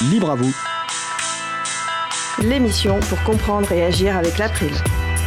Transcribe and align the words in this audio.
libre 0.00 0.30
à 0.30 0.34
vous. 0.36 0.54
L'émission 2.42 3.00
pour 3.00 3.22
comprendre 3.24 3.72
et 3.72 3.84
agir 3.84 4.16
avec 4.16 4.38
l'April, 4.38 4.70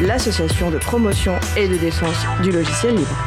l'association 0.01 0.71
de 0.71 0.77
promotion 0.77 1.33
et 1.57 1.67
de 1.67 1.75
défense 1.75 2.25
du 2.41 2.51
logiciel 2.51 2.95
libre. 2.95 3.25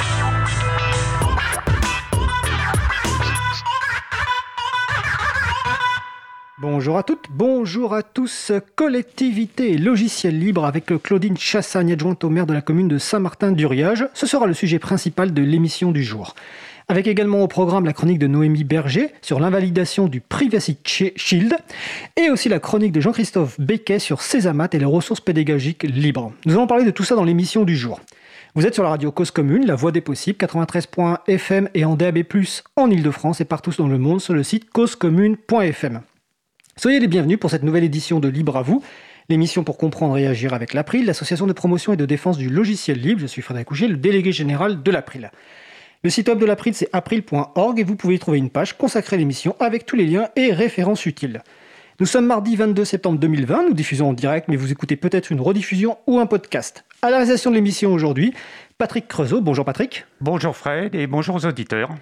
Bonjour 6.59 6.97
à 6.97 7.03
toutes, 7.03 7.27
bonjour 7.29 7.95
à 7.95 8.03
tous. 8.03 8.51
Collectivité 8.75 9.73
et 9.73 9.79
logiciel 9.79 10.39
libre 10.39 10.65
avec 10.65 10.87
Claudine 11.03 11.37
Chassagne, 11.37 11.93
adjointe 11.93 12.25
au 12.25 12.31
maire 12.31 12.47
de 12.47 12.55
la 12.55 12.63
commune 12.63 12.89
de 12.89 12.97
Saint-Martin-d'Uriage. 12.97 14.09
Ce 14.15 14.27
sera 14.27 14.47
le 14.47 14.55
sujet 14.55 14.79
principal 14.79 15.35
de 15.35 15.43
l'émission 15.43 15.93
du 15.93 16.03
jour. 16.03 16.35
Avec 16.87 17.07
également 17.07 17.41
au 17.41 17.49
programme 17.49 17.87
la 17.87 17.95
chronique 17.95 18.19
de 18.19 18.27
Noémie 18.27 18.63
Berger 18.63 19.09
sur 19.23 19.41
l'invalidation 19.41 20.07
du 20.07 20.21
Privacy 20.21 20.77
Shield 20.85 21.57
et 22.17 22.29
aussi 22.29 22.51
la 22.51 22.59
chronique 22.59 22.93
de 22.93 23.01
Jean-Christophe 23.01 23.59
Becquet 23.59 23.99
sur 23.99 24.21
Césamat 24.21 24.69
et 24.73 24.79
les 24.79 24.85
ressources 24.85 25.23
pédagogiques 25.23 25.85
libres. 25.85 26.33
Nous 26.45 26.53
allons 26.53 26.67
parler 26.67 26.85
de 26.85 26.91
tout 26.91 27.03
ça 27.03 27.15
dans 27.15 27.25
l'émission 27.25 27.65
du 27.65 27.75
jour. 27.75 28.01
Vous 28.55 28.67
êtes 28.67 28.75
sur 28.75 28.83
la 28.83 28.91
radio 28.91 29.11
Cause 29.11 29.31
Commune, 29.31 29.65
la 29.65 29.77
voix 29.77 29.93
des 29.93 30.03
possibles, 30.03 30.37
93.fm 30.39 31.71
et 31.73 31.87
en 31.87 31.97
DAB+, 31.97 32.23
en 32.77 32.91
Ile-de-France 32.91 33.41
et 33.41 33.47
partout 33.47 33.73
dans 33.79 33.89
le 33.89 33.99
monde 33.99 34.21
sur 34.21 34.35
le 34.35 34.43
site 34.43 34.69
causecommune.fm. 34.71 36.03
Soyez 36.77 37.01
les 37.01 37.09
bienvenus 37.09 37.41
pour 37.41 37.51
cette 37.51 37.63
nouvelle 37.63 37.85
édition 37.85 38.21
de 38.21 38.29
Libre 38.29 38.59
à 38.59 38.63
vous, 38.63 38.83
l'émission 39.31 39.65
pour 39.65 39.79
comprendre 39.79 40.19
et 40.19 40.27
agir 40.27 40.53
avec 40.53 40.75
l'April, 40.75 41.07
l'association 41.07 41.47
de 41.47 41.55
promotion 41.55 41.95
et 41.95 41.97
de 41.97 42.05
défense 42.05 42.37
du 42.37 42.51
logiciel 42.51 43.01
libre. 43.01 43.23
Je 43.23 43.27
suis 43.27 43.41
Frédéric 43.41 43.69
Couget, 43.69 43.89
le 43.89 43.97
délégué 43.97 44.33
général 44.33 44.83
de 44.83 44.91
l'April. 44.91 45.31
Le 46.05 46.11
site 46.11 46.29
web 46.29 46.39
de 46.39 46.45
l'April, 46.45 46.75
c'est 46.75 46.91
april.org 46.93 47.81
et 47.81 47.83
vous 47.83 47.97
pouvez 47.97 48.17
y 48.17 48.19
trouver 48.19 48.37
une 48.37 48.51
page 48.51 48.77
consacrée 48.77 49.17
à 49.17 49.19
l'émission 49.19 49.57
avec 49.59 49.87
tous 49.87 49.97
les 49.97 50.05
liens 50.05 50.29
et 50.37 50.53
références 50.53 51.07
utiles. 51.07 51.43
Nous 51.99 52.05
sommes 52.05 52.27
mardi 52.27 52.57
22 52.57 52.85
septembre 52.85 53.19
2020, 53.19 53.69
nous 53.69 53.73
diffusons 53.73 54.11
en 54.11 54.13
direct, 54.13 54.49
mais 54.49 54.57
vous 54.57 54.71
écoutez 54.71 54.97
peut-être 54.97 55.33
une 55.33 55.41
rediffusion 55.41 55.97
ou 56.07 56.19
un 56.19 56.27
podcast. 56.27 56.85
À 57.01 57.09
la 57.09 57.17
réalisation 57.17 57.51
de 57.51 57.55
l'émission 57.55 57.95
aujourd'hui, 57.95 58.35
Patrick 58.77 59.09
Creusot. 59.09 59.41
Bonjour 59.41 59.65
Patrick. 59.65 60.05
Bonjour 60.21 60.55
Fred 60.55 60.95
et 60.95 61.07
bonjour 61.07 61.37
aux 61.37 61.47
auditeurs. 61.47 61.95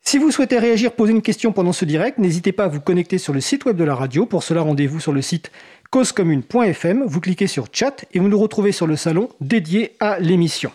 Si 0.00 0.18
vous 0.18 0.32
souhaitez 0.32 0.58
réagir, 0.58 0.90
poser 0.90 1.12
une 1.12 1.22
question 1.22 1.52
pendant 1.52 1.72
ce 1.72 1.84
direct, 1.84 2.18
n'hésitez 2.18 2.50
pas 2.50 2.64
à 2.64 2.68
vous 2.68 2.80
connecter 2.80 3.18
sur 3.18 3.32
le 3.32 3.40
site 3.40 3.66
web 3.66 3.76
de 3.76 3.84
la 3.84 3.94
radio. 3.94 4.26
Pour 4.26 4.42
cela, 4.42 4.62
rendez-vous 4.62 4.98
sur 4.98 5.12
le 5.12 5.22
site 5.22 5.52
causecommune.fm. 5.92 7.04
Vous 7.06 7.20
cliquez 7.20 7.46
sur 7.46 7.68
chat 7.70 8.04
et 8.12 8.18
vous 8.18 8.26
nous 8.26 8.38
retrouvez 8.38 8.72
sur 8.72 8.88
le 8.88 8.96
salon 8.96 9.28
dédié 9.40 9.92
à 10.00 10.18
l'émission. 10.18 10.72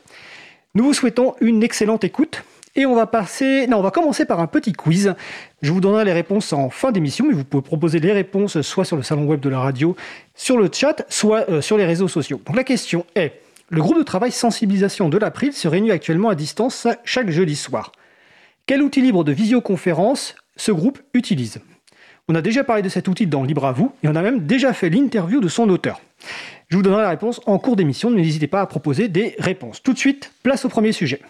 Nous 0.76 0.84
vous 0.84 0.94
souhaitons 0.94 1.36
une 1.42 1.64
excellente 1.64 2.04
écoute. 2.04 2.44
Et 2.76 2.86
on 2.86 2.94
va 2.94 3.08
passer, 3.08 3.66
non, 3.66 3.78
on 3.78 3.82
va 3.82 3.90
commencer 3.90 4.26
par 4.26 4.40
un 4.40 4.46
petit 4.46 4.72
quiz. 4.72 5.16
Je 5.64 5.72
vous 5.72 5.82
donnerai 5.82 6.06
les 6.06 6.14
réponses 6.14 6.54
en 6.54 6.70
fin 6.70 6.92
d'émission, 6.92 7.26
mais 7.26 7.34
vous 7.34 7.44
pouvez 7.44 7.64
proposer 7.64 8.00
les 8.00 8.12
réponses 8.12 8.62
soit 8.62 8.86
sur 8.86 8.96
le 8.96 9.02
salon 9.02 9.26
web 9.26 9.40
de 9.40 9.50
la 9.50 9.60
radio, 9.60 9.96
sur 10.36 10.58
le 10.58 10.70
chat, 10.72 11.04
soit 11.10 11.50
euh, 11.50 11.62
sur 11.62 11.78
les 11.78 11.86
réseaux 11.86 12.08
sociaux. 12.08 12.40
Donc 12.46 12.56
la 12.56 12.64
question 12.64 13.04
est 13.16 13.42
le 13.70 13.82
groupe 13.82 13.98
de 13.98 14.04
travail 14.04 14.32
sensibilisation 14.32 15.10
de 15.10 15.18
l'April 15.18 15.54
se 15.54 15.68
réunit 15.68 15.92
actuellement 15.92 16.30
à 16.30 16.36
distance 16.36 16.88
chaque 17.04 17.32
jeudi 17.32 17.56
soir. 17.56 17.92
Quel 18.66 18.82
outil 18.82 19.02
libre 19.02 19.24
de 19.24 19.32
visioconférence 19.32 20.36
ce 20.56 20.72
groupe 20.72 21.00
utilise? 21.14 21.60
On 22.30 22.36
a 22.36 22.42
déjà 22.42 22.64
parlé 22.64 22.82
de 22.82 22.90
cet 22.90 23.08
outil 23.08 23.26
dans 23.26 23.44
Libre 23.44 23.66
à 23.66 23.72
vous 23.72 23.92
et 24.04 24.08
on 24.08 24.16
a 24.16 24.22
même 24.22 24.46
déjà 24.46 24.72
fait 24.74 24.90
l'interview 24.90 25.40
de 25.40 25.48
son 25.48 25.68
auteur. 25.70 26.00
Je 26.70 26.76
vous 26.76 26.84
donnerai 26.84 27.04
la 27.04 27.10
réponse 27.10 27.40
en 27.46 27.60
cours 27.60 27.78
d'émission, 27.78 28.12
n'hésitez 28.12 28.48
pas 28.48 28.60
à 28.60 28.66
proposer 28.66 29.08
des 29.08 29.36
réponses. 29.40 29.82
Tout 29.82 29.94
de 29.94 29.98
suite, 29.98 30.34
place 30.44 30.66
au 30.66 30.70
premier 30.70 30.92
sujet. 30.92 31.22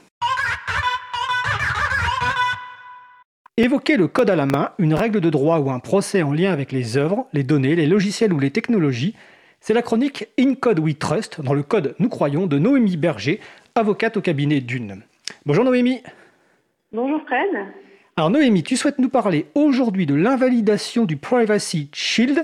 Évoquer 3.55 3.97
le 3.97 4.07
code 4.07 4.31
à 4.31 4.35
la 4.35 4.47
main, 4.47 4.71
une 4.79 4.95
règle 4.95 5.21
de 5.21 5.29
droit 5.29 5.59
ou 5.59 5.69
un 5.69 5.77
procès 5.77 6.23
en 6.23 6.31
lien 6.31 6.52
avec 6.52 6.71
les 6.71 6.97
œuvres, 6.97 7.27
les 7.33 7.44
données, 7.44 7.75
les 7.75 7.85
logiciels 7.85 8.33
ou 8.33 8.39
les 8.39 8.49
technologies, 8.49 9.16
c'est 9.59 9.75
la 9.75 9.83
chronique 9.83 10.27
In 10.39 10.55
Code 10.55 10.79
We 10.79 10.97
Trust, 10.97 11.41
dans 11.41 11.53
le 11.53 11.63
code 11.63 11.95
Nous 11.99 12.09
Croyons, 12.09 12.47
de 12.47 12.57
Noémie 12.57 12.97
Berger, 12.97 13.39
avocate 13.75 14.17
au 14.17 14.22
cabinet 14.22 14.59
d'une. 14.59 15.03
Bonjour 15.45 15.63
Noémie. 15.63 16.01
Bonjour 16.91 17.22
Fred. 17.28 17.67
Alors 18.16 18.31
Noémie, 18.31 18.63
tu 18.63 18.75
souhaites 18.75 18.97
nous 18.97 19.09
parler 19.09 19.45
aujourd'hui 19.53 20.07
de 20.07 20.16
l'invalidation 20.16 21.06
du 21.06 21.17
Privacy 21.17 21.89
Shield. 21.94 22.44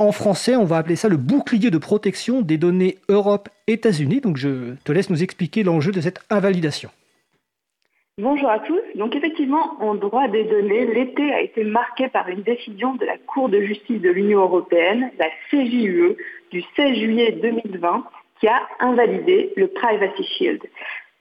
En 0.00 0.12
français, 0.12 0.56
on 0.56 0.64
va 0.64 0.78
appeler 0.78 0.96
ça 0.96 1.10
le 1.10 1.18
bouclier 1.18 1.70
de 1.70 1.76
protection 1.76 2.40
des 2.40 2.56
données 2.56 2.96
Europe-États-Unis. 3.10 4.22
Donc 4.22 4.38
je 4.38 4.74
te 4.82 4.92
laisse 4.92 5.10
nous 5.10 5.22
expliquer 5.22 5.62
l'enjeu 5.62 5.92
de 5.92 6.00
cette 6.00 6.20
invalidation. 6.30 6.88
Bonjour 8.16 8.48
à 8.48 8.60
tous. 8.60 8.80
Donc 8.94 9.14
effectivement, 9.14 9.76
en 9.78 9.94
droit 9.94 10.26
des 10.28 10.44
données, 10.44 10.86
l'été 10.86 11.30
a 11.34 11.42
été 11.42 11.64
marqué 11.64 12.08
par 12.08 12.30
une 12.30 12.40
décision 12.40 12.94
de 12.94 13.04
la 13.04 13.18
Cour 13.18 13.50
de 13.50 13.60
justice 13.60 14.00
de 14.00 14.08
l'Union 14.08 14.40
européenne, 14.40 15.10
la 15.18 15.28
CJUE, 15.50 16.16
du 16.50 16.62
16 16.76 16.96
juillet 16.96 17.32
2020, 17.32 18.04
qui 18.40 18.48
a 18.48 18.62
invalidé 18.80 19.52
le 19.56 19.68
Privacy 19.68 20.24
Shield. 20.24 20.62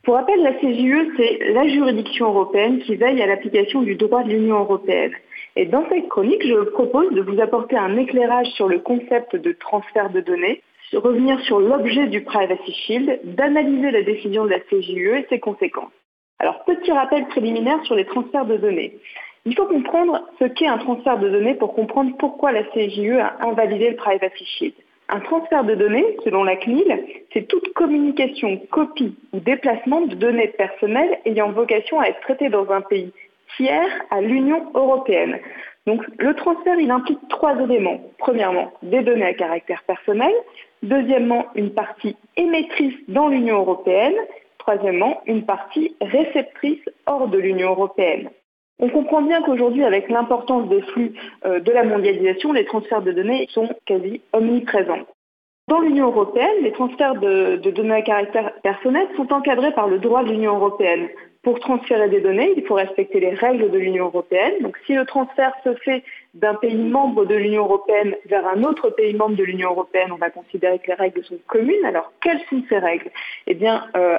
Pour 0.03 0.13
rappel, 0.13 0.41
la 0.41 0.53
CJE, 0.53 1.17
c'est 1.17 1.51
la 1.51 1.67
juridiction 1.67 2.27
européenne 2.27 2.79
qui 2.79 2.95
veille 2.95 3.21
à 3.21 3.27
l'application 3.27 3.81
du 3.81 3.95
droit 3.95 4.23
de 4.23 4.29
l'Union 4.29 4.59
européenne. 4.59 5.11
Et 5.59 5.65
dans 5.65 5.83
cette 5.89 6.07
chronique, 6.07 6.47
je 6.47 6.55
propose 6.69 7.11
de 7.11 7.19
vous 7.19 7.41
apporter 7.41 7.75
un 7.75 7.97
éclairage 7.97 8.47
sur 8.51 8.69
le 8.69 8.79
concept 8.79 9.35
de 9.35 9.51
transfert 9.51 10.09
de 10.09 10.21
données, 10.21 10.61
revenir 10.93 11.37
sur 11.41 11.59
l'objet 11.59 12.07
du 12.07 12.21
Privacy 12.21 12.71
Shield, 12.71 13.19
d'analyser 13.35 13.91
la 13.91 14.03
décision 14.03 14.45
de 14.45 14.51
la 14.51 14.61
CJE 14.61 15.17
et 15.19 15.25
ses 15.27 15.39
conséquences. 15.41 15.91
Alors, 16.39 16.63
petit 16.63 16.93
rappel 16.93 17.27
préliminaire 17.27 17.83
sur 17.83 17.95
les 17.95 18.05
transferts 18.05 18.45
de 18.45 18.55
données. 18.55 18.99
Il 19.43 19.53
faut 19.53 19.65
comprendre 19.65 20.21
ce 20.39 20.45
qu'est 20.45 20.67
un 20.67 20.77
transfert 20.77 21.19
de 21.19 21.27
données 21.27 21.55
pour 21.55 21.73
comprendre 21.73 22.15
pourquoi 22.17 22.53
la 22.53 22.63
CJE 22.63 23.19
a 23.19 23.45
invalidé 23.45 23.89
le 23.89 23.97
Privacy 23.97 24.45
Shield. 24.45 24.75
Un 25.09 25.19
transfert 25.19 25.65
de 25.65 25.75
données, 25.75 26.05
selon 26.23 26.45
la 26.45 26.55
CNIL, 26.55 27.03
c'est 27.33 27.49
toute 27.49 27.73
communication, 27.73 28.61
copie 28.71 29.13
ou 29.33 29.41
déplacement 29.41 30.05
de 30.05 30.15
données 30.15 30.53
personnelles 30.57 31.19
ayant 31.25 31.51
vocation 31.51 31.99
à 31.99 32.05
être 32.05 32.21
traitées 32.21 32.47
dans 32.47 32.71
un 32.71 32.79
pays 32.79 33.11
tiers 33.55 33.89
à 34.09 34.21
l'Union 34.21 34.71
européenne. 34.73 35.39
Donc 35.87 36.01
le 36.17 36.33
transfert, 36.35 36.79
il 36.79 36.91
implique 36.91 37.19
trois 37.29 37.59
éléments. 37.59 37.99
Premièrement, 38.17 38.71
des 38.83 39.01
données 39.01 39.25
à 39.25 39.33
caractère 39.33 39.83
personnel. 39.83 40.33
Deuxièmement, 40.83 41.45
une 41.55 41.73
partie 41.73 42.15
émettrice 42.37 42.95
dans 43.07 43.27
l'Union 43.27 43.57
européenne. 43.57 44.15
Troisièmement, 44.59 45.21
une 45.25 45.45
partie 45.45 45.95
réceptrice 46.01 46.83
hors 47.05 47.27
de 47.27 47.37
l'Union 47.37 47.69
européenne. 47.71 48.29
On 48.79 48.89
comprend 48.89 49.21
bien 49.21 49.41
qu'aujourd'hui, 49.41 49.83
avec 49.83 50.09
l'importance 50.09 50.69
des 50.69 50.81
flux 50.81 51.13
euh, 51.45 51.59
de 51.59 51.71
la 51.71 51.83
mondialisation, 51.83 52.53
les 52.53 52.65
transferts 52.65 53.01
de 53.01 53.11
données 53.11 53.47
sont 53.51 53.69
quasi 53.85 54.21
omniprésents. 54.31 55.05
Dans 55.67 55.81
l'Union 55.81 56.07
européenne, 56.07 56.63
les 56.63 56.71
transferts 56.71 57.15
de, 57.15 57.57
données 57.57 57.93
à 57.93 58.01
caractère 58.01 58.53
personnel 58.63 59.07
sont 59.15 59.31
encadrés 59.31 59.71
par 59.73 59.87
le 59.87 59.99
droit 59.99 60.23
de 60.23 60.31
l'Union 60.31 60.55
européenne. 60.55 61.09
Pour 61.41 61.59
transférer 61.59 62.09
des 62.09 62.19
données, 62.19 62.53
il 62.57 62.65
faut 62.65 62.73
respecter 62.75 63.19
les 63.21 63.33
règles 63.33 63.71
de 63.71 63.77
l'Union 63.77 64.05
européenne. 64.05 64.53
Donc 64.61 64.77
si 64.85 64.93
le 64.93 65.05
transfert 65.05 65.53
se 65.63 65.73
fait 65.75 66.03
d'un 66.33 66.55
pays 66.55 66.75
membre 66.75 67.25
de 67.25 67.35
l'Union 67.35 67.63
européenne 67.63 68.15
vers 68.25 68.45
un 68.45 68.63
autre 68.63 68.89
pays 68.89 69.13
membre 69.13 69.35
de 69.35 69.43
l'Union 69.43 69.69
européenne, 69.69 70.11
on 70.11 70.17
va 70.17 70.29
considérer 70.29 70.79
que 70.79 70.87
les 70.87 70.95
règles 70.95 71.23
sont 71.23 71.39
communes. 71.47 71.85
Alors 71.85 72.11
quelles 72.21 72.41
sont 72.49 72.61
ces 72.67 72.77
règles? 72.77 73.09
Eh 73.47 73.53
bien, 73.53 73.85
euh, 73.95 74.17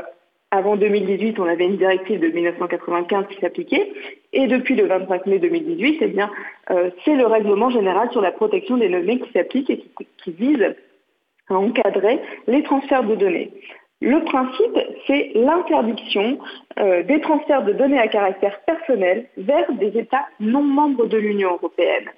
avant 0.50 0.76
2018, 0.76 1.38
on 1.38 1.44
avait 1.44 1.66
une 1.66 1.76
directive 1.76 2.18
de 2.18 2.26
1995 2.26 3.26
qui 3.28 3.40
s'appliquait, 3.40 3.92
et 4.32 4.48
depuis 4.48 4.74
le 4.74 4.86
25 4.86 5.26
mai 5.26 5.38
2018, 5.38 5.98
eh 6.00 6.06
bien, 6.08 6.30
euh, 6.70 6.90
c'est 7.04 7.14
le 7.14 7.26
règlement 7.26 7.70
général 7.70 8.10
sur 8.10 8.20
la 8.20 8.32
protection 8.32 8.76
des 8.76 8.88
données 8.88 9.20
qui 9.20 9.30
s'applique 9.32 9.70
et 9.70 9.84
qui, 10.18 10.32
vise 10.32 10.74
à 11.48 11.54
encadrer 11.54 12.20
les 12.48 12.62
transferts 12.64 13.04
de 13.04 13.14
données. 13.14 13.52
Le 14.02 14.24
principe, 14.24 14.78
c'est 15.06 15.32
l'interdiction 15.34 16.38
euh, 16.78 17.02
des 17.02 17.20
transferts 17.20 17.64
de 17.64 17.72
données 17.72 17.98
à 17.98 18.08
caractère 18.08 18.58
personnel 18.60 19.26
vers 19.36 19.70
des 19.74 19.98
États 19.98 20.26
non 20.40 20.62
membres 20.62 21.06
de 21.06 21.18
l'Union 21.18 21.52
européenne. 21.52 22.08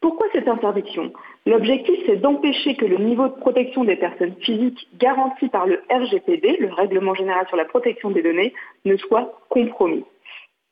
Pourquoi 0.00 0.28
cette 0.32 0.46
interdiction? 0.46 1.12
L'objectif, 1.46 1.98
c'est 2.06 2.20
d'empêcher 2.20 2.76
que 2.76 2.84
le 2.84 2.98
niveau 2.98 3.26
de 3.26 3.34
protection 3.34 3.82
des 3.82 3.96
personnes 3.96 4.34
physiques 4.42 4.86
garanti 4.98 5.48
par 5.48 5.66
le 5.66 5.82
RGPD, 5.90 6.58
le 6.60 6.72
Règlement 6.72 7.14
général 7.14 7.48
sur 7.48 7.56
la 7.56 7.64
protection 7.64 8.10
des 8.10 8.22
données, 8.22 8.52
ne 8.84 8.96
soit 8.96 9.40
compromis. 9.48 10.04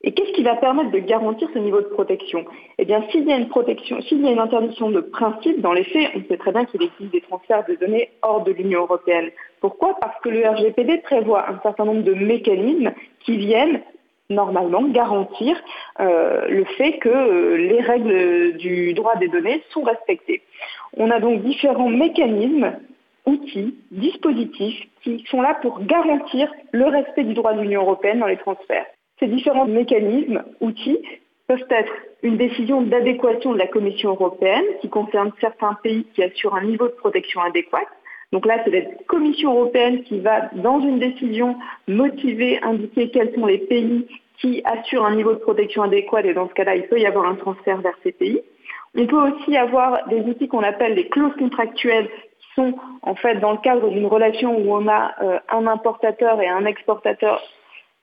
Et 0.05 0.13
qu'est-ce 0.13 0.33
qui 0.33 0.43
va 0.43 0.57
permettre 0.57 0.91
de 0.91 0.99
garantir 0.99 1.49
ce 1.55 1.59
niveau 1.59 1.81
de 1.81 1.87
protection? 1.87 2.45
Eh 2.79 2.85
bien, 2.85 3.05
s'il 3.11 3.25
y 3.29 3.33
a 3.33 3.37
une 3.37 3.49
protection, 3.49 4.01
s'il 4.03 4.21
y 4.25 4.29
a 4.29 4.33
une 4.33 4.41
interdiction 4.41 4.91
de 4.91 5.01
principe, 5.01 5.61
dans 5.61 5.73
les 5.73 5.85
faits, 5.85 6.11
on 6.17 6.23
sait 6.29 6.39
très 6.39 6.51
bien 6.51 6.65
qu'il 6.65 6.83
existe 6.83 7.13
des 7.13 7.21
transferts 7.21 7.65
de 7.69 7.77
données 7.77 8.11
hors 8.23 8.43
de 8.43 8.51
l'Union 8.51 8.81
européenne. 8.81 9.31
Pourquoi? 9.61 9.97
Parce 10.01 10.21
que 10.23 10.29
le 10.29 10.49
RGPD 10.49 10.99
prévoit 10.99 11.49
un 11.49 11.61
certain 11.63 11.85
nombre 11.85 12.03
de 12.03 12.15
mécanismes 12.15 12.93
qui 13.21 13.37
viennent 13.37 13.81
normalement 14.29 14.83
garantir 14.89 15.57
euh, 16.01 16.49
le 16.49 16.65
fait 16.65 16.99
que 16.99 17.09
euh, 17.09 17.57
les 17.57 17.81
règles 17.81 18.57
du 18.57 18.95
droit 18.95 19.17
des 19.17 19.29
données 19.29 19.63
sont 19.71 19.83
respectées. 19.83 20.43
On 20.97 21.11
a 21.11 21.21
donc 21.21 21.43
différents 21.43 21.89
mécanismes, 21.89 22.73
outils, 23.27 23.77
dispositifs 23.93 24.83
qui 25.03 25.25
sont 25.31 25.43
là 25.43 25.59
pour 25.63 25.85
garantir 25.85 26.53
le 26.73 26.87
respect 26.87 27.25
du 27.25 27.35
droit 27.35 27.53
de 27.53 27.61
l'Union 27.61 27.83
européenne 27.83 28.19
dans 28.19 28.27
les 28.27 28.39
transferts. 28.39 28.87
Ces 29.23 29.29
différents 29.29 29.67
mécanismes, 29.67 30.43
outils, 30.61 30.99
peuvent 31.47 31.65
être 31.71 31.93
une 32.25 32.37
décision 32.37 32.83
d'adéquation 32.83 33.53
de 33.53 33.59
la 33.59 33.69
Commission 33.69 34.11
européenne 34.11 34.65
qui 34.81 34.89
concerne 34.89 35.31
certains 35.41 35.75
pays 35.75 36.05
qui 36.13 36.25
assurent 36.25 36.57
un 36.57 36.65
niveau 36.65 36.89
de 36.89 36.95
protection 36.95 37.41
adéquat. 37.41 37.87
Donc 38.33 38.47
là, 38.47 38.59
c'est 38.65 38.73
la 38.73 38.81
Commission 39.07 39.53
européenne 39.53 40.03
qui 40.03 40.19
va, 40.19 40.51
dans 40.55 40.81
une 40.81 40.99
décision, 40.99 41.55
motiver, 41.87 42.59
indiquer 42.65 43.11
quels 43.11 43.33
sont 43.33 43.47
les 43.47 43.59
pays 43.59 44.09
qui 44.41 44.61
assurent 44.65 45.05
un 45.05 45.15
niveau 45.15 45.35
de 45.35 45.39
protection 45.39 45.85
adéquat 45.85 46.23
et 46.23 46.35
dans 46.35 46.49
ce 46.49 46.55
cas-là, 46.55 46.75
il 46.75 46.89
peut 46.89 46.99
y 46.99 47.07
avoir 47.07 47.27
un 47.27 47.37
transfert 47.37 47.81
vers 47.81 47.97
ces 48.03 48.11
pays. 48.11 48.41
On 48.97 49.07
peut 49.07 49.31
aussi 49.31 49.57
avoir 49.57 50.09
des 50.09 50.23
outils 50.23 50.49
qu'on 50.49 50.65
appelle 50.65 50.97
des 50.97 51.07
clauses 51.07 51.37
contractuelles 51.39 52.09
qui 52.41 52.49
sont 52.57 52.75
en 53.03 53.15
fait 53.15 53.37
dans 53.37 53.53
le 53.53 53.59
cadre 53.59 53.89
d'une 53.89 54.07
relation 54.07 54.59
où 54.59 54.75
on 54.75 54.89
a 54.89 55.13
euh, 55.23 55.39
un 55.49 55.69
importateur 55.69 56.41
et 56.41 56.49
un 56.49 56.67
exportateur 56.67 57.41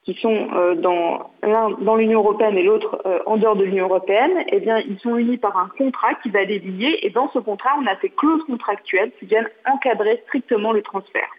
qui 0.09 0.19
sont 0.21 0.47
euh, 0.55 0.73
dans 0.73 1.29
l'un 1.43 1.69
dans 1.81 1.95
l'Union 1.95 2.19
européenne 2.19 2.57
et 2.57 2.63
l'autre 2.63 2.99
euh, 3.05 3.19
en 3.27 3.37
dehors 3.37 3.55
de 3.55 3.63
l'Union 3.63 3.85
européenne, 3.85 4.43
eh 4.51 4.59
bien, 4.59 4.79
ils 4.79 4.97
sont 4.99 5.15
unis 5.17 5.37
par 5.37 5.55
un 5.55 5.69
contrat 5.77 6.15
qui 6.23 6.31
va 6.31 6.43
les 6.45 6.57
lier. 6.57 6.97
Et 7.03 7.11
dans 7.11 7.29
ce 7.29 7.37
contrat, 7.37 7.71
on 7.79 7.85
a 7.85 7.95
ces 8.01 8.09
clauses 8.09 8.43
contractuelles 8.45 9.11
qui 9.19 9.25
viennent 9.25 9.47
encadrer 9.71 10.23
strictement 10.25 10.71
le 10.71 10.81
transfert. 10.81 11.29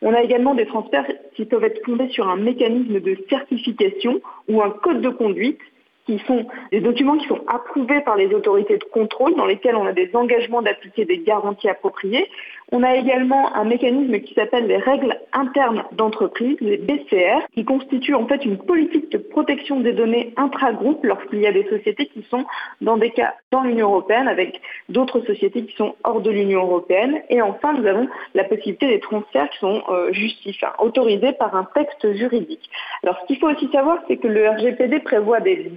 On 0.00 0.12
a 0.12 0.20
également 0.20 0.56
des 0.56 0.66
transferts 0.66 1.06
qui 1.36 1.44
peuvent 1.44 1.62
être 1.62 1.84
fondés 1.84 2.08
sur 2.08 2.28
un 2.28 2.34
mécanisme 2.34 2.98
de 2.98 3.16
certification 3.30 4.20
ou 4.48 4.60
un 4.62 4.70
code 4.70 5.00
de 5.00 5.10
conduite 5.10 5.60
qui 6.06 6.18
sont 6.26 6.46
des 6.70 6.80
documents 6.80 7.16
qui 7.16 7.28
sont 7.28 7.40
approuvés 7.46 8.00
par 8.00 8.16
les 8.16 8.34
autorités 8.34 8.78
de 8.78 8.84
contrôle, 8.84 9.34
dans 9.36 9.46
lesquels 9.46 9.76
on 9.76 9.86
a 9.86 9.92
des 9.92 10.10
engagements 10.14 10.62
d'appliquer 10.62 11.04
des 11.04 11.18
garanties 11.18 11.68
appropriées. 11.68 12.28
On 12.74 12.82
a 12.82 12.96
également 12.96 13.54
un 13.54 13.64
mécanisme 13.64 14.18
qui 14.20 14.32
s'appelle 14.32 14.66
les 14.66 14.78
règles 14.78 15.18
internes 15.34 15.84
d'entreprise, 15.92 16.56
les 16.60 16.78
BCR, 16.78 17.46
qui 17.54 17.66
constituent 17.66 18.14
en 18.14 18.26
fait 18.26 18.44
une 18.46 18.56
politique 18.56 19.12
de 19.12 19.18
protection 19.18 19.80
des 19.80 19.92
données 19.92 20.32
intra-groupe 20.38 21.04
lorsqu'il 21.04 21.40
y 21.40 21.46
a 21.46 21.52
des 21.52 21.68
sociétés 21.68 22.06
qui 22.06 22.24
sont 22.30 22.46
dans 22.80 22.96
des 22.96 23.10
cas 23.10 23.34
dans 23.50 23.62
l'Union 23.62 23.88
européenne 23.88 24.26
avec 24.26 24.60
d'autres 24.88 25.20
sociétés 25.20 25.64
qui 25.66 25.76
sont 25.76 25.94
hors 26.04 26.22
de 26.22 26.30
l'Union 26.30 26.62
européenne. 26.62 27.20
Et 27.28 27.42
enfin, 27.42 27.74
nous 27.74 27.86
avons 27.86 28.08
la 28.34 28.44
possibilité 28.44 28.88
des 28.88 29.00
transferts 29.00 29.50
qui 29.50 29.58
sont 29.58 29.82
euh, 29.90 30.10
justifiés, 30.12 30.68
autorisés 30.78 31.32
par 31.32 31.54
un 31.54 31.68
texte 31.74 32.14
juridique. 32.14 32.70
Alors, 33.02 33.18
ce 33.20 33.26
qu'il 33.26 33.38
faut 33.38 33.50
aussi 33.50 33.68
savoir, 33.70 33.98
c'est 34.08 34.16
que 34.16 34.28
le 34.28 34.48
RGPD 34.48 35.00
prévoit 35.00 35.40
des 35.40 35.70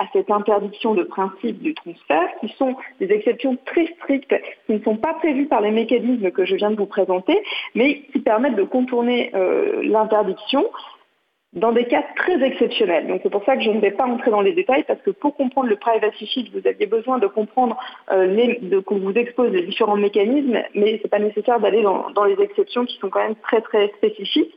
à 0.00 0.06
cette 0.14 0.30
interdiction 0.30 0.94
de 0.94 1.02
principe 1.02 1.60
du 1.62 1.74
transfert, 1.74 2.28
qui 2.40 2.48
sont 2.56 2.74
des 3.00 3.12
exceptions 3.12 3.58
très 3.66 3.86
strictes, 3.98 4.34
qui 4.66 4.72
ne 4.72 4.80
sont 4.80 4.96
pas 4.96 5.12
prévues 5.14 5.46
par 5.46 5.60
les 5.60 5.70
mécanismes 5.70 6.30
que 6.30 6.46
je 6.46 6.56
viens 6.56 6.70
de 6.70 6.76
vous 6.76 6.86
présenter, 6.86 7.42
mais 7.74 8.00
qui 8.12 8.20
permettent 8.20 8.56
de 8.56 8.62
contourner 8.62 9.30
euh, 9.34 9.82
l'interdiction 9.82 10.64
dans 11.52 11.72
des 11.72 11.84
cas 11.84 12.04
très 12.16 12.40
exceptionnels. 12.42 13.08
Donc 13.08 13.20
c'est 13.22 13.30
pour 13.30 13.44
ça 13.44 13.56
que 13.56 13.62
je 13.62 13.70
ne 13.70 13.80
vais 13.80 13.90
pas 13.90 14.06
entrer 14.06 14.30
dans 14.30 14.40
les 14.40 14.52
détails 14.52 14.84
parce 14.84 15.02
que 15.02 15.10
pour 15.10 15.36
comprendre 15.36 15.68
le 15.68 15.76
privacy 15.76 16.26
shield, 16.26 16.48
vous 16.52 16.66
aviez 16.66 16.86
besoin 16.86 17.18
de 17.18 17.26
comprendre 17.26 17.76
euh, 18.12 18.80
qu'on 18.86 18.98
vous 18.98 19.12
expose 19.12 19.50
les 19.50 19.66
différents 19.66 19.96
mécanismes, 19.96 20.62
mais 20.74 20.98
ce 20.98 21.02
n'est 21.02 21.10
pas 21.10 21.18
nécessaire 21.18 21.60
d'aller 21.60 21.82
dans, 21.82 22.10
dans 22.10 22.24
les 22.24 22.40
exceptions 22.40 22.86
qui 22.86 22.96
sont 22.98 23.10
quand 23.10 23.22
même 23.22 23.36
très 23.36 23.60
très 23.60 23.88
spécifiques. 23.98 24.54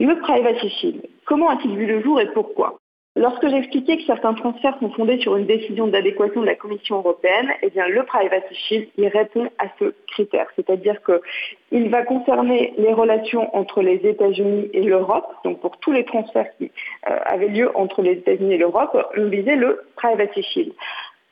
Le 0.00 0.18
privacy 0.18 0.70
shield, 0.70 1.06
comment 1.26 1.50
a-t-il 1.50 1.76
vu 1.76 1.86
le 1.86 2.02
jour 2.02 2.20
et 2.20 2.32
pourquoi? 2.32 2.78
Lorsque 3.16 3.48
j'expliquais 3.48 3.96
que 3.96 4.04
certains 4.04 4.34
transferts 4.34 4.78
sont 4.78 4.90
fondés 4.90 5.18
sur 5.18 5.36
une 5.36 5.44
décision 5.44 5.88
d'adéquation 5.88 6.42
de 6.42 6.46
la 6.46 6.54
Commission 6.54 6.98
européenne, 6.98 7.50
eh 7.60 7.70
bien, 7.70 7.88
le 7.88 8.04
Privacy 8.04 8.54
Shield 8.54 8.88
répond 9.12 9.50
à 9.58 9.64
ce 9.80 9.92
critère. 10.06 10.46
C'est-à-dire 10.54 11.00
qu'il 11.02 11.90
va 11.90 12.04
concerner 12.04 12.72
les 12.78 12.92
relations 12.92 13.54
entre 13.56 13.82
les 13.82 13.96
États-Unis 13.96 14.70
et 14.72 14.84
l'Europe. 14.84 15.26
Donc, 15.42 15.60
pour 15.60 15.76
tous 15.78 15.90
les 15.90 16.04
transferts 16.04 16.56
qui 16.56 16.70
euh, 17.10 17.18
avaient 17.26 17.48
lieu 17.48 17.76
entre 17.76 18.00
les 18.00 18.12
États-Unis 18.12 18.54
et 18.54 18.58
l'Europe, 18.58 18.96
on 19.16 19.26
visait 19.26 19.56
le 19.56 19.82
Privacy 19.96 20.44
Shield, 20.44 20.72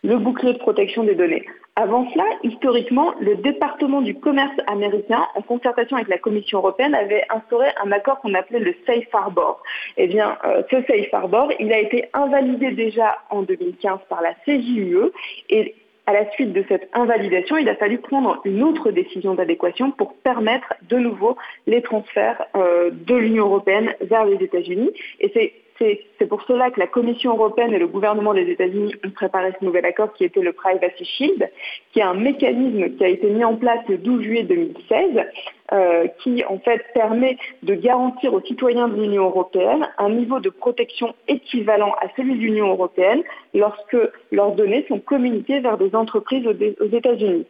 le 0.05 0.17
bouclier 0.17 0.53
de 0.53 0.59
protection 0.59 1.05
des 1.05 1.15
données. 1.15 1.45
Avant 1.77 2.11
cela, 2.11 2.25
historiquement, 2.43 3.15
le 3.21 3.37
département 3.37 4.01
du 4.01 4.15
commerce 4.15 4.57
américain, 4.67 5.27
en 5.37 5.43
concertation 5.43 5.97
avec 5.97 6.09
la 6.09 6.19
Commission 6.19 6.59
européenne, 6.59 6.95
avait 6.95 7.25
instauré 7.31 7.67
un 7.85 7.93
accord 7.93 8.21
qu'on 8.21 8.35
appelait 8.35 8.59
le 8.59 8.75
Safe 8.85 9.13
Harbor. 9.13 9.63
Eh 9.97 10.09
bien, 10.09 10.37
euh, 10.45 10.63
ce 10.71 10.83
Safe 10.83 11.13
Harbor, 11.13 11.53
il 11.61 11.73
a 11.73 11.79
été 11.79 12.09
invalidé 12.15 12.73
déjà 12.73 13.19
en 13.31 13.43
2015 13.43 14.01
par 14.09 14.23
la 14.23 14.35
CJUE 14.45 15.13
et 15.51 15.75
à 16.07 16.13
la 16.15 16.31
suite 16.33 16.55
de 16.55 16.65
cette 16.69 16.89
invalidation, 16.95 17.59
il 17.59 17.69
a 17.69 17.77
fallu 17.77 17.99
prendre 17.99 18.41
une 18.47 18.63
autre 18.63 18.91
décision 18.91 19.35
d'adéquation 19.35 19.91
pour 19.91 20.15
permettre 20.15 20.73
de 20.89 20.97
nouveau 20.97 21.37
les 21.67 21.83
transferts 21.83 22.47
euh, 22.57 22.91
de 22.91 23.15
l'Union 23.15 23.45
européenne 23.45 23.95
vers 24.01 24.25
les 24.25 24.43
États-Unis. 24.43 24.91
Et 25.21 25.31
c'est 25.35 25.53
c'est 25.79 26.27
pour 26.29 26.43
cela 26.43 26.71
que 26.71 26.81
la 26.81 26.87
Commission 26.87 27.33
européenne 27.33 27.73
et 27.73 27.79
le 27.79 27.87
gouvernement 27.87 28.35
des 28.35 28.51
États-Unis 28.51 28.95
ont 29.05 29.11
préparé 29.11 29.53
ce 29.59 29.65
nouvel 29.65 29.85
accord 29.85 30.13
qui 30.13 30.25
était 30.25 30.41
le 30.41 30.53
Privacy 30.53 31.05
Shield, 31.05 31.51
qui 31.93 32.01
est 32.01 32.03
un 32.03 32.15
mécanisme 32.15 32.97
qui 32.97 33.05
a 33.05 33.09
été 33.09 33.31
mis 33.31 33.45
en 33.45 33.57
place 33.57 33.81
le 33.89 33.99
12 33.99 34.23
juillet 34.23 34.43
2016, 34.43 35.25
euh, 35.73 36.07
qui 36.19 36.45
en 36.45 36.59
fait 36.59 36.83
permet 36.95 37.39
de 37.63 37.75
garantir 37.75 38.35
aux 38.35 38.41
citoyens 38.41 38.89
de 38.89 39.01
l'Union 39.01 39.27
européenne 39.27 39.89
un 39.99 40.11
niveau 40.11 40.41
de 40.41 40.51
protection 40.51 41.15
équivalent 41.29 41.95
à 42.01 42.07
celui 42.17 42.35
de 42.35 42.41
l'Union 42.41 42.69
européenne 42.69 43.23
lorsque 43.55 43.97
leurs 44.33 44.53
données 44.53 44.85
sont 44.89 44.99
communiquées 44.99 45.61
vers 45.61 45.79
des 45.79 45.95
entreprises 45.95 46.47
aux 46.47 46.97
États-Unis. 46.97 47.47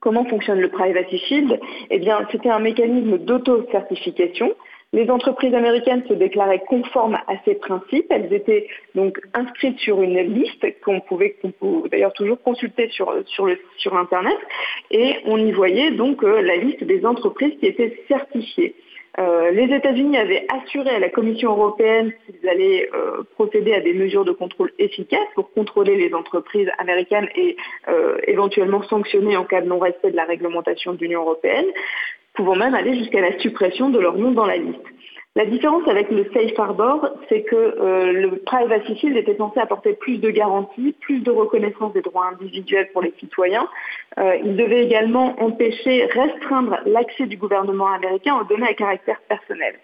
Comment 0.00 0.24
fonctionne 0.26 0.60
le 0.60 0.68
Privacy 0.68 1.18
Shield? 1.18 1.58
Eh 1.90 1.98
bien, 1.98 2.26
c'était 2.30 2.50
un 2.50 2.58
mécanisme 2.58 3.18
d'auto-certification 3.18 4.54
les 4.94 5.10
entreprises 5.10 5.52
américaines 5.54 6.04
se 6.08 6.14
déclaraient 6.14 6.62
conformes 6.68 7.18
à 7.26 7.34
ces 7.44 7.54
principes. 7.56 8.06
Elles 8.10 8.32
étaient 8.32 8.68
donc 8.94 9.18
inscrites 9.34 9.78
sur 9.80 10.00
une 10.00 10.20
liste 10.20 10.64
qu'on 10.84 11.00
pouvait, 11.00 11.36
d'ailleurs 11.90 12.12
toujours 12.12 12.40
consulter 12.40 12.88
sur, 12.90 13.12
Internet. 13.92 14.38
Et 14.92 15.16
on 15.26 15.36
y 15.36 15.50
voyait 15.50 15.90
donc 15.90 16.22
euh, 16.22 16.40
la 16.40 16.56
liste 16.56 16.84
des 16.84 17.04
entreprises 17.04 17.54
qui 17.58 17.66
étaient 17.66 18.04
certifiées. 18.06 18.76
Euh, 19.18 19.50
les 19.50 19.74
États-Unis 19.74 20.16
avaient 20.16 20.46
assuré 20.48 20.90
à 20.90 20.98
la 21.00 21.08
Commission 21.08 21.50
européenne 21.52 22.12
qu'ils 22.24 22.48
allaient 22.48 22.88
euh, 22.94 23.22
procéder 23.34 23.74
à 23.74 23.80
des 23.80 23.94
mesures 23.94 24.24
de 24.24 24.32
contrôle 24.32 24.72
efficaces 24.78 25.28
pour 25.34 25.52
contrôler 25.52 25.96
les 25.96 26.14
entreprises 26.14 26.68
américaines 26.78 27.28
et 27.34 27.56
éventuellement 28.28 28.82
sanctionner 28.84 29.36
en 29.36 29.44
cas 29.44 29.60
de 29.60 29.66
non-respect 29.66 30.12
de 30.12 30.16
la 30.16 30.24
réglementation 30.24 30.94
de 30.94 30.98
l'Union 30.98 31.22
européenne 31.22 31.66
pouvant 32.34 32.56
même 32.56 32.74
aller 32.74 32.94
jusqu'à 32.96 33.20
la 33.20 33.38
suppression 33.38 33.90
de 33.90 33.98
leur 33.98 34.18
nom 34.18 34.32
dans 34.32 34.46
la 34.46 34.56
liste. 34.56 34.84
La 35.36 35.46
différence 35.46 35.82
avec 35.88 36.12
le 36.12 36.30
Safe 36.32 36.56
Harbor, 36.56 37.08
c'est 37.28 37.42
que 37.42 37.56
euh, 37.56 38.12
le 38.12 38.36
Privacy 38.46 38.96
Shield 38.96 39.16
était 39.16 39.36
censé 39.36 39.58
apporter 39.58 39.94
plus 39.94 40.18
de 40.18 40.30
garanties, 40.30 40.94
plus 41.00 41.18
de 41.18 41.30
reconnaissance 41.32 41.92
des 41.92 42.02
droits 42.02 42.26
individuels 42.26 42.88
pour 42.92 43.02
les 43.02 43.12
citoyens. 43.18 43.66
Euh, 44.18 44.36
il 44.44 44.54
devait 44.54 44.84
également 44.84 45.34
empêcher, 45.42 46.04
restreindre 46.04 46.78
l'accès 46.86 47.26
du 47.26 47.36
gouvernement 47.36 47.88
américain 47.88 48.36
aux 48.36 48.44
données 48.44 48.68
à 48.68 48.74
caractère 48.74 49.20
personnel. 49.28 49.74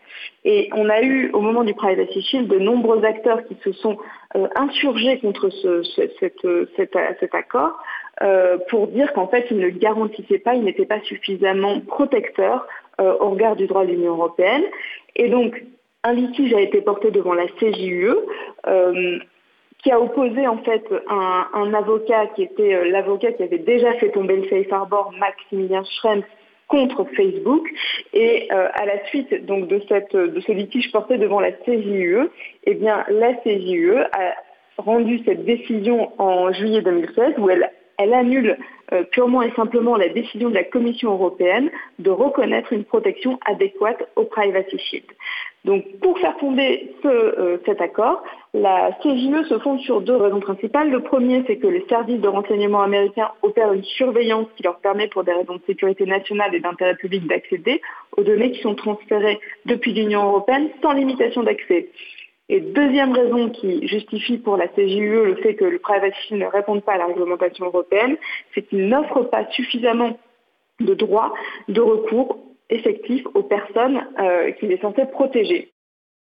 Et 0.44 0.70
on 0.72 0.88
a 0.88 1.02
eu, 1.02 1.32
au 1.32 1.40
moment 1.40 1.64
du 1.64 1.74
Privacy 1.74 2.22
Shield, 2.22 2.46
de 2.46 2.60
nombreux 2.60 3.04
acteurs 3.04 3.44
qui 3.48 3.56
se 3.64 3.72
sont 3.72 3.98
euh, 4.36 4.46
insurgés 4.54 5.18
contre 5.18 5.50
ce, 5.50 5.82
cet, 5.82 6.46
cet, 6.76 7.34
accord 7.34 7.76
euh, 8.22 8.58
pour 8.68 8.88
dire 8.88 9.12
qu'en 9.14 9.28
fait, 9.28 9.46
il 9.50 9.58
ne 9.58 9.70
garantissait 9.70 10.38
pas, 10.38 10.54
il 10.54 10.64
n'était 10.64 10.84
pas 10.84 11.00
suffisamment 11.00 11.80
protecteur 11.80 12.66
euh, 13.00 13.16
au 13.18 13.30
regard 13.30 13.56
du 13.56 13.66
droit 13.66 13.84
de 13.84 13.92
l'Union 13.92 14.12
européenne. 14.12 14.64
Et 15.16 15.30
donc, 15.30 15.62
un 16.04 16.12
litige 16.12 16.52
a 16.52 16.60
été 16.60 16.82
porté 16.82 17.10
devant 17.10 17.32
la 17.32 17.46
CJUE, 17.46 18.14
euh, 18.66 19.18
qui 19.82 19.90
a 19.90 19.98
opposé 19.98 20.46
en 20.46 20.58
fait 20.58 20.84
un, 21.08 21.72
avocat 21.72 22.26
qui 22.36 22.42
était 22.42 22.90
l'avocat 22.90 23.32
qui 23.32 23.42
avait 23.42 23.58
déjà 23.58 23.94
fait 23.94 24.10
tomber 24.10 24.36
le 24.36 24.48
safe 24.48 24.70
harbor, 24.70 25.12
Maximilien 25.18 25.82
Schrems, 25.84 26.22
contre 26.68 27.06
Facebook. 27.16 27.66
Et 28.12 28.50
à 28.50 28.84
la 28.84 29.02
suite 29.06 29.46
donc 29.46 29.68
de, 29.68 29.80
cette, 29.88 30.14
de 30.14 30.38
ce 30.40 30.52
litige 30.52 30.92
porté 30.92 31.16
devant 31.16 31.40
la 31.40 31.52
CJUE, 31.52 32.28
eh 32.64 32.74
bien 32.74 33.06
la 33.08 33.32
CJUE 33.36 33.96
a 34.12 34.34
rendu 34.76 35.22
cette 35.24 35.46
décision 35.46 36.12
en 36.18 36.52
juillet 36.52 36.82
2016 36.82 37.34
où 37.38 37.48
elle 37.48 37.70
elle 38.00 38.14
annule 38.14 38.56
euh, 38.92 39.04
purement 39.04 39.42
et 39.42 39.52
simplement 39.52 39.96
la 39.96 40.08
décision 40.08 40.48
de 40.48 40.54
la 40.54 40.64
Commission 40.64 41.12
européenne 41.12 41.70
de 41.98 42.10
reconnaître 42.10 42.72
une 42.72 42.84
protection 42.84 43.38
adéquate 43.46 44.08
au 44.16 44.24
Privacy 44.24 44.78
Shield. 44.78 45.04
Donc 45.66 45.84
pour 46.00 46.18
faire 46.18 46.38
fonder 46.38 46.90
euh, 47.04 47.58
cet 47.66 47.82
accord, 47.82 48.24
la 48.54 48.90
CJE 49.02 49.46
se 49.48 49.58
fonde 49.58 49.80
sur 49.80 50.00
deux 50.00 50.16
raisons 50.16 50.40
principales. 50.40 50.90
Le 50.90 51.02
premier, 51.02 51.44
c'est 51.46 51.58
que 51.58 51.66
les 51.66 51.84
services 51.88 52.20
de 52.20 52.28
renseignement 52.28 52.80
américains 52.80 53.30
opèrent 53.42 53.74
une 53.74 53.84
surveillance 53.84 54.46
qui 54.56 54.62
leur 54.62 54.78
permet, 54.78 55.08
pour 55.08 55.22
des 55.22 55.32
raisons 55.32 55.56
de 55.56 55.62
sécurité 55.66 56.06
nationale 56.06 56.54
et 56.54 56.60
d'intérêt 56.60 56.96
public, 56.96 57.26
d'accéder 57.26 57.82
aux 58.16 58.22
données 58.22 58.50
qui 58.52 58.62
sont 58.62 58.74
transférées 58.74 59.38
depuis 59.66 59.92
l'Union 59.92 60.24
européenne 60.24 60.70
sans 60.82 60.92
limitation 60.92 61.42
d'accès. 61.42 61.90
Et 62.52 62.58
deuxième 62.58 63.12
raison 63.12 63.48
qui 63.48 63.86
justifie 63.86 64.36
pour 64.36 64.56
la 64.56 64.66
CJUE 64.66 65.24
le 65.24 65.36
fait 65.36 65.54
que 65.54 65.64
le 65.64 65.78
privacy 65.78 66.34
ne 66.34 66.46
réponde 66.46 66.82
pas 66.82 66.94
à 66.94 66.98
la 66.98 67.06
réglementation 67.06 67.66
européenne, 67.66 68.16
c'est 68.52 68.62
qu'il 68.62 68.88
n'offre 68.88 69.22
pas 69.22 69.46
suffisamment 69.52 70.18
de 70.80 70.94
droits 70.94 71.32
de 71.68 71.80
recours 71.80 72.38
effectifs 72.68 73.24
aux 73.34 73.44
personnes 73.44 74.04
euh, 74.18 74.50
qu'il 74.50 74.72
est 74.72 74.82
censé 74.82 75.06
protéger. 75.06 75.70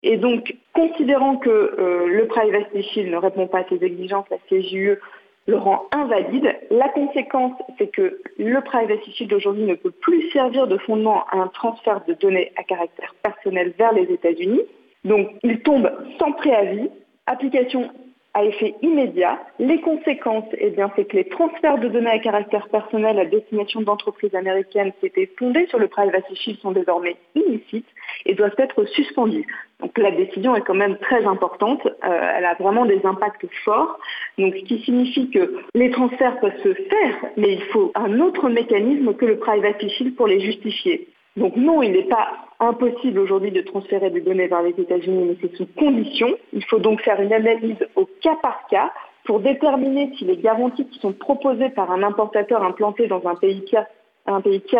Et 0.02 0.18
donc, 0.18 0.54
considérant 0.74 1.36
que 1.36 1.48
euh, 1.48 2.06
le 2.06 2.26
Privacy 2.26 2.82
Shield 2.82 3.10
ne 3.10 3.16
répond 3.16 3.46
pas 3.46 3.60
à 3.60 3.64
ces 3.70 3.82
exigences, 3.82 4.26
la 4.30 4.36
CJUE 4.50 4.98
le 5.46 5.56
rend 5.56 5.86
invalide. 5.92 6.54
La 6.70 6.90
conséquence, 6.90 7.54
c'est 7.78 7.90
que 7.90 8.20
le 8.36 8.60
Privacy 8.60 9.12
Shield 9.12 9.32
aujourd'hui 9.32 9.64
ne 9.64 9.76
peut 9.76 9.92
plus 9.92 10.30
servir 10.30 10.66
de 10.66 10.76
fondement 10.76 11.24
à 11.30 11.38
un 11.38 11.48
transfert 11.48 12.04
de 12.06 12.12
données 12.12 12.52
à 12.56 12.64
caractère 12.64 13.14
personnel 13.22 13.72
vers 13.78 13.94
les 13.94 14.12
États-Unis. 14.12 14.60
Donc, 15.04 15.30
il 15.42 15.60
tombe 15.60 15.90
sans 16.18 16.32
préavis, 16.32 16.90
application 17.26 17.90
à 18.34 18.44
effet 18.44 18.74
immédiat. 18.82 19.38
Les 19.58 19.80
conséquences, 19.80 20.44
eh 20.58 20.70
bien, 20.70 20.90
c'est 20.94 21.06
que 21.06 21.16
les 21.16 21.28
transferts 21.28 21.78
de 21.78 21.88
données 21.88 22.10
à 22.10 22.18
caractère 22.18 22.68
personnel 22.68 23.18
à 23.18 23.24
destination 23.24 23.80
d'entreprises 23.80 24.34
américaines 24.34 24.92
qui 25.00 25.06
étaient 25.06 25.30
fondées 25.38 25.66
sur 25.68 25.78
le 25.78 25.88
Privacy 25.88 26.36
Shield 26.36 26.60
sont 26.60 26.72
désormais 26.72 27.16
illicites 27.34 27.88
et 28.26 28.34
doivent 28.34 28.54
être 28.58 28.84
suspendus. 28.84 29.46
Donc 29.80 29.96
la 29.96 30.10
décision 30.10 30.54
est 30.56 30.60
quand 30.60 30.74
même 30.74 30.98
très 30.98 31.24
importante, 31.24 31.86
euh, 31.86 32.32
elle 32.36 32.44
a 32.44 32.54
vraiment 32.54 32.84
des 32.84 33.04
impacts 33.04 33.46
forts, 33.64 33.98
donc 34.36 34.54
ce 34.54 34.64
qui 34.64 34.80
signifie 34.80 35.30
que 35.30 35.56
les 35.74 35.90
transferts 35.90 36.38
peuvent 36.40 36.62
se 36.62 36.74
faire, 36.74 37.30
mais 37.36 37.54
il 37.54 37.62
faut 37.72 37.92
un 37.94 38.20
autre 38.20 38.48
mécanisme 38.48 39.14
que 39.14 39.24
le 39.24 39.38
Privacy 39.38 39.88
Shield 39.90 40.16
pour 40.16 40.26
les 40.26 40.40
justifier. 40.40 41.08
Donc 41.38 41.56
non, 41.56 41.82
il 41.82 41.92
n'est 41.92 42.08
pas 42.08 42.28
impossible 42.60 43.18
aujourd'hui 43.20 43.52
de 43.52 43.62
transférer 43.62 44.10
des 44.10 44.20
données 44.20 44.48
vers 44.48 44.62
les 44.62 44.74
États-Unis, 44.76 45.24
mais 45.28 45.36
c'est 45.40 45.56
sous 45.56 45.66
condition. 45.78 46.28
Il 46.52 46.64
faut 46.64 46.78
donc 46.78 47.00
faire 47.02 47.20
une 47.20 47.32
analyse 47.32 47.78
au 47.96 48.06
cas 48.20 48.36
par 48.42 48.66
cas 48.68 48.90
pour 49.24 49.40
déterminer 49.40 50.12
si 50.18 50.24
les 50.24 50.36
garanties 50.36 50.86
qui 50.88 50.98
sont 50.98 51.12
proposées 51.12 51.68
par 51.70 51.90
un 51.92 52.02
importateur 52.02 52.62
implanté 52.64 53.06
dans 53.06 53.26
un 53.26 53.34
pays 53.36 53.62
tiers, 53.64 53.86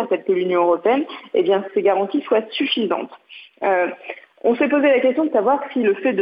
tel 0.09 0.23
que 0.23 0.31
l'Union 0.31 0.63
européenne, 0.63 1.05
eh 1.33 1.43
bien, 1.43 1.63
ces 1.73 1.81
garanties 1.81 2.21
soient 2.21 2.43
suffisantes. 2.51 3.11
Euh, 3.63 3.87
on 4.43 4.55
s'est 4.55 4.69
posé 4.69 4.87
la 4.87 4.99
question 4.99 5.25
de 5.25 5.31
savoir 5.31 5.59
si 5.73 5.79
le 5.81 5.93
fait 5.95 6.13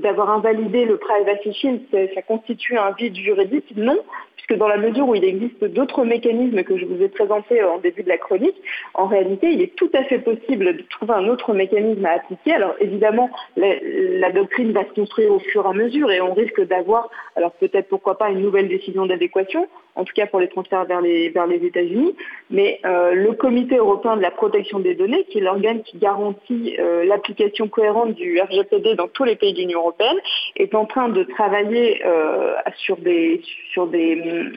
d'avoir 0.00 0.30
invalidé 0.30 0.84
le 0.84 0.96
privacy 0.96 1.52
shield, 1.52 1.80
ça 2.14 2.22
constitue 2.22 2.78
un 2.78 2.92
vide 2.92 3.16
juridique. 3.16 3.72
Non, 3.76 3.98
puisque 4.48 4.58
dans 4.58 4.68
la 4.68 4.78
mesure 4.78 5.08
où 5.08 5.14
il 5.14 5.24
existe 5.24 5.64
d'autres 5.64 6.04
mécanismes 6.04 6.62
que 6.62 6.76
je 6.76 6.86
vous 6.86 7.02
ai 7.02 7.08
présentés 7.08 7.62
en 7.62 7.78
début 7.78 8.02
de 8.02 8.08
la 8.08 8.18
chronique, 8.18 8.56
en 8.94 9.06
réalité, 9.06 9.50
il 9.50 9.62
est 9.62 9.74
tout 9.76 9.90
à 9.94 10.04
fait 10.04 10.18
possible 10.18 10.76
de 10.76 10.82
trouver 10.90 11.14
un 11.14 11.28
autre 11.28 11.52
mécanisme 11.52 12.04
à 12.04 12.12
appliquer. 12.12 12.54
Alors 12.54 12.74
évidemment, 12.80 13.30
la, 13.56 14.32
doctrine 14.32 14.72
va 14.72 14.84
se 14.84 14.94
construire 14.94 15.32
au 15.32 15.38
fur 15.38 15.64
et 15.64 15.68
à 15.68 15.72
mesure 15.72 16.10
et 16.10 16.20
on 16.20 16.34
risque 16.34 16.60
d'avoir, 16.66 17.10
alors 17.36 17.52
peut-être 17.52 17.88
pourquoi 17.88 18.18
pas, 18.18 18.30
une 18.30 18.40
nouvelle 18.40 18.68
décision 18.68 19.06
d'adéquation, 19.06 19.66
en 19.94 20.04
tout 20.04 20.12
cas 20.14 20.26
pour 20.26 20.40
les 20.40 20.48
transferts 20.48 20.84
vers 20.84 21.00
les, 21.00 21.32
États-Unis. 21.62 22.14
Mais 22.50 22.80
euh, 22.84 23.12
le 23.12 23.32
Comité 23.32 23.76
européen 23.76 24.16
de 24.16 24.22
la 24.22 24.30
protection 24.30 24.78
des 24.78 24.94
données, 24.94 25.24
qui 25.24 25.38
est 25.38 25.40
l'organe 25.40 25.82
qui 25.82 25.98
garantit 25.98 26.76
euh, 26.78 27.04
l'application 27.04 27.68
cohérente 27.68 28.14
du 28.14 28.40
RGPD 28.40 28.94
dans 28.94 29.08
tous 29.08 29.24
les 29.24 29.36
pays 29.36 29.52
de 29.52 29.58
l'Union 29.58 29.80
européenne, 29.80 30.16
est 30.56 30.74
en 30.74 30.86
train 30.86 31.08
de 31.08 31.24
travailler 31.24 32.00
euh, 32.06 32.54
sur, 32.76 32.96
des, 32.96 33.42
sur 33.72 33.86
des, 33.88 34.14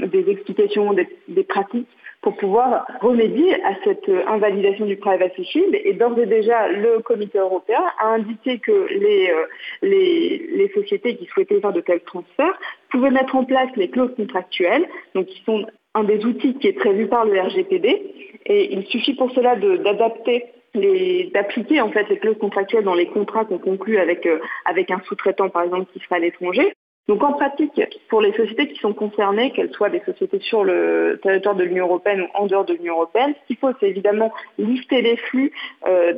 des 0.08 0.30
explications, 0.30 0.94
des, 0.94 1.44
pratiques 1.44 1.88
pour 2.22 2.36
pouvoir 2.38 2.86
remédier 3.02 3.56
à 3.64 3.76
cette 3.84 4.10
invalidation 4.28 4.86
du 4.86 4.96
privacy 4.96 5.44
shield. 5.44 5.76
Et 5.84 5.94
d'ores 5.94 6.20
et 6.20 6.28
déjà, 6.28 6.68
le 6.68 7.00
comité 7.00 7.40
européen 7.40 7.82
a 8.00 8.10
indiqué 8.10 8.60
que 8.60 8.88
les, 8.92 9.34
les, 9.82 10.50
les, 10.54 10.70
sociétés 10.70 11.16
qui 11.16 11.26
souhaitaient 11.26 11.60
faire 11.60 11.74
de 11.74 11.82
tels 11.82 12.02
transferts 12.02 12.60
pouvaient 12.90 13.10
mettre 13.10 13.36
en 13.36 13.44
place 13.44 13.70
les 13.76 13.90
clauses 13.90 14.14
contractuelles, 14.16 14.88
donc 15.16 15.26
qui 15.28 15.42
sont 15.44 15.66
un 15.96 16.04
des 16.04 16.24
outils 16.26 16.56
qui 16.56 16.68
est 16.68 16.74
prévu 16.74 17.08
par 17.08 17.26
le 17.26 17.40
RGPD. 17.40 18.14
Et 18.46 18.74
il 18.74 18.86
suffit 18.88 19.16
pour 19.16 19.32
cela 19.32 19.56
d'adapter 19.56 20.46
d'appliquer 20.74 21.82
en 21.82 21.92
fait 21.92 22.08
les 22.10 22.18
clauses 22.18 22.38
contractuelles 22.38 22.84
dans 22.84 22.94
les 22.94 23.08
contrats 23.08 23.46
qu'on 23.46 23.58
conclut 23.58 23.98
avec, 23.98 24.26
euh, 24.26 24.40
avec 24.66 24.90
un 24.90 25.02
sous-traitant 25.06 25.50
par 25.50 25.64
exemple 25.64 25.92
qui 25.92 26.00
sera 26.00 26.16
à 26.16 26.20
l'étranger. 26.20 26.74
Donc 27.08 27.24
en 27.24 27.34
pratique, 27.34 27.81
pour 28.10 28.22
les 28.22 28.31
sociétés 28.34 28.67
qui 28.67 28.79
sont 28.79 28.93
concernées, 28.93 29.51
qu'elles 29.51 29.72
soient 29.72 29.89
des 29.89 30.01
sociétés 30.01 30.39
sur 30.39 30.63
le 30.63 31.20
territoire 31.22 31.55
de 31.55 31.63
l'Union 31.63 31.86
européenne 31.86 32.22
ou 32.22 32.27
en 32.38 32.46
dehors 32.46 32.63
de 32.63 32.74
l'Union 32.74 32.93
européenne, 32.93 33.34
ce 33.41 33.48
qu'il 33.48 33.58
faut, 33.58 33.72
c'est 33.79 33.89
évidemment 33.89 34.31
lister 34.60 35.01
les 35.01 35.17
flux, 35.17 35.51
euh, 35.88 36.13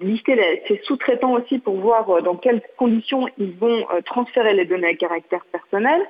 lister 0.00 0.36
les, 0.36 0.80
sous-traitants 0.84 1.32
aussi 1.32 1.58
pour 1.58 1.74
voir 1.76 2.08
euh, 2.08 2.20
dans 2.20 2.36
quelles 2.36 2.62
conditions 2.76 3.28
ils 3.36 3.52
vont 3.58 3.84
euh, 3.92 4.00
transférer 4.04 4.54
les 4.54 4.64
données 4.64 4.88
à 4.88 4.94
caractère 4.94 5.44
personnel, 5.52 6.00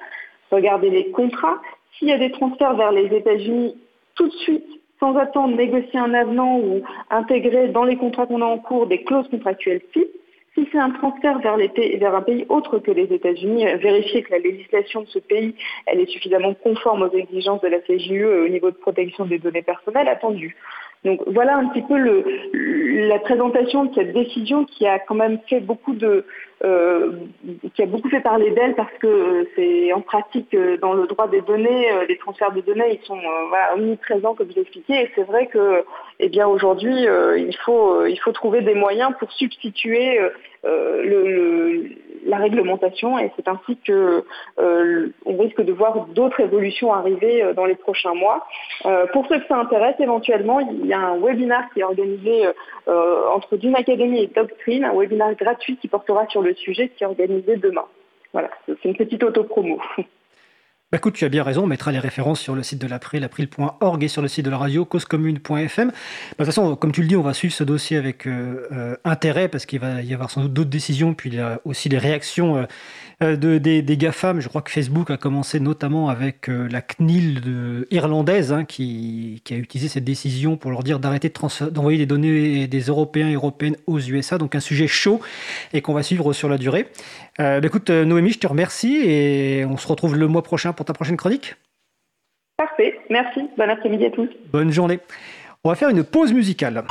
regarder 0.50 0.90
les 0.90 1.10
contrats. 1.10 1.60
S'il 1.98 2.08
y 2.08 2.12
a 2.12 2.18
des 2.18 2.30
transferts 2.30 2.76
vers 2.76 2.92
les 2.92 3.06
États-Unis, 3.06 3.76
tout 4.14 4.28
de 4.28 4.34
suite, 4.34 4.66
sans 5.00 5.16
attendre, 5.16 5.56
négocier 5.56 5.98
un 5.98 6.12
avenant 6.12 6.58
ou 6.58 6.82
intégrer 7.10 7.68
dans 7.68 7.84
les 7.84 7.96
contrats 7.96 8.26
qu'on 8.26 8.42
a 8.42 8.46
en 8.46 8.58
cours 8.58 8.86
des 8.86 9.04
clauses 9.04 9.28
contractuelles 9.28 9.82
types 9.92 10.10
si 10.58 10.68
c'est 10.72 10.78
un 10.78 10.90
transfert 10.90 11.38
vers, 11.38 12.14
un 12.14 12.22
pays 12.22 12.44
autre 12.48 12.78
que 12.78 12.90
les 12.90 13.04
États-Unis, 13.04 13.66
euh, 13.66 13.76
vérifier 13.76 14.22
que 14.22 14.32
la 14.32 14.38
législation 14.38 15.02
de 15.02 15.06
ce 15.06 15.18
pays 15.18 15.54
est 15.86 16.06
suffisamment 16.06 16.54
conforme 16.54 17.02
aux 17.02 17.12
exigences 17.12 17.60
de 17.60 17.68
la 17.68 17.80
CJUE 17.80 18.24
au 18.24 18.48
niveau 18.48 18.70
de 18.70 18.76
protection 18.76 19.24
des 19.24 19.38
données 19.38 19.62
personnelles 19.62 20.08
attendues. 20.08 20.56
Donc 21.04 21.20
voilà 21.26 21.56
un 21.56 21.68
petit 21.68 21.82
peu 21.82 21.96
le, 21.96 22.24
la 23.08 23.18
présentation 23.18 23.84
de 23.84 23.94
cette 23.94 24.12
décision 24.12 24.64
qui 24.64 24.86
a 24.86 24.98
quand 24.98 25.14
même 25.14 25.38
fait 25.48 25.60
beaucoup 25.60 25.94
de, 25.94 26.24
euh, 26.64 27.12
qui 27.74 27.82
a 27.82 27.86
beaucoup 27.86 28.08
fait 28.08 28.20
parler 28.20 28.50
d'elle 28.50 28.74
parce 28.74 28.92
que 29.00 29.06
euh, 29.06 29.44
c'est 29.54 29.92
en 29.92 30.00
pratique 30.00 30.52
euh, 30.54 30.76
dans 30.78 30.92
le 30.92 31.06
droit 31.06 31.28
des 31.28 31.40
données, 31.40 31.86
les 32.08 32.18
transferts 32.18 32.50
de 32.50 32.60
données, 32.62 32.98
ils 33.00 33.06
sont 33.06 33.20
voilà, 33.48 33.74
omniprésents 33.74 34.34
comme 34.34 34.50
je 34.50 34.56
l'ai 34.56 34.62
expliqué. 34.62 35.02
Et 35.02 35.10
c'est 35.14 35.22
vrai 35.22 35.46
que, 35.46 35.84
eh 36.18 36.28
bien 36.28 36.48
aujourd'hui, 36.48 37.04
il 37.04 37.56
faut 37.64 38.04
il 38.06 38.18
faut 38.18 38.32
trouver 38.32 38.62
des 38.62 38.74
moyens 38.74 39.12
pour 39.20 39.30
substituer 39.32 40.18
le, 40.64 41.90
la 42.26 42.38
réglementation 42.38 43.18
et 43.18 43.32
c'est 43.36 43.48
ainsi 43.48 43.76
que 43.86 44.24
on 44.58 45.36
risque 45.36 45.62
de 45.62 45.72
voir 45.72 46.06
d'autres 46.06 46.40
évolutions 46.40 46.92
arriver 46.92 47.52
dans 47.54 47.64
les 47.64 47.74
prochains 47.74 48.14
mois. 48.14 48.46
pour 49.12 49.26
ceux 49.28 49.38
que 49.38 49.46
ça 49.46 49.56
intéresse, 49.56 49.96
éventuellement, 49.98 50.60
il 50.60 50.86
y 50.86 50.92
a 50.92 51.00
un 51.00 51.18
webinaire 51.18 51.68
qui 51.72 51.80
est 51.80 51.84
organisé 51.84 52.48
entre 52.86 53.56
Dune 53.56 53.76
Academy 53.76 54.22
et 54.22 54.26
Doctrine, 54.28 54.84
un 54.84 54.94
webinaire 54.94 55.34
gratuit 55.34 55.76
qui 55.76 55.88
portera 55.88 56.26
sur 56.28 56.42
le 56.42 56.54
sujet 56.54 56.88
qui 56.90 57.04
est 57.04 57.06
organisé 57.06 57.56
demain. 57.56 57.84
Voilà, 58.32 58.50
c'est 58.66 58.84
une 58.84 58.96
petite 58.96 59.22
auto-promo. 59.22 59.80
Bah 60.90 60.96
écoute, 60.96 61.12
tu 61.12 61.26
as 61.26 61.28
bien 61.28 61.42
raison, 61.42 61.64
on 61.64 61.66
mettra 61.66 61.92
les 61.92 61.98
références 61.98 62.40
sur 62.40 62.54
le 62.54 62.62
site 62.62 62.80
de 62.80 62.86
l'April, 62.86 63.22
april.org 63.22 64.02
et 64.02 64.08
sur 64.08 64.22
le 64.22 64.28
site 64.28 64.46
de 64.46 64.50
la 64.50 64.56
radio, 64.56 64.86
causecommune.fm. 64.86 65.88
Bah, 65.88 65.92
de 65.92 66.34
toute 66.38 66.46
façon, 66.46 66.76
comme 66.76 66.92
tu 66.92 67.02
le 67.02 67.08
dis, 67.08 67.16
on 67.16 67.20
va 67.20 67.34
suivre 67.34 67.52
ce 67.52 67.62
dossier 67.62 67.98
avec 67.98 68.26
euh, 68.26 68.66
euh, 68.72 68.96
intérêt 69.04 69.48
parce 69.48 69.66
qu'il 69.66 69.80
va 69.80 70.00
y 70.00 70.14
avoir 70.14 70.30
sans 70.30 70.40
doute 70.40 70.54
d'autres 70.54 70.70
décisions, 70.70 71.12
puis 71.12 71.28
il 71.28 71.36
y 71.36 71.40
a 71.40 71.60
aussi 71.66 71.90
des 71.90 71.98
réactions 71.98 72.66
euh, 73.22 73.36
de, 73.36 73.58
des, 73.58 73.96
GAFAM. 73.98 74.40
Je 74.40 74.48
crois 74.48 74.62
que 74.62 74.70
Facebook 74.70 75.10
a 75.10 75.18
commencé 75.18 75.60
notamment 75.60 76.08
avec 76.08 76.46
la 76.48 76.80
CNIL 76.80 77.84
irlandaise 77.90 78.50
hein, 78.50 78.64
qui, 78.64 79.42
qui, 79.44 79.52
a 79.52 79.58
utilisé 79.58 79.88
cette 79.88 80.04
décision 80.04 80.56
pour 80.56 80.70
leur 80.70 80.84
dire 80.84 81.00
d'arrêter 81.00 81.30
d'envoyer 81.70 81.98
des 81.98 82.06
données 82.06 82.66
des 82.66 82.80
Européens 82.80 83.28
et 83.28 83.34
Européennes 83.34 83.76
aux 83.86 83.98
USA. 83.98 84.38
Donc 84.38 84.54
un 84.54 84.60
sujet 84.60 84.86
chaud 84.86 85.20
et 85.74 85.82
qu'on 85.82 85.92
va 85.92 86.02
suivre 86.02 86.32
sur 86.32 86.48
la 86.48 86.56
durée. 86.56 86.88
Euh, 87.40 87.60
bah, 87.60 87.66
écoute, 87.66 87.90
Noémie, 87.90 88.32
je 88.32 88.38
te 88.38 88.46
remercie 88.46 88.96
et 88.96 89.64
on 89.64 89.76
se 89.76 89.86
retrouve 89.86 90.16
le 90.16 90.26
mois 90.26 90.42
prochain 90.42 90.72
pour 90.72 90.84
ta 90.84 90.92
prochaine 90.92 91.16
chronique. 91.16 91.56
Parfait, 92.56 92.98
merci. 93.08 93.48
Bon 93.56 93.70
après-midi 93.70 94.06
à 94.06 94.10
tous. 94.10 94.28
Bonne 94.52 94.72
journée. 94.72 94.98
On 95.62 95.68
va 95.68 95.76
faire 95.76 95.90
une 95.90 96.02
pause 96.02 96.32
musicale. 96.32 96.84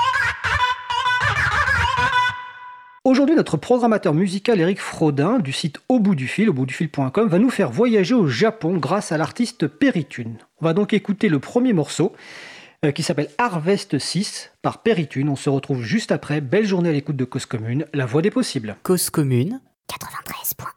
Aujourd'hui, 3.03 3.35
notre 3.35 3.55
programmateur 3.55 4.13
musical 4.13 4.59
Eric 4.59 4.81
Frodin 4.81 5.39
du 5.39 5.53
site 5.53 5.79
Au 5.87 5.99
bout 5.99 6.15
du 6.15 6.27
fil, 6.27 6.49
au 6.49 6.53
bout 6.53 6.65
du 6.65 6.73
fil.com, 6.73 7.27
va 7.27 7.39
nous 7.39 7.49
faire 7.49 7.71
voyager 7.71 8.13
au 8.13 8.27
Japon 8.27 8.77
grâce 8.77 9.11
à 9.13 9.17
l'artiste 9.17 9.67
Peritune. 9.67 10.37
On 10.61 10.65
va 10.65 10.73
donc 10.73 10.93
écouter 10.93 11.29
le 11.29 11.39
premier 11.39 11.71
morceau 11.73 12.13
euh, 12.85 12.91
qui 12.91 13.03
s'appelle 13.03 13.29
Harvest 13.37 13.97
6 13.97 14.51
par 14.61 14.83
Peritune. 14.83 15.29
On 15.29 15.37
se 15.37 15.49
retrouve 15.49 15.83
juste 15.83 16.11
après. 16.11 16.41
Belle 16.41 16.65
journée 16.65 16.89
à 16.89 16.93
l'écoute 16.93 17.15
de 17.15 17.25
Cause 17.25 17.45
Commune, 17.45 17.85
la 17.93 18.05
voix 18.05 18.21
des 18.21 18.31
possibles. 18.31 18.75
Cause 18.83 19.09
Commune 19.09 19.61
93.1 20.47 20.76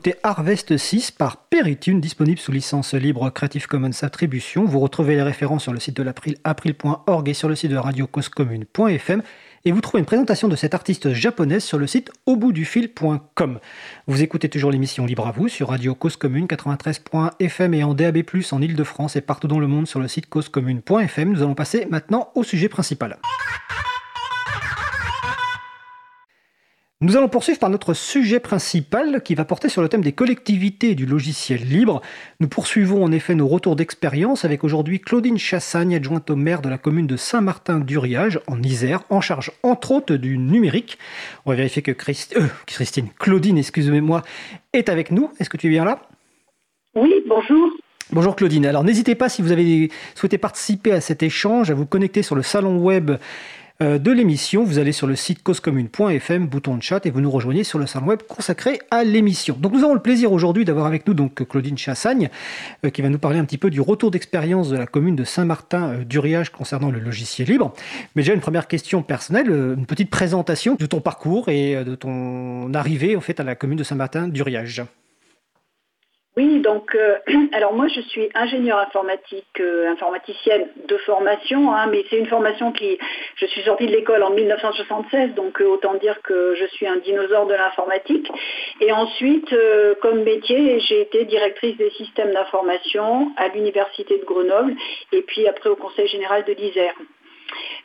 d'écouter 0.00 0.18
Harvest 0.22 0.78
6 0.78 1.10
par 1.10 1.36
Peritune, 1.36 2.00
disponible 2.00 2.38
sous 2.38 2.52
licence 2.52 2.94
libre 2.94 3.28
Creative 3.28 3.66
Commons 3.66 3.90
Attribution. 4.00 4.64
Vous 4.64 4.80
retrouvez 4.80 5.14
les 5.14 5.22
références 5.22 5.64
sur 5.64 5.74
le 5.74 5.78
site 5.78 5.94
de 5.98 6.02
l'April, 6.02 6.36
april.org 6.42 7.28
et 7.28 7.34
sur 7.34 7.50
le 7.50 7.54
site 7.54 7.70
de 7.70 7.76
radiocoscommune.fm. 7.76 9.22
Et 9.66 9.72
vous 9.72 9.80
trouvez 9.82 9.98
une 9.98 10.06
présentation 10.06 10.48
de 10.48 10.56
cette 10.56 10.72
artiste 10.72 11.12
japonaise 11.12 11.64
sur 11.64 11.76
le 11.76 11.86
site 11.86 12.10
auboutdufil.com. 12.24 13.58
Vous 14.06 14.22
écoutez 14.22 14.48
toujours 14.48 14.70
l'émission 14.70 15.04
Libre 15.04 15.26
à 15.26 15.32
vous 15.32 15.48
sur 15.48 15.68
Radio 15.68 15.94
Cause 15.94 16.16
Commune 16.16 16.46
93.fm 16.46 17.74
et 17.74 17.84
en 17.84 17.92
DAB+, 17.92 18.22
en 18.52 18.62
Ile-de-France 18.62 19.16
et 19.16 19.20
partout 19.20 19.48
dans 19.48 19.60
le 19.60 19.66
monde 19.66 19.86
sur 19.86 20.00
le 20.00 20.08
site 20.08 20.30
causecommune.fm. 20.30 21.30
Nous 21.30 21.42
allons 21.42 21.54
passer 21.54 21.86
maintenant 21.90 22.30
au 22.34 22.42
sujet 22.42 22.70
principal. 22.70 23.18
Nous 27.02 27.16
allons 27.16 27.30
poursuivre 27.30 27.58
par 27.58 27.70
notre 27.70 27.94
sujet 27.94 28.40
principal 28.40 29.22
qui 29.22 29.34
va 29.34 29.46
porter 29.46 29.70
sur 29.70 29.80
le 29.80 29.88
thème 29.88 30.02
des 30.02 30.12
collectivités 30.12 30.90
et 30.90 30.94
du 30.94 31.06
logiciel 31.06 31.66
libre. 31.66 32.02
Nous 32.40 32.48
poursuivons 32.48 33.02
en 33.02 33.10
effet 33.10 33.34
nos 33.34 33.48
retours 33.48 33.74
d'expérience 33.74 34.44
avec 34.44 34.64
aujourd'hui 34.64 35.00
Claudine 35.00 35.38
Chassagne, 35.38 35.94
adjointe 35.94 36.28
au 36.28 36.36
maire 36.36 36.60
de 36.60 36.68
la 36.68 36.76
commune 36.76 37.06
de 37.06 37.16
Saint-Martin-d'Uriage 37.16 38.38
en 38.46 38.62
Isère, 38.62 39.00
en 39.08 39.22
charge 39.22 39.50
entre 39.62 39.92
autres 39.92 40.16
du 40.16 40.36
numérique. 40.36 40.98
On 41.46 41.52
va 41.52 41.56
vérifier 41.56 41.80
que 41.80 41.92
euh, 41.92 42.46
Christine, 42.66 43.08
Claudine, 43.18 43.56
excusez-moi, 43.56 44.20
est 44.74 44.90
avec 44.90 45.10
nous. 45.10 45.30
Est-ce 45.40 45.48
que 45.48 45.56
tu 45.56 45.68
es 45.68 45.70
bien 45.70 45.86
là? 45.86 46.02
Oui, 46.94 47.14
bonjour. 47.26 47.70
Bonjour 48.12 48.36
Claudine. 48.36 48.66
Alors 48.66 48.82
n'hésitez 48.82 49.14
pas 49.14 49.28
si 49.28 49.40
vous 49.40 49.52
avez 49.52 49.90
souhaité 50.16 50.36
participer 50.36 50.92
à 50.92 51.00
cet 51.00 51.22
échange 51.22 51.70
à 51.70 51.74
vous 51.74 51.86
connecter 51.86 52.22
sur 52.22 52.34
le 52.34 52.42
salon 52.42 52.76
web 52.78 53.12
de 53.80 54.12
l'émission. 54.12 54.62
Vous 54.62 54.78
allez 54.78 54.92
sur 54.92 55.06
le 55.06 55.16
site 55.16 55.42
causecommune.fm, 55.42 56.46
bouton 56.46 56.76
de 56.76 56.82
chat, 56.82 57.06
et 57.06 57.10
vous 57.10 57.20
nous 57.20 57.30
rejoignez 57.30 57.64
sur 57.64 57.78
le 57.78 57.86
salon 57.86 58.06
web 58.06 58.20
consacré 58.28 58.78
à 58.90 59.04
l'émission. 59.04 59.56
Donc 59.58 59.72
nous 59.72 59.84
avons 59.84 59.94
le 59.94 60.02
plaisir 60.02 60.32
aujourd'hui 60.32 60.64
d'avoir 60.64 60.86
avec 60.86 61.06
nous 61.06 61.14
donc 61.14 61.46
Claudine 61.48 61.78
Chassagne, 61.78 62.28
euh, 62.84 62.90
qui 62.90 63.02
va 63.02 63.08
nous 63.08 63.18
parler 63.18 63.38
un 63.38 63.44
petit 63.44 63.58
peu 63.58 63.70
du 63.70 63.80
retour 63.80 64.10
d'expérience 64.10 64.68
de 64.68 64.76
la 64.76 64.86
commune 64.86 65.16
de 65.16 65.24
Saint-Martin-d'Uriage 65.24 66.50
concernant 66.50 66.90
le 66.90 67.00
logiciel 67.00 67.48
libre. 67.48 67.72
Mais 68.14 68.22
déjà 68.22 68.34
une 68.34 68.40
première 68.40 68.68
question 68.68 69.02
personnelle, 69.02 69.50
euh, 69.50 69.74
une 69.76 69.86
petite 69.86 70.10
présentation 70.10 70.76
de 70.78 70.86
ton 70.86 71.00
parcours 71.00 71.48
et 71.48 71.82
de 71.84 71.94
ton 71.94 72.72
arrivée 72.74 73.16
en 73.16 73.20
fait 73.20 73.40
à 73.40 73.44
la 73.44 73.54
commune 73.54 73.78
de 73.78 73.84
Saint-Martin-d'Uriage. 73.84 74.82
Oui, 76.40 76.60
donc, 76.60 76.94
euh, 76.94 77.18
alors 77.52 77.74
moi 77.74 77.86
je 77.88 78.00
suis 78.00 78.30
ingénieure 78.34 78.78
informatique, 78.78 79.60
euh, 79.60 79.90
informaticienne 79.90 80.68
de 80.88 80.96
formation, 80.96 81.70
hein, 81.74 81.86
mais 81.90 82.02
c'est 82.08 82.16
une 82.16 82.28
formation 82.28 82.72
qui, 82.72 82.96
je 83.36 83.44
suis 83.44 83.60
sortie 83.60 83.86
de 83.86 83.92
l'école 83.92 84.22
en 84.22 84.30
1976, 84.30 85.34
donc 85.34 85.60
euh, 85.60 85.66
autant 85.66 85.92
dire 85.96 86.18
que 86.22 86.54
je 86.54 86.64
suis 86.68 86.86
un 86.86 86.96
dinosaure 86.96 87.46
de 87.46 87.52
l'informatique. 87.52 88.26
Et 88.80 88.90
ensuite, 88.90 89.54
comme 90.00 90.22
métier, 90.22 90.80
j'ai 90.80 91.02
été 91.02 91.26
directrice 91.26 91.76
des 91.76 91.90
systèmes 91.90 92.32
d'information 92.32 93.32
à 93.36 93.48
l'université 93.48 94.16
de 94.16 94.24
Grenoble 94.24 94.74
et 95.12 95.20
puis 95.20 95.46
après 95.46 95.68
au 95.68 95.76
Conseil 95.76 96.08
général 96.08 96.44
de 96.46 96.54
l'Isère. 96.54 96.94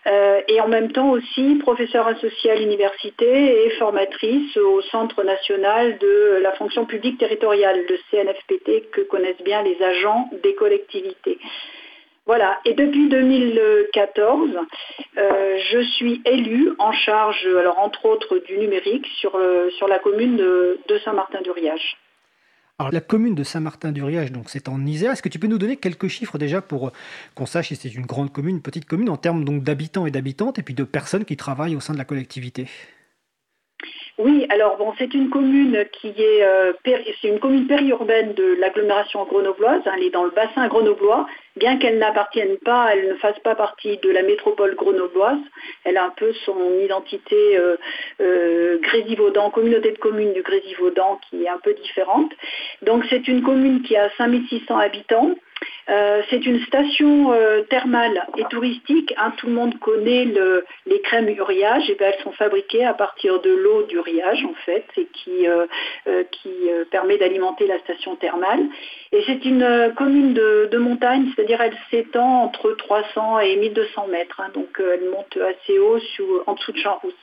Euh, 0.08 0.42
et 0.48 0.62
en 0.62 0.68
même 0.68 0.92
temps 0.92 1.10
aussi 1.10 1.56
professeure 1.56 2.08
associée 2.08 2.52
à 2.52 2.56
l'université 2.56 3.66
et 3.66 3.70
formatrice 3.72 4.56
au 4.58 4.82
Centre 4.84 5.24
national 5.24 5.98
de 5.98 6.40
la 6.44 6.52
fonction 6.54 6.86
publique 6.86 7.18
territoriale, 7.18 7.86
le 7.90 7.98
CNFPT, 8.12 8.92
que 8.92 9.02
connaissent 9.02 9.42
bien 9.44 9.64
les 9.64 9.82
agents 9.82 10.30
des 10.44 10.54
collectivités. 10.54 11.40
Voilà, 12.28 12.60
et 12.66 12.74
depuis 12.74 13.08
2014, 13.08 14.50
euh, 15.18 15.58
je 15.72 15.80
suis 15.80 16.22
élue 16.26 16.74
en 16.80 16.92
charge, 16.92 17.46
alors 17.48 17.80
entre 17.80 18.06
autres, 18.06 18.40
du 18.40 18.58
numérique 18.58 19.08
sur, 19.20 19.40
sur 19.78 19.88
la 19.88 20.00
commune 20.00 20.38
de 20.38 20.98
Saint-Martin-du-Riage. 21.04 21.98
Alors, 22.78 22.92
la 22.92 23.00
commune 23.00 23.36
de 23.36 23.44
Saint-Martin-du-Riage, 23.44 24.34
donc 24.34 24.50
c'est 24.50 24.68
en 24.68 24.86
Isère. 24.86 25.14
Est-ce 25.14 25.22
que 25.22 25.30
tu 25.30 25.40
peux 25.40 25.48
nous 25.48 25.58
donner 25.58 25.78
quelques 25.78 26.10
chiffres 26.10 26.38
déjà 26.38 26.62
pour 26.62 26.88
euh, 26.88 26.92
qu'on 27.34 27.46
sache 27.46 27.70
si 27.70 27.78
c'est 27.78 27.94
une 27.94 28.06
grande 28.06 28.34
commune, 28.34 28.58
une 28.58 28.62
petite 28.62 28.84
commune, 28.84 29.10
en 29.10 29.16
termes 29.16 29.46
donc 29.46 29.64
d'habitants 29.64 30.06
et 30.06 30.12
d'habitantes, 30.12 30.60
et 30.60 30.62
puis 30.62 30.74
de 30.74 30.84
personnes 30.84 31.24
qui 31.24 31.38
travaillent 31.38 31.78
au 31.78 31.80
sein 31.80 31.94
de 31.94 31.98
la 31.98 32.04
collectivité? 32.04 32.68
Oui, 34.18 34.46
alors 34.50 34.78
bon, 34.78 34.94
c'est 34.98 35.14
une 35.14 35.30
commune 35.30 35.86
qui 35.94 36.10
est, 36.10 36.44
euh, 36.44 36.74
une 37.24 37.40
commune 37.40 37.66
périurbaine 37.66 38.34
de 38.34 38.58
l'agglomération 38.60 39.24
grenobloise. 39.24 39.82
Hein, 39.86 39.92
elle 39.96 40.04
est 40.04 40.10
dans 40.10 40.26
le 40.26 40.32
bassin 40.32 40.68
grenoblois, 40.68 41.28
bien 41.56 41.78
qu'elle 41.78 41.98
n'appartienne 41.98 42.58
pas, 42.58 42.90
elle 42.94 43.08
ne 43.10 43.16
fasse 43.16 43.40
pas 43.40 43.56
partie 43.56 43.98
de 43.98 44.10
la 44.10 44.24
métropole 44.24 44.76
grenobloise. 44.76 45.40
Elle 45.84 45.98
a 45.98 46.06
un 46.06 46.14
peu 46.16 46.34
son 46.46 46.80
identité 46.84 47.58
euh, 47.58 47.78
euh, 48.22 48.78
Grésivaudan, 48.82 49.50
communauté 49.52 49.92
de 49.92 49.98
communes 49.98 50.34
du 50.34 50.42
Grésivaudan, 50.42 51.20
qui 51.30 51.44
est 51.44 51.50
un 51.50 51.60
peu 51.60 51.74
différente. 51.74 52.32
Donc 52.82 53.06
c'est 53.10 53.28
une 53.28 53.42
commune 53.42 53.84
qui 53.84 53.96
a 53.96 54.10
5600 54.18 54.78
habitants. 54.78 55.36
Euh, 55.90 56.22
c'est 56.30 56.46
une 56.46 56.60
station 56.66 57.34
thermale 57.70 58.28
et 58.38 58.44
touristique. 58.50 59.14
Hein. 59.18 59.32
tout 59.38 59.48
le 59.48 59.54
monde 59.54 59.80
connaît 59.80 60.28
les 60.86 61.02
crèmes 61.02 61.30
uriage. 61.30 61.90
Et 61.90 61.94
eh 61.94 61.96
ben, 61.96 62.12
elles 62.12 62.24
sont 62.24 62.34
fabriquées 62.34 62.84
à 62.84 62.94
partir 62.94 63.40
de 63.40 63.52
l'eau 63.52 63.84
d'uriage 63.84 64.44
en 64.44 64.54
fait, 64.66 64.86
et 64.98 65.08
qui 65.14 65.48
permet 66.92 67.18
d'alimenter 67.18 67.68
la 67.68 67.80
station 67.80 68.18
thermale. 68.18 68.68
Et 69.16 69.24
c'est 69.28 69.46
une 69.46 69.94
commune 69.96 70.34
de, 70.34 70.78
montagne, 70.78 71.32
c'est-à-dire 71.46 71.62
elle 71.62 71.78
s'étend 71.92 72.44
entre 72.44 72.72
300 72.72 73.40
et 73.40 73.56
1200 73.58 74.08
mètres. 74.08 74.40
Hein. 74.40 74.50
donc 74.54 74.80
elle 74.80 75.10
monte 75.10 75.38
assez 75.38 75.78
haut 75.80 76.00
en 76.48 76.54
dessous 76.54 76.72
de 76.72 76.78
Champs-Rousse. 76.78 77.14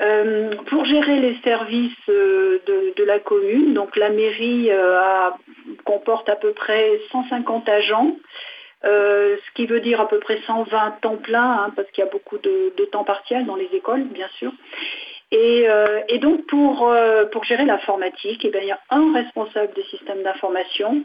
Euh, 0.00 0.50
pour 0.66 0.86
gérer 0.86 1.18
les 1.20 1.36
services 1.44 1.92
euh, 2.08 2.58
de, 2.96 3.04
la 3.04 3.18
commune, 3.18 3.74
donc 3.74 3.96
la 3.96 4.08
mairie 4.08 4.68
euh, 4.70 4.98
comporte 5.84 6.28
à 6.28 6.36
peu 6.36 6.52
près 6.52 7.00
150 7.12 7.68
agents, 7.68 8.16
ce 8.82 9.54
qui 9.54 9.66
veut 9.66 9.80
dire 9.80 10.00
à 10.00 10.08
peu 10.08 10.18
près 10.18 10.38
120 10.46 11.00
temps 11.02 11.16
plein, 11.16 11.64
hein, 11.64 11.72
parce 11.76 11.90
qu'il 11.90 12.02
y 12.02 12.06
a 12.06 12.10
beaucoup 12.10 12.38
de, 12.38 12.72
temps 12.92 13.04
partiel 13.04 13.44
dans 13.44 13.56
les 13.56 13.68
écoles, 13.74 14.04
bien 14.04 14.28
sûr. 14.38 14.52
Et, 15.32 16.18
donc 16.20 16.46
pour, 16.46 16.92
pour 17.32 17.44
gérer 17.44 17.64
l'informatique, 17.64 18.44
eh 18.44 18.52
il 18.60 18.66
y 18.66 18.72
a 18.72 18.80
un 18.90 19.14
responsable 19.14 19.72
des 19.74 19.84
systèmes 19.84 20.22
d'information 20.22 21.02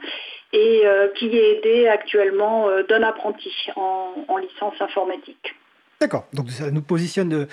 et 0.52 0.84
qui 1.16 1.28
est 1.28 1.58
aidé 1.58 1.88
actuellement 1.88 2.68
d'un 2.90 3.04
apprenti 3.04 3.52
en, 3.76 4.38
licence 4.38 4.74
informatique. 4.82 5.56
D'accord, 6.02 6.26
donc 6.34 6.50
ça 6.50 6.72
nous 6.72 6.82
positionne 6.82 7.48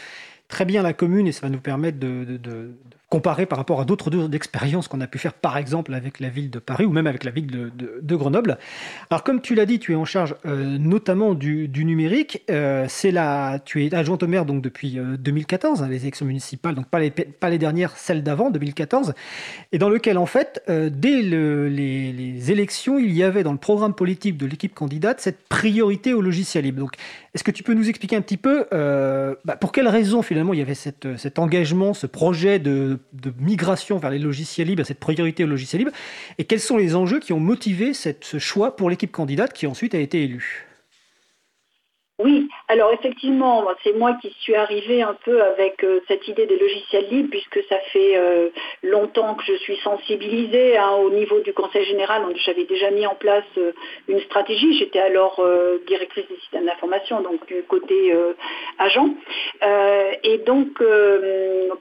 très 0.49 0.65
bien 0.65 0.83
la 0.83 0.93
commune 0.93 1.27
et 1.27 1.33
ça 1.33 1.47
va 1.47 1.51
nous 1.51 1.61
permettre 1.61 1.99
de, 1.99 2.73
comparer 3.13 3.45
par 3.45 3.59
rapport 3.59 3.79
à 3.79 3.85
d'autres 3.85 4.35
expériences 4.35 4.89
qu'on 4.89 5.03
a 5.03 5.07
pu 5.07 5.19
faire, 5.19 5.35
par 5.35 5.59
exemple 5.59 5.93
avec 5.93 6.19
la 6.19 6.31
ville 6.31 6.49
de 6.49 6.59
Paris 6.59 6.87
ou 6.87 6.93
même 6.93 7.07
avec 7.07 7.25
la 7.25 7.31
ville 7.31 7.47
de, 7.47 8.17
Grenoble. 8.17 8.57
Alors, 9.11 9.23
comme 9.23 9.43
tu 9.43 9.55
l'as 9.55 9.67
dit, 9.67 9.79
tu 9.79 9.93
es 9.93 9.95
en 9.95 10.07
charge 10.07 10.35
euh, 10.47 10.79
notamment 10.79 11.35
du, 11.35 11.69
numérique. 11.85 12.43
Euh, 12.51 12.87
c'est 12.89 13.11
la, 13.11 13.59
tu 13.63 13.85
es 13.85 13.95
adjointe 13.95 14.23
au 14.23 14.27
maire 14.27 14.47
donc 14.47 14.63
depuis 14.63 14.99
2014, 15.19 15.83
euh, 15.83 15.85
hein, 15.85 15.89
les 15.89 16.03
élections 16.03 16.25
municipales, 16.25 16.75
donc 16.75 16.87
pas 16.87 17.01
les, 17.01 17.59
dernières, 17.59 17.99
celles 17.99 18.23
d'avant, 18.23 18.51
2014, 18.51 19.13
et 19.73 19.79
dans 19.79 19.91
lequel 19.91 20.17
en 20.17 20.27
fait, 20.27 20.63
dès 20.69 21.21
les, 21.21 22.51
élections, 22.51 22.99
il 22.99 23.13
y 23.13 23.23
avait 23.23 23.43
dans 23.43 23.53
le 23.53 23.59
programme 23.59 23.93
politique 23.93 24.39
de 24.39 24.47
l'équipe 24.47 24.73
candidate 24.73 25.21
cette 25.21 25.43
priorité 25.49 26.15
au 26.15 26.23
logiciel 26.23 26.65
libre. 26.65 26.81
Donc, 26.81 26.93
est-ce 27.35 27.45
que 27.45 27.51
tu 27.51 27.63
peux 27.63 27.75
nous 27.75 27.91
expliquer 27.91 28.17
un 28.17 28.23
petit 28.23 28.39
peu 28.39 28.65
bah, 28.71 29.57
pour 29.61 29.71
quelles 29.71 29.89
raisons 29.89 30.23
finalement 30.23 30.55
il 30.55 30.61
y 30.61 30.63
avait 30.63 30.75
cet 30.75 31.39
engagement, 31.39 31.93
ce 31.93 32.07
projet 32.07 32.59
de 32.59 32.99
de 33.13 33.33
migration 33.39 33.99
vers 33.99 34.11
les 34.11 34.19
logiciels 34.19 34.69
libres, 34.69 34.85
cette 34.85 35.01
priorité 35.01 35.45
aux 35.45 35.49
logiciels 35.49 35.81
libres, 35.81 35.97
et 36.39 36.45
quels 36.45 36.61
sont 36.61 36.77
les 36.77 36.95
enjeux 36.95 37.21
qui 37.21 37.33
ont 37.33 37.41
motivé 37.41 37.93
ce 37.95 38.39
choix 38.39 38.77
pour 38.77 38.91
l'équipe 38.91 39.13
candidate 39.13 39.53
qui 39.53 39.67
ensuite 39.67 39.95
a 39.95 39.99
été 39.99 40.23
élue? 40.23 40.72
Oui, 42.19 42.49
alors 42.69 42.93
effectivement, 42.93 43.67
c'est 43.83 43.95
moi 43.95 44.17
qui 44.21 44.31
suis 44.41 44.55
arrivée 44.55 45.03
un 45.03 45.17
peu 45.25 45.43
avec 45.43 45.83
euh, 45.83 46.01
cette 46.09 46.29
idée 46.29 46.47
des 46.47 46.59
logiciels 46.59 47.09
libres, 47.11 47.31
puisque 47.31 47.67
ça 47.71 47.79
fait 47.91 48.17
euh, 48.17 48.51
longtemps 48.83 49.35
que 49.35 49.45
je 49.45 49.55
suis 49.55 49.77
sensibilisée 49.79 50.77
hein, 50.77 50.91
au 51.03 51.11
niveau 51.11 51.41
du 51.41 51.55
Conseil 51.55 51.85
général. 51.87 52.23
J'avais 52.45 52.65
déjà 52.65 52.91
mis 52.91 53.07
en 53.07 53.15
place 53.15 53.45
euh, 53.57 53.73
une 54.09 54.21
stratégie. 54.21 54.79
J'étais 54.79 55.01
alors 55.01 55.43
directrice 55.87 56.29
des 56.29 56.37
systèmes 56.37 56.67
d'information, 56.67 57.23
donc 57.23 57.47
du 57.47 57.63
côté 57.63 58.15
agent. 58.79 59.09
et 60.23 60.39
donc, 60.39 60.83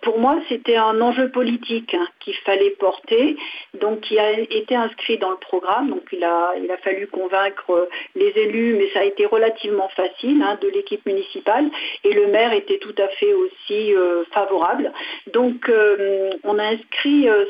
pour 0.02 0.20
moi, 0.20 0.40
c'était 0.50 0.78
un 0.78 1.00
enjeu 1.02 1.30
politique 1.30 1.94
hein, 1.94 2.08
qu'il 2.20 2.36
fallait 2.46 2.72
porter, 2.72 3.38
donc 3.80 4.02
qui 4.02 4.18
a 4.18 4.32
été 4.40 4.76
inscrit 4.76 5.18
dans 5.18 5.32
le 5.32 5.38
programme. 5.38 5.90
Donc, 5.90 6.04
il 6.12 6.24
a, 6.24 6.54
il 6.62 6.72
a 6.72 6.78
fallu 6.78 7.08
convaincre 7.08 7.90
les 8.16 8.30
élus, 8.36 8.76
mais 8.76 8.90
ça 8.94 9.00
a 9.00 9.04
été 9.04 9.26
relativement 9.26 9.90
facile. 9.90 10.31
Hein, 10.40 10.58
de 10.62 10.70
l'équipe 10.70 11.06
municipale 11.06 11.70
et 12.06 12.14
le 12.14 12.28
maire 12.28 12.54
était 12.54 12.78
tout 12.78 12.96
à 12.98 13.08
fait 13.10 13.34
aussi 13.34 13.94
euh, 13.94 14.24
favorable. 14.32 14.94
Donc 15.34 15.68
euh, 15.68 16.30
on 16.46 16.58
a 16.58 16.64
inscrit 16.64 17.28
euh, 17.28 17.44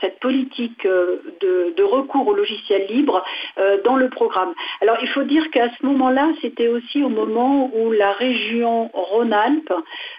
cette 0.00 0.18
politique 0.20 0.86
de, 0.86 1.82
recours 1.82 2.26
au 2.28 2.34
logiciel 2.34 2.86
libre 2.90 3.24
dans 3.84 3.96
le 3.96 4.10
programme. 4.10 4.52
Alors 4.82 4.98
il 5.00 5.08
faut 5.08 5.22
dire 5.22 5.50
qu'à 5.50 5.70
ce 5.70 5.86
moment-là, 5.86 6.28
c'était 6.42 6.68
aussi 6.68 7.02
au 7.02 7.08
moment 7.08 7.70
où 7.74 7.90
la 7.92 8.12
région 8.12 8.90
Rhône-Alpes 8.92 9.72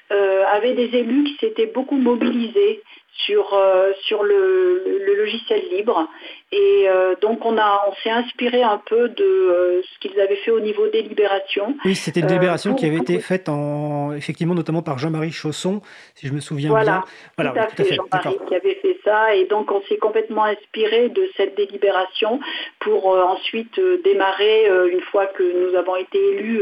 avait 0.10 0.74
des 0.74 0.98
élus 0.98 1.26
qui 1.26 1.38
s'étaient 1.40 1.68
beaucoup 1.68 1.98
mobilisés 1.98 2.82
sur, 3.26 3.54
euh, 3.54 3.92
sur 4.04 4.24
le, 4.24 4.84
logiciel 5.18 5.62
libre. 5.72 6.08
Et 6.52 6.86
euh, 6.88 7.16
donc 7.22 7.46
on, 7.46 7.58
a, 7.58 7.86
on 7.88 7.94
s'est 8.02 8.10
inspiré 8.10 8.64
un 8.64 8.82
peu 8.86 9.10
de 9.10 9.24
euh, 9.24 9.82
ce 9.84 10.00
qu'ils 10.00 10.20
avaient 10.20 10.38
fait 10.38 10.52
au 10.52 10.60
niveau 10.60 10.88
délibération. 10.88 11.76
Oui, 11.86 11.94
c'était 11.94 12.22
une 12.22 12.28
délibération 12.28 12.74
qui 12.74 12.86
avait 12.86 12.98
été 12.98 13.20
faite 13.20 13.50
en, 13.50 14.14
effectivement 14.14 14.56
notamment 14.56 14.82
par 14.82 14.98
Jean-Marie 14.98 15.32
Chausson, 15.32 15.82
si 16.16 16.28
je 16.28 16.34
me 16.34 16.40
souviens 16.40 16.70
bien. 16.70 17.04
Voilà, 17.38 17.52
tout 17.52 17.82
à 17.82 17.86
fait, 17.86 17.96
Jean-Marie 17.96 18.38
qui 18.48 18.56
avait 18.56 18.76
fait 18.76 18.98
ça. 19.04 19.36
Et 19.36 19.46
donc 19.46 19.72
on 19.72 19.82
s'est 19.84 19.98
complètement 19.98 20.46
inspiré 20.46 21.10
de 21.10 21.30
cette 21.36 21.56
délibération 21.56 22.40
pour 22.80 23.08
ensuite 23.08 23.80
démarrer 24.04 24.70
une 24.92 25.02
fois 25.02 25.28
que 25.28 25.44
nous 25.44 25.76
avons 25.76 25.98
été 25.98 26.18
élus 26.18 26.62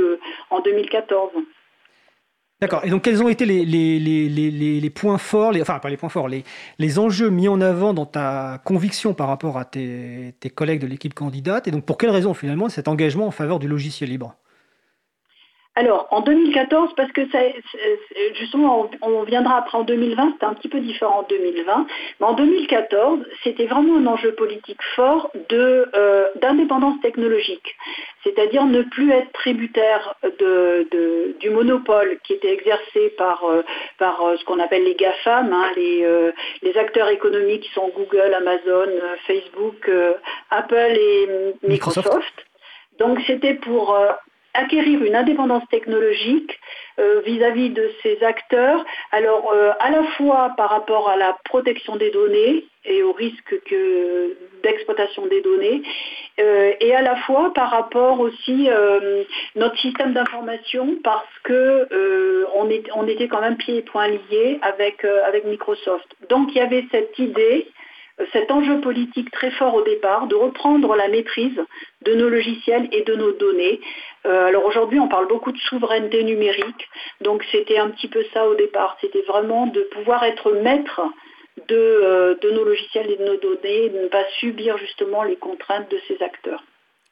en 0.49 0.59
2014. 0.59 1.31
D'accord. 2.59 2.83
Et 2.85 2.89
donc, 2.89 3.03
quels 3.03 3.21
ont 3.21 3.29
été 3.29 3.45
les, 3.45 4.89
points 4.89 5.19
forts, 5.19 5.53
enfin, 5.61 5.77
pas 5.77 5.89
les 5.89 5.97
points 5.97 6.09
forts, 6.09 6.27
les, 6.27 6.99
enjeux 6.99 7.29
mis 7.29 7.47
en 7.47 7.61
avant 7.61 7.93
dans 7.93 8.07
ta 8.07 8.61
conviction 8.65 9.13
par 9.13 9.27
rapport 9.27 9.59
à 9.59 9.65
tes, 9.65 10.33
tes 10.39 10.49
collègues 10.49 10.81
de 10.81 10.87
l'équipe 10.87 11.13
candidate? 11.13 11.67
Et 11.67 11.71
donc, 11.71 11.85
pour 11.85 11.99
quelles 11.99 12.09
raisons, 12.09 12.33
finalement, 12.33 12.67
cet 12.69 12.87
engagement 12.87 13.27
en 13.27 13.31
faveur 13.31 13.59
du 13.59 13.67
logiciel 13.67 14.09
libre? 14.09 14.35
Alors, 15.77 16.07
en 16.09 16.21
2014, 16.21 16.95
parce 16.95 17.11
que 17.11 17.29
ça, 17.29 17.37
justement, 18.33 18.89
on, 19.03 19.21
viendra 19.21 19.57
après 19.57 19.77
en 19.77 19.83
2020, 19.83 20.31
c'était 20.31 20.45
un 20.47 20.55
petit 20.55 20.69
peu 20.69 20.79
différent 20.79 21.19
en 21.19 21.23
2020, 21.29 21.85
mais 22.19 22.25
en 22.25 22.33
2014, 22.33 23.19
c'était 23.43 23.67
vraiment 23.67 23.97
un 23.97 24.07
enjeu 24.07 24.33
politique 24.33 24.81
fort 24.95 25.29
euh, 25.53 26.29
d'indépendance 26.41 26.99
technologique, 27.01 27.75
c'est-à-dire 28.23 28.65
ne 28.65 28.81
plus 28.81 29.11
être 29.11 29.31
tributaire 29.33 30.15
du 31.39 31.49
monopole 31.51 32.17
qui 32.23 32.33
était 32.33 32.53
exercé 32.53 33.13
par, 33.15 33.43
euh, 33.45 33.61
par 33.99 34.25
euh, 34.25 34.35
ce 34.37 34.45
qu'on 34.45 34.59
appelle 34.59 34.83
les 34.83 34.95
GAFAM, 34.95 35.53
hein, 35.53 35.71
les, 35.75 36.31
les, 36.63 36.75
acteurs 36.75 37.09
économiques 37.09 37.61
qui 37.61 37.73
sont 37.73 37.91
Google, 37.95 38.33
Amazon, 38.33 38.89
Facebook, 39.27 39.91
Apple 40.49 40.97
et 40.99 41.27
Microsoft. 41.61 42.33
Donc 42.97 43.19
c'était 43.27 43.53
pour 43.53 43.95
acquérir 44.53 45.03
une 45.03 45.15
indépendance 45.15 45.67
technologique 45.69 46.59
euh, 46.99 47.21
vis-à-vis 47.25 47.69
de 47.69 47.91
ces 48.01 48.23
acteurs, 48.23 48.83
alors 49.11 49.51
euh, 49.53 49.71
à 49.79 49.91
la 49.91 50.03
fois 50.03 50.53
par 50.57 50.69
rapport 50.69 51.09
à 51.09 51.15
la 51.15 51.37
protection 51.45 51.95
des 51.95 52.09
données 52.09 52.65
et 52.85 53.03
au 53.03 53.11
risque 53.11 53.53
d'exploitation 54.63 55.27
des 55.27 55.41
données, 55.41 55.83
euh, 56.39 56.71
et 56.79 56.95
à 56.95 57.01
la 57.01 57.15
fois 57.17 57.53
par 57.53 57.69
rapport 57.69 58.19
aussi 58.19 58.69
notre 59.55 59.77
système 59.77 60.13
d'information 60.13 60.95
parce 61.03 61.27
que 61.43 61.87
on, 62.55 63.07
était 63.07 63.27
quand 63.27 63.41
même 63.41 63.57
pieds 63.57 63.77
et 63.77 63.81
poings 63.81 64.07
liés 64.07 64.59
avec 64.61 65.05
Microsoft. 65.45 66.07
Donc 66.29 66.49
il 66.53 66.57
y 66.57 66.61
avait 66.61 66.85
cette 66.91 67.19
idée 67.19 67.67
cet 68.31 68.51
enjeu 68.51 68.81
politique 68.81 69.31
très 69.31 69.51
fort 69.51 69.75
au 69.75 69.83
départ 69.83 70.27
de 70.27 70.35
reprendre 70.35 70.95
la 70.95 71.07
maîtrise 71.07 71.59
de 72.03 72.15
nos 72.15 72.29
logiciels 72.29 72.87
et 72.91 73.03
de 73.03 73.15
nos 73.15 73.31
données. 73.31 73.79
Euh, 74.25 74.47
alors 74.47 74.65
aujourd'hui, 74.65 74.99
on 74.99 75.07
parle 75.07 75.27
beaucoup 75.27 75.51
de 75.51 75.57
souveraineté 75.57 76.23
numérique, 76.23 76.89
donc 77.21 77.43
c'était 77.51 77.77
un 77.77 77.89
petit 77.89 78.07
peu 78.07 78.23
ça 78.33 78.47
au 78.47 78.55
départ. 78.55 78.97
C'était 79.01 79.21
vraiment 79.21 79.67
de 79.67 79.81
pouvoir 79.93 80.23
être 80.23 80.51
maître 80.51 81.01
de, 81.69 81.75
euh, 81.75 82.35
nos 82.51 82.63
logiciels 82.63 83.11
et 83.11 83.17
de 83.17 83.25
nos 83.25 83.37
données, 83.37 83.85
et 83.85 83.89
de 83.89 83.99
ne 83.99 84.07
pas 84.07 84.25
subir 84.39 84.77
justement 84.77 85.23
les 85.23 85.35
contraintes 85.35 85.89
de 85.91 85.99
ces 86.07 86.21
acteurs. 86.23 86.63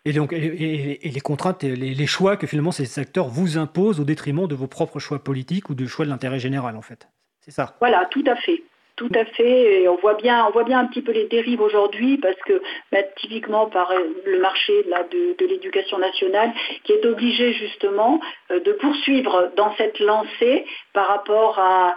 Et 0.08 0.14
donc, 0.14 0.34
et, 0.34 1.00
les 1.04 1.20
contraintes, 1.20 1.64
et 1.64 1.76
les, 1.76 2.06
choix 2.06 2.38
que 2.38 2.46
finalement 2.46 2.72
ces 2.72 3.00
acteurs 3.00 3.28
vous 3.28 3.58
imposent 3.58 4.00
au 4.00 4.04
détriment 4.04 4.48
de 4.48 4.54
vos 4.54 4.68
propres 4.68 5.00
choix 5.00 5.18
politiques 5.24 5.70
ou 5.72 5.76
de 5.76 5.88
choix 5.88 6.06
de 6.06 6.12
l'intérêt 6.12 6.40
général, 6.40 6.78
en 6.78 6.84
fait. 6.84 7.08
C'est 7.42 7.52
ça? 7.52 7.76
Voilà, 7.80 8.06
tout 8.12 8.24
à 8.28 8.36
fait. 8.36 8.64
Tout 8.96 9.12
à 9.14 9.26
fait. 9.26 9.82
Et 9.82 9.90
on 9.90 9.98
voit 9.98 10.14
bien, 10.14 10.46
on 10.48 10.52
voit 10.52 10.64
bien 10.64 10.80
un 10.80 10.86
petit 10.86 11.02
peu 11.02 11.12
les 11.12 11.26
dérives 11.26 11.60
aujourd'hui 11.60 12.18
parce 12.18 12.40
que 12.46 12.62
bah, 12.94 13.04
typiquement 13.18 13.68
par 13.68 13.92
euh, 13.92 14.00
le 14.26 14.40
marché 14.40 14.72
de, 15.12 15.46
l'éducation 15.46 15.98
nationale 15.98 16.54
qui 16.86 16.94
est 16.94 17.06
obligé 17.06 17.52
justement 17.54 18.22
euh, 18.52 18.62
de 18.62 18.72
poursuivre 18.72 19.52
dans 19.58 19.76
cette 19.76 20.00
lancée 20.00 20.66
par 20.94 21.08
rapport 21.08 21.60
à, 21.60 21.94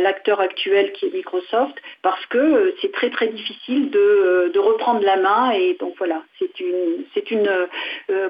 l'acteur 0.00 0.40
actuel 0.40 0.92
qui 0.92 1.06
est 1.06 1.12
Microsoft 1.12 1.74
parce 2.02 2.24
que 2.26 2.38
euh, 2.38 2.74
c'est 2.80 2.92
très 2.92 3.10
très 3.10 3.26
difficile 3.28 3.90
de, 3.90 4.52
reprendre 4.56 5.02
la 5.02 5.16
main 5.16 5.50
et 5.50 5.76
donc 5.78 5.94
voilà, 5.98 6.22
c'est 6.38 6.60
une, 6.60 7.04
c'est 7.14 7.30
une 7.30 7.48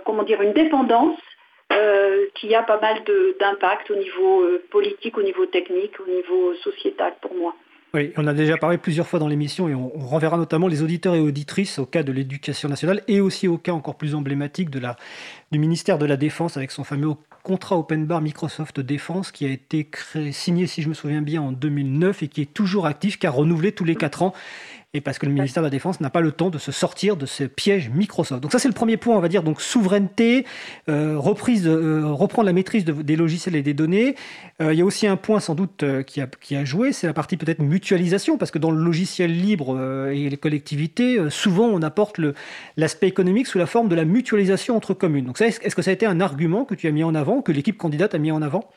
comment 0.04 0.22
dire, 0.22 0.42
une 0.42 0.52
dépendance 0.52 1.18
euh, 1.72 2.26
qui 2.34 2.54
a 2.54 2.62
pas 2.62 2.80
mal 2.80 3.02
d'impact 3.40 3.90
au 3.90 3.96
niveau 3.96 4.42
euh, 4.42 4.64
politique, 4.70 5.18
au 5.18 5.22
niveau 5.22 5.46
technique, 5.46 5.98
au 6.00 6.10
niveau 6.10 6.54
sociétal 6.62 7.14
pour 7.20 7.34
moi. 7.34 7.54
Oui, 7.94 8.12
on 8.16 8.26
a 8.26 8.34
déjà 8.34 8.56
parlé 8.56 8.78
plusieurs 8.78 9.06
fois 9.06 9.18
dans 9.18 9.28
l'émission 9.28 9.68
et 9.68 9.74
on, 9.74 9.88
renverra 9.88 10.36
notamment 10.36 10.68
les 10.68 10.82
auditeurs 10.82 11.14
et 11.14 11.20
auditrices 11.20 11.78
au 11.78 11.86
cas 11.86 12.02
de 12.02 12.12
l'éducation 12.12 12.68
nationale 12.68 13.02
et 13.08 13.20
aussi 13.20 13.48
au 13.48 13.58
cas 13.58 13.72
encore 13.72 13.96
plus 13.96 14.14
emblématique 14.14 14.70
de 14.70 14.78
la, 14.78 14.96
du 15.50 15.58
ministère 15.58 15.96
de 15.96 16.04
la 16.04 16.16
Défense 16.16 16.56
avec 16.56 16.72
son 16.72 16.84
fameux 16.84 17.14
contrat 17.42 17.78
open 17.78 18.04
bar 18.04 18.20
Microsoft 18.20 18.80
Défense 18.80 19.32
qui 19.32 19.46
a 19.46 19.48
été 19.48 19.84
créé, 19.84 20.32
signé, 20.32 20.66
si 20.66 20.82
je 20.82 20.88
me 20.88 20.94
souviens 20.94 21.22
bien, 21.22 21.40
en 21.40 21.52
2009 21.52 22.24
et 22.24 22.28
qui 22.28 22.42
est 22.42 22.52
toujours 22.52 22.86
actif 22.86 23.18
car 23.18 23.34
renouvelé 23.34 23.72
tous 23.72 23.84
les 23.84 23.94
quatre 23.94 24.22
ans 24.22 24.34
et 24.96 25.00
parce 25.02 25.18
que 25.18 25.26
le 25.26 25.32
ministère 25.32 25.62
de 25.62 25.66
la 25.66 25.70
Défense 25.70 26.00
n'a 26.00 26.08
pas 26.08 26.22
le 26.22 26.32
temps 26.32 26.48
de 26.48 26.58
se 26.58 26.72
sortir 26.72 27.16
de 27.16 27.26
ce 27.26 27.44
piège 27.44 27.90
Microsoft. 27.90 28.42
Donc 28.42 28.50
ça 28.50 28.58
c'est 28.58 28.68
le 28.68 28.74
premier 28.74 28.96
point, 28.96 29.14
on 29.14 29.20
va 29.20 29.28
dire, 29.28 29.42
donc 29.42 29.60
souveraineté, 29.60 30.46
euh, 30.88 31.18
reprise, 31.18 31.66
euh, 31.66 32.06
reprendre 32.06 32.46
la 32.46 32.54
maîtrise 32.54 32.84
des 32.84 33.16
logiciels 33.16 33.56
et 33.56 33.62
des 33.62 33.74
données. 33.74 34.16
Euh, 34.62 34.72
il 34.72 34.78
y 34.78 34.82
a 34.82 34.84
aussi 34.84 35.06
un 35.06 35.16
point 35.16 35.38
sans 35.38 35.54
doute 35.54 35.84
qui, 36.06 36.20
a, 36.22 36.26
qui 36.40 36.56
a 36.56 36.64
joué, 36.64 36.92
c'est 36.92 37.06
la 37.06 37.12
partie 37.12 37.36
peut-être 37.36 37.58
mutualisation, 37.58 38.38
parce 38.38 38.50
que 38.50 38.58
dans 38.58 38.70
le 38.70 38.82
logiciel 38.82 39.38
libre 39.38 39.78
et 40.10 40.30
les 40.30 40.36
collectivités, 40.36 41.18
souvent 41.28 41.66
on 41.66 41.82
apporte 41.82 42.20
l'aspect 42.76 43.08
économique 43.08 43.46
sous 43.46 43.58
la 43.58 43.66
forme 43.66 43.88
de 43.88 43.94
la 43.94 44.06
mutualisation 44.06 44.76
entre 44.76 44.94
communes. 44.94 45.26
Donc 45.26 45.40
est-ce 45.40 45.76
que 45.76 45.82
ça 45.82 45.90
a 45.90 45.94
été 45.94 46.06
un 46.06 46.20
argument 46.20 46.64
que 46.64 46.74
tu 46.74 46.86
as 46.86 46.90
mis 46.90 47.04
en 47.04 47.14
avant, 47.14 47.42
que 47.42 47.52
l'équipe 47.52 47.76
candidate 47.76 48.14
a 48.14 48.18
mis 48.18 48.32
en 48.32 48.40
avant? 48.40 48.70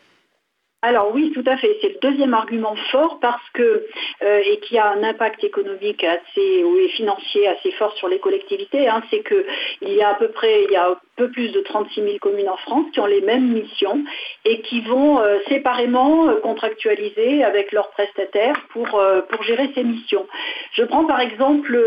Alors 0.81 1.11
oui, 1.13 1.33
tout 1.33 1.43
à 1.45 1.57
fait. 1.57 1.77
C'est 1.81 1.89
le 1.89 1.99
deuxième 2.01 2.33
argument 2.33 2.75
fort 2.89 3.19
parce 3.19 3.49
que 3.53 3.85
euh, 4.23 4.41
et 4.45 4.59
qui 4.61 4.77
a 4.77 4.89
un 4.91 5.03
impact 5.03 5.43
économique 5.43 6.05
assez 6.05 6.63
ou 6.63 6.77
financier 6.95 7.49
assez 7.49 7.71
fort 7.71 7.93
sur 7.97 8.07
les 8.07 8.19
collectivités. 8.19 8.87
Hein, 8.87 9.03
c'est 9.09 9.19
que 9.19 9.45
il 9.81 9.93
y 9.93 10.01
a 10.01 10.09
à 10.09 10.13
peu 10.13 10.29
près 10.29 10.63
il 10.63 10.71
y 10.71 10.77
a 10.77 10.91
un 10.91 10.97
peu 11.17 11.29
plus 11.31 11.51
de 11.51 11.59
36 11.59 12.01
000 12.01 12.17
communes 12.19 12.47
en 12.47 12.55
France 12.55 12.85
qui 12.93 13.01
ont 13.01 13.07
les 13.07 13.19
mêmes 13.19 13.51
missions 13.51 14.05
et 14.45 14.61
qui 14.61 14.79
vont 14.79 15.19
euh, 15.19 15.39
séparément 15.49 16.29
euh, 16.29 16.39
contractualiser 16.39 17.43
avec 17.43 17.73
leurs 17.73 17.89
prestataires 17.91 18.55
pour 18.69 18.87
pour 19.29 19.43
gérer 19.43 19.71
ces 19.75 19.83
missions. 19.83 20.27
Je 20.71 20.83
prends 20.83 21.03
par 21.03 21.19
exemple 21.19 21.77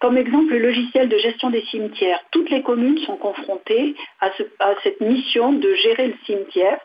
comme 0.00 0.16
exemple 0.16 0.52
le 0.52 0.58
logiciel 0.58 1.10
de 1.10 1.18
gestion 1.18 1.50
des 1.50 1.62
cimetières. 1.66 2.20
Toutes 2.30 2.48
les 2.48 2.62
communes 2.62 2.98
sont 3.00 3.16
confrontées 3.16 3.94
à 4.20 4.30
cette 4.82 5.00
mission 5.02 5.52
de 5.52 5.74
gérer 5.74 6.08
le 6.08 6.14
cimetière. 6.24 6.78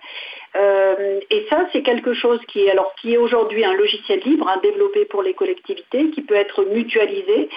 Euh, 0.56 1.20
et 1.30 1.46
ça, 1.50 1.66
c'est 1.72 1.82
quelque 1.82 2.14
chose 2.14 2.40
qui 2.48 2.66
est, 2.66 2.72
alors, 2.72 2.94
qui 3.02 3.14
est 3.14 3.18
aujourd'hui 3.18 3.64
un 3.64 3.74
logiciel 3.74 4.20
libre, 4.26 4.48
hein, 4.50 4.60
développé 4.62 5.06
pour 5.06 5.24
les 5.24 5.34
collectivités, 5.34 6.10
qui 6.12 6.22
peut 6.22 6.36
être 6.36 6.66
mutualisé. 6.66 7.50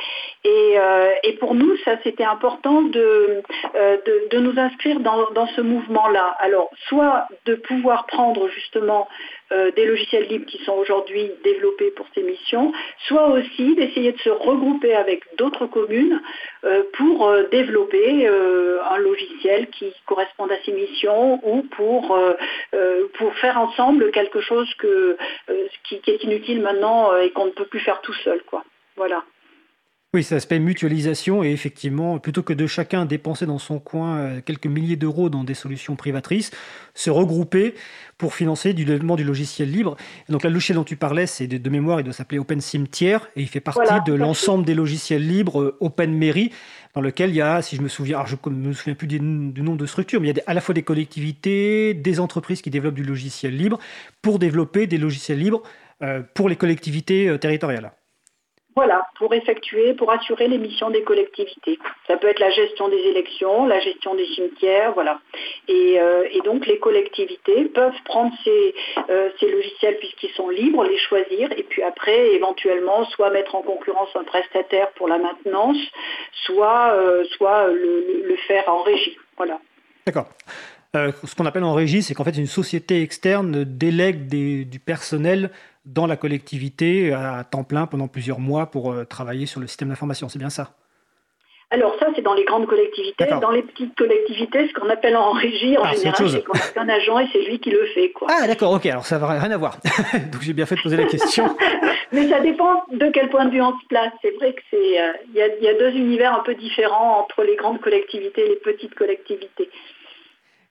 Et, 0.45 0.75
euh, 0.79 1.11
pour 1.41 1.55
nous, 1.55 1.77
ça, 1.85 1.97
c'était 2.05 2.25
important 2.25 2.83
de, 2.83 3.43
euh, 3.75 3.97
de, 4.31 4.39
nous 4.39 4.59
inscrire 4.59 5.01
dans, 5.01 5.31
dans 5.33 5.47
ce 5.49 5.61
mouvement-là. 5.61 6.37
Alors, 6.39 6.71
soit 6.89 7.27
de 7.47 7.55
pouvoir 7.57 8.07
prendre 8.07 8.49
justement 8.49 9.09
euh, 9.55 9.71
des 9.73 9.85
logiciels 9.85 10.27
libres 10.27 10.47
qui 10.47 10.59
sont 10.65 10.73
aujourd'hui 10.73 11.31
développés 11.45 11.91
pour 11.93 12.07
ces 12.15 12.23
missions, 12.23 12.73
soit 13.07 13.29
aussi 13.29 13.75
d'essayer 13.77 14.13
de 14.13 14.19
se 14.19 14.31
regrouper 14.31 14.95
avec 14.95 15.23
d'autres 15.37 15.67
communes 15.67 16.21
euh, 16.65 16.83
pour 16.95 17.29
euh, 17.29 17.45
développer 17.51 18.27
un 18.27 18.99
logiciel 18.99 19.69
qui 19.69 19.93
corresponde 20.07 20.51
à 20.51 20.57
ces 20.65 20.73
missions 20.73 21.41
ou 21.43 21.63
pour, 21.63 22.19
pour 23.15 23.35
faire 23.37 23.59
ensemble 23.59 24.11
quelque 24.11 24.41
chose 24.41 24.69
qui, 25.85 26.01
qui, 26.01 26.11
est 26.11 26.25
inutile 26.25 26.61
maintenant 26.61 27.17
et 27.17 27.31
qu'on 27.31 27.47
ne 27.47 27.51
peut 27.51 27.67
plus 27.67 27.81
faire 27.81 28.01
tout 28.01 28.13
seul. 28.25 28.43
Quoi. 28.43 28.65
Voilà. 28.97 29.25
Oui, 30.15 30.23
ça 30.23 30.39
s'appelle 30.39 30.63
mutualisation 30.63 31.43
et 31.43 31.51
effectivement, 31.51 32.21
plutôt 32.21 32.45
que 32.45 32.53
de 32.53 32.69
chacun 32.69 33.05
dépenser 33.05 33.47
dans 33.47 33.59
son 33.59 33.81
coin 33.81 34.19
euh, 34.19 34.41
quelques 34.41 34.69
milliers 34.69 34.95
d'euros 34.95 35.29
dans 35.29 35.43
des 35.43 35.55
solutions 35.55 35.97
privatrices, 35.97 36.53
se 36.95 37.11
regrouper 37.11 37.75
pour 38.17 38.33
financer 38.33 38.75
du 38.75 38.85
développement 38.85 39.17
du 39.17 39.25
logiciel 39.25 39.73
libre. 39.73 39.97
donc 40.29 40.45
la 40.45 40.51
logiciel 40.51 40.77
dont 40.77 40.85
tu 40.85 40.95
parlais, 40.95 41.27
c'est 41.27 41.49
de, 41.49 41.69
mémoire, 41.69 41.99
il 41.99 42.05
doit 42.05 42.13
s'appeler 42.13 42.39
Open 42.39 42.61
Cimetière 42.61 43.29
et 43.35 43.43
il 43.43 43.49
fait 43.49 43.59
partie 43.59 43.93
de 44.07 44.15
l'ensemble 44.15 44.65
des 44.65 44.75
logiciels 44.75 45.27
libres 45.27 45.61
euh, 45.61 45.77
Open 45.81 46.17
Mairie 46.17 46.53
dans 46.95 47.01
lequel 47.01 47.31
il 47.31 47.37
y 47.37 47.43
a, 47.43 47.61
si 47.61 47.75
je 47.75 47.83
me 47.83 47.89
souviens, 47.89 48.19
alors 48.19 48.29
je 48.29 48.37
ne 48.47 48.69
me 48.69 48.73
souviens 48.73 48.95
plus 48.95 49.09
du, 49.09 49.19
nombre 49.19 49.79
de 49.79 49.87
structures, 49.87 50.21
mais 50.21 50.29
il 50.29 50.37
y 50.37 50.41
a 50.41 50.45
à 50.47 50.55
la 50.55 50.61
fois 50.61 50.77
des 50.77 50.85
collectivités, 50.85 51.93
des 51.93 52.21
entreprises 52.21 52.63
qui 52.63 52.71
développent 52.71 52.95
du 52.95 53.03
logiciel 53.03 53.57
libre 53.57 53.81
pour 54.23 54.39
développer 54.39 54.87
des 54.87 54.99
logiciels 54.99 55.41
libres 55.41 55.65
euh, 56.03 56.23
pour 56.35 56.49
les 56.49 56.55
collectivités 56.55 57.37
territoriales. 57.41 57.91
Voilà, 58.77 59.07
pour 59.19 59.33
effectuer, 59.33 59.95
pour 59.95 60.11
assurer 60.11 60.49
les 60.49 60.59
missions 60.59 60.91
des 60.91 61.03
collectivités. 61.03 61.79
Ça 62.09 62.17
peut 62.17 62.27
être 62.27 62.41
la 62.41 62.51
gestion 62.51 62.89
des 62.89 62.99
élections, 62.99 63.67
la 63.67 63.79
gestion 63.79 64.17
des 64.17 64.27
cimetières, 64.27 64.93
voilà. 64.95 65.21
Et, 65.69 66.01
euh, 66.01 66.25
donc 66.45 66.67
les 66.67 66.79
collectivités 66.79 67.67
peuvent 67.67 67.95
prendre 68.05 68.33
ces, 68.43 68.75
euh, 69.09 69.31
ces 69.39 69.51
logiciels 69.51 69.97
puisqu'ils 69.99 70.33
sont 70.33 70.49
libres, 70.49 70.85
les 70.85 70.99
choisir, 70.99 71.51
et 71.57 71.63
puis 71.63 71.83
après 71.83 72.33
éventuellement 72.33 73.05
soit 73.07 73.31
mettre 73.31 73.55
en 73.55 73.63
concurrence 73.63 74.11
un 74.15 74.25
prestataire 74.25 74.91
pour 74.97 75.09
la 75.09 75.19
maintenance, 75.19 75.79
soit, 76.45 76.93
euh, 76.95 77.25
soit 77.37 77.69
le, 77.69 78.37
faire 78.49 78.69
en 78.69 78.83
régie. 78.83 79.17
Voilà. 79.37 79.59
D'accord. 80.05 80.27
ce 80.93 81.35
qu'on 81.35 81.47
appelle 81.47 81.65
en 81.65 81.73
régie, 81.73 82.03
c'est 82.03 82.13
qu'en 82.15 82.25
fait 82.25 82.37
une 82.37 82.47
société 82.47 83.01
externe 83.01 83.65
délègue 83.65 84.27
du 84.27 84.79
personnel 84.81 85.51
dans 85.85 86.07
la 86.07 86.17
collectivité 86.17 87.13
à 87.13 87.45
temps 87.45 87.65
plein 87.65 87.87
pendant 87.87 88.09
plusieurs 88.09 88.41
mois 88.41 88.67
pour 88.67 88.93
euh, 88.93 89.05
travailler 89.05 89.47
sur 89.47 89.61
le 89.61 89.67
système 89.67 89.89
d'information. 89.89 90.29
C'est 90.29 90.39
bien 90.39 90.51
ça? 90.51 90.75
Alors 91.71 91.97
ça, 91.99 92.07
c'est 92.15 92.23
dans 92.23 92.35
les 92.35 92.45
grandes 92.45 92.67
collectivités. 92.67 93.27
Dans 93.41 93.51
les 93.51 93.63
petites 93.63 93.97
collectivités, 93.97 94.69
ce 94.69 94.79
qu'on 94.79 94.89
appelle 94.89 95.17
en 95.17 95.33
régie, 95.33 95.77
en 95.77 95.83
ah, 95.83 95.93
général, 95.95 96.29
c'est 96.29 96.45
qu'on 96.45 96.53
a 96.53 96.83
un 96.83 96.89
agent 96.89 97.19
et 97.19 97.27
c'est 97.33 97.43
lui 97.43 97.59
qui 97.59 97.71
le 97.71 97.85
fait. 97.87 98.11
Quoi. 98.11 98.29
Ah 98.31 98.47
d'accord, 98.47 98.73
ok, 98.73 98.87
alors 98.87 99.05
ça 99.05 99.19
n'a 99.19 99.27
rien 99.27 99.51
à 99.51 99.57
voir. 99.57 99.79
Donc 100.33 100.43
j'ai 100.43 100.53
bien 100.53 100.67
fait 100.67 100.77
de 100.77 100.83
poser 100.83 100.97
la 100.97 101.07
question. 101.07 101.57
Mais 102.13 102.29
ça 102.29 102.39
dépend 102.41 102.85
de 102.93 103.09
quel 103.09 103.29
point 103.29 103.47
de 103.47 103.51
vue 103.51 103.61
on 103.61 103.73
se 103.73 103.87
place. 103.89 104.13
C'est 104.23 104.31
vrai 104.37 104.53
que 104.53 104.61
c'est, 104.71 105.01
euh, 105.01 105.13
y, 105.35 105.69
a 105.69 105.75
deux 105.75 105.91
univers 105.91 106.33
un 106.33 106.45
peu 106.45 106.55
différents 106.55 107.19
entre 107.19 107.43
les 107.43 107.57
grandes 107.57 107.81
collectivités 107.81 108.43
et 108.43 108.49
les 108.51 108.57
petites 108.57 108.95
collectivités. 108.95 109.69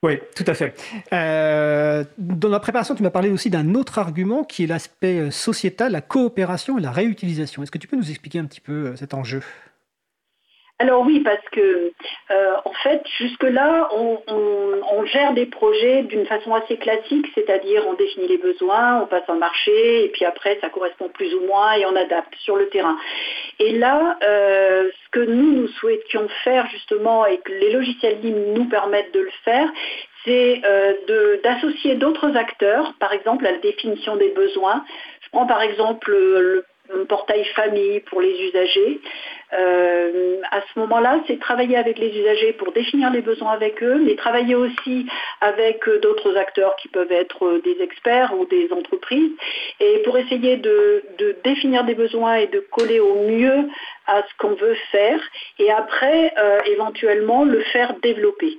Oui, 0.04 0.20
tout 0.36 0.44
à 0.48 0.54
fait. 0.54 0.76
Euh, 1.14 2.04
dans 2.18 2.50
la 2.50 2.60
préparation, 2.60 2.94
tu 2.94 3.02
m'as 3.04 3.10
parlé 3.10 3.30
aussi 3.30 3.50
d'un 3.50 3.74
autre 3.74 4.00
argument 4.00 4.44
qui 4.44 4.66
est 4.66 4.68
l'aspect 4.68 5.18
euh, 5.18 5.32
sociétal, 5.32 5.94
la 5.94 6.02
coopération 6.02 6.78
et 6.78 6.82
la 6.82 6.92
réutilisation. 6.92 7.64
Est-ce 7.64 7.72
que 7.72 7.78
tu 7.78 7.88
peux 7.88 7.96
nous 7.96 8.10
expliquer 8.10 8.40
un 8.40 8.46
petit 8.46 8.60
peu 8.60 8.88
euh, 8.88 8.96
cet 8.98 9.14
enjeu? 9.14 9.42
Alors 10.84 11.06
oui, 11.06 11.22
parce 11.22 11.48
que 11.54 11.94
en 12.66 12.74
fait, 12.84 13.02
jusque-là, 13.18 13.90
on, 13.96 15.06
gère 15.06 15.34
des 15.34 15.46
projets 15.46 16.04
d'une 16.04 16.26
façon 16.26 16.54
assez 16.56 16.78
classique, 16.78 17.26
c'est-à-dire 17.36 17.84
on 17.88 17.94
définit 17.94 18.28
les 18.28 18.38
besoins, 18.38 19.02
on 19.02 19.06
passe 19.06 19.24
un 19.28 19.36
marché, 19.36 20.06
et 20.06 20.10
puis 20.10 20.26
après 20.26 20.58
ça 20.60 20.70
correspond 20.70 21.08
plus 21.10 21.34
ou 21.36 21.42
moins 21.42 21.74
et 21.74 21.86
on 21.86 21.96
adapte 21.96 22.34
sur 22.40 22.56
le 22.56 22.68
terrain. 22.68 22.98
Et 23.60 23.72
là, 23.78 24.18
ce 24.22 25.10
que 25.12 25.20
nous, 25.20 25.54
nous 25.54 25.68
souhaitions 25.68 26.28
faire 26.44 26.68
justement 26.68 27.26
et 27.26 27.38
que 27.38 27.52
les 27.52 27.72
logiciels 27.72 28.20
libres 28.22 28.54
nous 28.54 28.66
permettent 28.66 29.14
de 29.14 29.22
le 29.22 29.32
faire, 29.46 29.70
c'est 30.26 30.62
d'associer 31.44 31.96
d'autres 31.96 32.36
acteurs, 32.36 32.94
par 33.00 33.14
exemple 33.14 33.46
à 33.46 33.52
la 33.52 33.60
définition 33.60 34.18
des 34.18 34.30
besoins. 34.30 34.84
Je 35.22 35.30
prends 35.32 35.48
par 35.48 35.62
exemple 35.62 36.12
le 36.12 36.66
portail 37.08 37.46
famille 37.56 38.00
pour 38.02 38.22
les 38.22 38.48
usagers. 38.48 39.00
Euh, 39.54 40.38
à 40.52 40.62
ce 40.62 40.80
moment-là, 40.80 41.22
c'est 41.28 41.40
travailler 41.40 41.78
avec 41.78 41.98
les 41.98 42.10
usagers 42.10 42.54
pour 42.54 42.72
définir 42.72 43.12
les 43.12 43.22
besoins 43.22 43.52
avec 43.52 43.82
eux, 43.84 44.02
mais 44.04 44.16
travailler 44.16 44.56
aussi 44.56 45.08
avec 45.42 45.88
d'autres 46.02 46.36
acteurs 46.38 46.76
qui 46.78 46.88
peuvent 46.88 47.12
être 47.12 47.62
des 47.64 47.82
experts 47.82 48.34
ou 48.38 48.46
des 48.46 48.70
entreprises, 48.72 49.32
et 49.80 50.00
pour 50.00 50.18
essayer 50.18 50.58
de, 50.58 51.04
définir 51.44 51.84
des 51.84 51.96
besoins 51.96 52.36
et 52.36 52.48
de 52.48 52.60
coller 52.60 53.00
au 53.00 53.28
mieux 53.28 53.70
à 54.08 54.22
ce 54.24 54.38
qu'on 54.38 54.56
veut 54.56 54.78
faire, 54.92 55.20
et 55.60 55.72
après, 55.72 56.34
euh, 56.38 56.60
éventuellement, 56.66 57.46
le 57.46 57.62
faire 57.62 57.94
développer. 58.02 58.58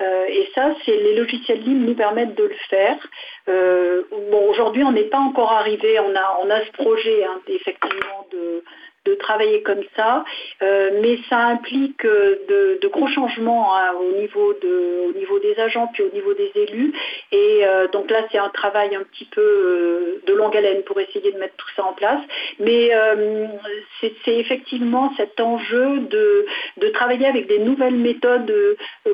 Euh, 0.00 0.24
et 0.28 0.48
ça, 0.54 0.74
c'est 0.84 0.96
les 0.96 1.16
logiciels 1.16 1.60
libres 1.60 1.86
nous 1.86 1.94
permettent 1.94 2.34
de 2.34 2.44
le 2.44 2.56
faire. 2.68 2.98
bon, 3.46 4.50
aujourd'hui, 4.50 4.84
on 4.84 4.92
n'est 4.92 5.10
pas 5.10 5.18
encore 5.18 5.52
arrivé. 5.52 5.98
On 6.00 6.14
a, 6.14 6.38
on 6.42 6.50
a 6.50 6.64
ce 6.64 6.72
projet, 6.72 7.24
hein, 7.24 7.40
effectivement, 7.48 8.26
de, 8.32 8.64
de 9.04 9.14
travailler 9.14 9.62
comme 9.62 9.82
ça, 9.96 10.24
euh, 10.62 10.90
mais 11.02 11.18
ça 11.28 11.38
implique 11.38 12.04
euh, 12.04 12.78
de, 12.80 12.88
gros 12.88 13.08
changements 13.08 13.74
hein, 13.74 13.94
au, 13.98 14.20
niveau 14.20 14.52
de, 14.52 15.08
au 15.08 15.12
niveau 15.18 15.38
des 15.38 15.58
agents 15.58 15.88
puis 15.92 16.02
au 16.02 16.10
niveau 16.10 16.34
des 16.34 16.52
élus. 16.54 16.92
Et 17.32 17.60
euh, 17.62 17.88
donc 17.88 18.10
là, 18.10 18.24
c'est 18.30 18.38
un 18.38 18.50
travail 18.50 18.94
un 18.94 19.02
petit 19.02 19.24
peu 19.24 20.20
de 20.26 20.32
longue 20.34 20.56
haleine 20.56 20.82
pour 20.82 21.00
essayer 21.00 21.32
de 21.32 21.38
mettre 21.38 21.56
tout 21.56 21.68
ça 21.74 21.84
en 21.84 21.94
place. 21.94 22.20
Mais 22.60 22.90
c'est 24.00 24.36
effectivement 24.36 25.12
cet 25.16 25.40
enjeu 25.40 26.00
de, 26.00 26.46
travailler 26.92 27.26
avec 27.26 27.46
des 27.46 27.58
nouvelles 27.58 27.96
méthodes 27.96 28.52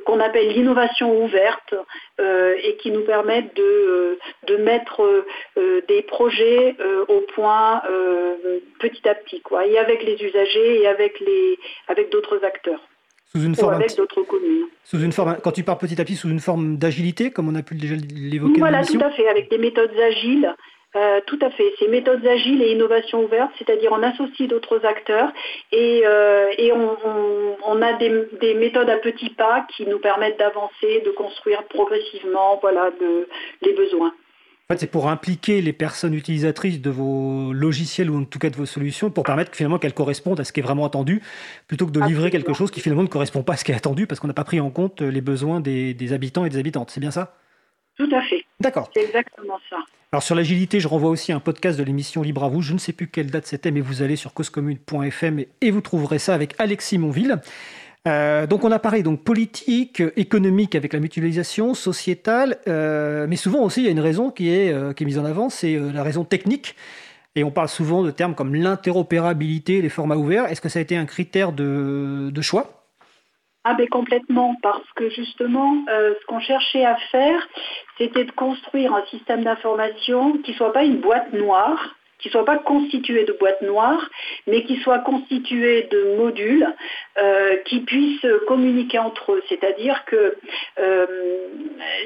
qu'on 0.04 0.18
appelle 0.18 0.48
l'innovation 0.48 1.22
ouverte 1.22 1.74
et 2.18 2.76
qui 2.78 2.90
nous 2.90 3.02
permettent 3.02 3.54
de, 3.54 4.18
de 4.48 4.56
mettre 4.56 5.24
des 5.86 6.02
projets 6.02 6.74
au 7.06 7.20
point 7.34 7.82
petit 8.80 9.08
à 9.08 9.14
petit. 9.14 9.40
Quoi 9.42 9.66
avec 9.78 10.02
les 10.02 10.14
usagers 10.22 10.82
et 10.82 10.86
avec, 10.86 11.20
les, 11.20 11.58
avec 11.88 12.10
d'autres 12.10 12.44
acteurs. 12.44 12.80
Sous 13.32 13.44
une 13.44 13.54
forme 13.54 13.74
avec 13.74 13.94
d'autres 13.96 14.22
communes. 14.22 14.66
Sous 14.84 15.02
une 15.02 15.12
forme, 15.12 15.36
quand 15.42 15.52
tu 15.52 15.62
parles 15.62 15.78
petit 15.78 16.00
à 16.00 16.04
petit, 16.04 16.16
sous 16.16 16.30
une 16.30 16.40
forme 16.40 16.78
d'agilité, 16.78 17.30
comme 17.30 17.48
on 17.48 17.54
a 17.54 17.62
pu 17.62 17.74
déjà 17.74 17.94
l'évoquer 18.14 18.58
Voilà, 18.58 18.84
tout 18.84 19.00
à 19.00 19.10
fait, 19.10 19.28
avec 19.28 19.50
des 19.50 19.58
méthodes 19.58 19.96
agiles. 19.98 20.54
Euh, 20.96 21.20
tout 21.26 21.38
à 21.42 21.50
fait, 21.50 21.74
ces 21.78 21.86
méthodes 21.86 22.26
agiles 22.26 22.62
et 22.62 22.72
innovation 22.72 23.22
ouverte, 23.22 23.50
c'est-à-dire 23.58 23.92
on 23.92 24.02
associe 24.02 24.48
d'autres 24.48 24.86
acteurs 24.86 25.30
et, 25.70 26.02
euh, 26.06 26.46
et 26.56 26.72
on, 26.72 26.96
on, 27.62 27.82
a 27.82 27.92
des, 27.92 28.24
des, 28.40 28.54
méthodes 28.54 28.88
à 28.88 28.96
petits 28.96 29.28
pas 29.28 29.66
qui 29.76 29.84
nous 29.84 29.98
permettent 29.98 30.38
d'avancer, 30.38 31.02
de 31.04 31.10
construire 31.10 31.62
progressivement 31.64 32.58
voilà, 32.62 32.90
de, 32.98 33.28
les 33.60 33.74
besoins. 33.74 34.14
En 34.70 34.74
fait, 34.74 34.80
c'est 34.80 34.86
pour 34.86 35.08
impliquer 35.08 35.62
les 35.62 35.72
personnes 35.72 36.12
utilisatrices 36.12 36.82
de 36.82 36.90
vos 36.90 37.54
logiciels 37.54 38.10
ou 38.10 38.20
en 38.20 38.24
tout 38.24 38.38
cas 38.38 38.50
de 38.50 38.56
vos 38.56 38.66
solutions 38.66 39.10
pour 39.10 39.24
permettre 39.24 39.56
finalement 39.56 39.78
qu'elles 39.78 39.94
correspondent 39.94 40.38
à 40.40 40.44
ce 40.44 40.52
qui 40.52 40.60
est 40.60 40.62
vraiment 40.62 40.84
attendu 40.84 41.22
plutôt 41.68 41.86
que 41.86 41.90
de 41.90 42.00
livrer 42.02 42.30
quelque 42.30 42.52
chose 42.52 42.70
qui 42.70 42.80
finalement 42.80 43.02
ne 43.02 43.08
correspond 43.08 43.42
pas 43.42 43.54
à 43.54 43.56
ce 43.56 43.64
qui 43.64 43.72
est 43.72 43.74
attendu 43.74 44.06
parce 44.06 44.20
qu'on 44.20 44.26
n'a 44.26 44.34
pas 44.34 44.44
pris 44.44 44.60
en 44.60 44.68
compte 44.68 45.00
les 45.00 45.22
besoins 45.22 45.60
des, 45.60 46.12
habitants 46.12 46.44
et 46.44 46.50
des 46.50 46.58
habitantes. 46.58 46.90
C'est 46.90 47.00
bien 47.00 47.10
ça? 47.10 47.34
Tout 47.96 48.10
à 48.14 48.20
fait. 48.20 48.44
D'accord. 48.60 48.90
C'est 48.94 49.04
exactement 49.04 49.58
ça. 49.70 49.78
Alors 50.12 50.22
sur 50.22 50.34
l'agilité, 50.34 50.80
je 50.80 50.88
renvoie 50.88 51.08
aussi 51.08 51.32
un 51.32 51.40
podcast 51.40 51.78
de 51.78 51.82
l'émission 51.82 52.20
Libre 52.20 52.44
à 52.44 52.50
vous. 52.50 52.60
Je 52.60 52.74
ne 52.74 52.78
sais 52.78 52.92
plus 52.92 53.08
quelle 53.08 53.30
date 53.30 53.46
c'était, 53.46 53.70
mais 53.70 53.80
vous 53.80 54.02
allez 54.02 54.16
sur 54.16 54.34
causecommune.fm 54.34 55.44
et 55.62 55.70
vous 55.70 55.80
trouverez 55.80 56.18
ça 56.18 56.34
avec 56.34 56.54
Alexis 56.58 56.98
Monville. 56.98 57.40
Euh, 58.06 58.46
donc 58.46 58.64
on 58.64 58.72
a 58.72 58.78
parlé 58.78 59.02
donc 59.02 59.24
politique, 59.24 60.02
économique 60.16 60.74
avec 60.74 60.92
la 60.92 61.00
mutualisation, 61.00 61.74
sociétale, 61.74 62.58
euh, 62.68 63.26
mais 63.28 63.36
souvent 63.36 63.60
aussi 63.60 63.80
il 63.80 63.86
y 63.86 63.88
a 63.88 63.92
une 63.92 64.00
raison 64.00 64.30
qui 64.30 64.50
est, 64.50 64.72
euh, 64.72 64.92
mise 65.00 65.18
en 65.18 65.24
avant, 65.24 65.48
c'est 65.48 65.76
la 65.76 66.02
raison 66.02 66.24
technique. 66.24 66.76
Et 67.34 67.44
on 67.44 67.50
parle 67.50 67.68
souvent 67.68 68.02
de 68.02 68.10
termes 68.10 68.34
comme 68.34 68.54
l'interopérabilité, 68.54 69.80
les 69.80 69.90
formats 69.90 70.16
ouverts. 70.16 70.46
Est-ce 70.46 70.60
que 70.60 70.68
ça 70.68 70.80
a 70.80 70.82
été 70.82 70.96
un 70.96 71.06
critère 71.06 71.52
de, 71.52 72.30
de 72.32 72.42
choix? 72.42 72.84
Ah 73.64 73.74
ben 73.74 73.86
complètement, 73.88 74.56
parce 74.62 74.90
que 74.96 75.10
justement, 75.10 75.84
ce 75.86 76.26
qu'on 76.26 76.40
cherchait 76.40 76.84
à 76.84 76.96
faire, 77.12 77.46
c'était 77.98 78.24
de 78.24 78.30
construire 78.32 78.94
un 78.94 79.04
système 79.06 79.44
d'information 79.44 80.38
qui 80.38 80.52
ne 80.52 80.56
soit 80.56 80.72
pas 80.72 80.84
une 80.84 81.00
boîte 81.00 81.32
noire, 81.32 81.94
qui 82.18 82.28
ne 82.28 82.32
soit 82.32 82.44
pas 82.44 82.58
constitué 82.58 83.24
de 83.24 83.32
boîtes 83.32 83.62
noires, 83.62 84.10
mais 84.46 84.64
qui 84.64 84.76
soit 84.78 84.98
constitué 85.00 85.88
de 85.90 86.16
modules 86.16 86.66
euh, 87.18 87.56
qui 87.64 87.80
puissent 87.80 88.26
communiquer 88.46 88.98
entre 88.98 89.32
eux. 89.32 89.42
C'est-à-dire 89.48 90.04
que 90.06 90.36
euh, 90.78 91.06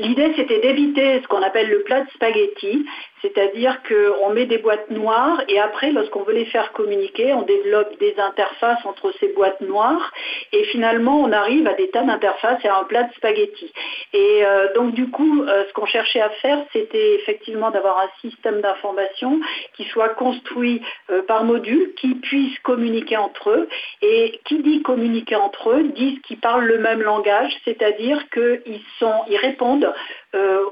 l'idée, 0.01 0.33
c'était 0.37 0.61
d'éviter 0.61 1.21
ce 1.23 1.29
qu'on 1.29 1.43
appelle 1.43 1.71
le 1.71 1.83
plat 1.83 2.03
de 2.03 2.11
spaghetti, 2.11 2.85
c'est-à-dire 3.23 3.81
qu'on 3.89 4.31
met 4.31 4.47
des 4.47 4.59
boîtes 4.59 4.91
noires 4.91 5.43
et 5.49 5.59
après, 5.59 5.93
lorsqu'on 5.93 6.23
veut 6.23 6.35
les 6.35 6.47
faire 6.47 6.73
communiquer, 6.73 7.33
on 7.33 7.43
développe 7.43 7.99
des 7.99 8.15
interfaces 8.19 8.85
entre 8.85 9.13
ces 9.21 9.29
boîtes 9.29 9.61
noires 9.61 10.13
et 10.53 10.65
finalement, 10.65 11.21
on 11.21 11.33
arrive 11.33 11.67
à 11.67 11.75
des 11.75 11.89
tas 11.89 12.03
d'interfaces 12.03 12.65
et 12.65 12.69
à 12.69 12.79
un 12.79 12.85
plat 12.85 13.05
de 13.05 13.13
spaghetti. 13.15 13.73
Et 14.13 14.45
euh, 14.45 14.73
donc, 14.75 14.93
du 14.95 15.11
coup, 15.11 15.45
ce 15.47 15.73
qu'on 15.73 15.87
cherchait 15.87 16.21
à 16.21 16.31
faire, 16.31 16.59
c'était 16.73 17.15
effectivement 17.15 17.71
d'avoir 17.71 17.99
un 17.99 18.29
système 18.29 18.61
d'information 18.61 19.41
qui 19.77 19.85
soit 19.85 20.11
construit 20.11 20.83
par 21.27 21.45
module, 21.45 21.95
qui 21.95 22.15
puisse 22.17 22.59
communiquer 22.61 23.17
entre 23.17 23.51
eux. 23.51 23.69
Et 24.03 24.41
qui 24.45 24.59
dit 24.63 24.83
communiquer 24.83 25.37
entre 25.37 25.71
eux 25.71 25.83
disent 25.95 26.21
qu'ils 26.21 26.39
parlent 26.39 26.65
le 26.65 26.79
même 26.79 27.03
langage, 27.03 27.53
c'est-à-dire 27.65 28.19
qu'ils 28.31 28.81
ils 29.29 29.37
répondent 29.37 29.85
euh, 29.85 29.93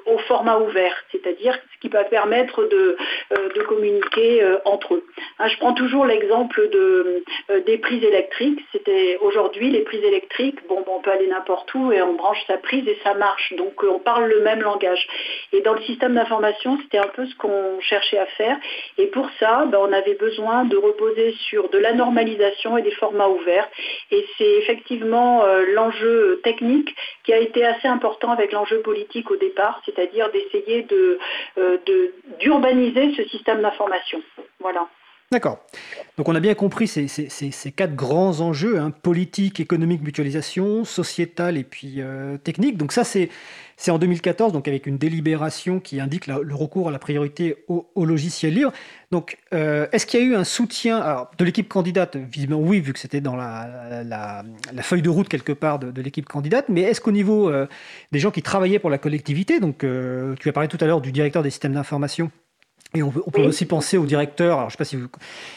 au 0.06 0.18
format 0.18 0.58
ouvert, 0.58 0.94
c'est-à-dire 1.12 1.54
ce 1.54 1.80
qui 1.80 1.88
va 1.88 2.04
permettre 2.04 2.64
de, 2.64 2.96
euh, 3.32 3.48
communiquer 3.68 4.42
euh, 4.42 4.56
entre 4.64 4.94
eux. 4.94 5.04
Hein, 5.38 5.48
je 5.48 5.56
prends 5.58 5.74
toujours 5.74 6.04
l'exemple 6.06 6.68
de, 6.70 7.22
des 7.66 7.78
prises 7.78 8.02
électriques. 8.02 8.58
C'était 8.72 9.18
aujourd'hui 9.20 9.70
les 9.70 9.82
prises 9.82 10.02
électriques, 10.02 10.58
bon, 10.68 10.82
on 10.86 11.00
peut 11.00 11.10
aller 11.10 11.28
n'importe 11.28 11.72
où 11.74 11.92
et 11.92 12.02
on 12.02 12.14
branche 12.14 12.42
sa 12.46 12.56
prise 12.56 12.86
et 12.88 12.98
ça 13.04 13.14
marche. 13.14 13.52
Donc 13.56 13.82
on 13.82 13.98
parle 13.98 14.28
le 14.28 14.40
même 14.40 14.62
langage. 14.62 15.06
Et 15.52 15.60
dans 15.60 15.74
le 15.74 15.82
système 15.82 16.14
d'information, 16.14 16.78
c'était 16.82 16.98
un 16.98 17.08
peu 17.08 17.26
ce 17.26 17.36
qu'on 17.36 17.80
cherchait 17.80 18.18
à 18.18 18.26
faire. 18.26 18.56
Et 18.98 19.06
pour 19.06 19.28
ça, 19.38 19.66
ben, 19.66 19.78
on 19.80 19.92
avait 19.92 20.14
besoin 20.14 20.64
de 20.64 20.76
reposer 20.76 21.34
sur 21.48 21.68
de 21.68 21.78
la 21.78 21.92
normalisation 21.92 22.78
et 22.78 22.82
des 22.82 22.90
formats 22.92 23.28
ouverts. 23.28 23.68
Et 24.10 24.26
c'est 24.36 24.52
effectivement 24.58 25.44
l'enjeu 25.74 26.40
technique 26.42 26.94
qui 27.24 27.32
a 27.32 27.38
été 27.38 27.64
assez 27.64 27.86
important 27.86 28.30
avec 28.32 28.52
l'enjeu 28.52 28.80
politique 28.80 29.30
au 29.30 29.36
début 29.36 29.49
c'est-à-dire 29.84 30.30
d'essayer 30.32 30.86
euh, 30.92 31.78
de, 31.86 32.14
d'urbaniser 32.38 33.14
ce 33.16 33.24
système 33.28 33.62
d'information. 33.62 34.20
Voilà. 34.60 34.88
D'accord. 35.32 35.60
Donc 36.18 36.28
on 36.28 36.34
a 36.34 36.40
bien 36.40 36.54
compris 36.54 36.88
ces, 36.88 37.06
quatre 37.70 37.94
grands 37.94 38.40
enjeux, 38.40 38.80
hein, 38.80 38.90
politique, 38.90 39.60
économique, 39.60 40.02
mutualisation, 40.02 40.84
sociétal 40.84 41.56
et 41.56 41.62
puis 41.62 41.96
euh, 41.98 42.36
technique. 42.36 42.76
Donc 42.76 42.90
ça 42.90 43.04
c'est 43.04 43.28
en 43.88 43.98
2014, 43.98 44.52
donc 44.52 44.68
avec 44.68 44.86
une 44.86 44.98
délibération 44.98 45.80
qui 45.80 46.00
indique 46.00 46.26
le 46.26 46.54
recours 46.54 46.88
à 46.88 46.90
la 46.90 46.98
priorité 46.98 47.64
au, 47.68 48.04
logiciel 48.04 48.52
libre. 48.52 48.72
Donc 49.10 49.38
euh, 49.54 49.86
est-ce 49.92 50.04
qu'il 50.04 50.20
y 50.20 50.22
a 50.22 50.26
eu 50.26 50.34
un 50.34 50.44
soutien 50.44 51.26
de 51.38 51.44
l'équipe 51.44 51.68
candidate? 51.68 52.16
Visiblement 52.16 52.60
oui, 52.60 52.80
vu 52.80 52.92
que 52.92 52.98
c'était 52.98 53.22
dans 53.22 53.36
la, 53.36 54.44
feuille 54.82 55.02
de 55.02 55.08
route 55.08 55.28
quelque 55.28 55.52
part 55.52 55.78
de, 55.78 56.02
l'équipe 56.02 56.26
candidate. 56.26 56.66
Mais 56.68 56.82
est-ce 56.82 57.00
qu'au 57.00 57.12
niveau 57.12 57.48
euh, 57.48 57.66
des 58.12 58.18
gens 58.18 58.30
qui 58.30 58.42
travaillaient 58.42 58.78
pour 58.78 58.90
la 58.90 58.98
collectivité, 58.98 59.60
donc 59.60 59.78
tu 59.78 60.48
as 60.48 60.52
parlé 60.52 60.68
tout 60.68 60.78
à 60.80 60.86
l'heure 60.86 61.00
du 61.00 61.12
directeur 61.12 61.42
des 61.42 61.50
systèmes 61.50 61.74
d'information 61.74 62.30
et 62.92 63.04
on, 63.04 63.10
peut 63.10 63.42
aussi 63.42 63.66
penser 63.66 63.98
au 63.98 64.04
directeur, 64.04 64.58
alors 64.58 64.68
je 64.68 64.74
ne 64.74 64.76
sais 64.76 64.78
pas 64.78 64.84
si 64.84 64.96
vous, 64.96 65.06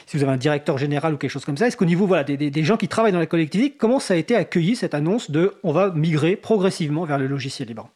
si 0.05 0.17
vous 0.17 0.23
avez 0.23 0.33
un 0.33 0.37
directeur 0.37 0.77
général 0.77 1.15
ou 1.15 1.17
quelque 1.17 1.31
chose 1.31 1.45
comme 1.45 1.57
ça, 1.57 1.65
est-ce 1.65 1.75
qu'au 1.75 1.85
niveau 1.85 2.05
voilà, 2.05 2.23
des, 2.23 2.37
des, 2.37 2.63
gens 2.63 2.77
qui 2.77 2.87
travaillent 2.87 3.11
dans 3.11 3.17
la 3.17 3.25
collectivité, 3.25 3.75
comment 3.75 3.99
ça 3.99 4.13
a 4.13 4.17
été 4.17 4.35
accueilli 4.35 4.75
cette 4.75 4.93
annonce 4.93 5.31
de 5.31 5.53
on 5.63 5.71
va 5.71 5.89
migrer 5.89 6.35
progressivement 6.35 7.05
vers 7.05 7.17
le 7.17 7.25
logiciel 7.25 7.67
libre? 7.67 7.89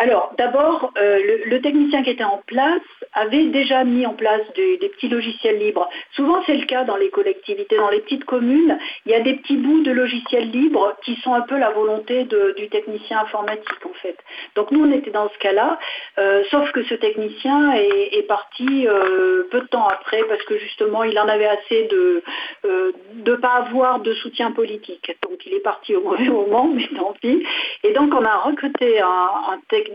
Alors, 0.00 0.32
d'abord, 0.38 0.94
euh, 0.96 1.20
le, 1.44 1.60
technicien 1.60 2.02
qui 2.02 2.08
était 2.08 2.24
en 2.24 2.42
place 2.46 2.80
avait 3.12 3.44
déjà 3.44 3.84
mis 3.84 4.06
en 4.06 4.14
place 4.14 4.40
des, 4.56 4.78
petits 4.78 5.10
logiciels 5.10 5.58
libres. 5.58 5.90
Souvent, 6.12 6.42
c'est 6.46 6.56
le 6.56 6.64
cas 6.64 6.84
dans 6.84 6.96
les 6.96 7.10
collectivités, 7.10 7.76
dans 7.76 7.90
les 7.90 8.00
petites 8.00 8.24
communes. 8.24 8.78
Il 9.04 9.12
y 9.12 9.14
a 9.14 9.20
des 9.20 9.34
petits 9.34 9.58
bouts 9.58 9.82
de 9.82 9.90
logiciels 9.90 10.50
libres 10.50 10.96
qui 11.04 11.16
sont 11.16 11.34
un 11.34 11.42
peu 11.42 11.58
la 11.58 11.68
volonté 11.68 12.26
du 12.56 12.68
technicien 12.70 13.20
informatique, 13.20 13.84
en 13.84 13.92
fait. 14.00 14.16
Donc, 14.56 14.70
nous, 14.70 14.82
on 14.82 14.90
était 14.90 15.10
dans 15.10 15.28
ce 15.28 15.38
cas-là, 15.38 15.78
euh, 16.18 16.44
sauf 16.50 16.72
que 16.72 16.82
ce 16.84 16.94
technicien 16.94 17.74
est, 17.74 18.26
parti 18.26 18.86
euh, 18.86 19.48
peu 19.50 19.60
de 19.60 19.66
temps 19.66 19.86
après 19.88 20.22
parce 20.28 20.42
que 20.44 20.56
justement, 20.56 21.02
il 21.02 21.18
en 21.18 21.28
avait 21.28 21.48
assez 21.48 21.88
de 21.88 22.22
ne 22.64 23.34
pas 23.34 23.64
avoir 23.66 24.00
de 24.00 24.14
soutien 24.14 24.52
politique. 24.52 25.14
Donc, 25.22 25.44
il 25.44 25.52
est 25.52 25.60
parti 25.60 25.94
au 25.94 26.02
mauvais 26.02 26.28
moment, 26.28 26.68
mais 26.74 26.88
tant 26.96 27.12
pis. 27.20 27.44
Et 27.82 27.92
donc, 27.92 28.14
on 28.14 28.24
a 28.24 28.36
recruté 28.38 29.00
un, 29.00 29.06
un 29.06 29.58
technicien 29.68 29.89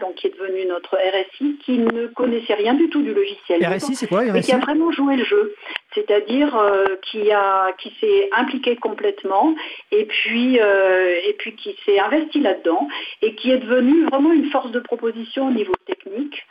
donc, 0.00 0.14
qui 0.16 0.26
est 0.26 0.38
devenu 0.38 0.66
notre 0.66 0.96
RSI, 0.96 1.56
qui 1.64 1.78
ne 1.78 2.06
connaissait 2.08 2.54
rien 2.54 2.74
du 2.74 2.88
tout 2.90 3.02
du 3.02 3.14
logiciel. 3.14 3.64
RSI, 3.64 3.94
c'est 3.94 4.06
quoi 4.06 4.20
RSI 4.20 4.42
qui 4.42 4.52
a 4.52 4.58
vraiment 4.58 4.90
joué 4.90 5.16
le 5.16 5.24
jeu, 5.24 5.54
c'est-à-dire 5.94 6.56
euh, 6.56 6.96
qui, 7.02 7.30
a, 7.32 7.72
qui 7.78 7.92
s'est 8.00 8.28
impliqué 8.32 8.76
complètement 8.76 9.54
et 9.90 10.04
puis, 10.04 10.60
euh, 10.60 11.14
et 11.26 11.32
puis 11.34 11.54
qui 11.54 11.76
s'est 11.84 11.98
investi 11.98 12.40
là-dedans 12.40 12.88
et 13.22 13.34
qui 13.34 13.50
est 13.50 13.58
devenu 13.58 14.04
vraiment 14.06 14.32
une 14.32 14.50
force 14.50 14.70
de 14.70 14.80
proposition 14.80 15.48
au 15.48 15.52
niveau 15.52 15.74
technique. 15.86 16.44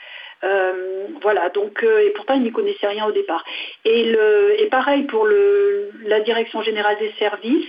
Euh, 0.44 1.08
voilà, 1.22 1.50
donc 1.50 1.84
et 1.84 2.12
pourtant 2.12 2.36
il 2.36 2.44
n'y 2.44 2.52
connaissait 2.52 2.88
rien 2.88 3.06
au 3.06 3.12
départ. 3.12 3.44
Et, 3.84 4.06
le, 4.06 4.56
et 4.60 4.68
pareil 4.68 5.04
pour 5.04 5.26
le, 5.26 5.92
la 6.06 6.22
direction 6.22 6.62
générale 6.62 6.98
des 6.98 7.12
services, 7.20 7.68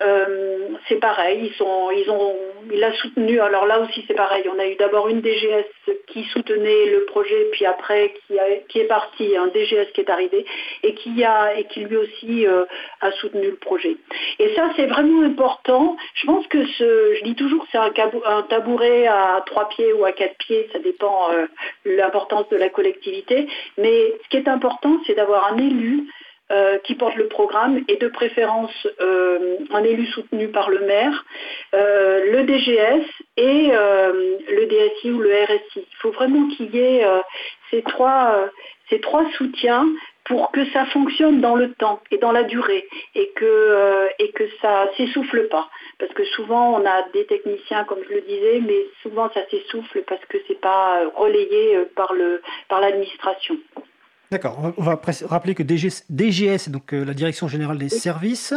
euh, 0.00 0.68
c'est 0.88 1.00
pareil, 1.00 1.50
ils 1.50 1.54
sont, 1.54 1.90
ils 1.90 2.08
ont, 2.08 2.36
il 2.72 2.82
a 2.84 2.92
soutenu. 2.92 3.40
Alors 3.40 3.66
là 3.66 3.80
aussi, 3.80 4.04
c'est 4.06 4.14
pareil. 4.14 4.44
On 4.54 4.58
a 4.58 4.66
eu 4.66 4.76
d'abord 4.76 5.08
une 5.08 5.20
DGS 5.20 5.66
qui 6.06 6.22
soutenait 6.24 6.86
le 6.86 7.04
projet, 7.06 7.48
puis 7.52 7.66
après 7.66 8.14
qui 8.68 8.78
est 8.78 8.84
parti, 8.84 9.36
un 9.36 9.48
DGS 9.48 9.90
qui 9.94 10.02
est 10.02 10.10
arrivé 10.10 10.46
et 10.84 10.94
qui 10.94 11.24
a 11.24 11.58
et 11.58 11.64
qui 11.64 11.80
lui 11.80 11.96
aussi 11.96 12.46
euh, 12.46 12.64
a 13.00 13.10
soutenu 13.12 13.50
le 13.50 13.56
projet. 13.56 13.96
Et 14.38 14.54
ça, 14.54 14.70
c'est 14.76 14.86
vraiment 14.86 15.22
important. 15.22 15.96
Je 16.14 16.26
pense 16.26 16.46
que 16.46 16.64
ce, 16.64 17.14
je 17.16 17.24
dis 17.24 17.34
toujours, 17.34 17.66
c'est 17.72 17.78
un, 17.78 17.92
un, 18.26 18.42
tabouret 18.42 19.08
à 19.08 19.42
trois 19.46 19.68
pieds 19.68 19.92
ou 19.92 20.04
à 20.04 20.12
quatre 20.12 20.36
pieds, 20.38 20.68
ça 20.72 20.78
dépend 20.78 21.32
euh, 21.32 21.46
l'importance 21.84 22.48
de 22.50 22.56
la 22.56 22.68
collectivité. 22.68 23.48
Mais 23.78 24.12
ce 24.22 24.28
qui 24.28 24.36
est 24.36 24.48
important, 24.48 25.00
c'est 25.06 25.14
d'avoir 25.14 25.52
un 25.52 25.58
élu 25.58 26.06
euh, 26.50 26.78
qui 26.78 26.94
porte 26.94 27.16
le 27.16 27.28
programme 27.28 27.84
et 27.88 27.96
de 27.96 28.08
préférence 28.08 28.88
euh, 29.02 29.58
un 29.70 29.84
élu 29.84 30.06
soutenu 30.06 30.48
par 30.48 30.70
le 30.70 30.80
maire, 30.80 31.26
euh, 31.74 32.24
le 32.32 32.44
DGS 32.44 33.04
et 33.36 33.70
le 33.70 34.64
DSI 34.64 35.10
ou 35.10 35.18
le 35.18 35.30
RSI. 35.30 35.60
Il 35.76 35.96
faut 35.98 36.10
vraiment 36.10 36.48
qu'il 36.48 36.74
y 36.74 36.78
ait 36.78 37.04
ces, 37.70 37.82
trois, 37.82 38.48
ces 38.88 38.98
trois 39.00 39.30
soutiens 39.32 39.86
pour 40.24 40.50
que 40.50 40.64
ça 40.70 40.86
fonctionne 40.86 41.42
dans 41.42 41.54
le 41.54 41.74
temps 41.74 42.00
et 42.10 42.16
dans 42.16 42.32
la 42.32 42.44
durée 42.44 42.88
et 43.14 43.30
que, 43.36 44.08
et 44.18 44.30
que 44.32 44.44
ça 44.62 44.88
s'essouffle 44.96 45.48
pas. 45.48 45.68
Parce 45.98 46.14
que 46.14 46.24
souvent 46.24 46.80
on 46.80 46.86
a 46.86 47.02
des 47.12 47.26
techniciens, 47.26 47.84
comme 47.84 48.02
je 48.08 48.14
le 48.14 48.22
disais, 48.22 48.62
mais 48.66 48.86
souvent 49.02 49.30
ça 49.34 49.46
s'essouffle 49.50 50.02
parce 50.06 50.24
que 50.24 50.38
c'est 50.48 50.60
pas 50.62 51.02
relayé 51.14 51.78
par 51.94 52.14
l'administration. 52.80 53.58
Par 53.74 53.84
D'accord. 54.30 54.74
On 54.76 54.82
va 54.82 55.00
rappeler 55.26 55.54
que 55.54 55.62
DGS, 55.62 56.68
donc 56.68 56.92
euh, 56.92 57.04
la 57.04 57.14
Direction 57.14 57.48
Générale 57.48 57.78
des 57.78 57.88
Services, 57.88 58.54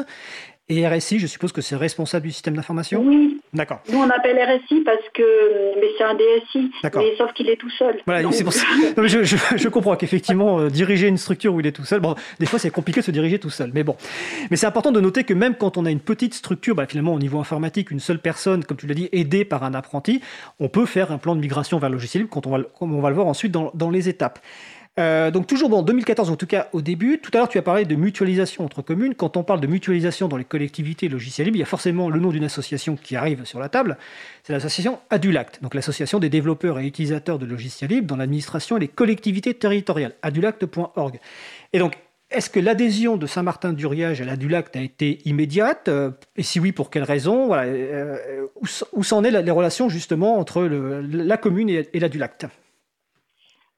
et 0.72 0.88
RSI, 0.88 1.20
je 1.20 1.28
suppose 1.28 1.52
que 1.52 1.60
c'est 1.60 1.76
responsable 1.76 2.28
du 2.28 2.32
système 2.32 2.56
d'information 2.56 3.04
Oui. 3.06 3.42
D'accord. 3.54 3.82
Nous, 3.92 4.00
on 4.00 4.10
appelle 4.10 4.38
RSI 4.38 4.82
parce 4.86 5.04
que. 5.14 5.80
Mais 5.82 5.88
c'est 5.98 6.04
un 6.06 6.14
DSI. 6.14 6.72
Mais 6.96 7.16
sauf 7.18 7.34
qu'il 7.34 7.50
est 7.50 7.58
tout 7.58 7.70
seul. 7.72 8.00
Voilà, 8.06 8.32
c'est 8.32 8.46
pour 8.46 8.54
ça. 8.54 8.66
je, 8.96 9.68
comprends 9.68 9.98
qu'effectivement, 9.98 10.60
euh, 10.60 10.70
diriger 10.70 11.08
une 11.10 11.18
structure 11.18 11.54
où 11.54 11.60
il 11.60 11.68
est 11.68 11.74
tout 11.74 11.84
seul, 11.84 12.00
bon, 12.00 12.16
des 12.40 12.46
fois, 12.46 12.58
c'est 12.58 12.70
compliqué 12.70 13.02
de 13.02 13.06
se 13.06 13.12
diriger 13.12 13.38
tout 13.38 13.50
seul. 13.50 13.72
Mais 13.74 13.84
bon. 13.84 13.98
Mais 14.50 14.56
c'est 14.56 14.68
important 14.68 14.94
de 14.94 15.02
noter 15.02 15.26
que 15.26 15.34
même 15.34 15.56
quand 15.56 15.78
on 15.78 15.86
a 15.86 15.92
une 15.92 16.00
petite 16.00 16.34
structure, 16.34 16.74
bah, 16.74 16.86
finalement, 16.86 17.14
au 17.14 17.20
niveau 17.20 17.40
informatique, 17.40 17.92
une 17.92 18.00
seule 18.00 18.20
personne, 18.20 18.64
comme 18.64 18.78
tu 18.78 18.88
l'as 18.88 18.96
dit, 18.96 19.10
aidée 19.12 19.44
par 19.44 19.64
un 19.64 19.74
apprenti, 19.74 20.22
on 20.62 20.70
peut 20.70 20.86
faire 20.86 21.12
un 21.12 21.18
plan 21.18 21.36
de 21.36 21.42
migration 21.42 21.80
vers 21.80 21.90
le 21.90 21.96
logiciel 21.96 22.24
libre, 22.24 22.34
quand 22.34 22.48
on 22.48 22.52
va, 22.52 22.64
comme 22.80 22.96
on 22.96 23.02
va 23.02 23.10
le 23.10 23.16
voir 23.16 23.28
ensuite 23.28 23.52
dans, 23.52 23.72
dans 23.74 23.90
les 23.90 24.08
étapes. 24.08 24.40
Euh, 25.00 25.32
donc 25.32 25.48
toujours 25.48 25.70
bon, 25.70 25.78
en 25.78 25.84
2014 25.84 26.30
en 26.30 26.36
tout 26.36 26.48
cas 26.48 26.68
au 26.74 26.82
début. 26.82 27.20
Tout 27.20 27.32
à 27.34 27.38
l'heure 27.38 27.48
tu 27.50 27.58
as 27.58 27.62
parlé 27.62 27.86
de 27.86 27.96
mutualisation 27.96 28.66
entre 28.66 28.82
communes. 28.82 29.16
Quand 29.16 29.38
on 29.38 29.44
parle 29.44 29.62
de 29.62 29.68
mutualisation 29.68 30.28
dans 30.28 30.38
les 30.38 30.44
collectivités 30.44 31.08
logicielles 31.08 31.46
libres, 31.46 31.58
il 31.58 31.62
y 31.62 31.64
a 31.64 31.68
forcément 31.68 32.10
le 32.10 32.20
nom 32.20 32.30
d'une 32.30 32.44
association 32.44 32.98
qui 33.02 33.16
arrive 33.16 33.46
sur 33.46 33.60
la 33.60 33.70
table. 33.70 33.98
C'est 34.44 34.52
l'association 34.52 35.00
Adulact, 35.10 35.62
donc 35.62 35.76
l'association 35.76 36.20
des 36.20 36.30
développeurs 36.30 36.78
et 36.80 36.86
utilisateurs 36.86 37.40
de 37.40 37.46
logiciels 37.46 37.90
libres 37.90 38.08
dans 38.08 38.18
l'administration 38.18 38.78
et 38.78 38.82
les 38.82 38.88
collectivités 38.90 39.54
territoriales. 39.54 40.14
Adulact.org. 40.24 41.20
Et 41.72 41.80
donc 41.80 41.98
est-ce 42.30 42.50
que 42.50 42.62
l'adhésion 42.62 43.18
de 43.18 43.28
Saint-Martin-d'Uriage 43.28 44.22
à 44.22 44.26
l'Adulact 44.26 44.78
a 44.78 44.82
été 44.82 45.20
immédiate? 45.26 45.90
Euh, 45.90 46.12
Et 46.38 46.44
si 46.44 46.62
oui, 46.62 46.72
pour 46.72 46.90
quelles 46.90 47.04
raisons 47.04 47.48
voilà, 47.48 47.64
euh, 47.64 48.46
Où 48.94 49.04
s'en 49.04 49.24
est 49.24 49.32
les 49.32 49.52
relations 49.52 49.90
justement 49.90 50.38
entre 50.38 50.64
la 50.64 51.38
commune 51.38 51.70
et, 51.70 51.90
et 51.94 52.00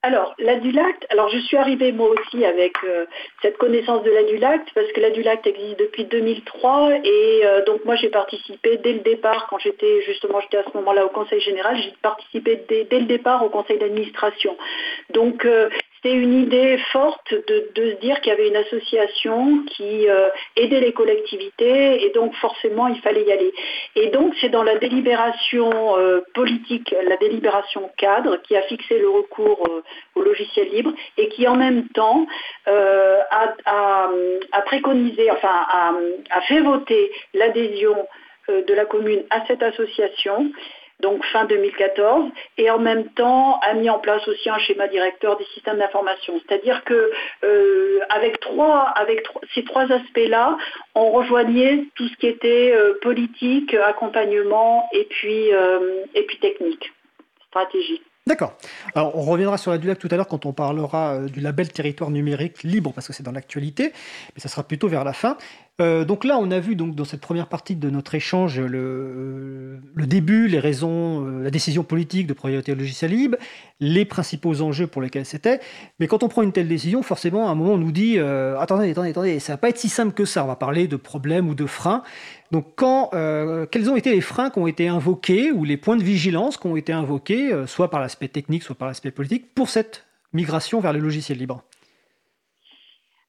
alors, 0.04 0.34
l'adulacte, 0.38 1.06
alors 1.08 1.30
je 1.30 1.38
suis 1.38 1.56
arrivée 1.56 1.90
moi 1.90 2.10
aussi 2.10 2.44
avec 2.44 2.74
euh, 2.84 3.06
cette 3.40 3.56
connaissance 3.56 4.02
de 4.02 4.10
l'adulacte 4.10 4.68
parce 4.74 4.92
que 4.92 5.00
l'adulacte 5.00 5.46
existe 5.46 5.78
depuis 5.78 6.04
2003 6.04 6.98
et 7.02 7.40
euh, 7.42 7.64
donc 7.64 7.86
moi 7.86 7.96
j'ai 7.96 8.10
participé 8.10 8.76
dès 8.76 8.92
le 8.92 8.98
départ 8.98 9.46
quand 9.48 9.58
j'étais 9.60 10.02
justement 10.02 10.42
j'étais 10.42 10.58
à 10.58 10.64
ce 10.70 10.76
moment-là 10.76 11.06
au 11.06 11.08
conseil 11.08 11.40
général, 11.40 11.78
j'ai 11.78 11.94
participé 12.02 12.62
dès, 12.68 12.98
le 12.98 13.06
départ 13.06 13.42
au 13.46 13.48
conseil 13.48 13.78
d'administration. 13.78 14.58
Donc 15.08 15.46
euh, 15.46 15.70
c'est 16.04 16.12
une 16.12 16.34
idée 16.34 16.76
forte 16.92 17.32
de, 17.32 17.70
se 17.76 18.00
dire 18.00 18.20
qu'il 18.20 18.30
y 18.30 18.32
avait 18.32 18.48
une 18.48 18.56
association 18.56 19.64
qui 19.64 20.06
euh, 20.08 20.28
aidait 20.54 20.80
les 20.80 20.92
collectivités 20.92 22.04
et 22.04 22.10
donc 22.10 22.34
forcément 22.34 22.88
il 22.88 23.00
fallait 23.00 23.24
y 23.24 23.32
aller. 23.32 23.52
Et 23.96 24.08
donc 24.08 24.34
c'est 24.40 24.50
dans 24.50 24.62
la 24.62 24.76
délibération 24.76 25.96
euh, 25.96 26.20
politique, 26.34 26.94
la 27.08 27.16
délibération 27.16 27.90
cadre 27.96 28.36
qui 28.42 28.54
a 28.54 28.62
fixé 28.62 28.98
le 28.98 29.08
recours 29.08 29.66
euh, 29.70 29.82
au 30.14 30.20
logiciel 30.20 30.68
libre 30.68 30.92
et 31.16 31.28
qui 31.28 31.48
en 31.48 31.56
même 31.56 31.88
temps 31.88 32.26
a, 32.56 34.10
préconisé, 34.66 35.30
enfin 35.30 35.66
a 36.30 36.40
fait 36.42 36.60
voter 36.60 37.10
l'adhésion 37.32 37.96
de 38.48 38.74
la 38.74 38.84
commune 38.84 39.24
à 39.30 39.46
cette 39.46 39.62
association 39.62 40.50
donc 41.00 41.24
fin 41.26 41.44
2014, 41.44 42.30
et 42.58 42.70
en 42.70 42.78
même 42.78 43.08
temps 43.10 43.58
a 43.60 43.74
mis 43.74 43.90
en 43.90 43.98
place 43.98 44.26
aussi 44.28 44.48
un 44.48 44.58
schéma 44.58 44.88
directeur 44.88 45.36
des 45.36 45.44
systèmes 45.54 45.78
d'information. 45.78 46.34
C'est-à-dire 46.46 46.82
que 46.84 47.10
euh, 47.44 48.00
avec, 48.10 48.38
ces 49.54 49.64
trois 49.64 49.90
aspects-là, 49.90 50.56
on 50.94 51.10
rejoignait 51.10 51.84
tout 51.94 52.08
ce 52.08 52.16
qui 52.16 52.26
était 52.26 52.72
euh, 52.74 52.94
politique, 53.02 53.74
accompagnement 53.74 54.88
et 54.92 55.04
puis, 55.10 55.52
euh, 55.52 56.04
et 56.14 56.22
puis 56.22 56.38
technique, 56.38 56.92
stratégie. 57.48 58.00
D'accord. 58.26 58.56
Alors, 58.94 59.14
on 59.18 59.22
reviendra 59.22 59.58
sur 59.58 59.70
la 59.70 59.76
DULAC 59.76 59.98
tout 59.98 60.08
à 60.10 60.16
l'heure 60.16 60.28
quand 60.28 60.46
on 60.46 60.54
parlera 60.54 61.18
du 61.26 61.40
label 61.40 61.70
territoire 61.70 62.08
numérique 62.08 62.62
libre, 62.62 62.92
parce 62.94 63.06
que 63.06 63.12
c'est 63.12 63.22
dans 63.22 63.32
l'actualité, 63.32 63.92
mais 64.34 64.40
ça 64.40 64.48
sera 64.48 64.62
plutôt 64.62 64.88
vers 64.88 65.04
la 65.04 65.12
fin. 65.12 65.36
Euh, 65.80 66.04
donc 66.04 66.22
là, 66.22 66.38
on 66.38 66.52
a 66.52 66.60
vu 66.60 66.76
donc 66.76 66.94
dans 66.94 67.04
cette 67.04 67.20
première 67.20 67.48
partie 67.48 67.74
de 67.74 67.90
notre 67.90 68.14
échange 68.14 68.60
le, 68.60 69.80
début, 69.96 70.46
les 70.46 70.60
raisons, 70.60 71.26
euh, 71.26 71.42
la 71.42 71.50
décision 71.50 71.82
politique 71.82 72.28
de 72.28 72.32
priorité 72.32 72.70
au 72.70 72.76
logiciel 72.76 73.10
libre, 73.10 73.38
les 73.80 74.04
principaux 74.04 74.62
enjeux 74.62 74.86
pour 74.86 75.02
lesquels 75.02 75.26
c'était. 75.26 75.58
Mais 75.98 76.06
quand 76.06 76.22
on 76.22 76.28
prend 76.28 76.42
une 76.42 76.52
telle 76.52 76.68
décision, 76.68 77.02
forcément, 77.02 77.48
à 77.48 77.50
un 77.50 77.56
moment, 77.56 77.72
on 77.72 77.78
nous 77.78 77.90
dit 77.90 78.18
euh, 78.18 78.56
attendez, 78.60 78.92
attendez, 78.92 79.10
attendez, 79.10 79.40
ça 79.40 79.54
va 79.54 79.56
pas 79.56 79.68
être 79.68 79.78
si 79.78 79.88
simple 79.88 80.12
que 80.12 80.24
ça. 80.24 80.44
On 80.44 80.46
va 80.46 80.54
parler 80.54 80.86
de 80.86 80.96
problèmes 80.96 81.48
ou 81.48 81.56
de 81.56 81.66
freins. 81.66 82.04
Donc, 82.52 82.76
quels 82.76 83.90
ont 83.90 83.96
été 83.96 84.12
les 84.12 84.20
freins 84.20 84.50
qui 84.50 84.60
ont 84.60 84.68
été 84.68 84.86
invoqués 84.86 85.50
ou 85.50 85.64
les 85.64 85.76
points 85.76 85.96
de 85.96 86.04
vigilance 86.04 86.56
qui 86.56 86.68
ont 86.68 86.76
été 86.76 86.92
invoqués, 86.92 87.50
soit 87.66 87.90
par 87.90 87.98
l'aspect 87.98 88.28
technique, 88.28 88.62
soit 88.62 88.76
par 88.76 88.86
l'aspect 88.86 89.10
politique, 89.10 89.52
pour 89.56 89.68
cette 89.68 90.04
migration 90.32 90.78
vers 90.78 90.92
le 90.92 91.00
logiciel 91.00 91.38
libre? 91.38 91.64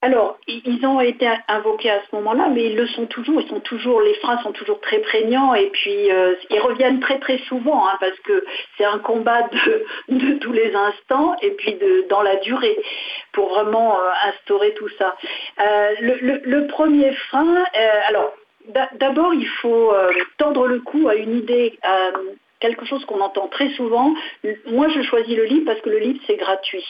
Alors, 0.05 0.37
ils 0.45 0.85
ont 0.85 0.99
été 0.99 1.27
invoqués 1.47 1.89
à 1.89 1.99
ce 2.01 2.15
moment-là, 2.17 2.49
mais 2.53 2.65
ils 2.65 2.75
le 2.75 2.85
sont 2.85 3.07
toujours. 3.07 3.41
Ils 3.41 3.49
sont 3.49 3.59
toujours, 3.59 4.01
les 4.01 4.13
freins 4.15 4.37
sont 4.43 4.51
toujours 4.51 4.79
très 4.79 4.99
prégnants 4.99 5.55
et 5.55 5.71
puis 5.71 6.11
euh, 6.11 6.35
ils 6.51 6.59
reviennent 6.59 6.99
très 6.99 7.17
très 7.17 7.39
souvent 7.47 7.87
hein, 7.87 7.97
parce 7.99 8.19
que 8.19 8.45
c'est 8.77 8.85
un 8.85 8.99
combat 8.99 9.49
de, 10.09 10.33
tous 10.41 10.51
les 10.51 10.75
instants 10.75 11.35
et 11.41 11.49
puis 11.53 11.75
dans 12.07 12.21
la 12.21 12.35
durée 12.35 12.77
pour 13.31 13.49
vraiment 13.49 13.99
euh, 13.99 14.11
instaurer 14.27 14.75
tout 14.75 14.89
ça. 14.99 15.15
Euh, 15.59 15.95
le, 15.99 16.67
premier 16.67 17.11
frein, 17.29 17.63
alors 18.07 18.31
d'abord 18.99 19.33
il 19.33 19.47
faut 19.47 19.91
tendre 20.37 20.67
le 20.67 20.81
cou 20.81 21.07
à 21.07 21.15
une 21.15 21.37
idée 21.37 21.79
quelque 22.59 22.85
chose 22.85 23.03
qu'on 23.05 23.21
entend 23.21 23.47
très 23.47 23.69
souvent. 23.71 24.13
Moi, 24.67 24.87
je 24.89 25.01
choisis 25.01 25.35
le 25.35 25.45
livre 25.45 25.65
parce 25.65 25.81
que 25.81 25.89
le 25.89 25.99
livre, 25.99 26.19
c'est 26.27 26.37
gratuit. 26.37 26.85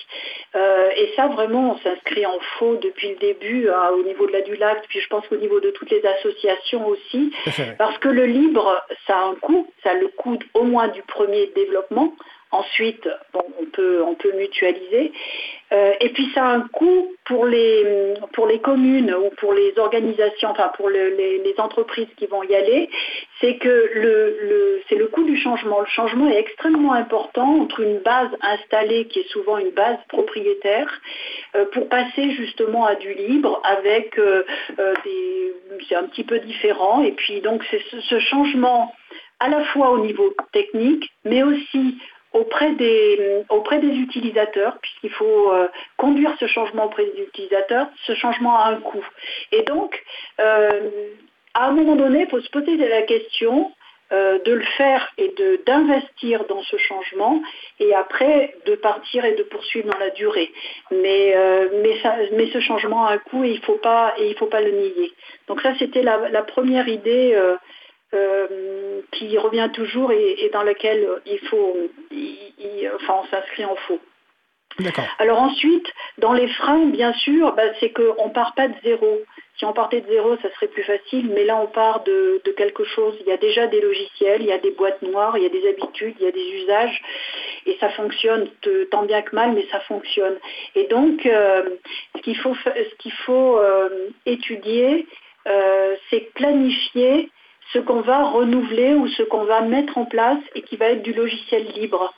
Euh, 0.56 0.90
et 0.96 1.12
ça, 1.16 1.28
vraiment, 1.28 1.72
on 1.72 1.78
s'inscrit 1.80 2.26
en 2.26 2.40
faux 2.58 2.76
depuis 2.76 3.10
le 3.10 3.16
début 3.16 3.70
hein, 3.70 3.90
au 3.98 4.04
niveau 4.04 4.28
de 4.28 4.32
la 4.32 4.42
Dulac, 4.42 4.86
puis 4.90 5.00
je 5.00 5.08
pense 5.08 5.28
qu'au 5.28 5.38
niveau 5.38 5.60
de 5.60 5.72
toutes 5.72 5.92
les 5.92 6.06
associations 6.06 6.88
aussi. 6.88 7.32
Parce 7.78 7.98
que 7.98 8.10
le 8.10 8.26
libre, 8.26 8.82
ça 9.08 9.18
a 9.18 9.24
un 9.24 9.36
coût, 9.36 9.68
ça 9.84 9.92
a 9.92 9.94
le 9.96 10.08
coût 10.10 10.38
au 10.54 10.64
moins 10.64 10.88
du 10.90 11.02
premier 11.04 11.48
développement. 11.56 12.14
Ensuite, 12.52 13.10
on, 13.34 14.16
peut, 14.16 14.32
mutualiser. 14.38 15.12
Euh, 15.74 15.94
et 16.00 16.10
puis 16.10 16.30
ça 16.34 16.46
a 16.46 16.54
un 16.54 16.62
coût 16.62 17.14
pour 17.26 17.46
les, 17.46 18.14
pour 18.34 18.48
les 18.48 18.60
communes 18.60 19.14
ou 19.14 19.30
pour 19.38 19.54
les 19.54 19.74
organisations, 19.78 20.50
enfin 20.50 20.72
pour 20.78 20.90
les, 20.90 21.56
entreprises 21.58 22.08
qui 22.18 22.28
vont 22.28 22.44
y 22.44 22.54
aller, 22.54 22.90
c'est 23.40 23.58
que 23.58 23.90
le, 23.94 24.82
c'est 24.88 24.96
le 24.96 25.08
coût 25.08 25.24
du 25.24 25.38
changement. 25.38 25.80
Le 25.80 25.88
changement 25.88 26.30
est 26.30 26.38
extrêmement 26.38 26.94
important 26.94 27.62
entre 27.62 27.80
une 27.80 28.00
base 28.00 28.30
installée 28.42 29.08
qui 29.08 29.20
est 29.20 29.30
souvent 29.30 29.58
une 29.58 29.72
base 29.72 29.98
propriétaire 30.10 31.02
euh, 31.56 31.66
pour 31.74 31.90
passer 31.90 32.32
justement 32.32 32.86
à 32.86 32.96
du 32.96 33.14
libre 33.14 33.62
avec 33.64 34.18
euh, 34.20 34.44
des... 35.04 35.54
C'est 35.90 35.96
un 35.96 36.04
petit 36.04 36.24
peu 36.24 36.40
différent. 36.40 37.04
Et 37.04 37.14
puis 37.14 37.42
donc 37.42 37.64
c'est 37.72 37.82
ce 38.02 38.20
changement 38.20 38.94
à 39.40 39.50
la 39.50 39.64
fois 39.66 39.92
au 39.92 40.00
niveau 40.00 40.34
technique, 40.52 41.10
mais 41.24 41.44
aussi 41.44 41.98
auprès 42.36 42.74
des, 42.74 43.44
auprès 43.50 43.80
des 43.80 43.96
utilisateurs, 43.96 44.78
puisqu'il 44.82 45.12
faut 45.12 45.52
euh, 45.52 45.68
conduire 45.98 46.36
ce 46.40 46.48
changement 46.48 46.86
auprès 46.86 47.06
des 47.06 47.24
utilisateurs, 47.24 47.88
ce 48.06 48.14
changement 48.14 48.60
a 48.60 48.66
un 48.66 48.82
coût. 48.82 49.06
Et 49.54 49.64
donc, 49.64 50.04
euh, 50.42 50.90
à 51.54 51.68
un 51.68 51.72
moment 51.72 51.96
donné, 51.96 52.24
il 52.24 52.30
faut 52.30 52.42
se 52.42 52.50
poser 52.50 52.76
la 52.76 53.04
question 53.04 53.72
euh, 54.12 54.38
de 54.40 54.52
le 54.52 54.66
faire 54.78 55.10
et 55.18 55.34
d'investir 55.66 56.44
dans 56.46 56.62
ce 56.64 56.76
changement 56.76 57.42
et 57.80 57.96
après 57.96 58.56
de 58.66 58.76
partir 58.76 59.24
et 59.24 59.36
de 59.36 59.44
poursuivre 59.44 59.90
dans 59.90 59.98
la 59.98 60.10
durée. 60.10 60.52
Mais, 60.92 61.36
mais, 61.82 61.98
ça, 62.04 62.18
mais 62.34 62.52
ce 62.52 62.60
changement 62.60 63.08
a 63.08 63.14
un 63.14 63.18
coût 63.18 63.46
et 63.46 63.52
il 63.52 63.60
ne 63.60 63.66
faut, 63.66 63.80
pas, 63.82 64.14
faut 64.38 64.48
pas 64.48 64.62
le 64.62 64.72
nier. 64.72 65.14
Donc 65.48 65.62
ça, 65.62 65.74
c'était 65.80 66.04
la, 66.04 66.44
première 66.44 66.90
idée 66.90 67.34
qui 69.12 69.38
revient 69.38 69.70
toujours 69.74 70.12
et, 70.12 70.50
dans 70.54 70.64
laquelle 70.64 71.08
il 71.26 71.40
faut, 71.48 71.76
enfin, 72.96 73.22
on 73.24 73.28
s'inscrit 73.28 73.66
en 73.66 73.76
faux. 73.88 74.00
Alors 75.20 75.42
ensuite, 75.42 75.88
dans 76.18 76.34
les 76.34 76.48
freins, 76.50 76.88
bien 76.88 77.14
sûr, 77.14 77.54
bah, 77.54 77.64
c'est 77.80 77.92
qu'on 77.92 78.28
ne 78.28 78.34
part 78.34 78.54
pas 78.56 78.68
de 78.68 78.76
zéro. 78.84 79.22
Si 79.58 79.64
on 79.64 79.72
partait 79.72 80.02
de 80.02 80.08
zéro, 80.08 80.36
ça 80.42 80.54
serait 80.56 80.68
plus 80.68 80.84
facile, 80.84 81.32
mais 81.34 81.46
là 81.46 81.56
on 81.56 81.68
part 81.68 82.04
de, 82.04 82.42
quelque 82.58 82.84
chose. 82.84 83.16
Il 83.22 83.28
y 83.28 83.32
a 83.32 83.38
déjà 83.38 83.68
des 83.68 83.80
logiciels, 83.80 84.42
il 84.42 84.48
y 84.48 84.52
a 84.52 84.58
des 84.58 84.72
boîtes 84.72 85.02
noires, 85.02 85.38
il 85.38 85.44
y 85.44 85.46
a 85.46 85.50
des 85.50 85.66
habitudes, 85.70 86.16
il 86.20 86.26
y 86.26 86.28
a 86.28 86.32
des 86.32 86.64
usages, 86.64 87.02
et 87.66 87.78
ça 87.80 87.90
fonctionne 87.90 88.50
tant 88.92 89.04
bien 89.04 89.22
que 89.22 89.34
mal, 89.34 89.54
mais 89.54 89.66
ça 89.72 89.80
fonctionne. 89.82 90.38
Et 90.76 90.88
donc, 90.88 91.26
euh, 91.26 91.64
ce 92.18 92.22
qu'il 92.22 92.38
faut, 92.38 92.54
ce 92.54 93.10
faut 93.26 93.58
euh, 93.58 94.10
étudier, 94.26 95.08
c'est 96.10 96.34
planifier 96.34 97.30
ce 97.74 97.80
qu'on 97.80 98.02
va 98.02 98.24
renouveler 98.30 98.94
ou 98.94 99.08
ce 99.08 99.24
qu'on 99.24 99.46
va 99.46 99.62
mettre 99.62 99.98
en 99.98 100.06
place 100.06 100.40
et 100.54 100.62
qui 100.62 100.78
va 100.78 100.88
être 100.90 101.04
du 101.04 101.14
logiciel 101.14 101.66
libre. 101.76 102.14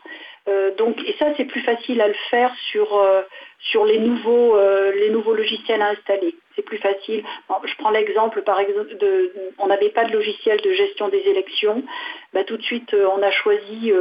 Euh, 0.47 0.73
donc, 0.75 0.97
et 1.05 1.13
ça, 1.19 1.27
c'est 1.35 1.45
plus 1.45 1.61
facile 1.61 2.01
à 2.01 2.07
le 2.07 2.15
faire 2.29 2.53
sur, 2.71 2.97
euh, 2.97 3.21
sur 3.59 3.85
les, 3.85 3.99
nouveaux, 3.99 4.55
euh, 4.55 4.91
les 4.93 5.09
nouveaux 5.09 5.33
logiciels 5.33 5.81
à 5.81 5.89
installer. 5.89 6.35
C'est 6.55 6.61
plus 6.61 6.77
facile. 6.77 7.23
je 7.65 7.75
prends 7.77 7.91
l'exemple, 7.91 8.41
par 8.41 8.59
exemple, 8.59 8.95
de, 8.97 9.31
on 9.59 9.67
n'avait 9.67 9.89
pas 9.89 10.05
de 10.05 10.13
logiciel 10.13 10.59
de 10.61 10.71
gestion 10.71 11.09
des 11.09 11.19
élections. 11.19 11.83
Bah, 12.33 12.43
tout 12.45 12.57
de 12.57 12.63
suite, 12.63 12.95
on 12.95 13.21
a 13.21 13.29
choisi 13.29 13.91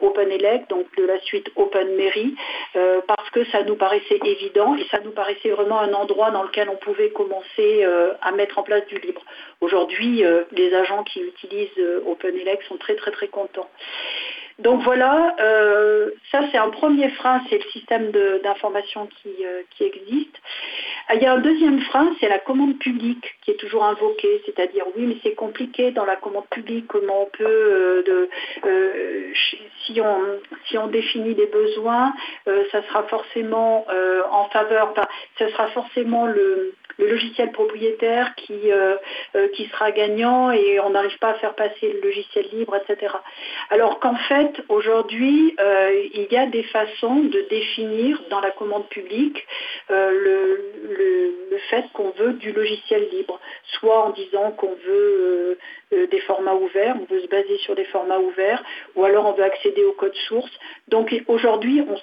OpenElect, 0.00 0.70
donc 0.70 0.86
de 0.96 1.04
la 1.04 1.20
suite 1.20 1.50
OpenMairie, 1.56 2.34
parce 2.72 3.28
que 3.32 3.44
ça 3.46 3.64
nous 3.64 3.76
paraissait 3.76 4.18
évident 4.24 4.76
et 4.76 4.86
ça 4.90 5.00
nous 5.00 5.10
paraissait 5.10 5.50
vraiment 5.50 5.78
un 5.78 5.92
endroit 5.92 6.30
dans 6.30 6.42
lequel 6.42 6.70
on 6.70 6.76
pouvait 6.76 7.10
commencer 7.10 7.86
à 8.22 8.32
mettre 8.32 8.58
en 8.58 8.62
place 8.62 8.86
du 8.86 8.96
libre. 8.96 9.22
Aujourd'hui, 9.60 10.24
les 10.52 10.74
agents 10.74 11.04
qui 11.04 11.20
utilisent 11.20 11.84
OpenElect 12.06 12.62
sont 12.62 12.78
très 12.78 12.94
très 12.94 13.10
très 13.10 13.28
contents. 13.28 13.68
Donc 14.58 14.82
voilà, 14.82 15.36
euh, 15.38 16.10
ça 16.32 16.40
c'est 16.50 16.56
un 16.56 16.70
premier 16.70 17.10
frein, 17.10 17.42
c'est 17.50 17.58
le 17.58 17.70
système 17.70 18.10
d'information 18.42 19.06
qui, 19.06 19.44
euh, 19.44 19.62
existe. 19.80 20.34
Il 21.14 21.22
y 21.22 21.26
a 21.26 21.34
un 21.34 21.38
deuxième 21.38 21.80
frein, 21.82 22.10
c'est 22.18 22.28
la 22.28 22.38
commande 22.38 22.78
publique 22.78 23.36
qui 23.42 23.50
est 23.50 23.56
toujours 23.56 23.84
invoquée, 23.84 24.42
c'est-à-dire 24.46 24.84
oui 24.96 25.04
mais 25.06 25.16
c'est 25.22 25.34
compliqué 25.34 25.90
dans 25.90 26.06
la 26.06 26.16
commande 26.16 26.46
publique, 26.48 26.86
comment 26.88 27.24
on 27.24 27.26
peut, 27.26 28.02
euh, 28.64 29.32
si, 29.84 30.00
on, 30.00 30.22
si 30.68 30.78
on 30.78 30.86
définit 30.86 31.34
des 31.34 31.46
besoins, 31.46 32.14
ça 32.72 32.82
sera 32.88 33.02
forcément 33.04 33.86
en 34.30 34.48
faveur, 34.48 34.88
enfin, 34.90 35.06
ça 35.38 35.48
sera 35.50 35.68
forcément 35.68 36.26
le, 36.26 36.74
logiciel 36.98 37.52
propriétaire 37.52 38.34
qui, 38.36 38.70
euh, 38.70 38.96
euh, 39.34 39.48
qui 39.54 39.66
sera 39.66 39.90
gagnant 39.90 40.50
et 40.50 40.80
on 40.80 40.90
n'arrive 40.90 41.18
pas 41.18 41.30
à 41.30 41.34
faire 41.34 41.54
passer 41.54 41.92
le 41.92 42.00
logiciel 42.00 42.46
libre, 42.52 42.76
etc. 42.76 43.14
Alors 43.70 44.00
qu'en 44.00 44.16
fait, 44.16 44.45
aujourd'hui, 44.68 45.54
euh, 45.60 46.08
il 46.14 46.26
y 46.30 46.36
a 46.36 46.46
des 46.46 46.62
façons 46.64 47.16
de 47.16 47.46
définir 47.48 48.22
dans 48.30 48.40
la 48.40 48.50
commande 48.50 48.88
publique 48.88 49.46
le, 49.88 50.60
le, 51.50 51.58
fait 51.70 51.84
qu'on 51.94 52.10
veut 52.10 52.34
du 52.34 52.52
logiciel 52.52 53.08
libre, 53.10 53.40
soit 53.78 54.04
en 54.04 54.10
disant 54.10 54.50
qu'on 54.52 54.76
veut 54.86 55.58
des 55.90 56.20
formats 56.20 56.54
ouverts, 56.54 56.96
on 57.00 57.12
veut 57.12 57.20
se 57.20 57.28
baser 57.28 57.56
sur 57.58 57.74
des 57.74 57.84
formats 57.86 58.18
ouverts, 58.18 58.62
ou 58.94 59.04
alors 59.04 59.26
on 59.26 59.32
veut 59.32 59.42
accéder 59.42 59.82
au 59.84 59.92
code 59.92 60.14
source. 60.28 60.50
Donc 60.88 61.14
aujourd'hui, 61.28 61.82
on 61.88 61.96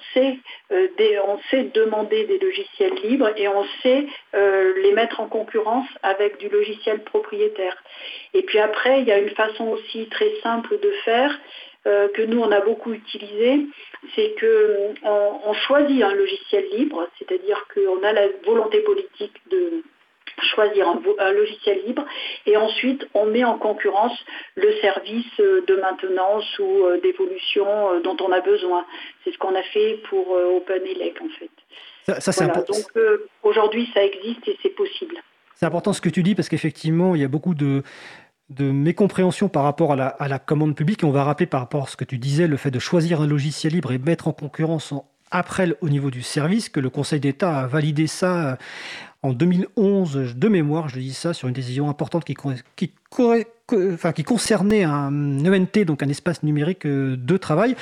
on 1.26 1.38
sait 1.50 1.64
demander 1.74 2.24
des 2.24 2.38
logiciels 2.38 2.94
libres 3.04 3.30
et 3.36 3.48
on 3.48 3.64
sait 3.82 4.06
les 4.34 4.92
mettre 4.92 5.20
en 5.20 5.28
concurrence 5.28 5.86
avec 6.02 6.38
du 6.38 6.48
logiciel 6.48 7.02
propriétaire. 7.04 7.76
Et 8.34 8.42
puis 8.42 8.58
après, 8.58 9.00
il 9.00 9.06
y 9.06 9.12
a 9.12 9.18
une 9.18 9.30
façon 9.30 9.68
aussi 9.68 10.08
très 10.08 10.32
simple 10.42 10.78
de 10.80 10.90
faire 11.04 11.38
euh, 11.86 12.08
que 12.08 12.22
nous 12.22 12.40
on 12.40 12.50
a 12.50 12.60
beaucoup 12.60 12.92
utilisé, 12.92 13.66
c'est 14.14 14.34
qu'on 14.40 14.94
on 15.04 15.52
choisit 15.52 16.02
un 16.02 16.14
logiciel 16.14 16.64
libre, 16.76 17.08
c'est-à-dire 17.18 17.66
qu'on 17.74 18.02
a 18.02 18.12
la 18.12 18.28
volonté 18.44 18.80
politique 18.80 19.34
de 19.50 19.82
choisir 20.54 20.88
un, 20.88 21.32
logiciel 21.32 21.82
libre 21.86 22.04
et 22.46 22.56
ensuite 22.56 23.06
on 23.14 23.26
met 23.26 23.44
en 23.44 23.58
concurrence 23.58 24.18
le 24.56 24.72
service 24.80 25.36
de 25.38 25.80
maintenance 25.80 26.58
ou 26.58 26.86
euh, 26.86 27.00
d'évolution 27.00 27.66
euh, 27.66 28.00
dont 28.00 28.16
on 28.20 28.32
a 28.32 28.40
besoin. 28.40 28.84
C'est 29.22 29.32
ce 29.32 29.38
qu'on 29.38 29.54
a 29.54 29.62
fait 29.62 30.00
pour 30.08 30.30
OpenELEC 30.30 31.20
en 31.20 31.28
fait. 31.38 31.50
Ça, 32.20 32.46
Donc 32.46 32.84
euh, 32.96 33.26
aujourd'hui, 33.42 33.88
ça 33.94 34.04
existe 34.04 34.46
et 34.46 34.58
c'est 34.62 34.74
possible. 34.74 35.16
C'est 35.54 35.66
important 35.66 35.92
ce 35.92 36.00
que 36.00 36.10
tu 36.10 36.22
dis 36.22 36.34
parce 36.34 36.48
qu'effectivement, 36.48 37.14
il 37.14 37.22
y 37.22 37.24
a 37.24 37.28
beaucoup 37.28 37.54
de, 37.54 37.82
de 38.54 38.70
mécompréhension 38.70 39.48
par 39.48 39.64
rapport 39.64 39.92
à 39.92 40.28
la, 40.28 40.38
commande 40.38 40.74
publique. 40.74 41.04
On 41.04 41.10
va 41.10 41.24
rappeler 41.24 41.46
par 41.46 41.60
rapport 41.60 41.84
à 41.84 41.86
ce 41.86 41.96
que 41.96 42.04
tu 42.04 42.18
disais, 42.18 42.46
le 42.46 42.56
fait 42.56 42.70
de 42.70 42.78
choisir 42.78 43.20
un 43.20 43.26
logiciel 43.26 43.72
libre 43.72 43.92
et 43.92 43.98
mettre 43.98 44.28
en 44.28 44.32
concurrence 44.32 44.94
après 45.30 45.76
au 45.80 45.88
niveau 45.88 46.10
du 46.10 46.22
service, 46.22 46.68
que 46.68 46.80
le 46.80 46.90
Conseil 46.90 47.20
d'État 47.20 47.58
a 47.58 47.66
validé 47.66 48.06
ça 48.06 48.50
euh, 48.50 48.56
en 49.22 49.32
2011, 49.32 50.34
de 50.36 50.48
mémoire, 50.48 50.88
je 50.88 51.00
dis 51.00 51.14
ça, 51.14 51.32
sur 51.32 51.48
une 51.48 51.54
décision 51.54 51.88
importante 51.88 52.24
qui, 52.24 52.36
qui, 52.76 52.92
qui 53.66 54.24
concernait 54.24 54.84
un 54.84 55.38
ENT, 55.46 55.84
donc 55.86 56.02
un 56.02 56.08
espace 56.08 56.42
numérique 56.42 56.84
euh, 56.84 57.16
de 57.16 57.36
travail. 57.38 57.76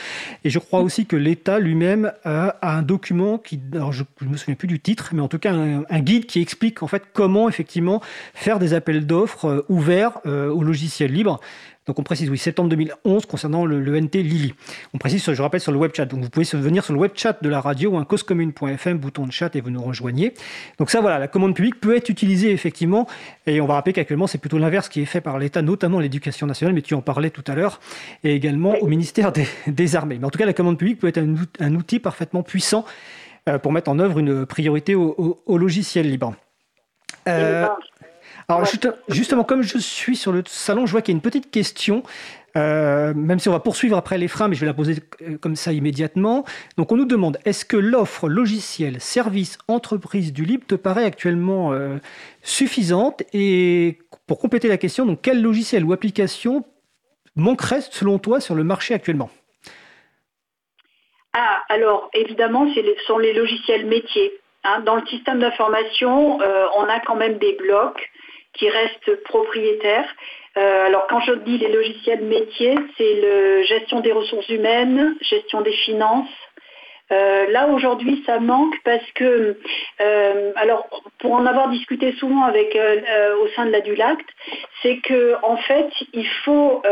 Et 0.45 0.51
je 0.51 0.61
crois 0.61 0.81
aussi 0.81 1.07
que 1.07 1.17
l'État 1.17 1.59
lui-même 1.59 2.13
a, 2.25 2.57
un 2.63 2.83
document 2.83 3.39
qui, 3.39 3.61
je 3.73 4.03
ne 4.25 4.31
me 4.31 4.37
souviens 4.37 4.55
plus 4.55 4.69
du 4.69 4.79
titre, 4.79 5.11
mais 5.13 5.21
en 5.21 5.29
tout 5.29 5.41
cas 5.41 5.53
un, 5.53 6.01
guide 6.01 6.27
qui 6.27 6.41
explique 6.41 6.83
en 6.83 6.87
fait 6.87 7.03
comment 7.13 7.49
effectivement 7.49 8.01
faire 8.35 8.61
des 8.61 8.75
appels 8.75 9.07
d'offres 9.07 9.47
euh, 9.47 9.67
ouverts 9.69 10.21
au 10.25 10.63
logiciel 10.63 11.13
libre. 11.13 11.41
Donc 11.87 11.99
on 11.99 12.05
précise, 12.05 12.31
oui, 12.31 12.39
septembre 12.39 12.69
2011 12.71 13.27
concernant 13.27 13.67
le, 13.67 14.01
NT 14.01 14.23
Lily. 14.23 14.55
On 14.95 14.99
précise, 14.99 15.33
je 15.33 15.43
rappelle, 15.43 15.61
sur 15.61 15.73
le 15.73 15.79
web 15.79 15.91
chat. 15.93 16.07
Donc 16.07 16.23
vous 16.23 16.31
pouvez 16.31 16.47
venir 16.53 16.85
sur 16.85 16.95
le 16.95 17.01
web 17.01 17.11
chat 17.15 17.43
de 17.43 17.49
la 17.49 17.61
radio, 17.61 17.97
un 17.97 18.05
causecommune.fm, 18.05 18.99
bouton 18.99 19.27
de 19.27 19.33
chat 19.33 19.57
et 19.57 19.61
vous 19.61 19.71
nous 19.71 19.83
rejoignez. 19.83 20.33
Donc 20.79 20.91
ça, 20.91 21.01
voilà, 21.01 21.19
la 21.19 21.27
commande 21.27 21.57
publique 21.57 21.81
peut 21.81 21.97
être 21.97 22.09
utilisée 22.09 22.53
effectivement. 22.53 23.09
Et 23.47 23.61
on 23.61 23.67
va 23.67 23.75
rappeler 23.75 23.93
qu'actuellement, 23.93 24.29
c'est 24.29 24.39
plutôt 24.39 24.59
l'inverse 24.59 24.89
qui 24.89 25.01
est 25.01 25.07
fait 25.07 25.21
par 25.21 25.41
l'État, 25.41 25.61
notamment 25.73 26.01
l'éducation 26.01 26.47
nationale, 26.47 26.75
mais 26.75 26.83
tu 26.83 26.95
en 26.95 27.01
parlais 27.01 27.31
tout 27.31 27.45
à 27.47 27.55
l'heure, 27.55 27.81
et 28.25 28.35
également 28.35 28.75
au 28.77 28.87
ministère 28.87 29.33
des, 29.33 29.97
Armées. 29.97 30.19
Mais 30.19 30.27
en 30.27 30.31
tout 30.31 30.39
cas, 30.39 30.47
la 30.47 30.53
commande 30.53 30.79
publique 30.79 30.99
peut 30.99 31.09
être 31.09 31.23
un, 31.61 31.75
outil 31.75 31.99
parfaitement 31.99 32.43
puissant 32.43 32.85
euh, 33.49 33.59
pour 33.59 33.73
mettre 33.73 33.91
en 33.91 33.99
œuvre 33.99 34.19
une 34.19 34.47
priorité 34.47 34.95
au, 34.95 35.43
au 35.45 35.59
logiciel 35.59 36.09
libre. 36.09 36.35
alors 37.27 38.67
justement, 39.09 39.45
comme 39.45 39.63
je 39.63 39.79
suis 39.79 40.17
sur 40.17 40.33
le 40.33 40.43
salon, 40.47 40.87
je 40.87 40.93
vois 40.93 41.03
qu'il 41.03 41.13
y 41.13 41.17
a 41.17 41.19
une 41.19 41.23
petite 41.23 41.51
question. 41.51 42.03
Euh, 42.57 43.15
même 43.15 43.39
si 43.39 43.49
on 43.49 43.53
va 43.53 43.61
poursuivre 43.61 43.97
après 43.97 44.19
les 44.19 44.29
freins, 44.29 44.49
mais 44.49 44.55
je 44.55 44.61
vais 44.61 44.67
la 44.67 44.75
poser 44.75 44.97
euh, 45.23 45.39
comme 45.39 45.57
ça 45.57 45.73
immédiatement. 45.73 46.45
Donc 46.77 46.93
on 46.93 46.97
nous 46.97 47.07
demande, 47.07 47.39
est-ce 47.45 47.65
que 47.65 47.77
l'offre 47.77 48.29
logiciel, 48.29 49.01
service, 49.01 49.59
entreprise 49.69 50.33
du 50.33 50.45
libre 50.45 50.67
te 50.67 50.75
paraît 50.75 51.05
actuellement 51.05 51.73
euh, 51.73 51.97
suffisante? 52.43 53.23
Et 53.33 53.99
pour 54.27 54.39
compléter 54.39 54.69
la 54.69 54.77
question, 54.77 55.07
donc 55.07 55.21
quel 55.23 55.41
logiciel 55.41 55.85
ou 55.85 55.93
application 55.93 56.65
manquerait 57.37 57.81
selon 57.81 58.19
toi 58.19 58.41
sur 58.41 58.55
le 58.55 58.65
marché 58.65 58.93
actuellement? 58.93 59.31
Ah, 61.33 61.63
alors 61.71 62.11
évidemment, 62.13 62.71
ce 62.75 62.81
sont 63.07 63.17
les 63.17 63.33
logiciels 63.33 63.87
métiers. 63.87 64.33
Hein. 64.65 64.81
Dans 64.81 64.97
le 64.97 65.07
système 65.07 65.41
d'information, 65.41 66.39
on 66.77 66.85
a 66.85 67.01
quand 67.01 67.17
même 67.17 67.39
des 67.39 67.55
blocs 67.55 68.11
qui 68.53 68.69
restent 68.69 69.23
propriétaires. 69.25 70.05
Euh, 70.57 70.87
alors 70.87 71.07
quand 71.09 71.21
je 71.21 71.33
dis 71.33 71.59
les 71.59 71.73
logiciels 71.73 72.23
métiers, 72.25 72.77
c'est 72.99 73.21
la 73.21 73.63
gestion 73.63 74.01
des 74.01 74.13
ressources 74.13 74.49
humaines, 74.49 75.17
gestion 75.23 75.63
des 75.63 75.73
finances, 75.73 76.29
euh, 77.11 77.47
là 77.51 77.69
aujourd'hui 77.69 78.23
ça 78.25 78.39
manque 78.39 78.75
parce 78.85 79.11
que, 79.15 79.59
euh, 80.01 80.53
alors 80.57 80.89
pour 81.19 81.33
en 81.33 81.45
avoir 81.47 81.69
discuté 81.69 82.13
souvent 82.13 82.45
avec 82.45 82.79
au 83.41 83.49
sein 83.49 83.67
de 83.67 83.71
la 83.71 83.81
Dulact, 83.81 84.27
c'est 84.83 84.99
que 84.99 85.35
en 85.43 85.57
fait 85.57 85.89
il 86.13 86.27
faut, 86.45 86.83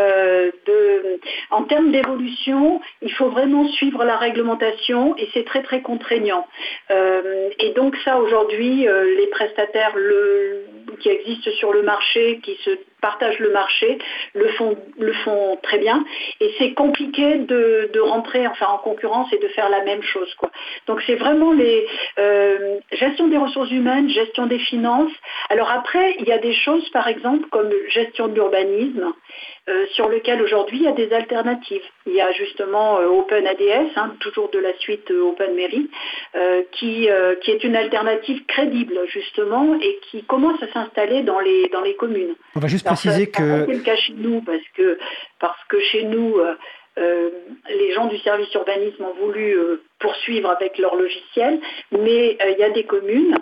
en 1.51 1.63
termes 1.65 1.91
d'évolution, 1.91 2.81
il 3.03 3.13
faut 3.13 3.29
vraiment 3.29 3.69
suivre 3.69 4.05
la 4.05 4.17
réglementation 4.17 5.17
et 5.17 5.29
c'est 5.35 5.45
très 5.45 5.63
très 5.63 5.83
contraignant. 5.83 6.47
et 6.91 7.73
donc 7.77 7.97
ça 8.05 8.19
aujourd'hui 8.19 8.87
les 8.87 9.27
prestataires 9.29 9.95
qui 11.01 11.09
existent 11.09 11.51
sur 11.53 11.73
le 11.73 11.83
marché, 11.83 12.41
qui 12.43 12.57
se 12.65 12.71
partagent 13.01 13.39
le 13.39 13.53
marché, 13.53 13.99
le 14.35 14.49
font, 14.49 14.77
le 14.99 15.13
font 15.13 15.59
très 15.63 15.79
bien. 15.79 16.05
Et 16.41 16.55
c'est 16.59 16.73
compliqué 16.75 17.37
de, 17.37 18.01
rentrer 18.01 18.47
enfin, 18.47 18.67
en 18.67 18.79
concurrence 18.79 19.33
et 19.33 19.39
de 19.39 19.49
faire 19.49 19.69
la 19.69 19.83
même 19.85 20.03
chose. 20.03 20.33
Quoi. 20.35 20.51
Donc 20.87 21.03
c'est 21.07 21.17
vraiment 21.17 21.53
les 21.53 21.87
euh, 22.19 22.79
gestion 22.93 23.29
des 23.29 23.37
ressources 23.37 23.71
humaines, 23.71 24.09
gestion 24.09 24.47
des 24.47 24.59
finances. 24.59 25.13
Alors 25.51 25.71
après, 25.71 26.17
il 26.19 26.27
y 26.27 26.33
a 26.33 26.39
des 26.39 26.55
choses, 26.55 26.89
par 26.91 27.09
exemple, 27.09 27.49
comme 27.51 27.71
gestion 27.89 28.29
de 28.29 28.35
l'urbanisme, 28.35 29.13
euh, 29.71 29.87
sur 29.95 30.09
lequel 30.09 30.43
aujourd'hui 30.43 30.79
il 30.79 30.85
y 30.85 30.89
a 30.89 30.93
des 30.93 31.13
alternatives. 31.13 31.83
Il 32.07 32.15
y 32.15 32.21
a 32.21 32.33
justement 32.33 32.99
euh, 32.99 33.07
Open 33.07 33.47
ADS, 33.47 33.93
hein, 33.97 34.15
toujours 34.21 34.51
de 34.51 34.59
la 34.59 34.77
suite 34.79 35.11
Open 35.11 35.55
Mairie, 35.55 35.89
qui, 36.73 37.09
qui 37.43 37.51
est 37.51 37.65
une 37.65 37.77
alternative 37.77 38.45
crédible 38.47 38.99
justement 39.07 39.79
et 39.81 39.99
qui 40.11 40.23
commence 40.25 40.63
à 40.63 40.69
s'installer 40.73 41.23
dans 41.23 41.41
les, 41.41 41.69
dans 41.69 41.83
les 41.83 41.95
communes. 41.95 42.35
On 42.57 42.61
va 42.61 42.69
juste 42.69 42.87
préciser 42.87 43.29
que... 43.29 43.67
C'est 43.67 43.75
le 43.75 43.83
cas 43.83 43.97
chez 43.97 44.15
nous 44.15 44.43
parce 44.43 44.67
que, 44.77 44.99
parce 45.39 45.65
que 45.69 45.81
chez 45.81 46.05
nous, 46.05 46.39
euh, 46.39 46.55
euh, 46.99 47.31
les 47.69 47.93
gens 47.93 48.07
du 48.07 48.19
service 48.19 48.53
urbanisme 48.55 49.05
ont 49.05 49.15
voulu 49.15 49.57
euh, 49.57 49.83
poursuivre 49.99 50.51
avec 50.51 50.79
leur 50.79 50.97
logiciel, 50.97 51.61
mais 51.93 52.37
il 52.41 52.59
y 52.59 52.65
a 52.65 52.71
des 52.71 52.85
communes 52.85 53.37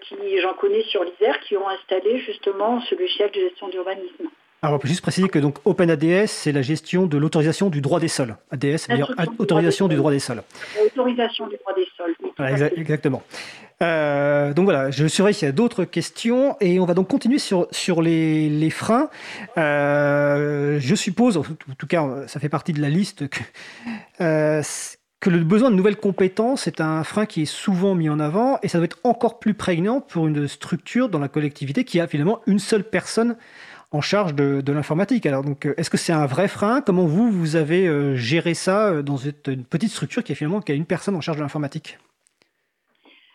qui, 0.00 0.38
j'en 0.40 0.54
connais 0.54 0.82
sur 0.84 1.04
l'Isère, 1.04 1.38
qui 1.40 1.54
ont 1.58 1.68
installé 1.68 2.20
justement 2.20 2.80
ce 2.80 2.94
logiciel 2.94 3.30
de 3.32 3.40
gestion 3.40 3.68
d'urbanisme. 3.68 4.30
Alors, 4.60 4.76
on 4.76 4.78
peut 4.80 4.88
juste 4.88 5.02
préciser 5.02 5.28
que 5.28 5.38
donc 5.38 5.58
OpenADS, 5.64 6.26
c'est 6.26 6.50
la 6.50 6.62
gestion 6.62 7.06
de 7.06 7.16
l'autorisation 7.16 7.70
du 7.70 7.80
droit 7.80 8.00
des 8.00 8.08
sols. 8.08 8.36
ADS, 8.50 8.78
c'est-à-dire 8.78 9.14
autorisation 9.38 9.86
du 9.86 9.94
droit 9.94 10.10
des 10.10 10.18
sols. 10.18 10.42
Autorisation 10.84 11.46
du 11.46 11.56
droit 11.56 11.74
des 11.74 11.86
sols. 11.96 12.70
exactement. 12.76 13.22
Euh, 13.80 14.52
donc 14.52 14.64
voilà, 14.64 14.90
je 14.90 15.06
surveille 15.06 15.34
s'il 15.34 15.46
y 15.46 15.48
a 15.48 15.52
d'autres 15.52 15.84
questions 15.84 16.56
et 16.60 16.80
on 16.80 16.84
va 16.84 16.94
donc 16.94 17.06
continuer 17.06 17.38
sur, 17.38 17.68
sur 17.70 18.02
les, 18.02 18.70
freins. 18.70 19.08
Euh, 19.56 20.78
je 20.80 20.94
suppose, 20.96 21.36
en 21.36 21.44
tout 21.78 21.86
cas, 21.86 22.26
ça 22.26 22.40
fait 22.40 22.48
partie 22.48 22.72
de 22.72 22.80
la 22.80 22.88
liste, 22.88 23.28
que, 23.28 23.38
euh, 24.20 24.62
que 25.20 25.30
le 25.30 25.44
besoin 25.44 25.70
de 25.70 25.76
nouvelles 25.76 25.96
compétences 25.96 26.66
est 26.66 26.80
un 26.80 27.04
frein 27.04 27.26
qui 27.26 27.42
est 27.42 27.52
souvent 27.52 27.94
mis 27.94 28.08
en 28.08 28.18
avant 28.18 28.58
et 28.64 28.68
ça 28.68 28.78
doit 28.78 28.86
être 28.86 28.98
encore 29.04 29.38
plus 29.38 29.54
prégnant 29.54 30.00
pour 30.00 30.26
une 30.26 30.48
structure 30.48 31.08
dans 31.08 31.20
la 31.20 31.28
collectivité 31.28 31.84
qui 31.84 32.00
a 32.00 32.08
finalement 32.08 32.40
une 32.46 32.58
seule 32.58 32.82
personne 32.82 33.36
en 33.90 34.00
charge 34.00 34.34
de, 34.34 34.72
l'informatique. 34.72 35.24
Alors, 35.26 35.42
donc, 35.42 35.66
est-ce 35.76 35.90
que 35.90 35.96
c'est 35.96 36.12
un 36.12 36.26
vrai 36.26 36.48
frein? 36.48 36.82
Comment 36.82 37.06
vous, 37.06 37.30
vous 37.30 37.56
avez 37.56 38.16
géré 38.16 38.54
ça 38.54 39.02
dans 39.02 39.16
une 39.16 39.64
petite 39.64 39.90
structure 39.90 40.22
qui 40.22 40.32
a 40.32 40.34
finalement 40.34 40.60
qui 40.60 40.72
a 40.72 40.74
une 40.74 40.86
personne 40.86 41.16
en 41.16 41.20
charge 41.20 41.38
de 41.38 41.42
l'informatique? 41.42 41.98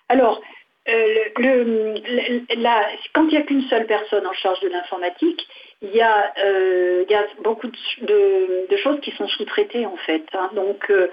Alors, 0.09 0.41
euh, 0.89 1.15
quand 1.35 3.21
il 3.23 3.29
n'y 3.29 3.37
a 3.37 3.41
qu'une 3.41 3.61
seule 3.63 3.87
personne 3.87 4.27
en 4.27 4.33
charge 4.33 4.59
de 4.59 4.69
l'informatique, 4.69 5.47
il 5.83 5.93
y, 5.93 6.01
a, 6.01 6.33
euh, 6.43 7.05
beaucoup 7.43 7.67
de, 7.67 8.77
choses 8.77 8.99
qui 9.01 9.11
sont 9.11 9.27
sous-traitées 9.27 9.85
en 9.85 9.97
fait. 9.97 10.23
Hein. 10.33 10.49
Donc, 10.55 10.89
euh, 10.89 11.07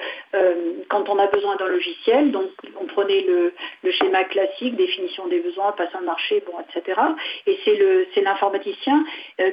quand 0.89 1.09
on 1.09 1.19
a 1.19 1.27
besoin 1.27 1.57
d'un 1.57 1.69
logiciel, 1.69 2.31
donc 2.31 2.51
on 2.81 2.87
prenait 2.87 3.23
le, 3.23 3.53
schéma 3.91 4.25
classique, 4.25 4.77
définition 4.77 5.27
des 5.27 5.41
besoins, 5.41 5.73
passe 5.73 5.95
un 5.95 6.03
marché, 6.03 6.43
bon, 6.47 6.55
etc. 6.61 7.01
Et 7.47 7.59
c'est 8.15 8.23
l'informaticien 8.23 9.05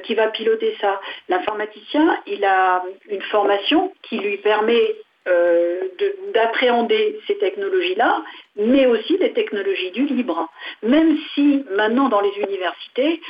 qui 0.04 0.14
va 0.14 0.28
piloter 0.28 0.76
ça. 0.80 1.00
L'informaticien, 1.28 2.16
il 2.26 2.44
a 2.44 2.84
une 3.08 3.22
formation 3.22 3.92
qui 4.02 4.18
lui 4.18 4.38
permet 4.38 4.94
euh, 5.28 5.88
d'appréhender 6.34 7.18
ces 7.26 7.36
technologies-là, 7.38 8.22
mais 8.56 8.86
aussi 8.86 9.18
des 9.18 9.32
technologies 9.32 9.90
du 9.90 10.06
libre. 10.06 10.48
Même 10.82 11.16
si 11.34 11.64
maintenant 11.70 12.08
dans 12.08 12.20
les 12.20 12.34
universités, 12.38 13.20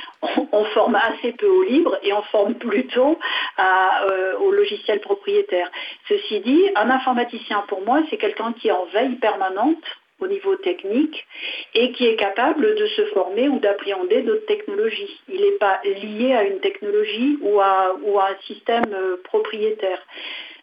on, 0.53 0.65
forme 0.67 0.97
assez 0.97 1.33
peu 1.33 1.47
au 1.47 1.63
libre 1.63 1.99
et 2.03 2.13
on 2.13 2.23
forme 2.23 2.55
plutôt 2.55 3.19
euh, 3.59 4.37
au 4.39 4.51
logiciel 4.51 5.01
propriétaire. 5.01 5.71
Ceci 6.09 6.41
dit, 6.41 6.71
un 6.77 6.91
informaticien 6.91 7.65
pour 7.69 7.83
moi, 7.83 8.03
c'est 8.11 8.17
quelqu'un 8.17 8.53
qui 8.53 8.69
est 8.69 8.73
en 8.73 8.87
veille 8.87 9.17
permanente 9.17 9.85
au 10.21 10.27
niveau 10.27 10.57
technique 10.57 11.27
et 11.75 11.93
qui 11.93 12.07
est 12.07 12.17
capable 12.17 12.75
de 12.75 12.87
se 12.87 13.07
former 13.07 13.49
ou 13.49 13.59
d'appréhender 13.61 14.23
d'autres 14.23 14.47
technologies. 14.47 15.21
Il 15.29 15.41
n'est 15.41 15.59
pas 15.59 15.81
lié 15.85 16.35
à 16.35 16.45
une 16.45 16.61
technologie 16.61 17.39
ou 17.43 17.61
à, 17.61 17.97
ou 18.03 18.19
à 18.19 18.31
un 18.31 18.37
système 18.47 18.93
euh, 18.93 19.17
propriétaire. 19.25 20.01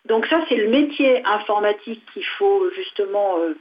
Donc 0.05 0.27
ça, 0.27 0.39
c'est 0.47 0.55
le 0.55 0.69
métier 0.69 1.25
informatique 1.25 2.03
qu'il 2.13 2.25
faut 2.25 2.69
justement 2.75 3.39
euh, 3.39 3.55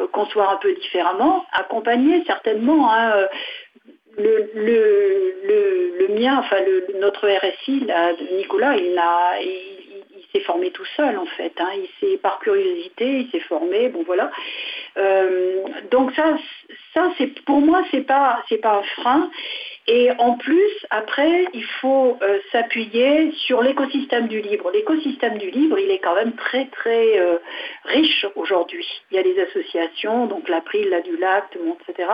euh, 0.00 0.06
construire 0.08 0.50
un 0.50 0.56
peu 0.56 0.74
différemment, 0.74 1.46
accompagner 1.52 2.24
certainement. 2.26 2.92
Hein, 2.92 3.12
euh, 3.12 3.26
le, 4.18 6.08
mien, 6.18 6.38
enfin 6.38 6.56
notre 6.98 7.28
RSI, 7.28 7.86
Nicolas, 8.32 8.76
il, 8.76 8.98
s'est 10.32 10.40
formé 10.40 10.70
tout 10.70 10.86
seul 10.96 11.18
en 11.18 11.26
fait. 11.26 11.52
Hein. 11.58 11.68
il 11.74 11.88
s'est 12.00 12.16
par 12.16 12.38
curiosité, 12.38 13.20
il 13.20 13.30
s'est 13.30 13.40
formé. 13.40 13.90
Bon 13.90 14.02
voilà. 14.04 14.30
donc 15.90 16.12
ça, 16.14 16.38
ça 16.94 17.10
c'est 17.18 17.38
pour 17.44 17.60
moi 17.60 17.82
c'est 17.90 18.06
pas 18.06 18.42
c'est 18.48 18.56
pas 18.56 18.78
un 18.78 18.82
frein. 18.82 19.30
Et 19.88 20.10
en 20.18 20.32
plus, 20.34 20.86
après, 20.90 21.46
il 21.54 21.64
faut 21.80 22.18
euh, 22.20 22.38
s'appuyer 22.50 23.30
sur 23.46 23.62
l'écosystème 23.62 24.26
du 24.26 24.40
livre. 24.40 24.72
L'écosystème 24.72 25.38
du 25.38 25.50
livre, 25.50 25.78
il 25.78 25.92
est 25.92 26.00
quand 26.00 26.16
même 26.16 26.32
très 26.32 26.66
très 26.66 27.20
euh, 27.20 27.36
riche 27.84 28.26
aujourd'hui. 28.34 28.84
Il 29.12 29.16
y 29.16 29.20
a 29.20 29.22
des 29.22 29.38
associations, 29.40 30.26
donc 30.26 30.48
l'April, 30.48 30.88
la 30.88 31.02
Dulac, 31.02 31.56
etc. 31.88 32.08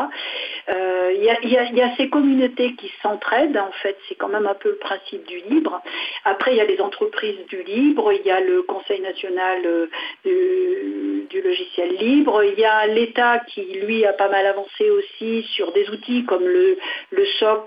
Euh, 0.68 1.12
il, 1.16 1.24
y 1.24 1.30
a, 1.30 1.40
il, 1.42 1.78
y 1.78 1.80
a, 1.80 1.96
ces 1.96 2.10
communautés 2.10 2.74
qui 2.74 2.92
s'entraident, 3.02 3.56
en 3.56 3.72
fait, 3.82 3.96
c'est 4.06 4.16
quand 4.16 4.28
même 4.28 4.46
un 4.46 4.54
peu 4.54 4.68
le 4.68 4.76
principe 4.76 5.26
du 5.26 5.40
livre. 5.48 5.80
Après, 6.26 6.52
il 6.52 6.58
y 6.58 6.60
a 6.60 6.66
les 6.66 6.80
entreprises 6.80 7.46
du 7.48 7.62
libre, 7.62 8.12
il 8.12 8.26
y 8.26 8.30
a 8.30 8.40
le 8.40 8.62
Conseil 8.64 9.00
national 9.00 9.88
du, 10.26 11.26
du 11.30 11.40
logiciel 11.40 11.96
libre, 11.96 12.44
il 12.44 12.58
y 12.58 12.64
a 12.66 12.86
l'État 12.86 13.40
qui, 13.48 13.62
lui, 13.62 14.04
a 14.04 14.12
pas 14.12 14.28
mal 14.28 14.46
avancé 14.46 14.90
aussi 14.90 15.42
sur 15.54 15.72
des 15.72 15.88
outils 15.88 16.24
comme 16.26 16.46
le, 16.46 16.76
le 17.10 17.26
SOC 17.38 17.61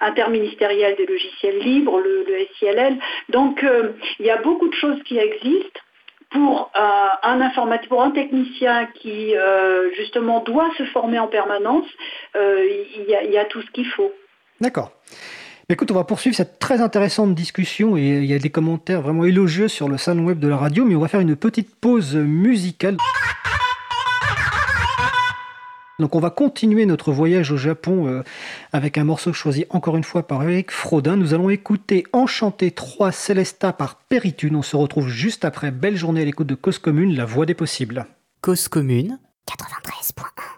interministériel 0.00 0.96
des 0.96 1.06
logiciels 1.06 1.58
libres, 1.58 2.00
le, 2.00 2.24
SILL. 2.58 2.98
Donc 3.28 3.62
euh, 3.62 3.92
il 4.18 4.26
y 4.26 4.30
a 4.30 4.36
beaucoup 4.38 4.68
de 4.68 4.74
choses 4.74 5.02
qui 5.04 5.18
existent 5.18 5.80
pour 6.30 6.70
euh, 6.76 7.06
un 7.22 7.40
informatique, 7.40 7.88
pour 7.88 8.02
un 8.02 8.10
technicien 8.10 8.88
qui 9.00 9.36
euh, 9.36 9.90
justement 9.96 10.40
doit 10.40 10.70
se 10.76 10.84
former 10.86 11.18
en 11.18 11.28
permanence, 11.28 11.86
il 12.34 13.06
y, 13.06 13.38
a 13.38 13.44
tout 13.44 13.62
ce 13.62 13.70
qu'il 13.70 13.86
faut. 13.86 14.12
D'accord. 14.60 14.90
Écoute, 15.68 15.90
on 15.90 15.94
va 15.94 16.04
poursuivre 16.04 16.36
cette 16.36 16.58
très 16.58 16.80
intéressante 16.80 17.34
discussion 17.34 17.96
et 17.96 18.02
il 18.02 18.26
y 18.26 18.34
a 18.34 18.38
des 18.38 18.50
commentaires 18.50 19.00
vraiment 19.00 19.24
élogieux 19.24 19.68
sur 19.68 19.88
le 19.88 19.96
salon 19.96 20.24
web 20.24 20.38
de 20.38 20.48
la 20.48 20.56
radio, 20.56 20.84
mais 20.84 20.94
on 20.94 21.00
va 21.00 21.08
faire 21.08 21.20
une 21.20 21.36
petite 21.36 21.74
pause 21.80 22.16
musicale. 22.16 22.96
Donc 25.98 26.16
on 26.16 26.20
va 26.20 26.30
continuer 26.30 26.86
notre 26.86 27.12
voyage 27.12 27.52
au 27.52 27.56
Japon 27.56 28.08
euh, 28.08 28.22
avec 28.72 28.98
un 28.98 29.04
morceau 29.04 29.32
choisi 29.32 29.64
encore 29.70 29.96
une 29.96 30.04
fois 30.04 30.26
par 30.26 30.42
Eric 30.42 30.70
Frodin. 30.70 31.16
Nous 31.16 31.34
allons 31.34 31.50
écouter 31.50 32.04
Enchanté 32.12 32.72
3 32.72 33.12
Celesta 33.12 33.72
par 33.72 33.96
Péritune. 33.96 34.56
On 34.56 34.62
se 34.62 34.76
retrouve 34.76 35.08
juste 35.08 35.44
après. 35.44 35.70
Belle 35.70 35.96
journée 35.96 36.22
à 36.22 36.24
l'écoute 36.24 36.48
de 36.48 36.54
Cause 36.54 36.78
Commune, 36.78 37.14
la 37.14 37.24
voix 37.24 37.46
des 37.46 37.54
possibles. 37.54 38.06
Cause 38.40 38.68
Commune 38.68 39.18
93.1 39.48 40.53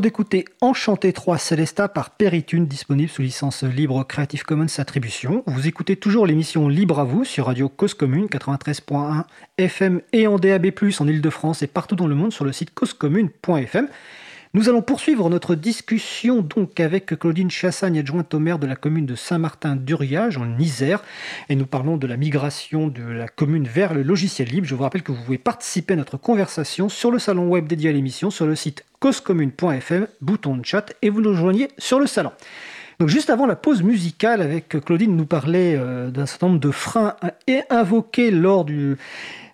d'écouter 0.00 0.44
Enchanté 0.60 1.12
3 1.12 1.38
Célesta 1.38 1.88
par 1.88 2.10
Peritune, 2.10 2.66
disponible 2.66 3.10
sous 3.10 3.22
licence 3.22 3.62
libre 3.62 4.02
Creative 4.04 4.42
Commons 4.42 4.66
Attribution. 4.78 5.42
Vous 5.46 5.68
écoutez 5.68 5.96
toujours 5.96 6.26
l'émission 6.26 6.68
Libre 6.68 6.98
à 6.98 7.04
vous 7.04 7.24
sur 7.24 7.46
Radio 7.46 7.68
Cause 7.68 7.94
Commune 7.94 8.26
93.1 8.26 9.24
FM 9.58 10.00
et 10.12 10.26
en 10.26 10.38
DAB+, 10.38 10.72
en 10.98 11.08
Ile-de-France 11.08 11.62
et 11.62 11.66
partout 11.66 11.96
dans 11.96 12.06
le 12.06 12.14
monde 12.14 12.32
sur 12.32 12.44
le 12.44 12.52
site 12.52 12.74
causecommune.fm. 12.74 13.88
Nous 14.52 14.68
allons 14.68 14.82
poursuivre 14.82 15.30
notre 15.30 15.54
discussion 15.54 16.40
donc 16.40 16.80
avec 16.80 17.16
Claudine 17.16 17.52
Chassagne, 17.52 18.00
adjointe 18.00 18.34
au 18.34 18.40
maire 18.40 18.58
de 18.58 18.66
la 18.66 18.74
commune 18.74 19.06
de 19.06 19.14
Saint-Martin-d'Uriage 19.14 20.38
en 20.38 20.58
Isère. 20.58 21.04
Et 21.48 21.54
nous 21.54 21.66
parlons 21.66 21.96
de 21.96 22.08
la 22.08 22.16
migration 22.16 22.88
de 22.88 23.04
la 23.04 23.28
commune 23.28 23.68
vers 23.68 23.94
le 23.94 24.02
logiciel 24.02 24.48
libre. 24.48 24.66
Je 24.66 24.74
vous 24.74 24.82
rappelle 24.82 25.04
que 25.04 25.12
vous 25.12 25.22
pouvez 25.22 25.38
participer 25.38 25.94
à 25.94 25.96
notre 25.96 26.16
conversation 26.16 26.88
sur 26.88 27.12
le 27.12 27.20
salon 27.20 27.46
web 27.46 27.68
dédié 27.68 27.90
à 27.90 27.92
l'émission 27.92 28.30
sur 28.30 28.44
le 28.44 28.56
site 28.56 28.84
causecommune.fm, 28.98 30.08
bouton 30.20 30.56
de 30.56 30.66
chat, 30.66 30.92
et 31.00 31.10
vous 31.10 31.20
nous 31.20 31.30
rejoignez 31.30 31.68
sur 31.78 32.00
le 32.00 32.08
salon. 32.08 32.32
Donc 32.98 33.08
juste 33.08 33.30
avant 33.30 33.46
la 33.46 33.54
pause 33.54 33.84
musicale, 33.84 34.42
avec 34.42 34.68
Claudine 34.84 35.16
nous 35.16 35.26
parlait 35.26 35.76
euh, 35.76 36.10
d'un 36.10 36.26
certain 36.26 36.48
nombre 36.48 36.60
de 36.60 36.72
freins 36.72 37.14
invoqués 37.70 38.32
lors 38.32 38.64
du, 38.64 38.98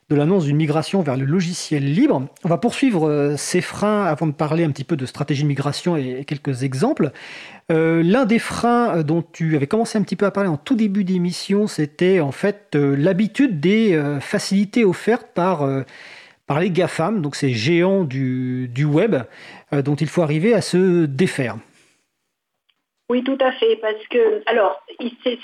de 0.09 0.15
l'annonce 0.15 0.45
d'une 0.45 0.57
migration 0.57 1.03
vers 1.03 1.17
le 1.17 1.25
logiciel 1.25 1.93
libre. 1.93 2.29
On 2.45 2.49
va 2.49 2.59
poursuivre 2.59 3.09
euh, 3.09 3.37
ces 3.37 3.61
freins 3.61 4.05
avant 4.05 4.29
de 4.29 4.33
parler 4.33 4.63
un 4.63 4.71
petit 4.71 4.85
peu 4.85 4.97
de 4.97 5.05
stratégie 5.05 5.43
de 5.43 5.49
migration 5.49 5.97
et 5.97 6.25
quelques 6.25 6.63
exemples. 6.63 7.11
Euh, 7.73 8.05
l'un 8.05 8.25
des 8.25 8.39
freins 8.39 8.99
euh, 8.99 9.03
dont 9.03 9.25
tu 9.33 9.57
avais 9.57 9.67
commencé 9.67 9.99
un 9.99 10.03
petit 10.03 10.15
peu 10.15 10.27
à 10.27 10.31
parler 10.31 10.49
en 10.49 10.57
tout 10.57 10.77
début 10.77 11.03
d'émission, 11.03 11.67
c'était 11.67 12.21
en 12.21 12.31
fait 12.31 12.77
l'habitude 12.77 13.59
des 13.59 14.01
facilités 14.21 14.85
offertes 14.85 15.29
par, 15.35 15.69
par 16.47 16.61
les 16.61 16.71
GAFAM, 16.71 17.21
donc 17.21 17.35
ces 17.35 17.51
géants 17.51 18.05
du, 18.05 18.69
du 18.69 18.85
web, 18.85 19.17
dont 19.73 19.95
il 19.97 20.07
faut 20.07 20.23
arriver 20.23 20.55
à 20.55 20.61
se 20.61 21.07
défaire. 21.07 21.57
Oui, 23.09 23.23
tout 23.23 23.39
à 23.41 23.53
fait, 23.53 23.77
parce 23.77 24.07
que, 24.11 24.43
alors, 24.47 24.83
c'est 25.23 25.39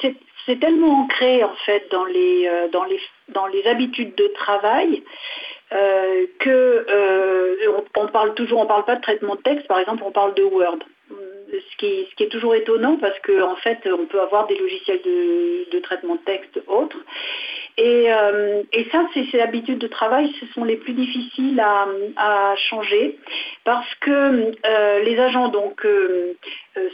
c'est 0.47 0.59
tellement 0.59 1.03
ancré 1.03 1.45
en 1.45 1.55
fait 1.66 1.90
dans 1.90 2.05
les, 2.05 2.47
euh, 2.47 2.68
dans 2.68 2.84
les, 2.84 3.01
dans 3.28 3.47
les 3.47 3.64
habitudes 3.66 4.14
de 4.14 4.26
travail 4.28 5.03
euh, 5.72 6.26
que 6.38 6.86
euh, 6.88 7.82
on, 7.97 8.07
parle 8.09 8.34
toujours, 8.34 8.61
on 8.61 8.66
parle 8.66 8.84
pas 8.84 8.97
de 8.97 9.01
traitement 9.01 9.36
de 9.36 9.40
texte, 9.40 9.66
par 9.66 9.78
exemple, 9.78 10.03
on 10.05 10.12
parle 10.12 10.34
de 10.34 10.43
Word. 10.43 10.78
Ce 11.53 11.76
qui, 11.76 12.07
est 12.18 12.28
toujours 12.30 12.55
étonnant 12.55 12.96
parce 12.96 13.18
qu'en 13.20 13.53
en 13.53 13.57
fait, 13.57 13.78
on 13.86 14.07
peut 14.07 14.20
avoir 14.20 14.46
des 14.46 14.57
logiciels 14.57 15.00
de, 15.03 15.78
traitement 15.80 16.14
de 16.14 16.20
texte 16.20 16.61
autres. 16.66 16.96
Et, 17.76 18.09
et 18.72 18.88
ça, 18.90 19.07
ces 19.14 19.40
habitudes 19.40 19.78
de 19.78 19.86
travail, 19.86 20.32
ce 20.40 20.46
sont 20.55 20.64
les 20.64 20.76
plus 20.76 20.92
difficiles 20.92 21.61
à, 21.61 22.55
changer 22.57 23.18
parce 23.64 23.92
que 23.96 24.53
les 25.05 25.18
agents 25.18 25.48
donc 25.48 25.84
euh, 26.78 26.88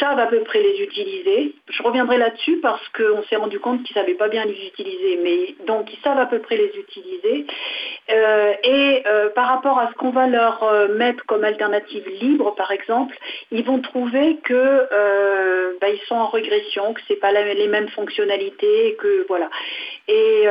savent 0.00 0.18
à 0.18 0.26
peu 0.26 0.40
près 0.40 0.60
les 0.60 0.82
utiliser. 0.82 1.54
Je 1.68 1.82
reviendrai 1.84 2.18
là-dessus 2.18 2.58
parce 2.60 2.82
qu'on 2.88 3.22
s'est 3.30 3.36
rendu 3.36 3.60
compte 3.60 3.84
qu'ils 3.84 3.96
ne 3.96 4.00
savaient 4.00 4.16
pas 4.16 4.28
bien 4.28 4.44
les 4.44 4.66
utiliser, 4.66 5.20
mais 5.22 5.54
donc 5.64 5.92
ils 5.92 6.00
savent 6.02 6.18
à 6.18 6.26
peu 6.26 6.40
près 6.40 6.56
les 6.56 6.72
utiliser. 6.76 7.46
Euh, 8.10 8.52
et 8.64 9.04
euh, 9.06 9.28
par 9.30 9.46
rapport 9.46 9.78
à 9.78 9.90
ce 9.90 9.94
qu'on 9.94 10.10
va 10.10 10.26
leur 10.26 10.68
mettre 10.96 11.24
comme 11.26 11.44
alternative 11.44 12.04
libre, 12.20 12.52
par 12.56 12.72
exemple, 12.72 13.16
ils 13.52 13.64
vont 13.64 13.78
trouver 13.92 14.38
que 14.44 14.88
bah, 15.80 15.88
ils 15.88 16.00
sont 16.06 16.14
en 16.14 16.28
régression, 16.28 16.94
que 16.94 17.00
c'est 17.08 17.16
pas 17.16 17.32
les 17.32 17.68
mêmes 17.68 17.88
fonctionnalités, 17.88 18.96
que 18.98 19.26
voilà. 19.28 19.50
Et, 20.08 20.44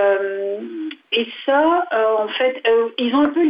et 1.12 1.28
ça, 1.46 1.86
en 2.18 2.28
fait, 2.28 2.64
ils 2.98 3.14
ont 3.16 3.22
un 3.22 3.30
peu 3.30 3.42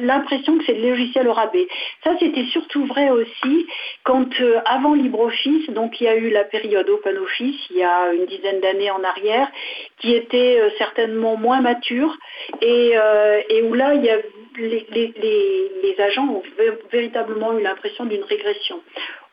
l'impression 0.00 0.58
que 0.58 0.64
c'est 0.64 0.74
le 0.74 0.90
logiciel 0.90 1.28
au 1.28 1.32
rabais. 1.32 1.66
Ça, 2.02 2.12
c'était 2.18 2.44
surtout 2.46 2.86
vrai 2.86 3.10
aussi 3.10 3.66
quand 4.04 4.28
avant 4.64 4.94
LibreOffice, 4.94 5.70
donc 5.70 6.00
il 6.00 6.04
y 6.04 6.08
a 6.08 6.16
eu 6.16 6.30
la 6.30 6.44
période 6.44 6.88
OpenOffice 6.88 7.54
il 7.70 7.76
y 7.76 7.82
a 7.82 8.12
une 8.12 8.26
dizaine 8.26 8.60
d'années 8.60 8.90
en 8.90 9.02
arrière, 9.02 9.48
qui 9.98 10.14
était 10.14 10.60
euh, 10.60 10.70
certainement 10.78 11.36
moins 11.36 11.60
mature 11.60 12.16
euh, 12.62 13.42
et, 13.48 13.62
où 13.62 13.74
là, 13.74 13.94
il 13.94 14.04
y 14.04 14.10
a, 14.10 14.18
les, 14.56 15.96
agents 15.98 16.28
ont 16.28 16.42
véritablement 16.90 17.56
eu 17.58 17.62
l'impression 17.62 18.04
d'une 18.04 18.24
régression. 18.24 18.80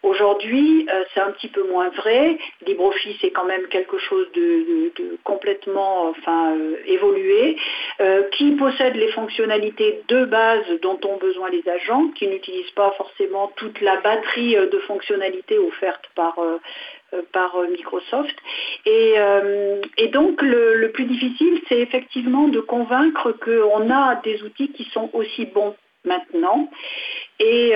Aujourd'hui, 0.04 0.88
euh, 0.91 1.04
c'est 1.14 1.20
un 1.20 1.32
petit 1.32 1.47
peu 1.47 1.64
moins 1.68 1.89
vrai. 1.89 2.38
LibreOffice 2.66 3.24
est 3.24 3.32
quand 3.32 3.45
même 3.45 3.68
quelque 3.68 3.97
chose 3.99 4.28
de, 4.34 4.91
complètement 5.24 6.08
enfin, 6.10 6.56
évolué, 6.86 7.58
qui 8.32 8.52
possède 8.52 8.95
les 8.95 9.12
fonctionnalités 9.12 10.02
de 10.08 10.26
base 10.26 10.66
dont 10.82 10.99
ont 11.06 11.18
besoin 11.18 11.49
les 11.49 11.68
agents, 11.70 12.08
qui 12.16 12.28
n'utilisent 12.28 12.72
pas 12.72 12.91
forcément 12.97 13.52
toute 13.56 13.80
la 13.82 13.97
batterie 13.97 14.56
de 14.56 14.80
fonctionnalités 14.80 15.60
offertes 15.60 16.10
par, 16.16 16.39
euh, 16.39 16.58
euh, 17.14 17.68
Microsoft. 17.70 18.36
Et, 18.86 19.14
euh, 19.18 19.82
donc 20.12 20.41
le, 20.41 20.88
plus 20.91 21.06
difficile, 21.06 21.62
c'est 21.68 21.80
effectivement 21.80 22.47
de 22.47 22.60
convaincre 22.60 23.32
qu'on 23.32 23.89
a 23.89 24.16
des 24.24 24.41
outils 24.43 24.72
qui 24.72 24.86
sont 24.93 25.10
aussi 25.14 25.45
bons 25.45 25.76
maintenant 26.06 26.70
et, 27.39 27.74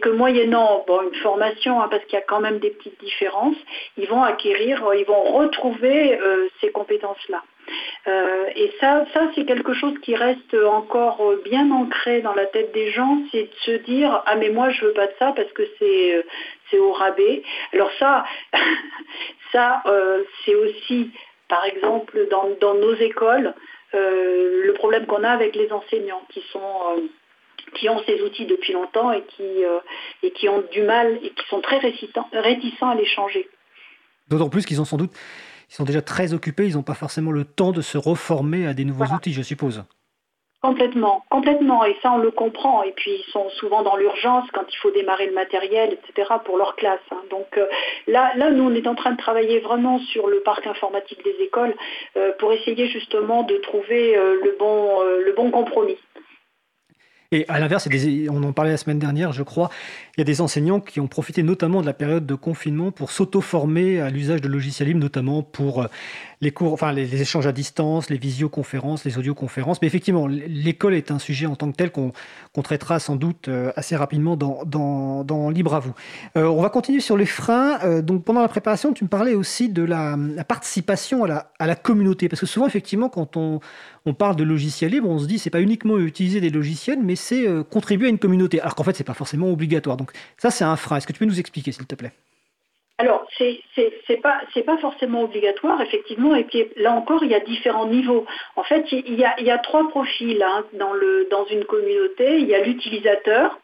que 0.00 0.08
moyennant 0.10 0.84
une 0.88 1.14
formation, 1.16 1.80
hein, 1.80 1.88
parce 1.90 2.04
qu'il 2.04 2.14
y 2.14 2.22
a 2.22 2.24
quand 2.24 2.40
même 2.40 2.58
des 2.58 2.70
petites 2.70 3.00
différences, 3.00 3.56
ils 3.96 4.06
vont 4.06 4.22
acquérir, 4.22 4.84
ils 4.94 5.06
vont 5.06 5.32
retrouver 5.32 6.18
ces 6.60 6.70
compétences-là. 6.70 7.42
et 8.54 8.72
ça, 8.78 9.04
ça 9.12 9.22
c'est 9.34 9.44
quelque 9.46 9.72
chose 9.72 9.94
qui 10.02 10.14
reste 10.14 10.54
encore 10.54 11.32
bien 11.44 11.70
ancré 11.72 12.20
dans 12.20 12.34
la 12.34 12.46
tête 12.46 12.72
des 12.72 12.90
gens, 12.90 13.18
c'est 13.32 13.44
de 13.44 13.54
se 13.64 13.82
dire 13.82 14.22
ah 14.26 14.36
mais 14.36 14.50
moi 14.50 14.70
je 14.70 14.84
veux 14.84 14.92
pas 14.92 15.06
de 15.06 15.14
ça 15.18 15.32
parce 15.34 15.50
que 15.52 15.62
c'est 15.78 16.24
c'est 16.70 16.78
au 16.78 16.92
rabais. 16.92 17.42
Alors 17.72 17.90
ça, 17.98 18.24
ça 19.52 19.82
euh, 19.86 20.24
c'est 20.44 20.54
aussi, 20.54 21.10
par 21.48 21.64
exemple, 21.64 22.28
dans, 22.30 22.74
nos 22.74 22.94
écoles, 22.94 23.54
euh, 23.94 24.64
le 24.64 24.72
problème 24.74 25.06
qu'on 25.06 25.24
a 25.24 25.30
avec 25.30 25.54
les 25.56 25.72
enseignants 25.72 26.22
qui 26.30 26.42
sont 26.52 26.60
euh, 26.60 27.00
qui 27.78 27.88
ont 27.88 28.02
ces 28.06 28.20
outils 28.22 28.46
depuis 28.46 28.72
longtemps 28.72 29.12
et 29.12 29.22
qui, 29.36 29.62
et 30.22 30.30
qui 30.32 30.48
ont 30.48 30.62
du 30.72 30.82
mal 30.82 31.18
et 31.22 31.30
qui 31.30 31.46
sont 31.48 31.60
très 31.60 31.78
réticents, 31.78 32.28
réticents 32.32 32.90
à 32.90 32.94
les 32.94 33.06
changer. 33.06 33.48
D'autant 34.28 34.48
plus 34.48 34.64
qu'ils 34.64 34.80
ont 34.80 34.84
sans 34.84 34.96
doute, 34.96 35.12
ils 35.70 35.74
sont 35.74 35.84
déjà 35.84 36.02
très 36.02 36.32
occupés, 36.32 36.66
ils 36.66 36.74
n'ont 36.74 36.82
pas 36.82 36.94
forcément 36.94 37.30
le 37.30 37.44
temps 37.44 37.72
de 37.72 37.80
se 37.80 37.98
reformer 37.98 38.66
à 38.66 38.74
des 38.74 38.84
nouveaux 38.84 39.04
outils, 39.04 39.32
je 39.32 39.42
suppose. 39.42 39.84
Complètement, 40.62 41.22
complètement, 41.30 41.84
et 41.84 41.96
ça 42.02 42.12
on 42.12 42.18
le 42.18 42.30
comprend. 42.30 42.82
Et 42.82 42.92
puis 42.92 43.12
ils 43.12 43.30
sont 43.30 43.48
souvent 43.50 43.82
dans 43.82 43.94
l'urgence 43.96 44.48
quand 44.52 44.64
il 44.68 44.76
faut 44.78 44.90
démarrer 44.90 45.26
le 45.26 45.32
matériel, 45.32 45.92
etc. 45.92 46.28
pour 46.44 46.56
leur 46.56 46.74
classe. 46.76 46.98
Hein. 47.12 47.22
Donc 47.30 47.46
euh, 47.58 47.66
là, 48.08 48.32
là, 48.36 48.50
nous 48.50 48.64
on 48.64 48.74
est 48.74 48.86
en 48.86 48.94
train 48.94 49.12
de 49.12 49.16
travailler 49.18 49.60
vraiment 49.60 49.98
sur 49.98 50.26
le 50.26 50.40
parc 50.40 50.66
informatique 50.66 51.22
des 51.22 51.36
écoles 51.44 51.74
euh, 52.16 52.32
pour 52.38 52.52
essayer 52.52 52.88
justement 52.88 53.42
de 53.42 53.56
trouver 53.58 54.16
euh, 54.16 54.40
le, 54.42 54.56
bon, 54.58 55.02
le 55.02 55.32
bon 55.34 55.50
compromis. 55.50 55.98
Et 57.36 57.44
à 57.48 57.60
l'inverse, 57.60 57.86
on 58.30 58.42
en 58.44 58.52
parlait 58.52 58.70
la 58.70 58.78
semaine 58.78 58.98
dernière, 58.98 59.32
je 59.32 59.42
crois, 59.42 59.68
il 60.16 60.20
y 60.20 60.22
a 60.22 60.24
des 60.24 60.40
enseignants 60.40 60.80
qui 60.80 60.98
ont 60.98 61.08
profité 61.08 61.42
notamment 61.42 61.82
de 61.82 61.86
la 61.86 61.92
période 61.92 62.24
de 62.24 62.34
confinement 62.34 62.90
pour 62.90 63.10
s'auto-former 63.10 64.00
à 64.00 64.08
l'usage 64.08 64.40
de 64.40 64.48
logiciels 64.48 64.88
libres, 64.88 65.00
notamment 65.00 65.42
pour 65.42 65.82
euh, 65.82 65.86
les 66.40 66.52
cours, 66.52 66.72
enfin 66.72 66.90
les, 66.90 67.20
échanges 67.20 67.46
à 67.46 67.52
distance, 67.52 68.08
les 68.08 68.16
visioconférences, 68.16 69.04
les 69.04 69.18
audioconférences. 69.18 69.82
Mais 69.82 69.88
effectivement, 69.88 70.26
l'école 70.26 70.94
est 70.94 71.10
un 71.10 71.18
sujet 71.18 71.44
en 71.44 71.54
tant 71.54 71.70
que 71.70 71.76
tel 71.76 71.90
qu'on 71.90 72.12
traitera 72.62 72.98
sans 72.98 73.16
doute 73.16 73.48
euh, 73.48 73.72
assez 73.76 73.94
rapidement 73.94 74.36
dans, 74.36 74.64
dans, 74.64 75.50
Libre 75.50 75.74
à 75.74 75.80
vous. 75.80 75.92
Euh, 76.36 76.46
on 76.46 76.62
va 76.62 76.70
continuer 76.70 77.00
sur 77.00 77.16
les 77.16 77.26
freins. 77.26 78.00
donc 78.00 78.24
pendant 78.24 78.40
la 78.40 78.48
préparation, 78.48 78.92
tu 78.92 79.04
me 79.04 79.08
parlais 79.08 79.34
aussi 79.34 79.68
de 79.68 79.82
la, 79.82 80.16
participation 80.48 81.24
à 81.24 81.66
la, 81.66 81.76
communauté, 81.76 82.28
parce 82.28 82.40
que 82.40 82.46
souvent, 82.46 82.66
effectivement, 82.66 83.08
quand 83.08 83.36
on, 83.36 83.60
parle 84.18 84.36
de 84.36 84.44
logiciels 84.44 84.92
libres, 84.92 85.08
on 85.08 85.18
se 85.18 85.26
dit 85.26 85.38
c'est 85.38 85.50
pas 85.50 85.60
uniquement 85.60 85.98
utiliser 85.98 86.40
des 86.40 86.50
logiciels, 86.50 87.00
mais 87.02 87.16
c'est 87.16 87.44
contribuer 87.70 88.06
à 88.06 88.10
une 88.10 88.18
communauté. 88.18 88.60
Alors 88.60 88.74
qu'en 88.74 88.84
fait, 88.84 88.96
c'est 88.96 89.04
pas 89.04 89.14
forcément 89.14 89.50
obligatoire. 89.50 89.96
Ça, 90.36 90.50
c'est 90.50 90.64
un 90.64 90.76
frein. 90.76 90.96
Est-ce 90.96 91.06
que 91.06 91.12
tu 91.12 91.18
peux 91.18 91.24
nous 91.24 91.40
expliquer, 91.40 91.72
s'il 91.72 91.86
te 91.86 91.94
plaît? 91.94 92.12
Alors, 92.98 93.26
c'est 93.36 93.60
n'est 93.76 94.62
pas 94.62 94.78
forcément 94.78 95.22
obligatoire, 95.22 95.80
effectivement. 95.82 96.34
Et 96.34 96.44
puis 96.44 96.66
là 96.76 96.92
encore, 96.92 97.22
il 97.24 97.30
y 97.30 97.34
a 97.34 97.40
différents 97.40 97.86
niveaux. 97.86 98.24
En 98.56 98.62
fait, 98.62 98.90
il 98.90 99.14
y 99.14 99.50
a, 99.50 99.58
trois 99.58 99.86
profils 99.88 100.42
hein, 100.42 100.64
dans 100.72 101.44
une 101.46 101.64
communauté. 101.64 102.38
Il 102.38 102.46
y 102.46 102.54
a 102.54 102.62
l'utilisateur, 102.62 103.58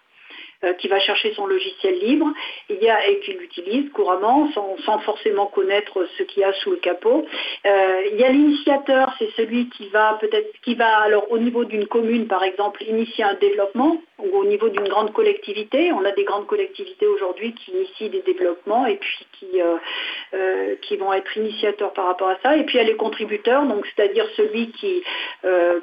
euh, 0.64 0.74
qui 0.74 0.86
va 0.86 1.01
chercher 1.01 1.34
son 1.34 1.47
logiciel 1.47 1.99
libre 1.99 2.28
et 2.68 2.78
qui 3.24 3.32
l'utilise 3.32 3.90
couramment 3.90 4.49
sans, 4.53 4.99
forcément 5.01 5.47
connaître 5.47 6.07
ce 6.16 6.22
qu'il 6.22 6.43
y 6.43 6.45
a 6.45 6.53
sous 6.53 6.70
le 6.70 6.76
capot. 6.76 7.26
Euh, 7.66 8.03
il 8.12 8.20
y 8.20 8.22
a 8.22 8.28
l'initiateur, 8.28 9.12
c'est 9.18 9.30
celui 9.32 9.68
qui 9.70 9.88
va 9.88 10.18
peut-être 10.20 10.53
qui 10.62 10.76
va 10.76 10.99
alors 10.99 11.32
au 11.32 11.38
niveau 11.38 11.64
d'une 11.64 11.88
commune 11.88 12.28
par 12.28 12.45
exemple 12.45 12.80
initier 12.84 13.24
un 13.24 13.34
développement 13.34 14.01
au 14.32 14.44
niveau 14.44 14.68
d'une 14.68 14.88
grande 14.88 15.12
collectivité. 15.12 15.92
On 15.92 16.04
a 16.04 16.12
des 16.12 16.24
grandes 16.24 16.46
collectivités 16.46 17.06
aujourd'hui 17.06 17.54
qui 17.54 17.72
initient 17.72 18.10
des 18.10 18.22
développements 18.22 18.86
et 18.86 18.96
puis 18.96 19.26
qui, 19.32 19.60
euh, 19.60 20.76
qui 20.82 20.96
vont 20.96 21.12
être 21.12 21.36
initiateurs 21.36 21.92
par 21.92 22.06
rapport 22.06 22.28
à 22.28 22.38
ça. 22.42 22.56
Et 22.56 22.64
puis 22.64 22.78
il 22.78 22.82
y 22.82 22.84
a 22.84 22.86
les 22.86 22.96
contributeurs, 22.96 23.62
c'est-à-dire 23.96 24.26
celui 24.36 24.70
qui, 24.72 25.02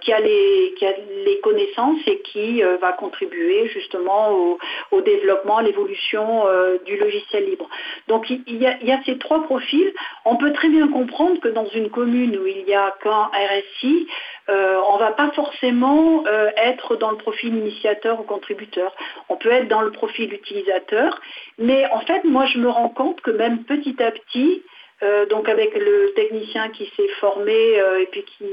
qui, 0.02 0.14
a 0.14 0.20
les, 0.20 0.74
qui 0.78 0.86
a 0.86 0.94
les 1.26 1.40
connaissances 1.42 2.00
et 2.08 2.20
qui 2.22 2.62
va 2.62 2.94
contribuer 2.94 3.68
justement 3.68 4.32
au, 4.32 4.58
au 4.92 5.02
développement, 5.02 5.58
à 5.58 5.64
l'évolution 5.64 6.46
du 6.86 6.98
logiciel 6.98 7.46
libre. 7.46 7.70
Donc 8.08 8.30
il 8.30 8.62
y, 8.62 8.66
a, 8.66 8.78
il 8.82 8.88
y, 8.88 8.92
a, 8.92 9.00
ces 9.06 9.18
trois 9.18 9.44
profils. 9.44 9.94
On 10.26 10.36
peut 10.36 10.54
très 10.54 10.70
bien 10.70 10.88
comprendre 10.88 11.40
que 11.40 11.50
dans 11.50 11.68
une 11.68 11.90
commune 11.90 12.38
où 12.38 12.46
il 12.46 12.66
n'y 12.66 12.74
a 12.74 12.96
qu'un 13.02 13.30
RSI, 13.34 14.08
on 14.50 14.94
ne 14.96 15.00
va 15.00 15.12
pas 15.12 15.32
forcément 15.32 16.24
être 16.58 16.96
dans 16.96 17.12
le 17.12 17.18
profil 17.18 17.56
initiateur 17.56 18.20
ou 18.20 18.24
contributeur. 18.24 18.96
On 19.30 19.36
peut 19.36 19.52
être 19.52 19.68
dans 19.68 19.82
le 19.82 19.92
profil 19.92 20.34
utilisateur, 20.34 21.20
mais 21.58 21.86
en 21.92 22.02
fait, 22.02 22.24
moi, 22.24 22.46
je 22.48 22.58
me 22.58 22.70
rends 22.70 22.90
compte 22.90 23.22
que 23.22 23.32
même 23.32 23.64
petit 23.64 24.02
à 24.02 24.12
petit, 24.12 24.64
euh, 25.02 25.26
donc 25.28 25.48
avec 25.48 25.74
le 25.76 26.12
technicien 26.14 26.70
qui 26.70 26.92
s'est 26.98 27.08
formé 27.22 27.80
euh, 27.80 28.02
et 28.02 28.06
puis 28.08 28.26
qui, 28.38 28.46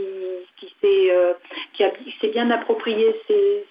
euh, 0.85 1.33
s'est 2.21 2.29
bien 2.29 2.51
approprié 2.51 3.15
ces, 3.27 3.65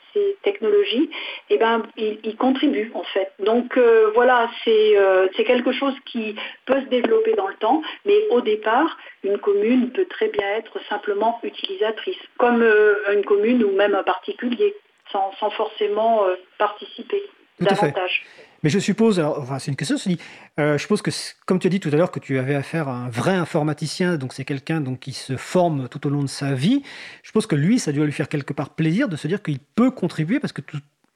technologies, 0.44 1.10
eh 1.50 1.58
ben, 1.58 1.84
il, 1.98 2.38
contribue 2.38 2.90
en 2.94 3.04
fait. 3.04 3.34
Donc 3.40 3.78
voilà, 4.14 4.50
c'est 4.64 5.44
quelque 5.46 5.74
chose 5.74 5.94
qui 6.06 6.38
peut 6.66 6.80
se 6.80 6.86
développer 6.86 7.34
dans 7.34 7.50
le 7.50 7.56
temps, 7.56 7.82
mais 8.06 8.26
au 8.30 8.40
départ, 8.40 8.98
une 9.26 9.38
commune 9.40 9.92
peut 9.92 10.06
très 10.06 10.30
bien 10.30 10.48
être 10.56 10.80
simplement 10.88 11.38
utilisatrice, 11.44 12.16
comme 12.38 12.64
une 13.12 13.26
commune 13.26 13.62
ou 13.66 13.72
même 13.72 13.94
un 13.94 14.04
particulier, 14.04 14.74
sans, 15.12 15.34
forcément 15.52 16.24
participer 16.58 17.22
davantage. 17.60 18.24
Mais 18.66 18.72
je 18.72 18.80
suppose, 18.80 19.20
enfin, 19.20 19.60
c'est 19.60 19.70
une 19.70 19.78
question, 19.78 19.96
je, 19.96 20.16
euh, 20.60 20.80
je 20.80 20.82
suppose 20.82 21.04
que, 21.04 21.12
comme 21.46 21.60
tu 21.60 21.68
as 21.68 21.70
dit 21.70 21.80
tout 21.80 21.90
à 21.90 21.98
l'heure, 21.98 22.10
que 22.10 22.18
tu 22.18 22.40
avais 22.40 22.56
affaire 22.56 22.88
à 22.88 22.94
un 22.94 23.10
vrai 23.10 23.36
informaticien, 23.36 24.18
donc 24.18 24.34
c'est 24.34 24.44
quelqu'un 24.44 24.82
donc, 24.82 25.02
qui 25.02 25.14
se 25.14 25.38
forme 25.38 25.88
tout 25.88 26.08
au 26.08 26.10
long 26.10 26.24
de 26.24 26.28
sa 26.28 26.56
vie. 26.56 26.82
Je 27.22 27.28
suppose 27.28 27.46
que 27.46 27.56
lui, 27.56 27.78
ça 27.78 27.92
doit 27.92 28.08
lui 28.08 28.12
faire 28.12 28.28
quelque 28.28 28.54
part 28.54 28.72
plaisir 28.72 29.08
de 29.08 29.18
se 29.18 29.28
dire 29.28 29.44
qu'il 29.44 29.60
peut 29.60 29.92
contribuer, 29.92 30.40
parce 30.40 30.52
que 30.52 30.64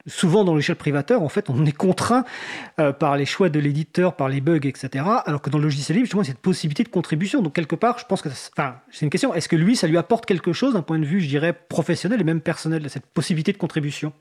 souvent 0.06 0.44
dans 0.44 0.54
l'échelle 0.54 0.76
privateur, 0.76 1.22
en 1.22 1.28
fait, 1.28 1.50
on 1.50 1.66
est 1.66 1.72
contraint 1.72 2.24
euh, 2.78 2.92
par 2.92 3.16
les 3.16 3.26
choix 3.26 3.48
de 3.48 3.58
l'éditeur, 3.58 4.14
par 4.14 4.28
les 4.28 4.40
bugs, 4.40 4.60
etc. 4.62 5.04
Alors 5.24 5.42
que 5.42 5.50
dans 5.50 5.58
le 5.58 5.64
logiciel 5.64 5.96
libre, 5.96 6.04
justement, 6.04 6.22
il 6.22 6.26
y 6.26 6.30
a 6.30 6.34
cette 6.34 6.38
possibilité 6.38 6.84
de 6.84 6.88
contribution. 6.88 7.42
Donc, 7.42 7.52
quelque 7.52 7.74
part, 7.74 7.98
je 7.98 8.04
pense 8.04 8.22
que, 8.22 8.28
enfin, 8.28 8.76
c'est 8.92 9.04
une 9.04 9.10
question, 9.10 9.34
est-ce 9.34 9.48
que 9.48 9.56
lui, 9.56 9.74
ça 9.74 9.88
lui 9.88 9.98
apporte 9.98 10.24
quelque 10.24 10.52
chose 10.52 10.74
d'un 10.74 10.82
point 10.82 11.00
de 11.00 11.04
vue, 11.04 11.20
je 11.20 11.26
dirais, 11.26 11.52
professionnel 11.52 12.20
et 12.20 12.24
même 12.24 12.42
personnel, 12.42 12.88
cette 12.88 13.06
possibilité 13.06 13.50
de 13.50 13.58
contribution? 13.58 14.12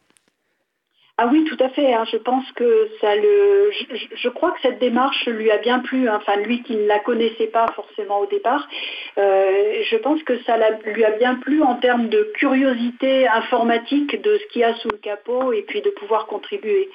Ah 1.22 1.28
oui, 1.30 1.44
tout 1.44 1.62
à 1.62 1.68
fait. 1.68 1.94
Hein. 1.94 2.06
Je 2.10 2.16
pense 2.16 2.50
que 2.54 2.90
ça 3.02 3.14
le. 3.14 3.72
Je, 4.16 4.30
crois 4.30 4.52
que 4.52 4.62
cette 4.62 4.80
démarche 4.80 5.26
lui 5.26 5.52
a 5.52 5.58
bien 5.58 5.80
plu. 5.80 6.08
Hein. 6.08 6.18
Enfin, 6.22 6.38
lui 6.38 6.64
qui 6.64 6.78
ne 6.78 6.88
la 6.88 7.00
connaissait 7.00 7.48
pas 7.48 7.66
forcément 7.76 8.20
au 8.20 8.26
départ, 8.26 8.70
euh, 9.18 9.84
je 9.92 9.98
pense 9.98 10.24
que 10.24 10.42
ça 10.44 10.56
lui 10.86 11.04
a 11.04 11.12
bien 11.12 11.36
plu 11.36 11.62
en 11.62 11.76
termes 11.76 12.08
de 12.08 12.32
curiosité 12.36 13.28
informatique 13.28 14.22
de 14.22 14.38
ce 14.38 14.54
qu'il 14.54 14.62
y 14.62 14.64
a 14.64 14.74
sous 14.76 14.88
le 14.88 14.98
capot 14.98 15.52
et 15.52 15.64
puis 15.64 15.82
de 15.82 15.90
pouvoir 15.90 16.26
contribuer. 16.26 16.90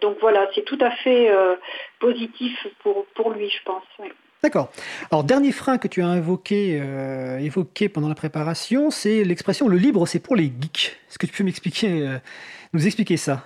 Donc 0.00 0.16
voilà, 0.22 0.48
c'est 0.54 0.64
tout 0.64 0.78
à 0.80 0.90
fait 0.90 1.28
euh, 1.28 1.56
positif 2.00 2.66
pour, 2.82 3.04
pour 3.14 3.30
lui, 3.30 3.50
je 3.50 3.62
pense. 3.66 3.84
D'accord. 4.42 4.70
Alors, 5.10 5.24
dernier 5.24 5.52
frein 5.52 5.76
que 5.76 5.88
tu 5.88 6.02
as 6.02 6.14
euh, 6.14 7.38
évoqué 7.38 7.88
pendant 7.90 8.08
la 8.08 8.14
préparation, 8.14 8.90
c'est 8.90 9.22
l'expression 9.22 9.68
le 9.68 9.76
libre, 9.76 10.06
c'est 10.06 10.20
pour 10.20 10.34
les 10.34 10.44
geeks. 10.44 10.96
Est-ce 11.10 11.18
que 11.18 11.26
tu 11.26 11.32
peux 11.32 11.44
m'expliquer 11.44 12.18
nous 12.76 12.86
expliquer 12.86 13.16
ça. 13.16 13.42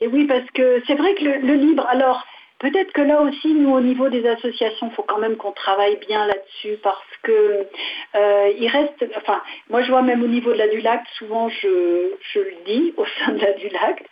Et 0.00 0.06
oui, 0.06 0.24
parce 0.26 0.50
que 0.50 0.82
c'est 0.86 0.94
vrai 0.94 1.14
que 1.14 1.24
le, 1.24 1.54
libre, 1.54 1.86
alors 1.88 2.24
peut-être 2.58 2.92
que 2.92 3.02
là 3.02 3.20
aussi, 3.20 3.52
nous, 3.52 3.72
au 3.74 3.80
niveau 3.80 4.08
des 4.08 4.26
associations, 4.26 4.88
il 4.90 4.94
faut 4.94 5.02
quand 5.02 5.18
même 5.18 5.36
qu'on 5.36 5.52
travaille 5.52 5.96
bien 6.08 6.26
là-dessus 6.26 6.78
parce 6.82 7.16
que 7.22 7.66
euh, 8.14 8.52
il 8.58 8.68
reste, 8.68 9.04
enfin, 9.16 9.42
moi 9.70 9.82
je 9.82 9.90
vois 9.90 10.02
même 10.02 10.22
au 10.22 10.26
niveau 10.26 10.52
de 10.52 10.58
la 10.58 10.68
Dulac, 10.68 11.02
souvent 11.18 11.48
je, 11.48 12.14
le 12.34 12.64
dis 12.66 12.94
au 12.96 13.04
sein 13.18 13.32
de 13.32 13.40
la 13.40 13.52
Dulac, 13.52 14.04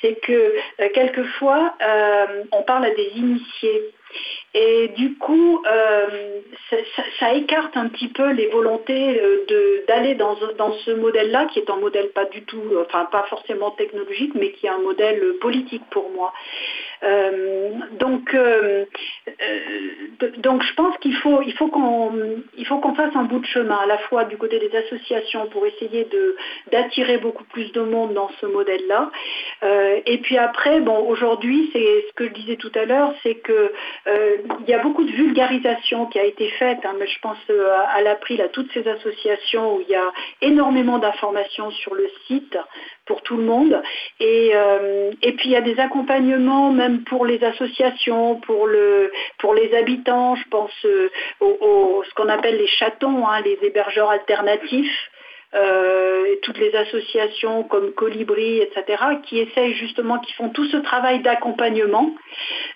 c'est 0.00 0.14
que 0.20 0.54
euh, 0.80 0.88
quelquefois 0.94 1.74
euh, 1.80 2.44
on 2.52 2.62
parle 2.62 2.84
à 2.84 2.90
des 2.90 3.10
initiés 3.14 3.82
et 4.54 4.88
du 4.88 5.14
coup, 5.14 5.62
euh, 5.66 6.40
ça, 7.18 7.32
écarte 7.32 7.74
un 7.74 7.88
petit 7.88 8.08
peu 8.08 8.32
les 8.32 8.48
volontés 8.48 9.18
euh, 9.18 9.84
d'aller 9.88 10.14
dans, 10.14 10.36
ce 10.36 10.90
modèle-là, 10.90 11.46
qui 11.46 11.58
est 11.58 11.70
un 11.70 11.76
modèle 11.76 12.10
pas 12.10 12.26
du 12.26 12.42
tout, 12.42 12.62
enfin 12.82 13.06
pas 13.06 13.24
forcément 13.30 13.70
technologique, 13.70 14.32
mais 14.34 14.52
qui 14.52 14.66
est 14.66 14.70
un 14.70 14.80
modèle 14.80 15.22
politique 15.40 15.84
pour 15.90 16.10
moi. 16.10 16.34
Euh, 17.02 17.70
donc, 17.92 18.36
donc 20.36 20.62
je 20.62 20.74
pense 20.74 20.98
qu'il 20.98 21.16
faut, 21.16 21.40
il 21.42 21.54
faut 21.54 21.68
qu'on, 21.68 22.94
fasse 22.94 23.16
un 23.16 23.24
bout 23.24 23.38
de 23.38 23.46
chemin, 23.46 23.76
à 23.76 23.86
la 23.86 23.96
fois 23.98 24.24
du 24.24 24.36
côté 24.36 24.58
des 24.58 24.76
associations 24.76 25.46
pour 25.46 25.64
essayer 25.64 26.06
d'attirer 26.70 27.16
beaucoup 27.16 27.44
plus 27.44 27.72
de 27.72 27.80
monde 27.80 28.12
dans 28.12 28.30
ce 28.38 28.44
modèle-là. 28.44 29.10
et 30.04 30.18
puis 30.18 30.36
après, 30.36 30.80
bon, 30.80 30.98
aujourd'hui, 31.08 31.70
c'est 31.72 32.04
ce 32.08 32.12
que 32.14 32.24
je 32.26 32.34
disais 32.34 32.56
tout 32.56 32.72
à 32.74 32.84
l'heure, 32.84 33.14
c'est 33.22 33.36
que 33.36 33.72
il 34.06 34.68
y 34.68 34.74
a 34.74 34.78
beaucoup 34.78 35.04
de 35.04 35.12
vulgarisation 35.12 36.06
qui 36.06 36.18
a 36.18 36.24
été 36.24 36.48
faite, 36.50 36.80
hein, 36.84 36.94
mais 36.98 37.06
je 37.06 37.18
pense 37.20 37.38
euh, 37.50 37.76
à 37.94 38.02
l'April, 38.02 38.40
à 38.40 38.48
toutes 38.48 38.72
ces 38.72 38.86
associations 38.88 39.76
où 39.76 39.80
il 39.80 39.88
y 39.88 39.94
a 39.94 40.12
énormément 40.40 40.98
d'informations 40.98 41.70
sur 41.70 41.94
le 41.94 42.08
site 42.26 42.56
pour 43.06 43.22
tout 43.22 43.36
le 43.36 43.44
monde. 43.44 43.82
Et, 44.20 44.50
euh, 44.54 45.10
puis 45.20 45.48
il 45.48 45.52
y 45.52 45.56
a 45.56 45.60
des 45.60 45.78
accompagnements 45.78 46.72
même 46.72 47.04
pour 47.04 47.26
les 47.26 47.42
associations, 47.42 48.36
pour, 48.40 48.66
le, 48.66 49.12
pour 49.38 49.54
les 49.54 49.74
habitants, 49.74 50.34
je 50.36 50.48
pense 50.48 50.84
euh, 50.84 51.10
aux, 51.40 52.04
ce 52.08 52.14
qu'on 52.14 52.28
appelle 52.28 52.56
les 52.56 52.66
chatons, 52.66 53.26
hein, 53.26 53.40
les 53.44 53.58
hébergeurs 53.62 54.10
alternatifs. 54.10 55.10
Euh, 55.54 56.36
toutes 56.42 56.58
les 56.58 56.74
associations 56.74 57.62
comme 57.64 57.92
Colibri, 57.92 58.60
etc., 58.60 59.02
qui 59.24 59.38
essayent 59.38 59.74
justement, 59.74 60.18
qui 60.18 60.32
font 60.32 60.48
tout 60.48 60.64
ce 60.64 60.78
travail 60.78 61.20
d'accompagnement. 61.20 62.14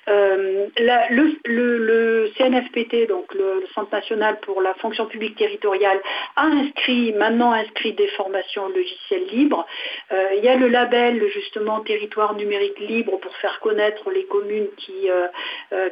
Euh, 0.08 0.66
le, 0.78 2.30
CNFPT, 2.36 3.08
donc 3.08 3.32
le, 3.34 3.64
Centre 3.74 3.90
national 3.92 4.38
pour 4.40 4.60
la 4.60 4.74
fonction 4.74 5.06
publique 5.06 5.36
territoriale, 5.36 6.00
a 6.36 6.44
inscrit, 6.44 7.12
maintenant 7.14 7.52
inscrit 7.52 7.94
des 7.94 8.08
formations 8.08 8.68
logicielles 8.68 9.26
libres. 9.32 9.66
Euh, 10.12 10.34
il 10.36 10.44
y 10.44 10.48
a 10.48 10.56
le 10.56 10.68
label 10.68 11.26
justement 11.32 11.80
territoire 11.80 12.34
numérique 12.34 12.78
libre 12.78 13.18
pour 13.18 13.34
faire 13.36 13.58
connaître 13.60 14.10
les 14.10 14.24
communes 14.26 14.68
qui, 14.76 15.08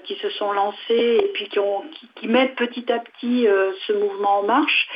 qui 0.05 0.15
se 0.17 0.29
sont 0.31 0.53
lancées 0.53 1.21
et 1.25 1.31
puis 1.33 1.49
qui, 1.49 1.59
qui 2.17 2.29
mettent 2.29 2.57
petit 2.57 2.93
à 2.93 2.99
petit 2.99 3.49
ce 3.87 3.93
mouvement 3.95 4.41
en 4.41 4.43
marche. 4.43 4.89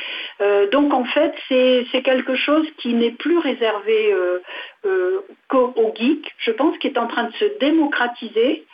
donc 0.71 0.93
en 0.93 1.05
fait, 1.05 1.33
c'est 1.47 1.78
c'est 1.91 2.01
quelque 2.01 2.35
chose 2.35 2.67
qui 2.77 2.93
n'est 2.93 3.11
plus 3.11 3.37
réservé 3.37 4.13
euh, 4.13 4.39
euh, 4.85 5.21
qu'aux 5.47 5.93
geeks, 5.95 6.31
je 6.37 6.51
pense, 6.51 6.77
qui 6.77 6.87
est 6.87 6.97
en 6.97 7.07
train 7.07 7.25
de 7.25 7.33
se 7.33 7.45
démocratiser, 7.59 8.65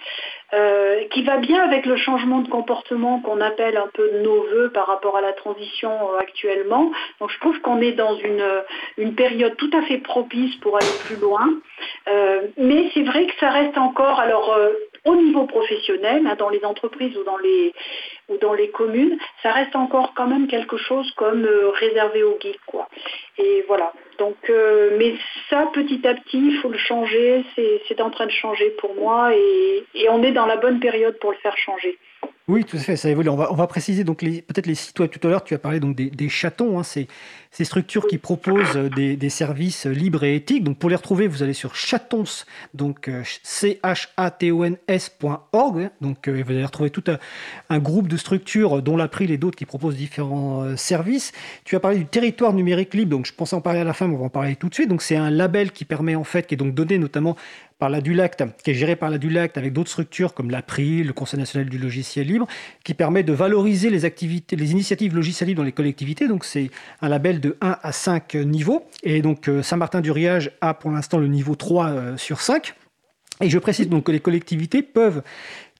euh, 0.53 1.03
qui 1.11 1.23
va 1.23 1.37
bien 1.37 1.61
avec 1.63 1.85
le 1.85 1.95
changement 1.95 2.39
de 2.39 2.49
comportement 2.49 3.19
qu'on 3.21 3.41
appelle 3.41 3.77
un 3.77 3.89
peu 3.93 4.21
nos 4.21 4.43
voeux 4.43 4.71
par 4.71 4.87
rapport 4.87 5.17
à 5.17 5.21
la 5.21 5.33
transition 5.33 5.91
actuellement. 6.19 6.91
Donc 7.19 7.31
je 7.31 7.39
trouve 7.39 7.59
qu'on 7.61 7.81
est 7.81 7.93
dans 7.93 8.15
une, 8.17 9.15
période 9.15 9.55
tout 9.57 9.71
à 9.73 9.81
fait 9.83 9.97
propice 9.97 10.55
pour 10.57 10.77
aller 10.77 10.85
plus 11.05 11.17
loin. 11.17 11.47
mais 12.57 12.89
c'est 12.93 13.03
vrai 13.03 13.25
que 13.25 13.33
ça 13.39 13.49
reste 13.49 13.77
encore, 13.77 14.19
alors 14.19 14.57
au 15.05 15.15
niveau 15.15 15.45
professionnel, 15.45 16.25
hein, 16.27 16.35
dans 16.37 16.49
les 16.49 16.63
entreprises 16.65 17.15
ou 17.15 17.23
dans 17.23 17.37
les, 17.37 17.73
ou 18.27 18.37
dans 18.37 18.53
les 18.53 18.69
communes, 18.69 19.17
ça 19.43 19.51
reste 19.51 19.75
encore 19.75 20.13
quand 20.15 20.27
même 20.27 20.47
quelque 20.47 20.77
chose 20.77 21.09
comme 21.15 21.45
euh, 21.45 21.69
réservé 21.69 22.23
aux 22.23 22.37
geeks. 22.41 22.59
Quoi. 22.65 22.89
Et 23.37 23.63
voilà. 23.67 23.93
Donc, 24.17 24.37
euh, 24.49 24.95
mais 24.97 25.15
ça, 25.49 25.69
petit 25.73 26.05
à 26.07 26.15
petit, 26.15 26.39
il 26.39 26.57
faut 26.61 26.69
le 26.69 26.77
changer. 26.77 27.43
C'est 27.55 28.01
en 28.01 28.09
train 28.09 28.25
de 28.25 28.31
changer 28.31 28.71
pour 28.81 28.95
moi 28.95 29.35
et, 29.35 29.83
et 29.93 30.09
on 30.09 30.23
est 30.23 30.31
dans 30.31 30.45
la 30.45 30.57
bonne 30.57 30.79
période 30.79 31.17
pour 31.19 31.31
le 31.31 31.37
faire 31.37 31.57
changer. 31.57 31.97
Oui, 32.47 32.63
tout 32.63 32.77
à 32.77 32.79
fait, 32.79 32.95
ça 32.95 33.09
évolue. 33.09 33.29
On 33.29 33.35
va, 33.35 33.51
on 33.51 33.55
va 33.55 33.65
préciser 33.65 34.03
donc 34.03 34.19
peut-être 34.19 34.67
les 34.67 34.75
sites 34.75 34.95
Tout 34.95 35.27
à 35.27 35.29
l'heure, 35.31 35.43
tu 35.43 35.55
as 35.55 35.59
parlé 35.59 35.79
donc 35.79 35.95
des, 35.95 36.29
chatons, 36.29 36.77
hein, 36.77 36.83
ces, 36.83 37.07
ces, 37.55 37.65
structures 37.65 38.07
qui 38.07 38.17
proposent 38.17 38.75
des, 38.95 39.15
des, 39.15 39.29
services 39.29 39.85
libres 39.85 40.23
et 40.23 40.35
éthiques. 40.35 40.63
Donc 40.63 40.77
pour 40.77 40.89
les 40.89 40.95
retrouver, 40.95 41.27
vous 41.27 41.43
allez 41.43 41.53
sur 41.53 41.75
chatons, 41.75 42.23
donc 42.73 43.07
euh, 43.07 43.23
c 43.43 43.79
h 43.83 44.07
a 44.17 44.31
t 44.31 44.51
o 44.51 44.63
n 44.63 44.77
s.org. 44.87 45.89
Donc 46.01 46.27
euh, 46.27 46.43
vous 46.43 46.51
allez 46.51 46.65
retrouver 46.65 46.89
tout 46.89 47.03
un, 47.69 47.79
groupe 47.79 48.07
de 48.07 48.17
structures, 48.17 48.81
dont 48.81 48.97
l'April 48.97 49.31
et 49.31 49.37
d'autres, 49.37 49.57
qui 49.57 49.65
proposent 49.65 49.95
différents 49.95 50.63
euh, 50.63 50.75
services. 50.75 51.31
Tu 51.63 51.75
as 51.75 51.79
parlé 51.79 51.97
du 51.97 52.05
territoire 52.05 52.53
numérique 52.53 52.93
libre, 52.93 53.11
donc 53.11 53.25
je 53.25 53.33
pensais 53.33 53.55
en 53.55 53.61
parler 53.61 53.79
à 53.79 53.83
la 53.83 53.93
fin, 53.93 54.07
mais 54.07 54.15
on 54.15 54.19
va 54.19 54.25
en 54.25 54.29
parler 54.29 54.55
tout 54.55 54.69
de 54.69 54.73
suite. 54.73 54.89
Donc 54.89 55.01
c'est 55.01 55.15
un 55.15 55.29
label 55.29 55.71
qui 55.71 55.85
permet 55.85 56.15
en 56.15 56.23
fait, 56.23 56.47
qui 56.47 56.55
est 56.55 56.57
donc 56.57 56.73
donné 56.73 56.97
notamment 56.97 57.35
par 57.77 57.89
la 57.89 57.99
Dulact, 57.99 58.43
qui 58.63 58.71
est 58.71 58.73
géré 58.73 58.95
par 58.95 59.09
la 59.09 59.17
Dulact 59.17 59.57
avec 59.57 59.73
d'autres 59.73 59.89
structures 59.89 60.33
comme 60.33 60.49
l'April, 60.49 61.07
le 61.07 61.13
Conseil 61.13 61.39
national 61.39 61.67
du 61.67 61.77
logiciel 61.77 62.25
libre, 62.25 62.47
qui 62.85 62.93
permet 62.93 63.23
de 63.23 63.33
valoriser 63.33 63.89
les 63.89 64.05
activités, 64.05 64.55
les 64.55 64.71
initiatives 64.71 65.13
logicielles 65.13 65.49
libres 65.49 65.61
dans 65.61 65.65
les 65.65 65.73
collectivités. 65.73 66.27
Donc 66.27 66.45
c'est 66.45 66.71
un 67.01 67.09
label 67.09 67.41
de 67.45 67.57
1 67.61 67.77
à 67.81 67.91
5 67.91 68.35
niveaux. 68.35 68.85
Et 69.03 69.21
donc 69.21 69.47
euh, 69.47 69.61
Saint-Martin-du-Riage 69.61 70.51
a 70.61 70.73
pour 70.73 70.91
l'instant 70.91 71.17
le 71.17 71.27
niveau 71.27 71.55
3 71.55 71.87
euh, 71.87 72.17
sur 72.17 72.41
5. 72.41 72.73
Et 73.41 73.49
je 73.49 73.59
précise 73.59 73.89
donc 73.89 74.05
que 74.05 74.11
les 74.11 74.19
collectivités 74.19 74.81
peuvent 74.81 75.21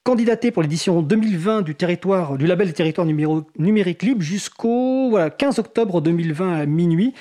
candidater 0.03 0.51
pour 0.51 0.61
l'édition 0.61 1.01
2020 1.01 1.63
du, 1.63 1.73
territoire, 1.73 2.37
du 2.37 2.45
label 2.45 2.67
des 2.67 2.73
territoires 2.73 3.07
numériques 3.07 4.03
libres 4.03 4.21
jusqu'au 4.21 5.09
voilà, 5.09 5.31
15 5.31 5.59
octobre 5.59 6.01
2020 6.01 6.53
à 6.53 6.65
minuit. 6.65 7.13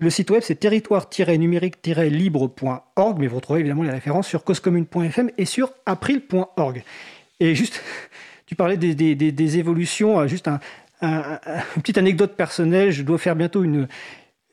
Le 0.00 0.10
site 0.10 0.30
web, 0.30 0.42
c'est 0.42 0.56
territoire-numérique-libre.org, 0.56 3.18
mais 3.20 3.28
vous 3.28 3.36
retrouvez 3.36 3.60
évidemment 3.60 3.84
les 3.84 3.90
références 3.90 4.26
sur 4.26 4.42
causecommune.fm 4.42 5.30
et 5.38 5.44
sur 5.44 5.70
april.org. 5.86 6.82
Et 7.38 7.54
juste, 7.54 7.80
tu 8.46 8.56
parlais 8.56 8.76
des, 8.76 9.58
évolutions, 9.58 10.18
euh, 10.18 10.26
juste 10.26 10.48
un, 10.48 10.58
une 11.02 11.82
petite 11.82 11.98
anecdote 11.98 12.34
personnelle, 12.36 12.90
je 12.90 13.02
dois 13.02 13.18
faire 13.18 13.36
bientôt 13.36 13.64
une, 13.64 13.88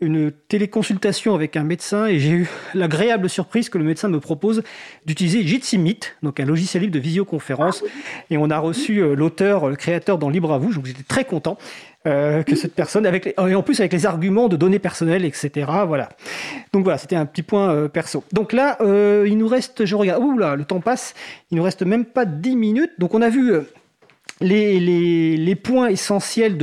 une 0.02 0.32
téléconsultation 0.32 1.36
avec 1.36 1.58
un 1.58 1.64
médecin 1.64 2.06
et 2.06 2.20
j'ai 2.20 2.32
eu 2.32 2.50
l'agréable 2.74 3.30
surprise 3.30 3.70
que 3.70 3.78
le 3.78 3.84
médecin 3.84 4.08
me 4.08 4.20
propose 4.20 4.64
d'utiliser 5.06 5.46
Jitsi 5.46 5.78
Meet, 5.78 6.16
donc 6.24 6.40
un 6.40 6.46
logiciel 6.46 6.84
libre 6.84 6.94
de 6.94 7.00
visioconférence. 7.00 7.84
Et 8.30 8.38
on 8.38 8.50
a 8.50 8.60
reçu 8.60 9.00
euh, 9.00 9.16
l'auteur, 9.16 9.68
le 9.70 9.76
créateur 9.76 10.18
dans 10.18 10.30
Libre 10.30 10.54
à 10.54 10.58
vous, 10.58 10.74
donc 10.74 10.86
j'étais 10.86 11.04
très 11.04 11.26
content 11.26 11.58
euh, 12.08 12.44
que 12.44 12.56
cette 12.56 12.76
personne, 12.76 13.06
avec 13.06 13.28
et 13.28 13.56
en 13.56 13.62
plus 13.62 13.80
avec 13.82 13.92
les 13.92 14.06
arguments 14.06 14.48
de 14.48 14.56
données 14.56 14.80
personnelles, 14.80 15.26
etc. 15.26 15.70
Voilà. 15.86 16.10
Donc 16.72 16.84
voilà, 16.84 16.98
c'était 16.98 17.18
un 17.18 17.26
petit 17.26 17.44
point 17.44 17.70
euh, 17.72 17.88
perso. 17.90 18.24
Donc 18.32 18.54
là, 18.54 18.78
il 19.26 19.38
nous 19.38 19.48
reste, 19.48 19.86
je 19.86 19.96
regarde, 19.96 20.24
ouh 20.24 20.38
le 20.38 20.64
temps 20.64 20.80
passe, 20.80 21.14
il 21.52 21.58
nous 21.58 21.64
reste 21.64 21.84
même 21.84 22.06
pas 22.06 22.26
10 22.26 22.56
minutes. 22.56 22.92
Donc 23.00 23.14
on 23.14 23.22
a 23.22 23.30
vu 23.30 23.54
les, 24.42 25.56
points 25.56 25.88
essentiels 25.90 26.58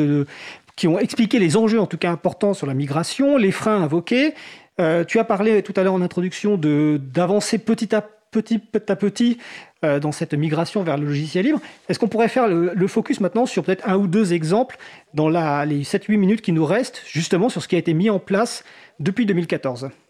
qui 0.77 0.89
ont 0.89 0.99
expliqué 0.99 1.39
les 1.39 1.57
enjeux, 1.57 1.81
en 1.81 1.87
tout 1.87 1.99
cas 1.99 2.11
importants, 2.11 2.55
sur 2.55 2.67
la 2.67 2.75
migration, 2.75 3.37
les 3.37 3.51
freins 3.51 3.83
invoqués. 3.83 4.35
Euh, 4.79 5.05
tu 5.05 5.19
as 5.19 5.25
parlé 5.25 5.63
tout 5.63 5.73
à 5.77 5.83
l'heure 5.83 5.95
en 5.95 6.03
introduction 6.03 6.59
d'avancer 6.59 7.59
petit 7.59 7.95
à 7.95 8.03
petit, 8.31 8.59
petit 8.59 8.93
à 8.93 8.97
petit 8.97 9.39
euh, 9.85 9.99
dans 9.99 10.13
cette 10.13 10.35
migration 10.35 10.83
vers 10.83 10.99
le 10.99 11.07
logiciel 11.07 11.47
libre. 11.47 11.61
Est-ce 11.89 11.99
qu'on 11.99 12.09
pourrait 12.09 12.29
faire 12.29 12.49
le, 12.49 12.87
focus 12.87 13.21
maintenant 13.21 13.47
sur 13.47 13.65
peut-être 13.65 13.89
un 13.89 13.97
ou 13.97 14.07
deux 14.07 14.35
exemples 14.35 14.77
dans 15.15 15.29
les 15.29 15.83
7-8 15.83 16.17
minutes 16.19 16.43
qui 16.43 16.53
nous 16.53 16.67
restent, 16.67 17.03
justement 17.07 17.49
sur 17.49 17.63
ce 17.63 17.69
qui 17.69 17.77
a 17.77 17.79
été 17.79 17.95
mis 17.95 18.11
en 18.11 18.19
place 18.19 18.65
depuis 19.01 19.25
2014 19.25 19.89
oui, 19.89 20.06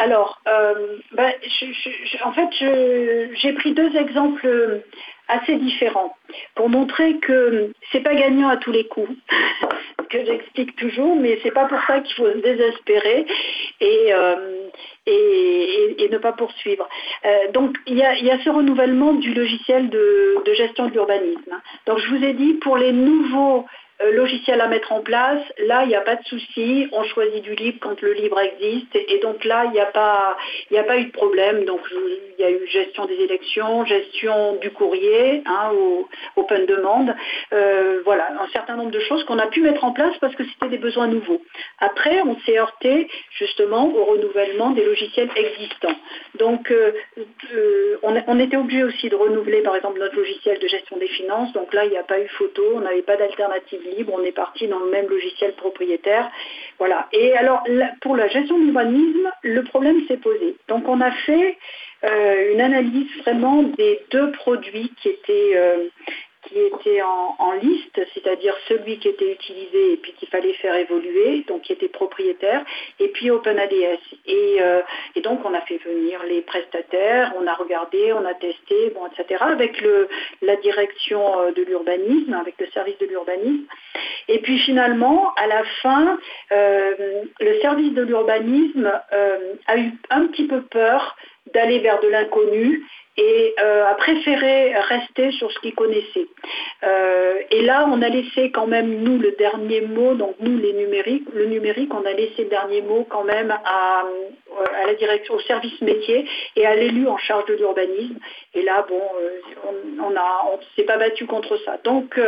alors, 0.00 0.40
euh, 0.48 0.96
ben, 1.12 1.30
en 2.24 2.32
fait, 2.32 2.48
j'ai 3.34 3.52
pris 3.52 3.74
deux 3.74 3.94
exemples 3.96 4.82
assez 5.28 5.56
différents 5.56 6.16
pour 6.54 6.70
montrer 6.70 7.18
que 7.18 7.72
c'est 7.92 8.00
pas 8.00 8.14
gagnant 8.14 8.48
à 8.48 8.56
tous 8.56 8.72
les 8.72 8.86
coups, 8.86 9.10
que 10.10 10.24
j'explique 10.24 10.74
toujours, 10.76 11.16
mais 11.16 11.38
c'est 11.42 11.50
pas 11.52 11.66
pour 11.66 11.78
ça 11.86 12.00
qu'il 12.00 12.14
faut 12.16 12.30
se 12.30 12.38
désespérer 12.38 13.26
et, 13.80 14.12
euh, 14.14 14.68
et, 15.06 16.08
ne 16.10 16.18
pas 16.18 16.32
poursuivre. 16.32 16.88
Euh, 17.24 17.52
donc 17.52 17.76
il 17.86 17.96
y, 17.98 18.02
a, 18.02 18.38
ce 18.42 18.50
renouvellement 18.50 19.12
du 19.12 19.34
logiciel 19.34 19.90
de, 19.90 20.42
gestion 20.54 20.86
de 20.86 20.92
l'urbanisme. 20.92 21.60
Donc 21.86 21.98
je 21.98 22.08
vous 22.08 22.24
ai 22.24 22.32
dit 22.32 22.54
pour 22.54 22.76
les 22.76 22.92
nouveaux 22.92 23.58
euh, 23.58 23.89
logiciel 24.12 24.60
à 24.60 24.68
mettre 24.68 24.92
en 24.92 25.00
place, 25.00 25.42
là, 25.58 25.82
il 25.84 25.88
n'y 25.88 25.94
a 25.94 26.00
pas 26.00 26.16
de 26.16 26.24
souci. 26.24 26.88
On 26.92 27.04
choisit 27.04 27.42
du 27.42 27.54
libre 27.54 27.78
quand 27.80 28.00
le 28.00 28.12
libre 28.12 28.38
existe. 28.40 28.94
Et, 28.94 29.18
donc 29.18 29.44
là, 29.44 29.64
il 29.66 29.72
n'y 29.72 29.80
a, 29.80 29.86
pas, 29.86 30.36
a 30.74 30.82
pas 30.82 30.98
eu 30.98 31.04
de 31.04 31.12
problème. 31.12 31.64
Donc 31.64 31.80
il 32.38 32.42
y 32.42 32.44
a 32.44 32.50
eu 32.50 32.66
gestion 32.68 33.04
des 33.06 33.16
élections, 33.16 33.84
gestion 33.84 34.56
du 34.56 34.70
courrier, 34.70 35.42
hein, 35.46 35.70
au 35.74 36.08
open 36.36 36.66
demande. 36.66 37.14
Euh, 37.52 38.00
voilà, 38.04 38.30
un 38.40 38.48
certain 38.48 38.76
nombre 38.76 38.90
de 38.90 39.00
choses 39.00 39.24
qu'on 39.24 39.38
a 39.38 39.46
pu 39.46 39.60
mettre 39.60 39.84
en 39.84 39.92
place 39.92 40.16
parce 40.20 40.34
que 40.34 40.44
c'était 40.44 40.68
des 40.68 40.78
besoins 40.78 41.06
nouveaux. 41.06 41.42
Après, 41.78 42.22
on 42.22 42.38
s'est 42.40 42.58
heurté 42.58 43.08
justement 43.32 43.92
au 43.94 44.04
renouvellement 44.04 44.70
des 44.70 44.84
logiciels 44.84 45.30
existants. 45.36 45.96
Donc 46.38 46.70
euh, 46.70 46.92
on, 48.02 48.38
était 48.38 48.56
obligé 48.56 48.84
aussi 48.84 49.08
de 49.08 49.16
renouveler 49.16 49.62
par 49.62 49.76
exemple 49.76 49.98
notre 49.98 50.16
logiciel 50.16 50.58
de 50.58 50.68
gestion 50.68 50.96
des 50.96 51.08
finances. 51.08 51.52
Donc 51.52 51.74
là, 51.74 51.84
il 51.84 51.90
n'y 51.90 51.98
a 51.98 52.02
pas 52.02 52.20
eu 52.20 52.28
photo, 52.28 52.62
on 52.74 52.80
n'avait 52.80 53.02
pas 53.02 53.16
d'alternative 53.16 53.80
libre, 53.96 54.12
on 54.16 54.24
est 54.24 54.32
parti 54.32 54.66
dans 54.68 54.78
le 54.78 54.90
même 54.90 55.08
logiciel 55.08 55.52
propriétaire. 55.54 56.30
Voilà. 56.78 57.08
Et 57.12 57.34
alors, 57.36 57.62
pour 58.00 58.16
la 58.16 58.28
gestion 58.28 58.58
de 58.58 58.64
l'urbanisme, 58.64 59.30
le 59.42 59.62
problème 59.64 60.06
s'est 60.08 60.16
posé. 60.16 60.56
Donc, 60.68 60.88
on 60.88 61.00
a 61.00 61.10
fait 61.10 61.58
euh, 62.04 62.52
une 62.52 62.60
analyse 62.60 63.10
vraiment 63.18 63.62
des 63.62 64.00
deux 64.10 64.32
produits 64.32 64.92
qui 65.02 65.08
étaient, 65.08 65.52
euh, 65.56 65.88
qui 66.46 66.58
était 66.58 67.02
en, 67.02 67.52
liste, 67.62 68.00
c'est-à-dire 68.14 68.54
celui 68.68 68.98
qui 68.98 69.08
était 69.08 69.32
utilisé 69.32 69.92
et 69.92 69.96
puis 69.96 70.12
qu'il 70.12 70.28
fallait 70.28 70.54
faire 70.54 70.74
évoluer, 70.74 71.44
donc 71.46 71.62
qui 71.62 71.72
était 71.72 71.88
propriétaire, 71.88 72.64
et 72.98 73.08
puis 73.08 73.30
OpenADS. 73.30 73.98
Et, 74.26 74.56
euh, 74.60 74.80
et 75.14 75.20
donc 75.20 75.40
on 75.44 75.52
a 75.52 75.60
fait 75.62 75.78
venir 75.78 76.22
les 76.24 76.40
prestataires, 76.42 77.34
on 77.38 77.46
a 77.46 77.54
regardé, 77.54 78.12
on 78.12 78.24
a 78.24 78.34
testé, 78.34 78.90
bon, 78.94 79.06
etc., 79.06 79.42
avec 79.42 79.84
la 80.40 80.56
direction 80.56 81.40
euh, 81.40 81.52
de 81.52 81.62
l'urbanisme, 81.62 82.32
avec 82.32 82.54
le 82.58 82.66
service 82.68 82.98
de 82.98 83.06
l'urbanisme. 83.06 83.66
Et 84.28 84.38
puis 84.38 84.58
finalement, 84.60 85.34
à 85.34 85.46
la 85.46 85.64
fin, 85.82 86.18
euh, 86.52 87.22
le 87.40 87.60
service 87.60 87.92
de 87.92 88.02
l'urbanisme 88.02 88.90
a 89.66 89.76
eu 89.76 89.92
un 90.08 90.26
petit 90.26 90.46
peu 90.46 90.62
peur 90.62 91.16
d'aller 91.52 91.80
vers 91.80 92.00
de 92.00 92.08
l'inconnu 92.08 92.86
et 93.20 93.54
euh, 93.62 93.86
a 93.86 93.94
préféré 93.94 94.72
rester 94.88 95.30
sur 95.32 95.52
ce 95.52 95.58
qu'il 95.60 95.74
connaissait. 95.74 96.26
Euh, 96.82 97.34
et 97.50 97.62
là, 97.62 97.86
on 97.92 98.00
a 98.00 98.08
laissé 98.08 98.50
quand 98.50 98.66
même, 98.66 99.02
nous, 99.04 99.18
le 99.18 99.32
dernier 99.32 99.82
mot, 99.82 100.14
donc 100.14 100.36
nous, 100.40 100.56
les 100.56 100.72
numériques, 100.72 101.28
le 101.34 101.46
numérique, 101.46 101.92
on 101.92 102.04
a 102.06 102.12
laissé 102.12 102.44
le 102.44 102.48
dernier 102.48 102.80
mot 102.80 103.06
quand 103.10 103.24
même 103.24 103.50
à, 103.50 104.04
à 104.82 104.86
la 104.86 104.94
direction, 104.94 105.34
au 105.34 105.40
service 105.40 105.78
métier 105.82 106.26
et 106.56 106.64
à 106.66 106.74
l'élu 106.74 107.06
en 107.08 107.18
charge 107.18 107.44
de 107.46 107.54
l'urbanisme. 107.54 108.18
Et 108.54 108.62
là, 108.62 108.86
bon, 108.88 109.02
euh, 109.20 109.70
on, 110.02 110.16
a, 110.16 110.44
on 110.52 110.58
s'est 110.74 110.84
pas 110.84 110.96
battu 110.96 111.26
contre 111.26 111.58
ça. 111.64 111.76
Donc, 111.84 112.18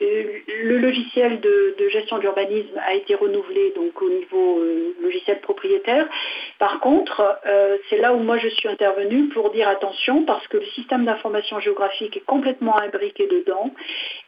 le 0.00 0.76
logiciel 0.78 1.40
de, 1.40 1.74
de 1.78 1.88
gestion 1.88 2.18
d'urbanisme 2.18 2.78
a 2.86 2.94
été 2.94 3.14
renouvelé 3.14 3.72
donc 3.74 4.00
au 4.00 4.08
niveau 4.08 4.62
logiciel 5.02 5.40
propriétaire. 5.40 6.06
Par 6.58 6.80
contre, 6.80 7.40
c'est 7.88 7.98
là 7.98 8.12
où 8.14 8.18
moi 8.18 8.38
je 8.38 8.48
suis 8.48 8.68
intervenue 8.68 9.28
pour 9.28 9.50
dire 9.50 9.68
attention, 9.68 10.22
que 10.48 10.58
le 10.58 10.66
système 10.66 11.04
d'information 11.04 11.60
géographique 11.60 12.16
est 12.16 12.24
complètement 12.24 12.78
imbriqué 12.78 13.26
dedans. 13.26 13.72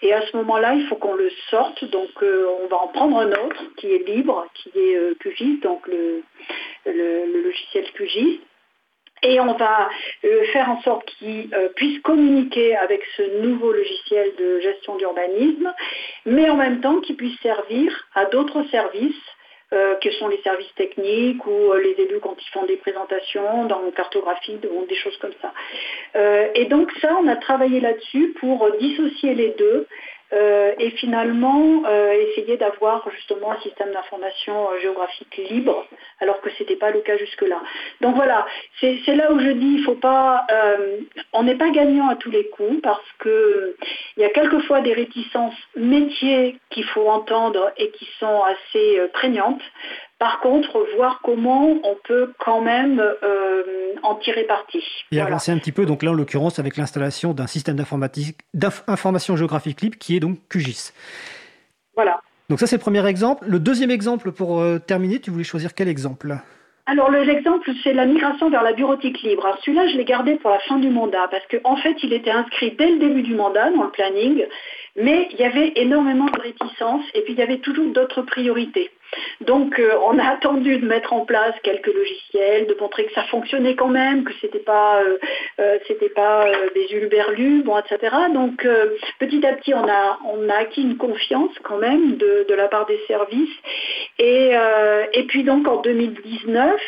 Et 0.03 0.13
à 0.13 0.23
ce 0.23 0.37
moment-là, 0.39 0.75
il 0.75 0.87
faut 0.87 0.97
qu'on 0.97 1.15
le 1.15 1.31
sorte. 1.51 1.85
Donc 1.87 2.11
euh, 2.23 2.47
on 2.63 2.67
va 2.69 2.79
en 2.79 2.89
prendre 2.89 3.19
un 3.19 3.31
autre 3.33 3.63
qui 3.77 3.93
est 3.93 4.07
libre, 4.07 4.47
qui 4.55 4.71
est 4.77 4.97
euh, 4.97 5.15
QGIS, 5.21 5.61
donc 5.61 5.87
le, 5.87 6.23
logiciel 7.43 7.91
QGIS. 7.93 8.41
Et 9.25 9.41
on 9.41 9.55
va 9.55 9.91
euh, 10.25 10.45
faire 10.53 10.71
en 10.71 10.81
sorte 10.83 11.05
qu'il 11.07 11.51
puisse 11.75 12.01
communiquer 12.03 12.77
avec 12.77 13.03
ce 13.17 13.43
nouveau 13.43 13.73
logiciel 13.73 14.33
de 14.39 14.61
gestion 14.61 14.97
d'urbanisme, 14.97 15.75
mais 16.25 16.49
en 16.49 16.57
même 16.57 16.81
temps 16.81 17.01
qu'il 17.01 17.17
puisse 17.17 17.39
servir 17.41 18.07
à 18.15 18.27
d'autres 18.27 18.63
services 18.71 19.17
euh, 19.73 19.97
que 19.97 20.11
sont 20.13 20.29
les 20.29 20.41
services 20.43 20.75
techniques 20.77 21.45
ou 21.47 21.73
euh, 21.73 21.81
les 21.83 22.03
élus 22.03 22.21
quand 22.21 22.37
ils 22.41 22.51
font 22.53 22.65
des 22.65 22.77
présentations 22.77 23.67
dans 23.67 23.81
cartographie, 23.91 24.57
des 24.89 24.95
choses 24.95 25.17
comme 25.19 25.35
ça. 25.43 25.53
Euh, 26.17 26.49
et 26.55 26.65
donc 26.65 26.91
ça, 27.03 27.15
on 27.21 27.29
a 27.29 27.37
travaillé 27.37 27.81
là-dessus 27.81 28.35
pour 28.41 28.67
dissocier 28.79 29.35
les 29.35 29.51
deux 29.59 29.87
euh, 30.33 30.73
et 30.79 30.91
finalement 30.91 31.85
euh, 31.87 32.13
essayer 32.13 32.59
d'avoir 32.59 33.09
justement 33.17 33.53
un 33.53 33.61
système 33.61 33.93
d'information 33.93 34.71
euh, 34.71 34.79
géographique 34.79 35.41
libre, 35.49 35.87
alors 36.21 36.43
que 36.43 36.51
ce 36.51 36.63
n'était 36.63 36.77
pas 36.77 36.91
le 36.91 37.01
cas 37.01 37.17
jusque-là. 37.17 37.63
Donc 38.03 38.15
voilà, 38.15 38.47
c'est 38.81 39.15
là 39.15 39.33
où 39.33 39.41
je 39.41 39.51
dis, 39.51 39.77
il 39.79 39.85
faut 39.85 39.95
pas, 39.95 40.47
on 41.33 41.45
n'est 41.45 41.57
pas 41.57 41.71
gagnant 41.71 42.09
à 42.09 42.17
tous 42.17 42.31
les 42.31 42.49
coups 42.51 42.83
parce 42.83 43.11
que 43.19 43.77
il 44.17 44.23
y 44.23 44.27
a 44.27 44.31
quelquefois 44.31 44.81
des 44.81 44.93
réticences 44.93 45.57
métiers 45.77 46.59
qu'il 46.71 46.85
faut 46.85 47.09
entendre 47.09 47.73
et 47.79 47.91
qui 47.91 48.07
sont 48.19 48.43
assez 48.43 49.01
prégnantes. 49.15 49.63
Par 50.19 50.41
contre, 50.41 50.85
voir 50.97 51.21
comment 51.23 51.77
on 51.85 51.97
peut 52.05 52.33
quand 52.45 52.61
même 52.61 53.01
euh, 53.01 53.95
en 54.03 54.17
tirer 54.17 54.45
parti. 54.45 54.83
Et 55.13 55.21
avancer 55.21 55.53
un 55.53 55.59
petit 55.59 55.71
peu, 55.71 55.87
donc 55.87 56.03
là 56.03 56.11
en 56.11 56.15
l'occurrence 56.15 56.59
avec 56.59 56.77
l'installation 56.77 57.35
d'un 57.35 57.47
système 57.47 57.77
d'information 58.55 59.37
géographique 59.37 59.81
libre 59.81 59.97
qui 59.99 60.17
est 60.17 60.21
donc 60.21 60.39
QGIS. 60.49 60.93
Voilà. 61.95 62.21
Donc 62.49 62.59
ça 62.59 62.67
c'est 62.67 62.77
le 62.77 62.81
premier 62.81 63.07
exemple. 63.07 63.45
Le 63.47 63.61
deuxième 63.61 63.93
exemple 63.93 64.33
pour 64.33 64.61
euh, 64.61 64.79
terminer, 64.79 65.21
tu 65.21 65.31
voulais 65.31 65.45
choisir 65.45 65.75
quel 65.75 65.87
exemple? 65.87 66.37
Alors 66.87 67.11
l'exemple, 67.11 67.71
c'est 67.85 67.93
la 67.93 68.07
migration 68.07 68.49
vers 68.49 68.63
la 68.63 68.73
bureautique 68.73 69.21
libre. 69.21 69.47
celui-là, 69.63 69.89
je 69.89 69.97
l'ai 69.99 70.07
gardé 70.07 70.37
pour 70.37 70.51
la 70.51 70.59
fin 70.61 70.79
du 70.79 70.89
mandat 70.89 71.29
parce 71.31 71.45
qu'en 71.47 71.77
fait, 71.77 71.95
il 72.03 72.15
était 72.15 72.31
inscrit 72.31 72.75
dès 72.79 72.91
le 72.91 72.99
début 72.99 73.23
du 73.23 73.35
mandat 73.35 73.71
dans 73.71 73.83
le 73.85 73.91
planning, 73.91 74.47
mais 74.97 75.29
il 75.31 75.39
y 75.39 75.45
avait 75.45 75.75
énormément 75.77 76.25
de 76.25 76.41
réticences 76.41 77.05
et 77.13 77.21
puis 77.21 77.35
il 77.35 77.39
y 77.39 77.43
avait 77.43 77.59
toujours 77.59 77.93
d'autres 77.93 78.23
priorités. 78.23 78.91
Donc 79.41 79.79
euh, 79.79 79.97
on 80.05 80.19
a 80.19 80.25
attendu 80.33 80.79
de 80.79 80.87
mettre 80.87 81.13
en 81.13 81.25
place 81.25 81.55
quelques 81.63 81.93
logiciels, 81.93 82.67
de 82.67 82.77
montrer 82.81 83.07
que 83.07 83.13
ça 83.13 83.25
fonctionnait 83.25 83.77
quand 83.77 83.89
même, 83.89 84.25
que 84.25 84.33
c'était 84.41 84.59
pas 84.59 85.03
euh, 85.03 85.19
euh, 85.61 85.79
pas 86.15 86.47
des 86.75 86.95
uluberlus, 86.95 87.63
bon, 87.63 87.79
etc. 87.79 88.15
Donc 88.33 88.67
petit 89.19 89.47
à 89.47 89.53
petit 89.55 89.75
on 89.75 89.89
a 89.89 90.19
on 90.25 90.49
a 90.49 90.55
acquis 90.55 90.83
une 90.83 90.97
confiance 90.97 91.53
quand 91.63 91.79
même 91.79 92.17
de, 92.17 92.55
la 92.55 92.69
part 92.69 92.87
des 92.87 93.01
services. 93.07 93.57
Et, 94.19 94.53
et 95.13 95.23
puis 95.25 95.45
donc 95.45 95.69
en 95.69 95.77
2019, 95.77 96.81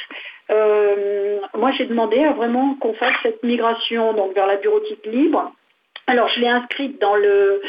moi 1.54 1.70
j'ai 1.76 1.86
demandé 1.86 2.24
à 2.24 2.32
vraiment 2.32 2.74
qu'on 2.74 2.94
fasse 2.94 3.14
cette 3.22 3.42
migration 3.42 4.14
donc 4.14 4.34
vers 4.34 4.46
la 4.46 4.56
bureautique 4.56 5.06
libre 5.06 5.52
alors 6.10 6.28
je 6.28 6.40
l'ai 6.40 6.48
inscrite 6.48 7.00
dans 7.00 7.14
le, 7.14 7.62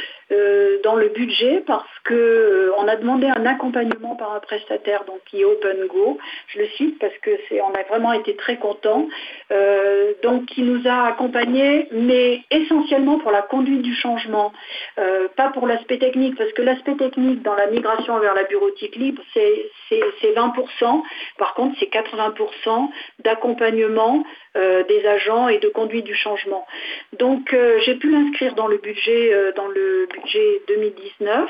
dans 0.83 0.95
le 0.95 1.09
budget 1.09 1.63
parce 1.65 1.87
qu'on 2.07 2.13
euh, 2.13 2.87
a 2.87 2.95
demandé 2.95 3.27
un 3.27 3.45
accompagnement 3.45 4.15
par 4.15 4.33
un 4.33 4.39
prestataire 4.39 5.03
donc 5.05 5.19
qui 5.25 5.41
est 5.41 5.45
OpenGo. 5.45 6.17
Je 6.47 6.59
le 6.59 6.67
cite 6.77 6.99
parce 6.99 7.17
que 7.21 7.31
c'est 7.47 7.61
on 7.61 7.73
a 7.73 7.83
vraiment 7.89 8.13
été 8.13 8.35
très 8.35 8.57
contents. 8.57 9.07
Euh, 9.51 10.13
donc 10.23 10.45
qui 10.45 10.61
nous 10.61 10.87
a 10.87 11.07
accompagnés, 11.07 11.87
mais 11.91 12.41
essentiellement 12.51 13.19
pour 13.19 13.31
la 13.31 13.41
conduite 13.41 13.81
du 13.81 13.93
changement, 13.93 14.53
pas 15.35 15.49
pour 15.49 15.67
l'aspect 15.67 15.97
technique, 15.97 16.37
parce 16.37 16.51
que 16.53 16.61
l'aspect 16.61 16.95
technique 16.95 17.41
dans 17.41 17.55
la 17.55 17.67
migration 17.67 18.19
vers 18.19 18.33
la 18.33 18.43
bureautique 18.43 18.95
libre, 18.95 19.21
c'est 19.33 19.71
20%. 20.23 21.03
Par 21.37 21.53
contre, 21.53 21.75
c'est 21.79 21.91
80% 21.91 22.89
d'accompagnement 23.23 24.23
des 24.55 25.05
agents 25.05 25.47
et 25.47 25.59
de 25.59 25.69
conduite 25.69 26.05
du 26.05 26.15
changement. 26.15 26.65
Donc 27.17 27.55
j'ai 27.85 27.95
pu 27.95 28.09
l'inscrire 28.09 28.53
dans 28.55 28.67
le 28.67 28.77
budget, 28.77 29.53
dans 29.55 29.67
le 29.67 30.07
budget 30.11 30.20
2019 30.67 31.49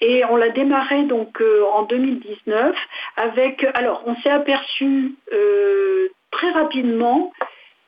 et 0.00 0.24
on 0.24 0.36
l'a 0.36 0.50
démarré 0.50 1.04
donc 1.04 1.40
euh, 1.40 1.62
en 1.72 1.82
2019 1.82 2.76
avec 3.16 3.64
alors 3.74 4.02
on 4.06 4.14
s'est 4.16 4.30
aperçu 4.30 5.14
euh, 5.32 6.08
très 6.30 6.50
rapidement 6.50 7.32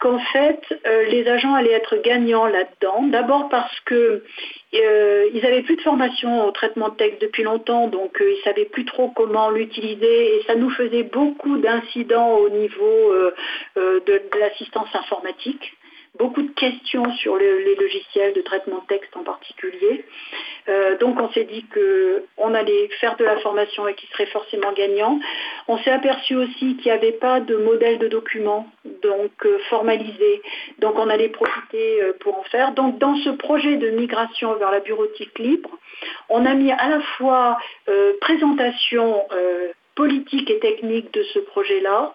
qu'en 0.00 0.18
fait 0.18 0.60
euh, 0.86 1.04
les 1.04 1.26
agents 1.28 1.54
allaient 1.54 1.72
être 1.72 1.96
gagnants 1.96 2.46
là-dedans. 2.46 3.02
D'abord 3.04 3.48
parce 3.48 3.80
que 3.80 4.22
ils 4.72 5.40
n'avaient 5.42 5.62
plus 5.62 5.76
de 5.76 5.80
formation 5.80 6.46
au 6.46 6.50
traitement 6.52 6.90
de 6.90 6.96
texte 6.96 7.22
depuis 7.22 7.42
longtemps, 7.42 7.88
donc 7.88 8.16
ils 8.20 8.36
ne 8.36 8.42
savaient 8.42 8.66
plus 8.66 8.84
trop 8.84 9.08
comment 9.08 9.50
l'utiliser 9.50 10.36
et 10.36 10.42
ça 10.46 10.54
nous 10.54 10.70
faisait 10.70 11.04
beaucoup 11.04 11.56
d'incidents 11.56 12.36
au 12.36 12.50
niveau 12.50 13.14
de 13.76 14.22
l'assistance 14.38 14.94
informatique 14.94 15.77
beaucoup 16.16 16.42
de 16.42 16.52
questions 16.52 17.10
sur 17.16 17.36
les 17.36 17.74
logiciels 17.76 18.32
de 18.34 18.40
traitement 18.42 18.80
de 18.80 18.86
texte 18.86 19.16
en 19.16 19.22
particulier. 19.22 20.04
Euh, 20.68 20.98
donc 20.98 21.20
on 21.20 21.30
s'est 21.32 21.44
dit 21.44 21.64
qu'on 21.72 22.54
allait 22.54 22.88
faire 23.00 23.16
de 23.16 23.24
la 23.24 23.38
formation 23.38 23.86
et 23.88 23.94
qu'il 23.94 24.08
serait 24.10 24.26
forcément 24.26 24.72
gagnant. 24.72 25.18
On 25.66 25.78
s'est 25.78 25.90
aperçu 25.90 26.36
aussi 26.36 26.76
qu'il 26.76 26.84
n'y 26.86 26.90
avait 26.90 27.12
pas 27.12 27.40
de 27.40 27.56
modèle 27.56 27.98
de 27.98 28.08
document 28.08 28.66
donc 29.02 29.32
euh, 29.44 29.58
formalisé. 29.70 30.42
Donc 30.78 30.98
on 30.98 31.08
allait 31.08 31.28
profiter 31.28 32.02
euh, 32.02 32.12
pour 32.20 32.38
en 32.38 32.44
faire. 32.44 32.72
Donc 32.72 32.98
dans 32.98 33.16
ce 33.16 33.30
projet 33.30 33.76
de 33.76 33.90
migration 33.90 34.54
vers 34.54 34.70
la 34.70 34.80
bureautique 34.80 35.38
libre, 35.38 35.70
on 36.28 36.44
a 36.44 36.54
mis 36.54 36.72
à 36.72 36.88
la 36.88 37.00
fois 37.00 37.58
présentation 38.20 39.22
politique 39.98 40.48
et 40.48 40.60
technique 40.60 41.12
de 41.12 41.24
ce 41.34 41.40
projet-là, 41.40 42.14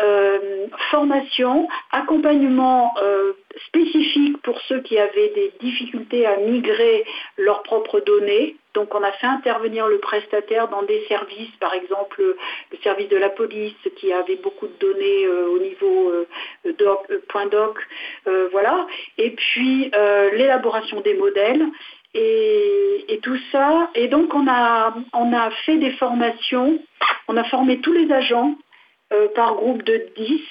euh, 0.00 0.66
formation, 0.92 1.66
accompagnement 1.90 2.94
euh, 3.02 3.32
spécifique 3.66 4.40
pour 4.42 4.60
ceux 4.68 4.80
qui 4.82 4.96
avaient 4.98 5.32
des 5.34 5.52
difficultés 5.58 6.26
à 6.26 6.36
migrer 6.36 7.04
leurs 7.36 7.64
propres 7.64 7.98
données. 7.98 8.54
Donc 8.74 8.94
on 8.94 9.02
a 9.02 9.10
fait 9.10 9.26
intervenir 9.26 9.88
le 9.88 9.98
prestataire 9.98 10.68
dans 10.68 10.84
des 10.84 11.04
services, 11.08 11.56
par 11.58 11.74
exemple 11.74 12.22
le 12.70 12.78
service 12.84 13.08
de 13.08 13.16
la 13.16 13.30
police 13.30 13.82
qui 13.96 14.12
avait 14.12 14.36
beaucoup 14.36 14.68
de 14.68 14.78
données 14.78 15.24
euh, 15.26 15.48
au 15.48 15.58
niveau 15.58 16.12
doc, 16.78 17.00
point 17.28 17.46
doc, 17.46 17.76
voilà. 18.52 18.86
Et 19.18 19.30
puis 19.30 19.90
l'élaboration 20.38 21.00
des 21.00 21.14
modèles 21.14 21.66
et, 22.14 23.20
tout 23.22 23.38
ça. 23.52 23.90
Et 23.94 24.08
donc 24.08 24.34
on 24.34 24.46
a, 24.48 24.94
on 25.12 25.32
a 25.32 25.50
fait 25.64 25.78
des 25.78 25.92
formations, 25.92 26.78
on 27.28 27.36
a 27.36 27.44
formé 27.44 27.80
tous 27.80 27.92
les 27.92 28.12
agents 28.12 28.54
euh, 29.12 29.28
par 29.34 29.54
groupe 29.54 29.82
de 29.82 30.08
10 30.16 30.42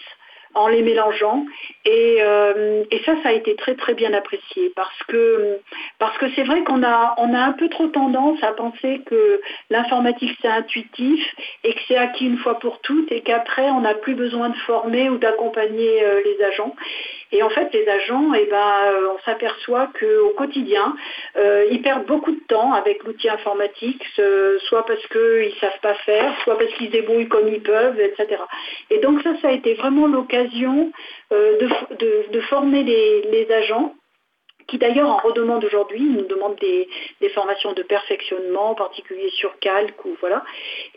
en 0.54 0.68
les 0.68 0.82
mélangeant. 0.82 1.46
Euh, 1.86 2.84
et, 2.92 3.00
ça, 3.04 3.14
ça 3.24 3.30
a 3.30 3.32
été 3.34 3.56
très 3.56 3.76
très 3.76 3.94
bien 3.94 4.14
apprécié 4.14 4.72
parce 4.76 5.04
que 5.08 5.60
parce 6.00 6.18
que 6.18 6.26
c'est 6.36 6.44
vrai 6.44 6.64
qu'on 6.64 6.84
a 6.84 7.14
on 7.18 7.34
a 7.34 7.40
un 7.40 7.52
peu 7.52 7.68
trop 7.70 7.88
tendance 7.88 8.42
à 8.42 8.54
penser 8.54 9.02
que 9.06 9.42
l'informatique 9.70 10.38
c'est 10.42 10.48
intuitif 10.48 11.22
et 11.64 11.74
que 11.74 11.80
c'est 11.88 11.98
acquis 11.98 12.26
une 12.26 12.38
fois 12.38 12.60
pour 12.60 12.80
toutes 12.80 13.12
et 13.12 13.22
qu'après 13.22 13.70
on 13.70 13.82
n'a 13.82 13.96
plus 13.96 14.16
besoin 14.16 14.50
de 14.50 14.58
former 14.58 15.10
ou 15.10 15.18
d'accompagner 15.18 16.04
euh, 16.04 16.22
les 16.24 16.44
agents. 16.44 16.76
Et 17.32 17.42
en 17.42 17.50
fait, 17.50 17.74
les 17.74 17.88
agents, 17.88 18.32
eh 18.36 18.46
ben, 18.46 18.58
euh, 18.58 19.08
on 19.16 19.20
s'aperçoit 19.26 19.90
qu'au 20.00 20.30
quotidien, 20.38 20.96
ils 21.72 21.82
perdent 21.82 22.06
beaucoup 22.06 22.32
de 22.32 22.40
temps 22.48 22.74
avec 22.74 23.04
l'outil 23.04 23.28
informatique, 23.28 24.06
soit 24.68 24.86
parce 24.86 25.06
qu'ils 25.08 25.50
ne 25.50 25.60
savent 25.60 25.80
pas 25.82 25.96
faire, 25.96 26.32
soit 26.44 26.60
parce 26.60 26.72
qu'ils 26.74 26.92
débrouillent 26.92 27.28
comme 27.28 27.48
ils 27.48 27.64
peuvent, 27.64 28.00
etc. 28.00 28.40
Et 28.92 29.00
donc 29.00 29.24
ça, 29.24 29.32
ça 29.42 29.48
a 29.48 29.52
été 29.52 29.74
vraiment 29.74 30.06
l'occasion 30.06 30.43
euh, 31.32 31.58
de, 32.32 32.40
former 32.42 32.84
les, 32.84 33.52
agents 33.52 33.96
qui 34.68 34.78
d'ailleurs 34.78 35.10
en 35.10 35.18
redemandent 35.18 35.64
aujourd'hui, 35.66 36.00
ils 36.00 36.14
nous 36.14 36.26
demandent 36.26 36.60
des, 36.60 36.88
formations 37.30 37.74
de 37.74 37.84
perfectionnement, 37.84 38.72
en 38.72 38.76
particulier 38.76 39.30
sur 39.32 39.58
calque 39.60 40.06
ou 40.06 40.16
voilà. 40.20 40.44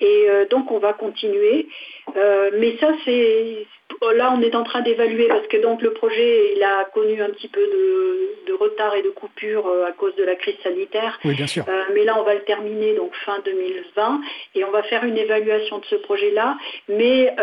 Et 0.00 0.26
euh, 0.28 0.46
donc 0.46 0.70
on 0.70 0.78
va 0.78 0.92
continuer. 0.92 1.68
Euh, 2.16 2.50
mais 2.58 2.76
ça 2.78 2.92
c'est 3.04 3.66
là 4.14 4.32
on 4.36 4.40
est 4.40 4.54
en 4.54 4.62
train 4.62 4.82
d'évaluer 4.82 5.28
parce 5.28 5.46
que 5.46 5.56
donc 5.56 5.82
le 5.82 5.92
projet 5.92 6.54
il 6.56 6.62
a 6.62 6.84
connu 6.92 7.22
un 7.22 7.30
petit 7.30 7.48
peu 7.48 7.60
de, 7.60 8.52
retard 8.56 8.94
et 8.94 9.02
de 9.02 9.10
coupure 9.10 9.70
à 9.86 9.92
cause 9.92 10.14
de 10.16 10.24
la 10.24 10.34
crise 10.34 10.56
sanitaire. 10.62 11.18
Oui 11.26 11.34
bien 11.34 11.46
sûr. 11.46 11.64
mais 11.92 12.04
là 12.04 12.16
on 12.18 12.22
va 12.22 12.34
le 12.34 12.40
terminer 12.40 12.94
donc 12.94 13.14
fin 13.26 13.38
2020 13.44 14.20
et 14.54 14.64
on 14.64 14.70
va 14.70 14.82
faire 14.84 15.04
une 15.04 15.18
évaluation 15.18 15.78
de 15.78 15.84
ce 15.84 15.96
projet 15.96 16.30
là. 16.30 16.56
Mais 16.88 17.34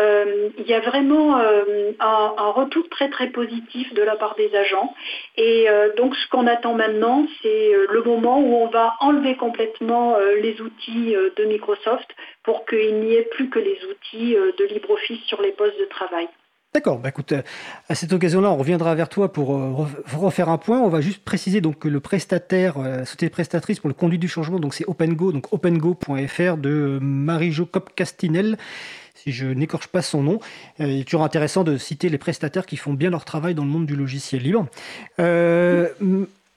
il 0.58 0.66
y 0.66 0.74
a 0.74 0.80
vraiment 0.80 1.36
un, 1.36 1.44
un, 2.00 2.50
retour 2.50 2.88
très 2.88 3.10
très 3.10 3.28
positif 3.28 3.94
de 3.94 4.02
la 4.02 4.16
part 4.16 4.34
des 4.34 4.52
agents. 4.56 4.92
Et 5.36 5.68
donc 5.96 6.16
ce 6.16 6.28
qu'on 6.30 6.48
attend 6.48 6.74
maintenant, 6.74 7.24
c'est 7.42 7.72
le 7.88 8.02
moment 8.02 8.40
où 8.40 8.56
on 8.56 8.66
va 8.66 8.94
enlever 9.00 9.36
complètement 9.36 10.16
les 10.42 10.60
outils 10.60 11.14
de 11.36 11.44
Microsoft 11.44 12.08
pour 12.44 12.66
qu'il 12.66 13.00
n'y 13.00 13.14
ait 13.14 13.28
plus 13.32 13.50
que 13.50 13.58
les 13.58 13.78
outils 13.90 14.34
de 14.34 14.64
LibreOffice 14.72 15.22
sur 15.26 15.40
les 15.42 15.52
postes 15.52 15.78
de 15.80 15.86
travail. 15.86 16.28
D'accord, 16.74 16.98
bah 16.98 17.10
écoute, 17.10 17.32
à 17.88 17.94
cette 17.94 18.12
occasion-là, 18.12 18.50
on 18.50 18.56
reviendra 18.56 18.94
vers 18.96 19.08
toi 19.08 19.32
pour 19.32 19.86
refaire 20.12 20.48
un 20.48 20.58
point. 20.58 20.80
On 20.80 20.88
va 20.88 21.00
juste 21.00 21.24
préciser 21.24 21.60
donc 21.60 21.78
que 21.78 21.88
le 21.88 22.00
prestataire, 22.00 22.78
la 22.80 23.04
société 23.04 23.30
prestatrice 23.30 23.78
pour 23.78 23.88
le 23.88 23.94
conduit 23.94 24.18
du 24.18 24.26
changement, 24.26 24.58
donc 24.58 24.74
c'est 24.74 24.84
OpenGo, 24.86 25.30
donc 25.30 25.52
opengo.fr 25.52 26.56
de 26.56 26.98
Marie-Jo 27.00 27.66
Cop-Castinel 27.66 28.58
si 29.24 29.32
je 29.32 29.46
n'écorche 29.46 29.86
pas 29.86 30.02
son 30.02 30.22
nom. 30.22 30.40
Euh, 30.80 30.86
il 30.86 31.00
est 31.00 31.04
toujours 31.04 31.24
intéressant 31.24 31.64
de 31.64 31.78
citer 31.78 32.08
les 32.08 32.18
prestataires 32.18 32.66
qui 32.66 32.76
font 32.76 32.92
bien 32.92 33.10
leur 33.10 33.24
travail 33.24 33.54
dans 33.54 33.64
le 33.64 33.70
monde 33.70 33.86
du 33.86 33.96
logiciel 33.96 34.42
libre. 34.42 34.66
Euh, 35.18 35.88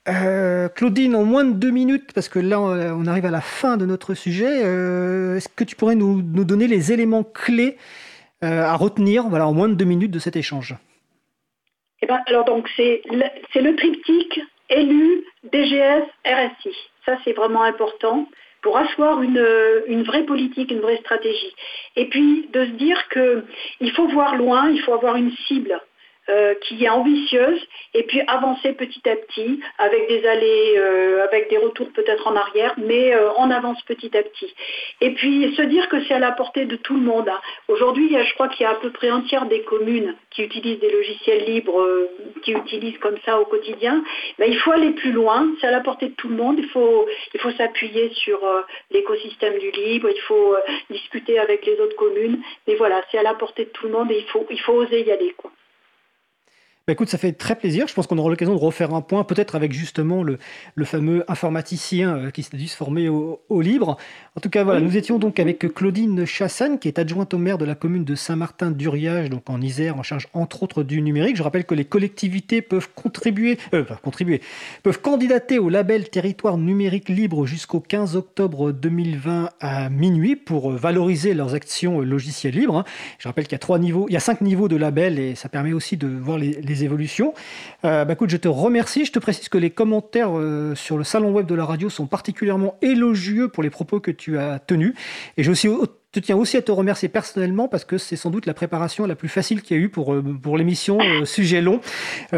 euh, 0.10 0.70
Claudine, 0.70 1.16
en 1.16 1.24
moins 1.24 1.44
de 1.44 1.54
deux 1.54 1.72
minutes, 1.72 2.14
parce 2.14 2.30
que 2.30 2.40
là 2.40 2.60
on 2.60 3.06
arrive 3.08 3.26
à 3.26 3.32
la 3.32 3.42
fin 3.42 3.78
de 3.78 3.86
notre 3.86 4.14
sujet, 4.14 4.62
est-ce 4.62 5.50
que 5.50 5.64
tu 5.64 5.76
pourrais 5.76 5.96
nous, 5.96 6.22
donner 6.22 6.68
les 6.68 6.92
éléments 6.92 7.24
clés 7.24 7.78
à 8.42 8.76
retenir 8.76 9.28
voilà, 9.28 9.48
en 9.48 9.54
moins 9.54 9.70
de 9.70 9.74
deux 9.74 9.86
minutes 9.86 10.12
de 10.12 10.20
cet 10.20 10.36
échange? 10.36 10.76
Eh 12.02 12.06
ben, 12.06 12.20
alors 12.28 12.46
donc 12.46 12.70
c'est 12.78 13.02
le, 13.06 13.26
le 13.62 13.76
triptyque 13.76 14.40
élu, 14.70 15.24
DGS, 15.52 16.04
RSI. 16.26 16.76
Ça 17.06 17.18
c'est 17.24 17.34
vraiment 17.34 17.64
important 17.64 18.28
pour 18.62 18.78
asseoir 18.78 19.22
une, 19.22 20.04
vraie 20.04 20.24
politique, 20.24 20.72
une 20.72 20.82
vraie 20.82 20.98
stratégie. 20.98 21.54
Et 21.96 22.10
puis 22.10 22.50
de 22.52 22.66
se 22.66 22.72
dire 22.72 23.02
qu'il 23.10 23.92
faut 23.92 24.08
voir 24.08 24.36
loin, 24.36 24.70
il 24.70 24.82
faut 24.82 24.94
avoir 24.94 25.16
une 25.16 25.32
cible. 25.48 25.80
Euh, 26.30 26.56
qui 26.56 26.84
est 26.84 26.90
ambitieuse 26.90 27.66
et 27.94 28.04
puis 28.04 28.20
avancer 28.28 28.74
petit 28.74 29.02
à 29.08 29.16
petit 29.16 29.62
avec 29.78 30.10
des 30.10 30.28
allées, 30.28 30.74
euh, 30.76 31.24
avec 31.24 31.50
des 31.50 31.58
retours 31.58 31.90
peut-être 31.94 32.28
en 32.28 32.36
arrière, 32.36 32.74
mais 32.78 33.16
euh, 33.16 33.30
on 33.38 33.50
avance 33.50 33.82
petit 33.84 34.16
à 34.18 34.24
petit. 34.24 34.54
Et 35.00 35.12
puis 35.12 35.56
se 35.56 35.62
dire 35.62 35.88
que 35.88 36.04
c'est 36.04 36.16
à 36.16 36.20
la 36.20 36.34
portée 36.34 36.66
de 36.66 36.76
tout 36.76 36.96
le 36.96 37.02
monde. 37.02 37.30
Hein. 37.30 37.40
Aujourd'hui, 37.70 38.14
je 38.14 38.34
crois 38.34 38.50
qu'il 38.50 38.66
y 38.66 38.66
a 38.66 38.72
à 38.72 38.76
peu 38.76 38.90
près 38.90 39.08
un 39.08 39.22
tiers 39.22 39.46
des 39.46 39.62
communes 39.62 40.16
qui 40.32 40.44
utilisent 40.44 40.82
des 40.82 40.92
logiciels 40.92 41.46
libres, 41.46 41.88
qui 42.44 42.52
utilisent 42.52 42.98
comme 42.98 43.18
ça 43.24 43.40
au 43.40 43.46
quotidien. 43.46 44.04
Mais 44.38 44.50
il 44.50 44.58
faut 44.58 44.74
aller 44.74 44.92
plus 44.92 45.14
loin, 45.14 45.48
c'est 45.62 45.68
à 45.68 45.72
la 45.72 45.80
portée 45.80 46.10
de 46.10 46.16
tout 46.16 46.28
le 46.28 46.36
monde. 46.36 46.60
Il 46.60 46.68
faut, 46.68 47.08
s'appuyer 47.58 48.10
sur 48.16 48.42
l'écosystème 48.92 49.58
du 49.60 49.72
libre, 49.72 50.10
il 50.14 50.22
faut 50.24 50.58
discuter 50.90 51.40
avec 51.40 51.66
les 51.66 51.80
autres 51.80 51.96
communes. 51.96 52.42
Mais 52.68 52.76
voilà, 52.76 53.02
c'est 53.10 53.18
à 53.18 53.24
la 53.24 53.34
portée 53.34 53.64
de 53.64 53.70
tout 53.70 53.86
le 53.86 53.94
monde 53.94 54.12
et 54.12 54.26
il 54.50 54.60
faut, 54.60 54.74
oser 54.74 55.08
y 55.08 55.12
aller. 55.12 55.34
Bah, 56.88 56.94
écoute, 56.94 57.10
ça 57.10 57.18
fait 57.18 57.34
très 57.34 57.58
plaisir. 57.58 57.86
Je 57.90 57.94
pense 57.94 58.08
qu'on 58.08 58.18
aura 58.18 58.30
l'occasion 58.30 58.56
de 58.56 58.60
refaire 58.60 58.94
un 58.94 59.02
point, 59.02 59.26
peut-être 59.26 59.56
avec 59.56 59.74
justement 59.74 60.24
le, 60.24 60.40
fameux 60.86 61.26
informaticien 61.30 62.16
euh, 62.16 62.32
qui 62.32 62.44
s'est 62.44 62.56
dû 62.56 62.70
se 62.70 62.78
former 62.78 63.10
au, 63.10 63.42
Libre. 63.60 63.98
En 64.38 64.40
tout 64.40 64.50
cas, 64.50 64.64
voilà, 64.64 64.80
nous 64.80 64.96
étions 64.96 65.20
donc 65.20 65.40
avec 65.40 65.74
Claudine 65.74 66.26
Chassagne, 66.26 66.78
qui 66.78 66.88
est 66.88 66.98
adjointe 66.98 67.34
au 67.34 67.40
maire 67.40 67.58
de 67.58 67.66
la 67.66 67.76
commune 67.76 68.06
de 68.06 68.16
Saint-Martin-d'Uriage, 68.16 69.30
donc 69.30 69.50
en 69.50 69.60
Isère, 69.60 69.98
en 69.98 70.04
charge 70.04 70.30
entre 70.32 70.64
autres 70.64 70.84
du 70.84 71.02
numérique. 71.02 71.36
Je 71.36 71.44
rappelle 71.44 71.66
que 71.66 71.76
les 71.76 71.84
collectivités 71.84 72.62
peuvent 72.62 72.88
contribuer, 72.96 73.58
euh, 73.74 73.84
peuvent 74.84 75.02
candidater 75.02 75.60
au 75.60 75.68
label 75.68 76.08
territoire 76.10 76.58
numérique 76.58 77.10
libre 77.10 77.46
jusqu'au 77.48 77.82
15 77.82 78.16
octobre 78.16 78.72
2020 78.72 79.50
à 79.60 79.90
minuit 79.90 80.38
pour 80.38 80.72
valoriser 80.72 81.34
leurs 81.34 81.54
actions 81.54 82.00
logicielles 82.00 82.56
libres. 82.56 82.78
Hein. 82.78 82.86
Je 83.20 83.28
rappelle 83.28 83.46
qu'il 83.46 83.54
y 83.54 83.56
a 83.56 83.60
trois 83.60 83.80
niveaux, 83.80 84.06
il 84.08 84.14
y 84.14 84.18
a 84.18 84.22
cinq 84.22 84.40
niveaux 84.40 84.70
de 84.70 84.78
label 84.78 85.20
et 85.20 85.36
ça 85.36 85.50
permet 85.50 85.74
aussi 85.74 85.98
de 85.98 86.08
voir 86.08 86.38
les 86.38 86.77
évolutions. 86.84 87.34
Euh, 87.86 88.06
bah, 88.06 88.14
écoute, 88.14 88.30
je 88.30 88.38
te 88.38 88.48
remercie. 88.48 89.06
Je 89.06 89.12
te 89.12 89.20
précise 89.20 89.50
que 89.50 89.58
les 89.58 89.70
commentaires 89.70 90.38
euh, 90.38 90.76
sur 90.76 90.98
le 90.98 91.04
salon 91.04 91.32
web 91.32 91.46
de 91.46 91.56
la 91.56 91.66
radio 91.66 91.90
sont 91.90 92.08
particulièrement 92.08 92.76
élogieux 92.82 93.50
pour 93.50 93.64
les 93.64 93.70
propos 93.70 94.00
que 94.00 94.12
tu 94.12 94.38
as 94.38 94.60
tenus. 94.60 94.94
Et 95.38 95.44
j'ai 95.44 95.52
aussi 95.52 95.68
je 96.16 96.20
tiens 96.20 96.36
aussi 96.36 96.58
à 96.58 96.62
te 96.62 96.72
remercier 96.72 97.10
personnellement 97.10 97.68
parce 97.68 97.86
que 97.86 97.98
c'est 97.98 98.16
sans 98.16 98.32
doute 98.32 98.46
la 98.46 98.54
préparation 98.54 99.06
la 99.06 99.16
plus 99.16 99.28
facile 99.28 99.62
qu'il 99.62 99.78
y 99.78 99.80
a 99.80 99.84
eu 99.84 99.90
pour, 99.90 100.14
euh, 100.14 100.24
pour 100.42 100.58
l'émission 100.58 100.98
Sujet 101.26 101.62
long. 101.62 101.80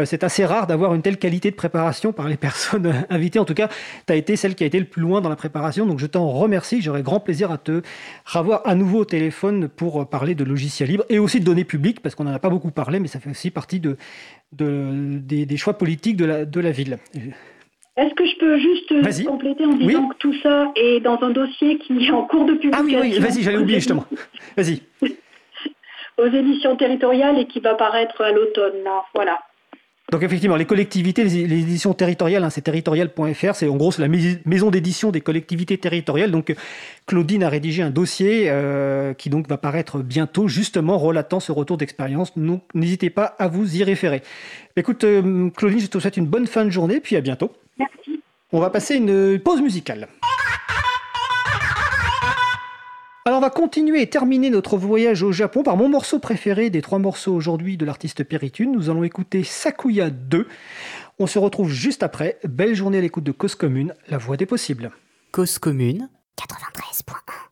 c'est 0.04 0.24
assez 0.24 0.44
rare 0.44 0.66
d'avoir 0.66 0.94
une 0.94 1.02
telle 1.02 1.16
qualité 1.16 1.50
de 1.50 1.56
préparation 1.56 2.12
par 2.12 2.28
les 2.28 2.36
personnes 2.36 3.06
invitées. 3.10 3.38
En 3.38 3.44
tout 3.44 3.54
cas, 3.54 3.68
tu 4.06 4.12
as 4.12 4.16
été 4.16 4.36
celle 4.36 4.54
qui 4.54 4.64
a 4.64 4.66
été 4.66 4.78
le 4.78 4.84
plus 4.84 5.02
loin 5.02 5.20
dans 5.20 5.28
la 5.28 5.36
préparation. 5.36 5.86
Donc 5.86 5.98
je 5.98 6.06
t'en 6.06 6.28
remercie. 6.28 6.82
J'aurai 6.82 7.02
grand 7.02 7.20
plaisir 7.20 7.50
à 7.50 7.58
te 7.58 7.82
revoir 8.26 8.62
à 8.64 8.74
nouveau 8.74 9.00
au 9.00 9.04
téléphone 9.04 9.68
pour 9.68 10.08
parler 10.08 10.34
de 10.34 10.44
logiciels 10.44 10.88
libres 10.88 11.04
et 11.08 11.18
aussi 11.18 11.40
de 11.40 11.44
données 11.44 11.64
publiques 11.64 12.00
parce 12.00 12.14
qu'on 12.14 12.24
n'en 12.24 12.34
a 12.34 12.38
pas 12.38 12.50
beaucoup 12.50 12.70
parlé, 12.70 12.98
mais 12.98 13.08
ça 13.08 13.20
fait 13.20 13.30
aussi 13.30 13.50
partie 13.50 13.80
de, 13.80 13.96
de, 14.52 15.18
des, 15.20 15.56
choix 15.56 15.78
politiques 15.78 16.16
de 16.16 16.24
la, 16.24 16.44
de 16.44 16.60
la 16.60 16.70
ville. 16.70 16.98
Est-ce 18.00 18.14
que 18.14 18.24
je 18.24 18.36
peux 18.38 18.58
juste 18.58 19.26
compléter 19.26 19.66
en 19.66 19.74
disant 19.74 20.08
que 20.08 20.16
tout 20.16 20.34
ça 20.42 20.72
est 20.74 21.00
dans 21.00 21.18
un 21.20 21.30
dossier 21.30 21.76
qui 21.78 22.06
est 22.06 22.10
en 22.10 22.22
cours 22.22 22.46
de 22.46 22.54
publication 22.54 22.98
Ah 22.98 23.02
oui, 23.02 23.12
oui, 23.14 23.18
vas-y, 23.18 23.42
j'allais 23.42 23.58
oublier 23.58 23.78
justement. 23.78 24.06
Vas-y. 24.56 24.80
aux 26.16 26.26
éditions 26.26 26.76
territoriales 26.76 27.38
et 27.38 27.46
qui 27.46 27.60
va 27.60 27.74
paraître 27.74 28.22
à 28.22 28.32
l'automne, 28.32 28.82
là. 28.84 29.04
Voilà. 29.14 29.38
Donc 30.10 30.24
effectivement, 30.24 30.56
les 30.56 30.64
collectivités, 30.64 31.22
les, 31.22 31.42
éditions 31.44 31.94
territoriales, 31.94 32.42
hein, 32.42 32.50
c'est 32.50 32.62
territorial.fr, 32.62 33.54
c'est 33.54 33.68
en 33.68 33.76
gros 33.76 33.92
la 33.98 34.08
maison 34.08 34.70
d'édition 34.70 35.12
des 35.12 35.20
collectivités 35.20 35.78
territoriales. 35.78 36.32
Donc 36.32 36.52
Claudine 37.06 37.44
a 37.44 37.48
rédigé 37.48 37.82
un 37.82 37.90
dossier 37.90 38.46
euh, 38.48 39.14
qui 39.14 39.30
donc 39.30 39.46
va 39.46 39.56
paraître 39.56 39.98
bientôt, 39.98 40.48
justement 40.48 40.98
relatant 40.98 41.38
ce 41.38 41.52
retour 41.52 41.76
d'expérience. 41.76 42.32
N'hésitez 42.74 43.10
pas 43.10 43.36
à 43.38 43.46
vous 43.46 43.76
y 43.76 43.84
référer. 43.84 44.22
Écoute, 44.74 45.04
euh, 45.04 45.48
Claudine, 45.50 45.80
je 45.80 45.86
te 45.86 45.98
souhaite 45.98 46.16
une 46.16 46.26
bonne 46.26 46.48
fin 46.48 46.64
de 46.64 46.70
journée, 46.70 46.98
puis 46.98 47.14
à 47.14 47.20
bientôt. 47.20 47.52
Merci. 47.80 48.22
On 48.52 48.60
va 48.60 48.70
passer 48.70 48.96
une 48.96 49.38
pause 49.38 49.62
musicale. 49.62 50.08
Alors 53.24 53.38
on 53.38 53.42
va 53.42 53.50
continuer 53.50 54.02
et 54.02 54.08
terminer 54.08 54.50
notre 54.50 54.76
voyage 54.76 55.22
au 55.22 55.30
Japon 55.30 55.62
par 55.62 55.76
mon 55.76 55.88
morceau 55.88 56.18
préféré 56.18 56.68
des 56.70 56.82
trois 56.82 56.98
morceaux 56.98 57.34
aujourd'hui 57.34 57.76
de 57.76 57.84
l'artiste 57.84 58.24
Péritune. 58.24 58.72
Nous 58.72 58.90
allons 58.90 59.04
écouter 59.04 59.44
Sakuya 59.44 60.10
2. 60.10 60.48
On 61.18 61.26
se 61.26 61.38
retrouve 61.38 61.70
juste 61.70 62.02
après. 62.02 62.38
Belle 62.44 62.74
journée 62.74 62.98
à 62.98 63.02
l'écoute 63.02 63.24
de 63.24 63.32
Cause 63.32 63.54
Commune, 63.54 63.94
la 64.08 64.18
voix 64.18 64.36
des 64.36 64.46
possibles. 64.46 64.90
Cause 65.32 65.58
Commune 65.58 66.08
93.1 66.38 67.49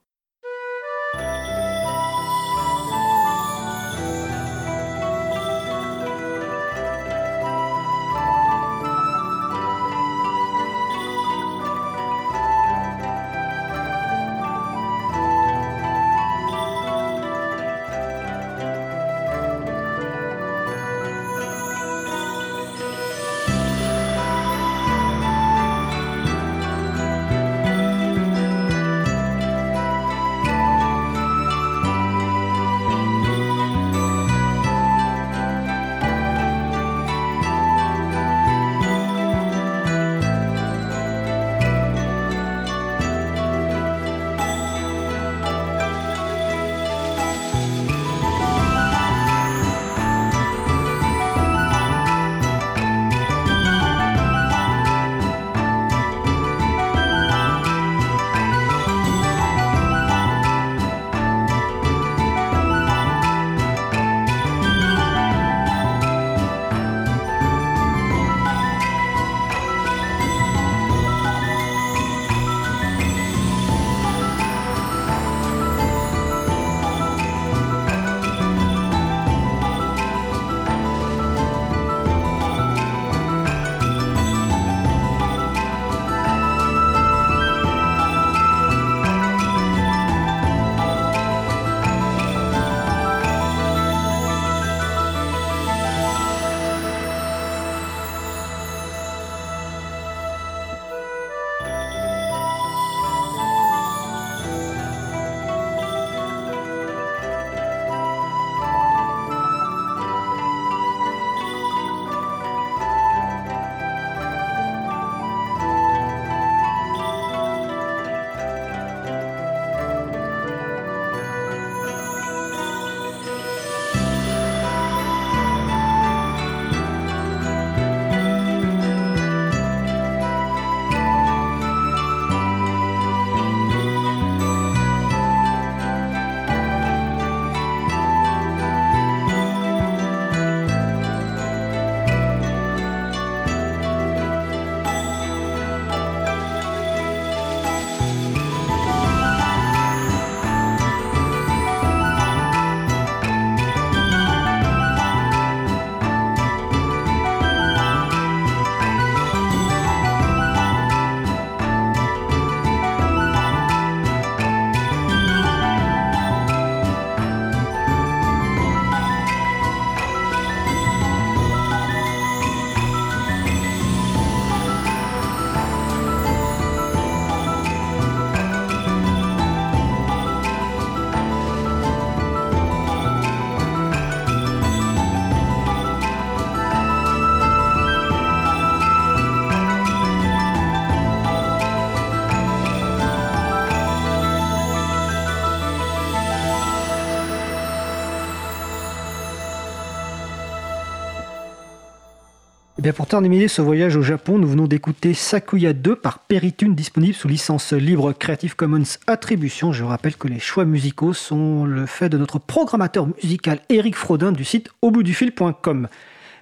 bien, 202.89 202.95
pour 202.95 203.07
terminer 203.07 203.49
ce 203.49 203.61
voyage 203.61 203.97
au 203.97 204.03
Japon, 204.03 204.39
nous 204.39 204.49
venons 204.49 204.67
d'écouter 204.67 205.13
Sakuya 205.13 205.75
2 205.75 205.95
par 205.97 206.21
Peritune, 206.21 206.75
disponible 206.75 207.15
sous 207.15 207.29
licence 207.29 207.75
libre 207.75 208.15
Creative 208.15 208.57
Commons 208.57 208.97
Attribution. 209.07 209.75
Je 209.75 209.85
rappelle 209.85 210.17
que 210.17 210.27
les 210.27 210.39
choix 210.39 210.65
musicaux 210.65 211.13
sont 211.13 211.67
le 211.67 211.85
fait 211.85 212.09
de 212.09 212.17
notre 212.17 212.39
programmateur 212.39 213.07
musical 213.07 213.61
Eric 213.69 213.95
Frodin 213.95 214.33
du 214.33 214.43
site 214.43 214.71
auboutdufil.com. 214.81 215.89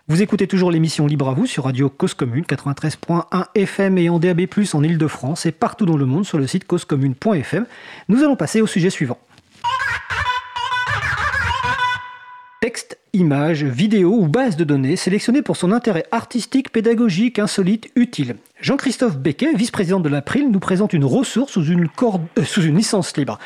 Vous 0.06 0.22
écoutez 0.22 0.46
toujours 0.46 0.70
l'émission 0.70 1.08
Libre 1.08 1.30
à 1.30 1.34
vous 1.34 1.46
sur 1.46 1.64
Radio 1.64 1.88
Cause 1.88 2.14
Commune 2.14 2.44
93.1 2.44 3.46
FM 3.56 3.98
et 3.98 4.08
en 4.08 4.20
DAB+, 4.20 4.42
en 4.72 4.82
Ile-de-France 4.84 5.46
et 5.46 5.52
partout 5.52 5.84
dans 5.84 5.96
le 5.96 6.06
monde 6.06 6.26
sur 6.26 6.38
le 6.38 6.46
site 6.46 6.64
causecommune.fm. 6.68 7.66
Nous 8.08 8.22
allons 8.22 8.36
passer 8.36 8.60
au 8.60 8.68
sujet 8.68 8.90
suivant. 8.90 9.18
Texte, 12.60 12.98
images, 13.16 13.64
vidéos 13.64 14.14
ou 14.14 14.28
bases 14.28 14.56
de 14.56 14.64
données 14.64 14.96
sélectionnées 14.96 15.42
pour 15.42 15.56
son 15.56 15.72
intérêt 15.72 16.06
artistique, 16.12 16.70
pédagogique, 16.70 17.38
insolite, 17.38 17.90
utile. 17.96 18.36
Jean-Christophe 18.60 19.18
Becquet, 19.18 19.54
vice-président 19.54 20.00
de 20.00 20.08
l'April, 20.08 20.50
nous 20.50 20.60
présente 20.60 20.92
une 20.92 21.04
ressource 21.04 21.52
sous 21.52 21.64
une, 21.64 21.88
euh, 22.38 22.44
sous 22.44 22.62
une 22.62 22.76
licence 22.76 23.16
libre. 23.16 23.38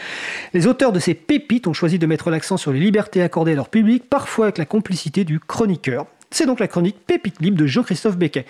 Les 0.54 0.66
auteurs 0.66 0.92
de 0.92 0.98
ces 0.98 1.14
pépites 1.14 1.66
ont 1.66 1.72
choisi 1.72 1.98
de 1.98 2.06
mettre 2.06 2.30
l'accent 2.30 2.56
sur 2.56 2.72
les 2.72 2.80
libertés 2.80 3.22
accordées 3.22 3.52
à 3.52 3.56
leur 3.56 3.68
public, 3.68 4.04
parfois 4.08 4.46
avec 4.46 4.58
la 4.58 4.66
complicité 4.66 5.24
du 5.24 5.40
chroniqueur. 5.40 6.06
C'est 6.30 6.46
donc 6.46 6.60
la 6.60 6.68
chronique 6.68 6.96
Pépite 7.06 7.40
Libre 7.40 7.58
de 7.58 7.66
Jean-Christophe 7.66 8.16
Becquet. 8.16 8.46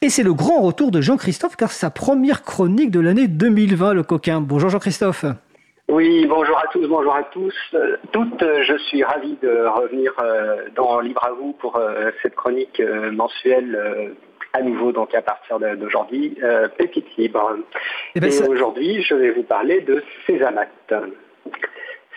Et 0.00 0.08
c'est 0.08 0.22
le 0.22 0.32
grand 0.32 0.62
retour 0.62 0.90
de 0.90 1.00
Jean-Christophe 1.00 1.56
car 1.56 1.70
c'est 1.70 1.80
sa 1.80 1.90
première 1.90 2.42
chronique 2.42 2.90
de 2.90 3.00
l'année 3.00 3.28
2020, 3.28 3.92
le 3.92 4.02
coquin. 4.02 4.40
Bonjour 4.40 4.70
Jean-Christophe. 4.70 5.26
Oui, 5.90 6.26
bonjour 6.26 6.58
à 6.58 6.66
tous, 6.70 6.86
bonjour 6.86 7.14
à 7.14 7.22
tous. 7.24 7.54
Euh, 7.72 7.96
toutes, 8.12 8.42
euh, 8.42 8.62
je 8.62 8.76
suis 8.76 9.02
ravi 9.02 9.38
de 9.40 9.48
revenir 9.48 10.12
euh, 10.20 10.66
dans 10.76 11.00
Libre 11.00 11.24
à 11.24 11.32
vous 11.32 11.54
pour 11.54 11.80
cette 12.22 12.34
chronique 12.34 12.80
mensuelle 13.12 14.14
à 14.52 14.60
nouveau 14.60 14.92
donc 14.92 15.14
à 15.14 15.22
partir 15.22 15.58
d'aujourd'hui, 15.58 16.36
Pépite 16.76 17.16
Libre. 17.16 17.56
Eh 18.14 18.20
ben, 18.20 18.30
Et, 18.30 18.48
aujourd'hui, 18.48 19.02
je 19.02 19.14
vais 19.14 19.30
vous 19.30 19.42
parler 19.42 19.80
de 19.80 20.02
Césamat. 20.26 20.68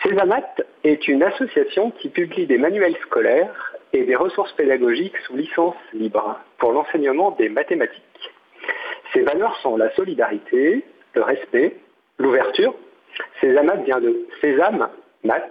Césamat 0.04 0.56
est 0.84 1.08
une 1.08 1.24
association 1.24 1.92
qui 1.92 2.10
publie 2.10 2.48
des 2.48 2.58
manuels 2.58 2.98
scolaires 3.06 3.74
et 3.94 4.04
des 4.04 4.16
ressources 4.16 4.52
pédagogiques 4.54 5.18
sous 5.26 5.38
licence 5.38 5.76
libre 5.94 6.40
pour 6.58 6.74
l'enseignement 6.74 7.32
des 7.32 7.48
mathématiques. 7.48 8.32
Ces 9.14 9.22
valeurs 9.22 9.56
sont 9.62 9.78
la 9.78 9.94
solidarité, 9.96 10.84
le 11.14 11.22
respect, 11.22 11.78
l'ouverture, 12.18 12.74
Césamat 13.40 13.78
vient 13.78 14.00
de 14.00 14.28
sésame, 14.42 14.90
mat, 15.24 15.50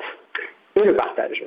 et 0.77 0.85
le 0.85 0.95
partage. 0.95 1.45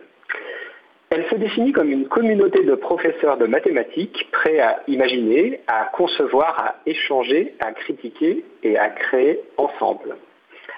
Elle 1.09 1.27
se 1.29 1.35
définit 1.35 1.71
comme 1.71 1.91
une 1.91 2.07
communauté 2.07 2.63
de 2.63 2.73
professeurs 2.73 3.37
de 3.37 3.45
mathématiques 3.45 4.29
prêts 4.31 4.59
à 4.59 4.81
imaginer, 4.87 5.61
à 5.67 5.85
concevoir, 5.93 6.59
à 6.59 6.75
échanger, 6.87 7.53
à 7.59 7.71
critiquer 7.71 8.43
et 8.63 8.77
à 8.77 8.89
créer 8.89 9.39
ensemble. 9.57 10.15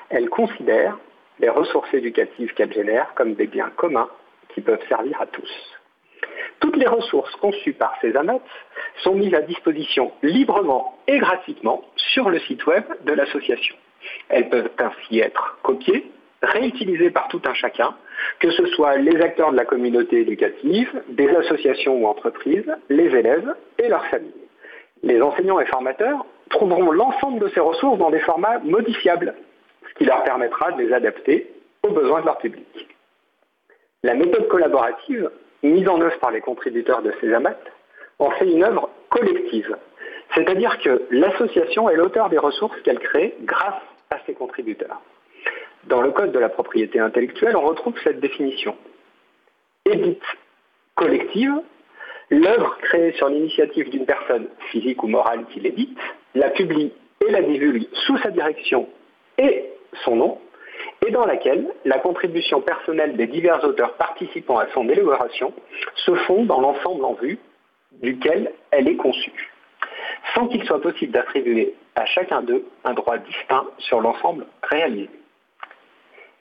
Elle 0.10 0.30
considère 0.30 0.98
les 1.40 1.50
ressources 1.50 1.94
éducatives 1.94 2.54
qu'elle 2.54 2.74
génère 2.74 3.14
comme 3.16 3.36
des 3.36 3.48
biens 3.48 3.72
communs 3.78 4.10
qui 4.54 4.62
peuvent 4.62 4.86
servir 4.90 5.22
à 5.22 5.26
tous. 5.26 5.80
Toutes 6.60 6.78
les 6.78 6.88
ressources 6.88 7.36
conçues 7.38 7.74
par 7.74 7.94
ces 8.02 8.14
sont 9.04 9.16
mises 9.16 9.34
à 9.34 9.42
disposition 9.42 10.12
librement 10.22 10.98
et 11.08 11.18
gratuitement 11.18 11.82
sur 11.96 12.30
le 12.30 12.40
site 12.40 12.66
web 12.66 12.84
de 13.06 13.14
l'association. 13.14 13.76
Elles 14.30 14.50
peuvent 14.50 14.70
ainsi 14.78 15.20
être 15.20 15.58
copiées, 15.64 16.12
réutilisées 16.42 17.10
par 17.10 17.28
tout 17.28 17.42
un 17.46 17.54
chacun, 17.54 17.96
que 18.40 18.52
ce 18.52 18.66
soit 18.68 18.98
les 18.98 19.20
acteurs 19.22 19.52
de 19.52 19.58
la 19.58 19.66
communauté 19.66 20.22
éducative, 20.22 20.90
des 21.10 21.30
associations 21.30 22.02
ou 22.02 22.08
entreprises, 22.08 22.72
les 22.90 23.16
élèves 23.16 23.54
et 23.80 23.88
leurs 23.88 24.06
familles. 24.08 24.32
Les 25.04 25.22
enseignants 25.22 25.60
et 25.60 25.66
formateurs 25.66 26.26
trouveront 26.50 26.92
l'ensemble 26.92 27.40
de 27.40 27.50
ces 27.50 27.60
ressources 27.60 27.98
dans 27.98 28.10
des 28.10 28.20
formats 28.20 28.60
modifiables, 28.60 29.36
ce 29.90 29.94
qui 29.96 30.06
leur 30.06 30.24
permettra 30.24 30.72
de 30.72 30.82
les 30.82 30.94
adapter 30.94 31.52
aux 31.84 31.92
besoins 31.92 32.22
de 32.22 32.26
leur 32.26 32.38
public. 32.38 32.88
La 34.04 34.14
méthode 34.14 34.48
collaborative, 34.48 35.30
mise 35.64 35.88
en 35.88 36.00
œuvre 36.00 36.18
par 36.20 36.32
les 36.32 36.42
contributeurs 36.42 37.02
de 37.02 37.12
ces 37.20 37.34
AMAT, 37.34 37.58
en 38.20 38.30
fait 38.32 38.50
une 38.50 38.64
œuvre 38.64 38.90
collective, 39.10 39.76
c'est-à-dire 40.34 40.78
que 40.80 41.04
l'association 41.12 41.90
est 41.90 41.96
l'auteur 41.96 42.30
des 42.30 42.38
ressources 42.38 42.80
qu'elle 42.82 43.00
crée 43.00 43.36
grâce 43.42 43.82
ses 44.26 44.34
contributeurs. 44.34 45.02
Dans 45.86 46.02
le 46.02 46.12
Code 46.12 46.32
de 46.32 46.40
la 46.40 46.50
propriété 46.50 47.00
intellectuelle, 47.00 47.56
on 47.56 47.62
retrouve 47.62 47.96
cette 48.04 48.20
définition. 48.20 48.76
Édite 49.86 50.24
collective, 50.96 51.54
l'œuvre 52.30 52.78
créée 52.82 53.14
sur 53.14 53.30
l'initiative 53.30 53.90
d'une 53.90 54.06
personne 54.06 54.48
physique 54.72 55.04
ou 55.04 55.08
morale 55.08 55.46
qui 55.52 55.60
l'édite, 55.60 56.00
la 56.34 56.50
publie 56.50 56.92
et 57.26 57.32
la 57.32 57.42
divulgue 57.42 57.88
sous 58.06 58.18
sa 58.18 58.32
direction 58.32 58.90
et 59.38 59.66
son 60.04 60.16
nom, 60.16 60.40
et 61.06 61.12
dans 61.12 61.26
laquelle 61.26 61.68
la 61.86 62.00
contribution 62.00 62.62
personnelle 62.62 63.16
des 63.16 63.28
divers 63.28 63.64
auteurs 63.64 63.94
participant 63.94 64.58
à 64.58 64.68
son 64.74 64.90
élaboration 64.90 65.54
se 65.96 66.16
fond 66.16 66.46
dans 66.46 66.62
l'ensemble 66.62 67.06
en 67.06 67.14
vue 67.14 67.38
duquel 68.02 68.52
elle 68.72 68.88
est 68.88 68.96
conçue 68.96 69.52
sans 70.34 70.48
qu'il 70.48 70.64
soit 70.66 70.82
possible 70.82 71.12
d'attribuer 71.12 71.76
à 71.96 72.06
chacun 72.06 72.42
d'eux 72.42 72.66
un 72.84 72.94
droit 72.94 73.18
distinct 73.18 73.66
sur 73.80 74.02
l'ensemble 74.02 74.46
réalisé. 74.64 75.10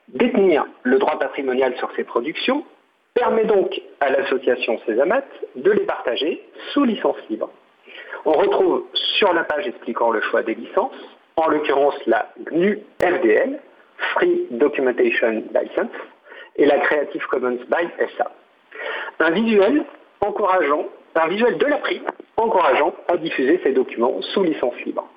Détenir 0.09 0.67
le 0.83 0.99
droit 0.99 1.19
patrimonial 1.19 1.77
sur 1.79 1.91
ces 1.97 2.05
productions 2.05 2.65
permet 3.15 3.45
donc 3.45 3.81
à 4.01 4.11
l'association 4.11 4.79
Césamat 4.87 5.25
de 5.57 5.71
les 5.71 5.85
partager 5.87 6.43
sous 6.73 6.85
licence 6.85 7.17
libre. 7.31 7.51
On 8.25 8.33
retrouve 8.33 8.85
sur 8.95 9.33
la 9.33 9.45
page 9.45 9.67
expliquant 9.67 10.11
le 10.11 10.21
choix 10.23 10.43
des 10.43 10.55
licences, 10.55 10.93
en 11.37 11.49
l'occurrence 11.49 11.95
la 12.07 12.33
GNU 12.39 12.81
FDL, 13.01 13.61
Free 14.15 14.47
Documentation 14.51 15.45
License, 15.55 15.91
et 16.57 16.67
la 16.67 16.79
Creative 16.79 17.25
Commons 17.29 17.59
by 17.69 17.89
SA. 18.17 18.31
Un 19.21 19.31
visuel 19.31 19.85
encourageant 20.21 20.87
un 21.17 21.29
visuel 21.29 21.59
de 21.59 21.67
la 21.67 21.79
prime 21.79 22.05
encourageant 22.37 22.95
à 23.09 23.17
diffuser 23.17 23.61
ces 23.63 23.73
documents 23.73 24.21
sous 24.33 24.43
licence 24.43 24.75
libre. 24.85 25.09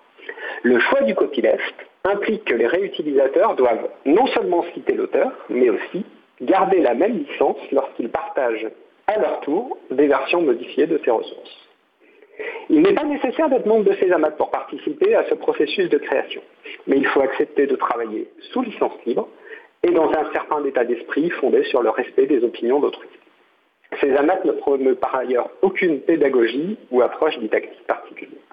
Le 0.67 0.79
choix 0.79 1.01
du 1.03 1.15
copyleft 1.15 1.75
implique 2.03 2.43
que 2.43 2.53
les 2.53 2.67
réutilisateurs 2.67 3.55
doivent 3.55 3.87
non 4.05 4.27
seulement 4.27 4.65
citer 4.73 4.95
l'auteur, 4.95 5.31
mais 5.47 5.69
aussi 5.69 6.03
garder 6.41 6.81
la 6.81 6.93
même 6.93 7.19
licence 7.19 7.55
lorsqu'ils 7.71 8.09
partagent 8.09 8.67
à 9.07 9.17
leur 9.17 9.39
tour 9.39 9.77
des 9.91 10.07
versions 10.07 10.41
modifiées 10.41 10.85
de 10.85 10.99
ces 11.05 11.09
ressources. 11.09 11.69
Il 12.69 12.81
n'est 12.81 12.91
pas 12.91 13.05
nécessaire 13.05 13.47
d'être 13.47 13.65
membre 13.65 13.85
de 13.85 13.93
ces 13.93 14.11
amas 14.11 14.31
pour 14.31 14.51
participer 14.51 15.15
à 15.15 15.23
ce 15.29 15.35
processus 15.35 15.87
de 15.87 15.99
création, 15.99 16.41
mais 16.85 16.97
il 16.97 17.07
faut 17.07 17.21
accepter 17.21 17.65
de 17.65 17.77
travailler 17.77 18.27
sous 18.51 18.61
licence 18.61 18.91
libre 19.05 19.29
et 19.83 19.91
dans 19.91 20.09
un 20.09 20.33
certain 20.33 20.65
état 20.65 20.83
d'esprit 20.83 21.29
fondé 21.29 21.63
sur 21.63 21.81
le 21.81 21.91
respect 21.91 22.25
des 22.25 22.43
opinions 22.43 22.81
d'autrui. 22.81 23.07
Ces 24.01 24.13
amas 24.17 24.43
ne 24.43 24.51
promeut 24.51 24.95
par 24.95 25.15
ailleurs 25.15 25.49
aucune 25.61 26.01
pédagogie 26.01 26.77
ou 26.91 27.01
approche 27.01 27.39
didactique 27.39 27.87
particulière. 27.87 28.46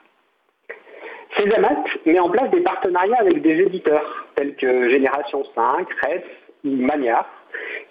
Ces 1.37 1.51
amat 1.53 1.85
met 2.07 2.19
en 2.21 2.29
place 2.29 2.51
des 2.51 2.61
partenariats 2.61 3.21
avec 3.21 3.43
des 3.43 3.61
éditeurs 3.61 4.27
tels 4.37 4.55
que 4.55 4.89
Génération 4.89 5.43
5, 5.55 5.89
RES 6.03 6.23
ou 6.65 6.71
Maniar, 6.71 7.27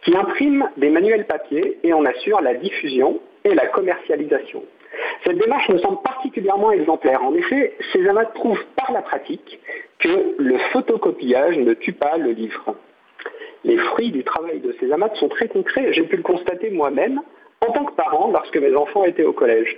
qui 0.03 0.15
impriment 0.15 0.69
des 0.77 0.89
manuels 0.89 1.25
papier 1.25 1.77
et 1.83 1.93
en 1.93 2.05
assurent 2.05 2.41
la 2.41 2.53
diffusion 2.53 3.19
et 3.43 3.53
la 3.53 3.67
commercialisation. 3.67 4.63
Cette 5.25 5.37
démarche 5.37 5.69
me 5.69 5.77
semble 5.79 6.01
particulièrement 6.03 6.71
exemplaire. 6.71 7.23
En 7.23 7.33
effet, 7.33 7.75
ces 7.91 8.07
amas 8.07 8.25
prouvent 8.25 8.65
par 8.75 8.91
la 8.91 9.01
pratique 9.01 9.59
que 9.99 10.35
le 10.37 10.57
photocopiage 10.71 11.57
ne 11.57 11.73
tue 11.73 11.93
pas 11.93 12.17
le 12.17 12.31
livre. 12.31 12.75
Les 13.65 13.77
fruits 13.77 14.11
du 14.11 14.23
travail 14.23 14.59
de 14.59 14.75
ces 14.79 14.89
sont 15.15 15.29
très 15.29 15.47
concrets. 15.47 15.93
J'ai 15.93 16.03
pu 16.03 16.17
le 16.17 16.23
constater 16.23 16.69
moi-même 16.69 17.21
en 17.67 17.71
tant 17.71 17.85
que 17.85 17.93
parent 17.93 18.29
lorsque 18.31 18.57
mes 18.57 18.75
enfants 18.75 19.05
étaient 19.05 19.23
au 19.23 19.33
collège. 19.33 19.77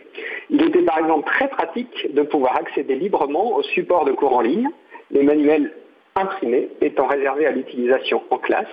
Il 0.49 0.63
était 0.63 0.81
par 0.81 0.99
exemple 0.99 1.27
très 1.27 1.47
pratique 1.47 2.13
de 2.13 2.21
pouvoir 2.21 2.57
accéder 2.57 2.95
librement 2.95 3.55
aux 3.55 3.63
supports 3.63 4.05
de 4.05 4.11
cours 4.11 4.35
en 4.35 4.41
ligne, 4.41 4.69
les 5.11 5.23
manuels 5.23 5.71
imprimés 6.15 6.69
étant 6.81 7.07
réservés 7.07 7.45
à 7.45 7.51
l'utilisation 7.51 8.23
en 8.29 8.37
classe 8.37 8.65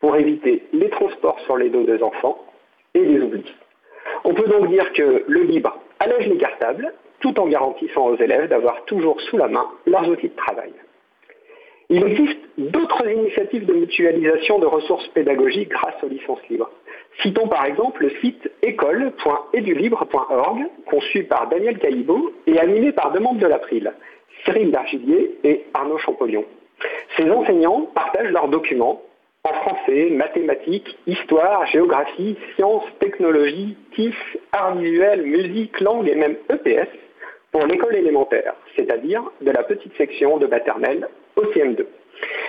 pour 0.00 0.16
éviter 0.16 0.62
les 0.72 0.88
transports 0.90 1.38
sur 1.40 1.56
les 1.56 1.68
dos 1.68 1.84
des 1.84 2.02
enfants 2.02 2.38
et 2.94 3.00
les 3.00 3.20
oublis. 3.20 3.54
On 4.24 4.34
peut 4.34 4.48
donc 4.48 4.68
dire 4.68 4.92
que 4.92 5.24
le 5.26 5.42
libre 5.42 5.78
allège 5.98 6.26
les 6.28 6.36
cartables 6.36 6.92
tout 7.20 7.38
en 7.40 7.46
garantissant 7.46 8.06
aux 8.08 8.16
élèves 8.16 8.48
d'avoir 8.48 8.84
toujours 8.84 9.20
sous 9.22 9.36
la 9.36 9.48
main 9.48 9.66
leurs 9.86 10.08
outils 10.08 10.28
de 10.28 10.36
travail. 10.36 10.72
Il 11.88 12.04
existe 12.04 12.38
d'autres 12.58 13.08
initiatives 13.08 13.64
de 13.64 13.72
mutualisation 13.72 14.58
de 14.58 14.66
ressources 14.66 15.06
pédagogiques 15.08 15.68
grâce 15.68 16.02
aux 16.02 16.08
licences 16.08 16.46
libres. 16.50 16.70
Citons 17.22 17.48
par 17.48 17.64
exemple 17.64 18.02
le 18.02 18.10
site 18.20 18.50
école.edulibre.org, 18.62 20.66
conçu 20.90 21.24
par 21.24 21.48
Daniel 21.48 21.78
Caillibot 21.78 22.32
et 22.46 22.58
animé 22.58 22.92
par 22.92 23.12
deux 23.12 23.20
membres 23.20 23.40
de 23.40 23.46
l'April, 23.46 23.92
Cyril 24.44 24.70
Dargillier 24.70 25.38
et 25.44 25.64
Arnaud 25.72 25.98
Champollion. 25.98 26.44
Ces 27.16 27.30
enseignants 27.30 27.88
partagent 27.94 28.30
leurs 28.30 28.48
documents 28.48 29.00
en 29.44 29.54
français, 29.54 30.10
mathématiques, 30.10 30.98
histoire, 31.06 31.64
géographie, 31.66 32.36
sciences, 32.54 32.84
technologie, 32.98 33.76
TIF, 33.94 34.36
art 34.52 34.76
visuel, 34.76 35.22
musique, 35.22 35.80
langue 35.80 36.08
et 36.08 36.16
même 36.16 36.36
EPS 36.50 36.88
pour 37.52 37.64
l'école 37.66 37.96
élémentaire, 37.96 38.54
c'est-à-dire 38.74 39.22
de 39.40 39.50
la 39.50 39.62
petite 39.62 39.96
section 39.96 40.36
de 40.36 40.46
maternelle 40.46 41.08
au 41.36 41.44
CM2. 41.44 41.86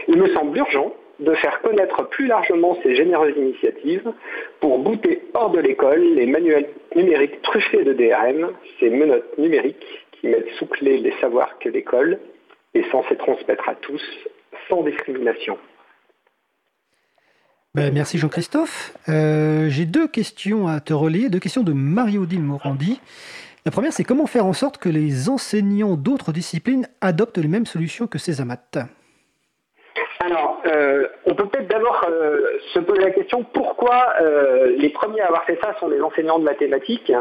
Il 0.08 0.18
me 0.18 0.28
semble 0.34 0.58
urgent 0.58 0.92
de 1.20 1.34
faire 1.36 1.62
connaître 1.62 2.08
plus 2.10 2.28
largement 2.28 2.78
ces 2.84 2.96
généreuses 2.96 3.36
initiatives 3.36 4.12
pour 4.60 4.80
bouter 4.80 5.24
hors 5.34 5.50
de 5.52 5.60
l'école 5.60 6.02
les 6.16 6.26
manuels 6.26 6.70
numériques 6.96 7.42
truffés 7.42 7.84
de 7.84 7.94
DRM, 7.94 8.52
ces 8.80 8.90
menottes 8.90 9.38
numériques 9.38 10.06
qui 10.12 10.28
mettent 10.28 10.50
sous 10.58 10.68
clé 10.68 10.98
les 10.98 11.14
savoirs 11.20 11.58
que 11.60 11.70
l'école 11.70 12.20
est 12.74 12.90
censée 12.92 13.16
transmettre 13.16 13.68
à 13.68 13.76
tous 13.76 14.02
sans 14.70 14.84
discrimination. 14.84 15.58
Ben, 17.74 17.94
merci 17.94 18.18
Jean-Christophe. 18.18 18.98
Euh, 19.08 19.70
j'ai 19.70 19.86
deux 19.86 20.08
questions 20.08 20.68
à 20.68 20.80
te 20.80 20.94
relayer, 20.94 21.30
deux 21.30 21.40
questions 21.40 21.64
de 21.64 21.74
Marie-Odile 21.74 22.42
Morandi. 22.42 23.00
La 23.66 23.72
première, 23.72 23.94
c'est 23.94 24.04
comment 24.04 24.26
faire 24.28 24.46
en 24.46 24.54
sorte 24.54 24.78
que 24.78 24.90
les 24.90 25.30
enseignants 25.30 25.96
d'autres 25.96 26.32
disciplines 26.32 26.88
adoptent 27.02 27.38
les 27.38 27.48
mêmes 27.48 27.66
solutions 27.66 28.08
que 28.08 28.18
Césamat 28.18 28.64
alors, 28.74 28.88
euh, 30.66 31.08
on 31.26 31.36
peut 31.36 31.46
peut-être 31.46 31.68
d'abord 31.68 32.06
euh, 32.10 32.58
se 32.74 32.80
poser 32.80 33.02
la 33.02 33.12
question 33.12 33.44
pourquoi 33.54 34.14
euh, 34.22 34.76
les 34.78 34.90
premiers 34.90 35.22
à 35.22 35.28
avoir 35.28 35.44
fait 35.46 35.58
ça 35.62 35.76
sont 35.80 35.88
les 35.88 36.02
enseignants 36.02 36.40
de 36.40 36.44
mathématiques? 36.44 37.12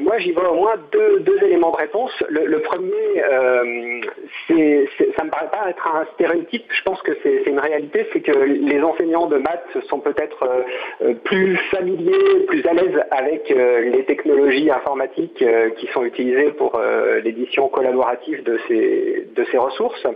moi, 0.00 0.18
j'y 0.18 0.32
vois 0.32 0.50
au 0.50 0.56
moins 0.56 0.74
deux, 0.92 1.42
éléments 1.44 1.70
de 1.70 1.76
réponse. 1.76 2.12
Le, 2.28 2.58
premier, 2.60 3.22
c'est, 4.46 4.88
ça 5.16 5.24
me 5.24 5.30
paraît 5.30 5.50
pas 5.50 5.70
être 5.70 5.86
un 5.86 6.04
stéréotype. 6.14 6.64
Je 6.68 6.82
pense 6.82 7.00
que 7.02 7.12
c'est, 7.22 7.44
une 7.46 7.58
réalité, 7.58 8.06
c'est 8.12 8.20
que 8.20 8.32
les 8.32 8.82
enseignants 8.82 9.26
de 9.26 9.36
maths 9.36 9.76
sont 9.88 10.00
peut-être 10.00 10.48
plus 11.24 11.56
familiers, 11.70 12.40
plus 12.48 12.66
à 12.66 12.74
l'aise 12.74 13.02
avec 13.10 13.48
les 13.50 14.04
technologies 14.04 14.70
informatiques 14.70 15.44
qui 15.76 15.86
sont 15.88 16.04
utilisées 16.04 16.52
pour 16.52 16.80
l'édition 17.22 17.68
collaborative 17.68 18.42
de 18.42 18.58
ces, 18.68 19.26
de 19.34 19.44
ces 19.50 19.58
ressources. 19.58 20.06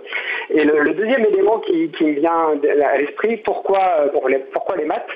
Et 0.51 0.65
le, 0.65 0.95
deuxième 0.95 1.25
élément 1.25 1.59
qui 1.61 1.91
me 2.01 2.13
vient 2.13 2.36
à 2.37 2.99
l'esprit. 2.99 3.39
Pourquoi, 3.39 3.81
euh, 4.01 4.29
les, 4.29 4.39
pourquoi 4.39 4.77
les 4.77 4.85
maths? 4.85 5.07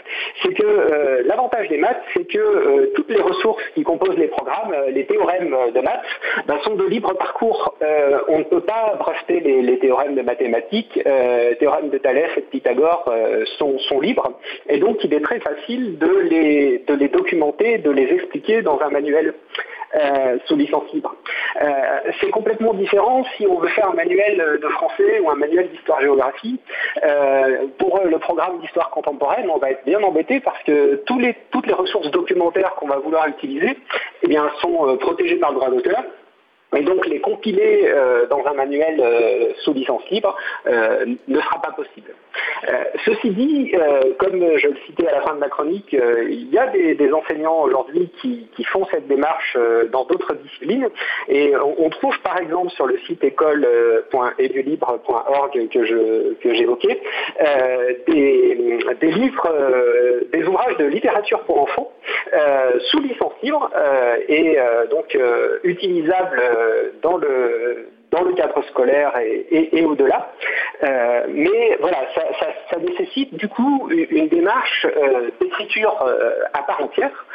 C'est 0.42 0.54
que 0.54 0.64
euh, 0.64 1.22
l'avantage 1.24 1.68
des 1.68 1.78
maths, 1.78 2.02
c'est 2.14 2.24
que 2.24 2.38
euh, 2.38 2.92
toutes 2.94 3.10
les 3.10 3.20
ressources 3.20 3.62
qui 3.74 3.82
composent 3.82 4.16
les 4.18 4.28
programmes, 4.28 4.74
les 4.92 5.06
théorèmes 5.06 5.54
de 5.74 5.80
maths, 5.80 6.02
ben, 6.46 6.58
sont 6.64 6.74
de 6.74 6.86
libre 6.86 7.14
parcours. 7.14 7.74
on 8.28 8.38
ne 8.38 8.44
peut 8.44 8.60
pas 8.60 8.94
breveter 8.98 9.40
les, 9.40 9.78
théorèmes 9.78 10.14
de 10.14 10.22
mathématiques. 10.22 11.00
théorèmes 11.58 11.90
de 11.90 11.98
Thalès 11.98 12.30
et 12.36 12.40
de 12.40 12.46
Pythagore 12.46 13.12
sont, 13.58 13.78
sont, 13.78 14.00
libres. 14.00 14.32
Et 14.68 14.78
donc, 14.78 15.02
il 15.04 15.12
est 15.14 15.20
très 15.20 15.40
facile 15.40 15.98
de 15.98 16.18
les, 16.30 16.84
de 16.86 16.94
les 16.94 17.08
documenter, 17.08 17.78
de 17.78 17.90
les 17.90 18.12
expliquer 18.14 18.62
dans 18.62 18.80
un 18.80 18.90
manuel. 18.90 19.34
Euh, 19.96 20.38
sous 20.46 20.54
licence 20.54 20.84
libre. 20.92 21.16
Euh, 21.60 21.66
c'est 22.20 22.30
complètement 22.30 22.72
différent 22.74 23.24
si 23.36 23.44
on 23.44 23.58
veut 23.58 23.70
faire 23.70 23.90
un 23.90 23.94
manuel 23.94 24.60
de 24.62 24.68
français 24.68 25.18
ou 25.18 25.28
un 25.28 25.34
manuel 25.34 25.68
d'histoire-géographie. 25.68 26.60
Euh, 27.02 27.66
pour 27.76 28.00
le 28.04 28.18
programme 28.18 28.60
d'histoire 28.60 28.90
contemporaine, 28.90 29.50
on 29.52 29.58
va 29.58 29.72
être 29.72 29.84
bien 29.84 30.00
embêté 30.00 30.38
parce 30.38 30.62
que 30.62 31.02
les, 31.18 31.36
toutes 31.50 31.66
les 31.66 31.72
ressources 31.72 32.08
documentaires 32.12 32.76
qu'on 32.76 32.86
va 32.86 32.98
vouloir 32.98 33.26
utiliser 33.26 33.76
eh 34.22 34.28
bien, 34.28 34.48
sont 34.60 34.96
protégées 34.98 35.36
par 35.36 35.50
le 35.50 35.56
droit 35.56 35.70
d'auteur. 35.70 36.04
Et 36.76 36.82
donc 36.82 37.06
les 37.06 37.20
compiler 37.20 37.84
euh, 37.86 38.26
dans 38.26 38.44
un 38.46 38.52
manuel 38.54 39.00
euh, 39.00 39.52
sous 39.62 39.72
licence 39.72 40.02
libre 40.10 40.36
euh, 40.68 41.06
ne 41.26 41.40
sera 41.40 41.60
pas 41.60 41.72
possible. 41.72 42.14
ceci 43.04 43.30
dit, 43.30 43.72
comme 44.18 44.58
je 44.58 44.68
le 44.68 44.76
citais 44.86 45.08
à 45.08 45.16
la 45.16 45.22
fin 45.22 45.34
de 45.34 45.40
ma 45.40 45.48
chronique, 45.48 45.92
il 45.92 46.48
y 46.50 46.58
a 46.58 46.68
des, 46.68 47.12
enseignants 47.12 47.62
aujourd'hui 47.62 48.08
qui, 48.20 48.46
font 48.64 48.86
cette 48.90 49.08
démarche 49.08 49.56
dans 49.90 50.04
d'autres 50.04 50.34
disciplines. 50.34 50.88
Et 51.28 51.54
on, 51.56 51.88
trouve 51.90 52.16
par 52.20 52.38
exemple 52.38 52.70
sur 52.70 52.86
le 52.86 52.96
site 52.98 53.24
école.edulibre.org 53.24 55.68
que, 55.70 55.84
j'évoquais 56.54 57.02
des, 58.06 58.78
livres, 59.02 59.52
des 60.32 60.44
ouvrages 60.44 60.76
de 60.76 60.84
littérature 60.84 61.40
pour 61.40 61.62
enfants 61.62 61.90
sous 62.90 63.00
licence 63.00 63.32
libre 63.42 63.68
et 64.28 64.56
donc 64.90 65.18
utilisables 65.64 66.40
dans 67.02 67.16
le 67.16 67.88
dans 68.10 68.22
le 68.22 68.32
cadre 68.34 68.62
scolaire 68.68 69.12
et, 69.50 69.84
au-delà. 69.84 70.32
Euh, 70.82 71.26
mais 71.28 71.76
voilà, 71.80 71.98
ça, 72.14 72.78
nécessite 72.78 73.34
du 73.34 73.48
coup 73.48 73.90
une 73.90 74.28
démarche 74.28 74.86
euh, 74.86 75.30
d'écriture 75.40 75.94
à 76.52 76.62
part 76.62 76.82
entière, 76.82 77.26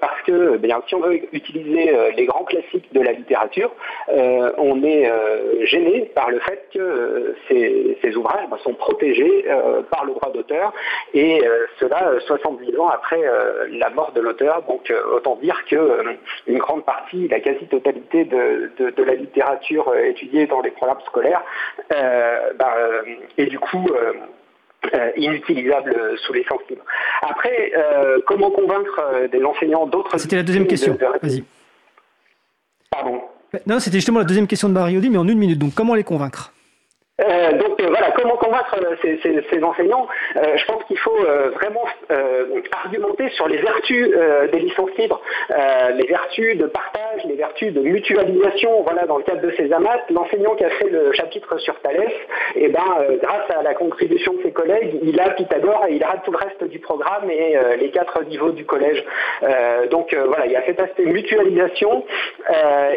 parce 0.00 0.22
que 0.22 0.56
bien, 0.58 0.80
si 0.86 0.94
on 0.94 1.00
veut 1.00 1.20
utiliser 1.32 1.92
les 2.16 2.26
grands 2.26 2.44
classiques 2.44 2.92
de 2.92 3.00
la 3.00 3.12
littérature, 3.12 3.70
on 4.08 4.82
est 4.84 5.10
gêné 5.62 6.10
par 6.14 6.30
le 6.30 6.38
fait 6.40 6.68
que 6.72 7.34
ces, 7.48 8.16
ouvrages 8.16 8.48
bah, 8.50 8.58
sont 8.62 8.74
protégés 8.74 9.44
par 9.90 10.04
le 10.04 10.12
droit 10.12 10.30
d'auteur, 10.32 10.72
et 11.14 11.42
cela 11.80 12.12
70 12.26 12.78
ans 12.78 12.88
après 12.88 13.20
la 13.70 13.90
mort 13.90 14.12
de 14.12 14.20
l'auteur. 14.20 14.62
Donc 14.68 14.92
autant 15.12 15.36
dire 15.42 15.64
que 15.68 16.16
une 16.46 16.58
grande 16.58 16.84
partie, 16.84 17.28
la 17.28 17.40
quasi-totalité 17.40 18.24
de, 18.24 19.02
la 19.02 19.14
littérature 19.14 19.92
étudiée 20.08 20.46
dans 20.46 20.60
les 20.60 20.70
programmes 20.70 21.00
scolaires 21.06 21.42
euh, 21.92 22.52
bah, 22.58 22.74
euh, 22.76 23.02
est 23.38 23.46
du 23.46 23.58
coup 23.58 23.86
euh, 23.90 25.10
inutilisable 25.16 25.94
sous 26.18 26.32
les 26.32 26.44
libre. 26.68 26.84
Après, 27.22 27.72
comment 28.26 28.50
convaincre 28.50 29.26
des 29.32 29.42
enseignants 29.42 29.86
d'autres... 29.86 30.16
C'était 30.18 30.36
la 30.36 30.42
deuxième 30.44 30.66
question, 30.66 30.96
vas-y. 31.22 31.42
Pardon 32.90 33.20
Non, 33.66 33.80
c'était 33.80 33.96
justement 33.96 34.20
la 34.20 34.24
deuxième 34.24 34.46
question 34.46 34.68
de 34.68 34.74
Marie 34.74 34.96
mais 35.10 35.18
en 35.18 35.26
une 35.26 35.38
minute. 35.38 35.58
Donc, 35.58 35.74
comment 35.74 35.94
les 35.94 36.04
convaincre? 36.04 36.52
Euh, 37.18 37.52
donc 37.52 37.80
euh, 37.80 37.86
voilà, 37.88 38.10
comment 38.10 38.36
convaincre 38.36 38.76
euh, 38.76 38.94
ces, 39.22 39.64
enseignants 39.64 40.06
Je 40.34 40.64
pense 40.66 40.84
qu'il 40.84 40.98
faut 40.98 41.16
vraiment 41.54 41.84
argumenter 42.84 43.28
sur 43.30 43.48
les 43.48 43.56
vertus 43.56 44.10
des 44.52 44.58
licences 44.58 44.90
libres, 44.98 45.20
les 45.94 46.06
vertus 46.06 46.58
de 46.58 46.66
partage, 46.66 47.24
les 47.24 47.36
vertus 47.36 47.72
de 47.72 47.80
mutualisation. 47.80 48.82
Voilà, 48.82 49.06
dans 49.06 49.16
le 49.16 49.22
cadre 49.22 49.40
de 49.40 49.50
ces 49.56 49.72
amas, 49.72 49.96
l'enseignant 50.10 50.54
qui 50.54 50.64
a 50.64 50.70
fait 50.70 50.90
le 50.90 51.12
chapitre 51.12 51.56
sur 51.58 51.74
Thalès, 51.80 52.12
eh 52.54 52.68
ben, 52.68 52.84
grâce 53.22 53.50
à 53.50 53.62
la 53.62 53.74
contribution 53.74 54.34
de 54.34 54.42
ses 54.42 54.52
collègues, 54.52 54.98
il 55.02 55.18
a 55.18 55.30
Pythagore 55.30 55.86
et 55.88 55.94
il 55.94 56.04
a 56.04 56.18
tout 56.24 56.32
le 56.32 56.38
reste 56.38 56.64
du 56.64 56.78
programme 56.78 57.30
et 57.30 57.56
les 57.78 57.90
quatre 57.90 58.22
niveaux 58.24 58.50
du 58.50 58.66
collège. 58.66 59.02
donc 59.90 60.14
voilà, 60.14 60.46
il 60.46 60.52
y 60.52 60.56
a 60.56 60.64
cet 60.66 60.80
aspect 60.80 61.06
mutualisation. 61.06 62.04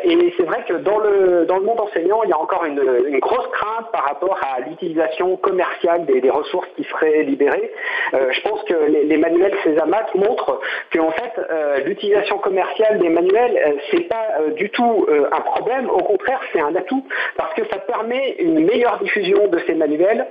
et 0.03 0.33
c'est 0.37 0.43
vrai 0.43 0.63
que 0.67 0.73
dans 0.73 0.99
le, 0.99 1.45
dans 1.45 1.57
le 1.57 1.63
monde 1.63 1.79
enseignant, 1.79 2.21
il 2.23 2.29
y 2.29 2.33
a 2.33 2.39
encore 2.39 2.65
une, 2.65 2.83
une 3.07 3.19
grosse 3.19 3.47
crainte 3.47 3.91
par 3.91 4.08
rapport 4.09 4.39
à 4.41 4.59
l'utilisation 4.61 5.37
commerciale 5.37 6.05
des, 6.05 6.29
ressources 6.29 6.67
qui 6.75 6.83
seraient 6.83 7.23
libérées. 7.23 7.71
Euh, 8.13 8.31
je 8.31 8.41
pense 8.41 8.61
que 8.63 8.73
les, 8.73 9.17
manuels 9.17 9.55
Césamat 9.63 10.07
montrent 10.15 10.59
que 10.91 10.99
en 10.99 11.11
fait 11.11 11.33
euh, 11.37 11.79
l'utilisation 11.85 12.37
commerciale 12.37 12.99
des 12.99 13.09
manuels 13.09 13.57
euh, 13.57 13.71
c'est 13.89 14.07
pas 14.07 14.27
du 14.55 14.69
tout 14.69 15.07
un 15.31 15.41
problème, 15.41 15.89
au 15.89 16.03
contraire 16.03 16.39
c'est 16.51 16.61
un 16.61 16.75
atout 16.75 17.03
parce 17.37 17.53
que 17.53 17.65
ça 17.71 17.77
permet 17.79 18.35
une 18.39 18.65
meilleure 18.65 18.99
diffusion 18.99 19.47
de 19.47 19.59
ces 19.65 19.73
manuels, 19.73 20.25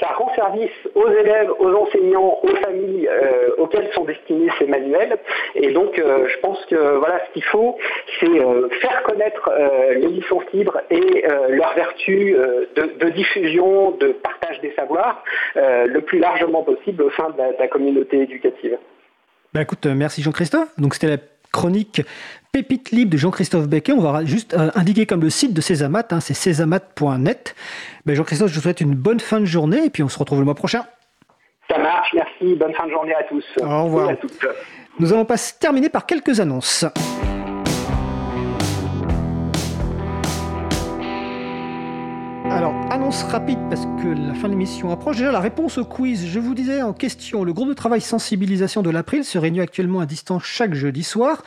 ça 0.00 0.08
rend 0.16 0.32
service 0.34 0.70
aux 0.94 1.08
élèves, 1.08 1.50
aux 1.58 1.72
enseignants, 1.74 2.38
aux 2.42 2.56
familles 2.56 3.08
auxquelles 3.58 3.90
sont 3.92 4.04
destinés 4.04 4.50
ces 4.58 4.66
manuels. 4.66 5.16
Et 5.54 5.72
donc 5.72 5.96
je 5.96 6.38
pense 6.40 6.64
que 6.66 6.96
voilà 6.96 7.20
ce 7.26 7.32
qu'il 7.32 7.44
faut 7.44 7.76
c'est 8.20 8.80
faire 8.80 9.02
connaître 9.04 9.50
les 9.90 10.08
licences 10.08 10.44
libres 10.52 10.80
et 10.90 11.24
leurs 11.48 11.74
vertus 11.74 12.36
de, 12.76 12.98
de 12.98 13.10
diffusion, 13.10 13.92
de 13.92 14.08
partage 14.08 14.60
des 14.60 14.72
savoirs 14.74 15.22
euh, 15.56 15.86
le 15.86 16.00
plus 16.00 16.18
largement 16.18 16.62
possible 16.62 17.02
au 17.02 17.10
sein 17.12 17.30
de 17.30 17.58
la, 17.58 17.68
communauté 17.68 18.22
éducative. 18.22 18.78
Bah 19.54 19.62
écoute, 19.62 19.86
euh, 19.86 19.94
merci 19.94 20.22
Jean-Christophe. 20.22 20.68
Donc 20.78 20.94
c'était 20.94 21.08
la 21.08 21.16
chronique 21.52 22.02
Pépite 22.52 22.90
libre 22.90 23.12
de 23.12 23.16
Jean-Christophe 23.16 23.68
Becquet. 23.68 23.92
On 23.92 24.00
va 24.00 24.24
juste 24.24 24.54
euh, 24.54 24.70
indiquer 24.74 25.06
comme 25.06 25.22
le 25.22 25.30
site 25.30 25.54
de 25.54 25.60
Césamat, 25.60 26.06
hein, 26.10 26.20
c'est 26.20 26.34
césamat.net. 26.34 27.54
Bah, 28.04 28.14
Jean-Christophe, 28.14 28.50
je 28.50 28.54
vous 28.54 28.60
souhaite 28.60 28.80
une 28.80 28.94
bonne 28.94 29.20
fin 29.20 29.40
de 29.40 29.46
journée 29.46 29.84
et 29.86 29.90
puis 29.90 30.02
on 30.02 30.08
se 30.08 30.18
retrouve 30.18 30.38
le 30.40 30.44
mois 30.44 30.54
prochain. 30.54 30.84
Ça 31.68 31.78
marche, 31.78 32.12
merci. 32.14 32.54
Bonne 32.54 32.74
fin 32.74 32.86
de 32.86 32.92
journée 32.92 33.14
à 33.14 33.24
tous. 33.24 33.44
Au 33.60 33.84
revoir. 33.84 34.12
Nous 34.98 35.12
allons 35.12 35.24
pas 35.24 35.36
terminer 35.60 35.88
par 35.88 36.06
quelques 36.06 36.40
annonces. 36.40 36.86
Annonce 43.06 43.22
rapide 43.22 43.60
parce 43.70 43.82
que 44.02 44.08
la 44.08 44.34
fin 44.34 44.48
de 44.48 44.54
l'émission 44.54 44.90
approche. 44.90 45.18
Déjà, 45.18 45.30
la 45.30 45.38
réponse 45.38 45.78
au 45.78 45.84
quiz. 45.84 46.26
Je 46.26 46.40
vous 46.40 46.56
disais 46.56 46.82
en 46.82 46.92
question, 46.92 47.44
le 47.44 47.52
groupe 47.52 47.68
de 47.68 47.74
travail 47.74 48.00
sensibilisation 48.00 48.82
de 48.82 48.90
l'April 48.90 49.22
se 49.22 49.38
réunit 49.38 49.60
actuellement 49.60 50.00
à 50.00 50.06
distance 50.06 50.42
chaque 50.42 50.74
jeudi 50.74 51.04
soir. 51.04 51.44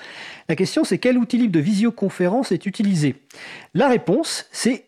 La 0.48 0.56
question, 0.56 0.86
c'est 0.86 1.00
quel 1.00 1.18
outil 1.18 1.50
de 1.50 1.60
visioconférence 1.60 2.54
est 2.54 2.66
utilisé? 2.66 3.18
La 3.74 3.90
réponse, 3.90 4.46
c'est 4.54 4.86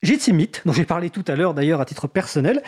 Jitsimit, 0.00 0.52
dont 0.64 0.72
j'ai 0.72 0.84
parlé 0.84 1.10
tout 1.10 1.24
à 1.26 1.34
l'heure 1.34 1.54
d'ailleurs 1.54 1.80
à 1.80 1.84
titre 1.84 2.06
personnel, 2.06 2.62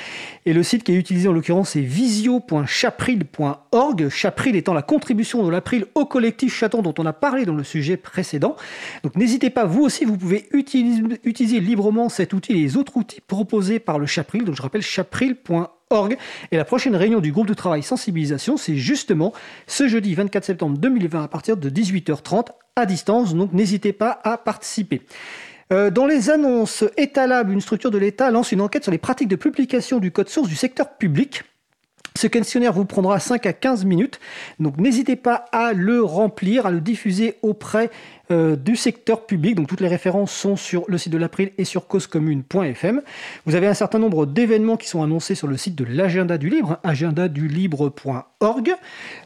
et 0.46 0.52
le 0.52 0.64
site 0.64 0.82
qui 0.82 0.90
est 0.90 0.96
utilisé 0.96 1.28
en 1.28 1.32
l'occurrence 1.32 1.70
c'est 1.70 1.80
visio.chapril.org, 1.80 4.08
Chapril 4.08 4.56
étant 4.56 4.74
la 4.74 4.82
contribution 4.82 5.44
de 5.44 5.50
l'April 5.50 5.86
au 5.94 6.06
collectif 6.06 6.52
Chaton 6.52 6.82
dont 6.82 6.94
on 6.98 7.06
a 7.06 7.12
parlé 7.12 7.44
dans 7.44 7.54
le 7.54 7.62
sujet 7.62 7.96
précédent. 7.96 8.56
Donc 9.04 9.14
n'hésitez 9.14 9.50
pas, 9.50 9.64
vous 9.64 9.82
aussi 9.82 10.04
vous 10.04 10.16
pouvez 10.16 10.48
utiliser, 10.50 11.04
utiliser, 11.22 11.60
librement 11.60 12.08
cet 12.08 12.32
outil 12.32 12.50
et 12.50 12.56
les 12.56 12.76
autres 12.76 12.96
outils 12.96 13.20
proposés 13.20 13.78
par 13.78 14.00
le 14.00 14.06
Chapril, 14.06 14.44
donc 14.44 14.56
je 14.56 14.62
rappelle 14.62 14.82
chapril.org. 14.82 16.16
Et 16.50 16.56
la 16.56 16.64
prochaine 16.64 16.96
réunion 16.96 17.20
du 17.20 17.30
groupe 17.30 17.46
de 17.46 17.54
travail 17.54 17.84
sensibilisation, 17.84 18.56
c'est 18.56 18.74
justement 18.74 19.32
ce 19.68 19.86
jeudi 19.86 20.16
24 20.16 20.44
septembre 20.44 20.78
2020 20.78 21.22
à 21.22 21.28
partir 21.28 21.56
de 21.56 21.70
18h30 21.70 22.46
à 22.74 22.86
distance, 22.86 23.34
donc 23.34 23.52
n'hésitez 23.52 23.92
pas 23.92 24.18
à 24.24 24.36
participer. 24.36 25.02
Euh, 25.72 25.90
dans 25.90 26.06
les 26.06 26.30
annonces, 26.30 26.84
Etalab, 26.96 27.48
une 27.50 27.60
structure 27.60 27.92
de 27.92 27.98
l'État, 27.98 28.30
lance 28.32 28.50
une 28.50 28.60
enquête 28.60 28.82
sur 28.82 28.90
les 28.90 28.98
pratiques 28.98 29.28
de 29.28 29.36
publication 29.36 30.00
du 30.00 30.10
code 30.10 30.28
source 30.28 30.48
du 30.48 30.56
secteur 30.56 30.96
public. 30.96 31.44
Ce 32.20 32.26
questionnaire 32.26 32.74
vous 32.74 32.84
prendra 32.84 33.18
5 33.18 33.46
à 33.46 33.54
15 33.54 33.86
minutes, 33.86 34.20
donc 34.58 34.76
n'hésitez 34.76 35.16
pas 35.16 35.46
à 35.52 35.72
le 35.72 36.04
remplir, 36.04 36.66
à 36.66 36.70
le 36.70 36.82
diffuser 36.82 37.36
auprès 37.40 37.88
euh, 38.30 38.56
du 38.56 38.76
secteur 38.76 39.24
public. 39.24 39.54
Donc 39.54 39.68
toutes 39.68 39.80
les 39.80 39.88
références 39.88 40.30
sont 40.30 40.54
sur 40.54 40.84
le 40.86 40.98
site 40.98 41.14
de 41.14 41.16
l'April 41.16 41.52
et 41.56 41.64
sur 41.64 41.86
causecommune.fm. 41.86 43.00
Vous 43.46 43.54
avez 43.54 43.68
un 43.68 43.72
certain 43.72 43.98
nombre 43.98 44.26
d'événements 44.26 44.76
qui 44.76 44.86
sont 44.86 45.02
annoncés 45.02 45.34
sur 45.34 45.46
le 45.46 45.56
site 45.56 45.76
de 45.76 45.84
l'agenda 45.84 46.36
du 46.36 46.50
libre, 46.50 46.78
agendadulibre.org. 46.84 48.74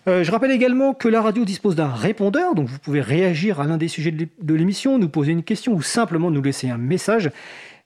Euh, 0.07 0.23
je 0.23 0.31
rappelle 0.31 0.53
également 0.53 0.95
que 0.95 1.09
la 1.09 1.21
radio 1.21 1.45
dispose 1.45 1.75
d'un 1.75 1.93
répondeur, 1.93 2.55
donc 2.55 2.69
vous 2.69 2.79
pouvez 2.79 3.01
réagir 3.01 3.61
à 3.61 3.67
l'un 3.67 3.77
des 3.77 3.89
sujets 3.89 4.13
de 4.13 4.55
l'émission, 4.55 5.01
nous 5.01 5.09
poser 5.09 5.33
une 5.33 5.43
question 5.43 5.73
ou 5.73 5.83
simplement 5.83 6.31
nous 6.31 6.43
laisser 6.43 6.71
un 6.71 6.79
message. 6.79 7.33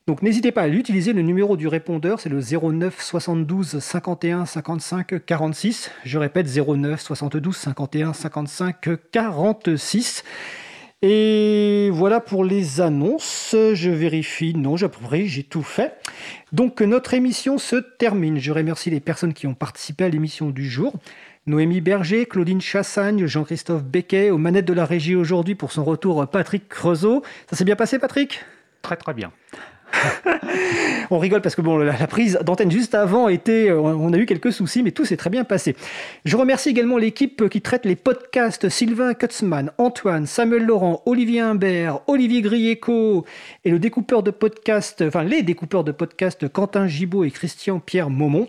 Donc 0.08 0.22
n'hésitez 0.22 0.52
pas 0.52 0.62
à 0.62 0.68
l'utiliser, 0.68 1.12
le 1.12 1.20
numéro 1.20 1.58
du 1.58 1.68
répondeur 1.68 2.18
c'est 2.18 2.30
le 2.30 2.40
09 2.40 2.98
72 2.98 3.78
51 3.78 4.46
55 4.46 5.26
46. 5.26 5.90
Je 6.02 6.16
répète 6.16 6.46
09 6.46 6.98
72 6.98 7.54
51 7.54 8.14
55 8.14 8.88
46. 9.12 10.24
Et 11.02 11.90
voilà 11.92 12.20
pour 12.20 12.42
les 12.42 12.80
annonces. 12.80 13.54
Je 13.54 13.90
vérifie. 13.90 14.54
Non, 14.54 14.78
j'ai 14.78 14.88
j'ai 15.26 15.42
tout 15.42 15.62
fait. 15.62 15.92
Donc 16.52 16.80
notre 16.80 17.12
émission 17.12 17.58
se 17.58 17.76
termine. 17.76 18.38
Je 18.38 18.50
remercie 18.50 18.88
les 18.88 19.00
personnes 19.00 19.34
qui 19.34 19.46
ont 19.46 19.52
participé 19.52 20.04
à 20.04 20.08
l'émission 20.08 20.48
du 20.48 20.70
jour. 20.70 20.94
Noémie 21.44 21.82
Berger, 21.82 22.24
Claudine 22.24 22.62
Chassagne, 22.62 23.26
Jean-Christophe 23.26 23.84
Becquet, 23.84 24.30
aux 24.30 24.38
manettes 24.38 24.64
de 24.64 24.72
la 24.72 24.86
régie 24.86 25.16
aujourd'hui 25.16 25.54
pour 25.54 25.70
son 25.70 25.84
retour 25.84 26.26
Patrick 26.28 26.66
Creusot. 26.66 27.22
Ça 27.50 27.56
s'est 27.56 27.64
bien 27.64 27.76
passé 27.76 27.98
Patrick? 27.98 28.42
Très 28.80 28.96
très 28.96 29.12
bien. 29.12 29.32
on 31.10 31.18
rigole 31.18 31.40
parce 31.40 31.54
que 31.54 31.62
la, 31.62 32.06
prise 32.06 32.38
d'antenne 32.44 32.70
juste 32.70 32.94
avant 32.94 33.28
était, 33.28 33.70
euh, 33.70 33.80
on 33.80 34.12
a 34.12 34.18
eu 34.18 34.26
quelques 34.26 34.52
soucis, 34.52 34.82
mais 34.82 34.90
tout 34.90 35.04
s'est 35.04 35.16
très 35.16 35.30
bien 35.30 35.44
passé. 35.44 35.76
Je 36.24 36.36
remercie 36.36 36.70
également 36.70 36.98
l'équipe 36.98 37.48
qui 37.48 37.60
traite 37.60 37.84
les 37.84 37.96
podcasts 37.96 38.68
Sylvain 38.68 39.14
Kutzmann, 39.14 39.72
Antoine, 39.78 40.26
Samuel 40.26 40.64
Laurent, 40.64 41.02
Olivier 41.06 41.40
Imbert, 41.40 42.00
Olivier 42.06 42.42
Grieco 42.42 43.24
et 43.64 43.70
le 43.70 43.78
découpeur 43.78 44.22
de 44.22 44.30
podcasts, 44.30 45.02
enfin 45.02 45.24
les 45.24 45.42
découpeurs 45.42 45.84
de 45.84 45.92
podcasts 45.92 46.48
Quentin 46.48 46.86
Gibaud 46.86 47.24
et 47.24 47.30
Christian 47.30 47.80
Pierre 47.80 48.10
Maumont. 48.10 48.48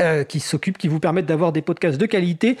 Euh, 0.00 0.24
qui 0.24 0.40
s'occupent, 0.40 0.76
qui 0.76 0.88
vous 0.88 0.98
permettent 0.98 1.26
d'avoir 1.26 1.52
des 1.52 1.62
podcasts 1.62 2.00
de 2.00 2.06
qualité 2.06 2.56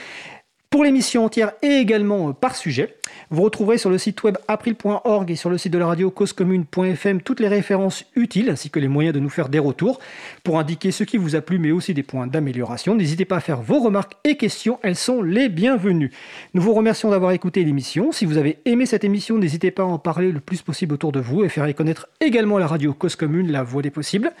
pour 0.74 0.82
l'émission 0.82 1.24
entière 1.24 1.52
et 1.62 1.76
également 1.76 2.30
euh, 2.30 2.32
par 2.32 2.56
sujet. 2.56 2.96
Vous 3.30 3.42
retrouverez 3.42 3.78
sur 3.78 3.90
le 3.90 3.96
site 3.96 4.24
web 4.24 4.36
april.org 4.48 5.30
et 5.30 5.36
sur 5.36 5.48
le 5.48 5.56
site 5.56 5.72
de 5.72 5.78
la 5.78 5.86
radio 5.86 6.10
causecommune.fm 6.10 7.20
toutes 7.20 7.38
les 7.38 7.46
références 7.46 8.04
utiles 8.16 8.50
ainsi 8.50 8.70
que 8.70 8.80
les 8.80 8.88
moyens 8.88 9.14
de 9.14 9.20
nous 9.20 9.28
faire 9.28 9.48
des 9.48 9.60
retours 9.60 10.00
pour 10.42 10.58
indiquer 10.58 10.90
ce 10.90 11.04
qui 11.04 11.16
vous 11.16 11.36
a 11.36 11.42
plu 11.42 11.60
mais 11.60 11.70
aussi 11.70 11.94
des 11.94 12.02
points 12.02 12.26
d'amélioration. 12.26 12.96
N'hésitez 12.96 13.24
pas 13.24 13.36
à 13.36 13.40
faire 13.40 13.62
vos 13.62 13.78
remarques 13.78 14.14
et 14.24 14.36
questions, 14.36 14.80
elles 14.82 14.96
sont 14.96 15.22
les 15.22 15.48
bienvenues. 15.48 16.10
Nous 16.54 16.62
vous 16.62 16.74
remercions 16.74 17.10
d'avoir 17.10 17.30
écouté 17.30 17.62
l'émission. 17.62 18.10
Si 18.10 18.24
vous 18.24 18.36
avez 18.36 18.58
aimé 18.64 18.84
cette 18.84 19.04
émission, 19.04 19.38
n'hésitez 19.38 19.70
pas 19.70 19.84
à 19.84 19.86
en 19.86 20.00
parler 20.00 20.32
le 20.32 20.40
plus 20.40 20.62
possible 20.62 20.94
autour 20.94 21.12
de 21.12 21.20
vous 21.20 21.44
et 21.44 21.48
faire 21.48 21.72
connaître 21.76 22.08
également 22.20 22.58
la 22.58 22.66
radio 22.66 22.92
Cause 22.94 23.14
Commune, 23.14 23.52
la 23.52 23.62
voix 23.62 23.82
des 23.82 23.90
possibles. 23.90 24.32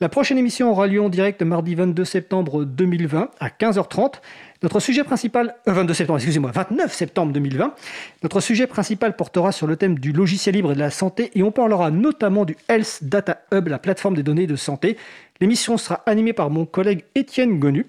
La 0.00 0.08
prochaine 0.08 0.38
émission 0.38 0.70
aura 0.70 0.86
lieu 0.86 1.02
en 1.02 1.08
direct 1.08 1.42
mardi 1.42 1.74
22 1.74 2.04
septembre 2.04 2.64
2020 2.64 3.30
à 3.40 3.48
15h30. 3.48 4.20
Notre 4.62 4.78
sujet 4.78 5.02
principal, 5.02 5.56
22 5.66 5.90
euh, 5.90 5.94
septembre, 5.94 6.18
excusez-moi, 6.18 6.52
29 6.52 6.92
septembre 6.92 7.32
2020, 7.32 7.74
notre 8.22 8.40
sujet 8.40 8.68
principal 8.68 9.16
portera 9.16 9.50
sur 9.50 9.66
le 9.66 9.76
thème 9.76 9.98
du 9.98 10.12
logiciel 10.12 10.54
libre 10.54 10.72
et 10.72 10.74
de 10.74 10.80
la 10.80 10.90
santé 10.90 11.32
et 11.34 11.42
on 11.42 11.50
parlera 11.50 11.90
notamment 11.90 12.44
du 12.44 12.56
Health 12.68 13.00
Data 13.02 13.42
Hub, 13.52 13.66
la 13.66 13.78
plateforme 13.78 14.14
des 14.14 14.22
données 14.22 14.46
de 14.46 14.54
santé. 14.54 14.96
L'émission 15.40 15.76
sera 15.78 16.02
animée 16.06 16.32
par 16.32 16.50
mon 16.50 16.64
collègue 16.64 17.04
Étienne 17.16 17.58
Gonu. 17.58 17.86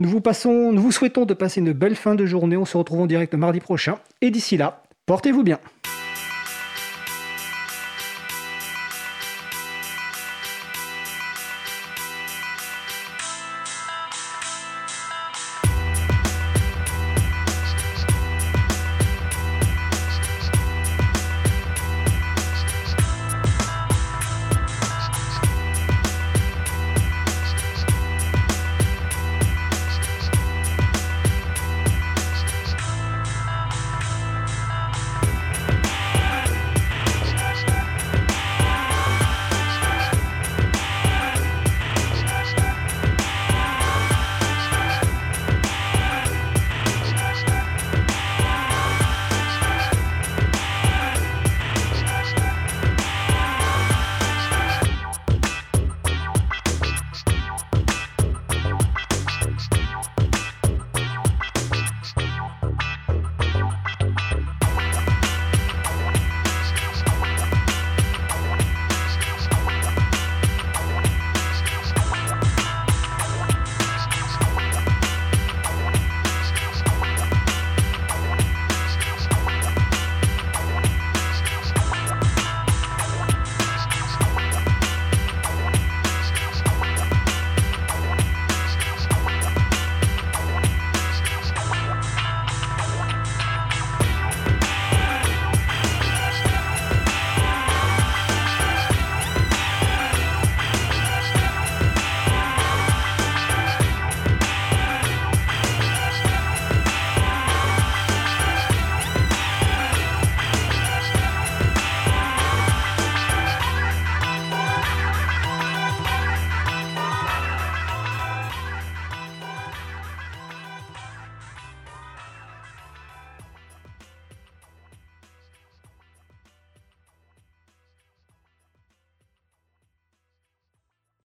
Nous 0.00 0.10
vous, 0.10 0.92
souhaitons 0.92 1.24
de 1.24 1.34
passer 1.34 1.60
une 1.60 1.72
belle 1.72 1.96
fin 1.96 2.14
de 2.14 2.26
journée. 2.26 2.56
On 2.56 2.66
se 2.66 2.76
retrouve 2.76 3.00
en 3.00 3.06
direct 3.06 3.34
mardi 3.34 3.60
prochain. 3.60 3.98
Et 4.20 4.30
d'ici 4.30 4.56
là, 4.56 4.82
portez-vous 5.06 5.42
bien. 5.42 5.58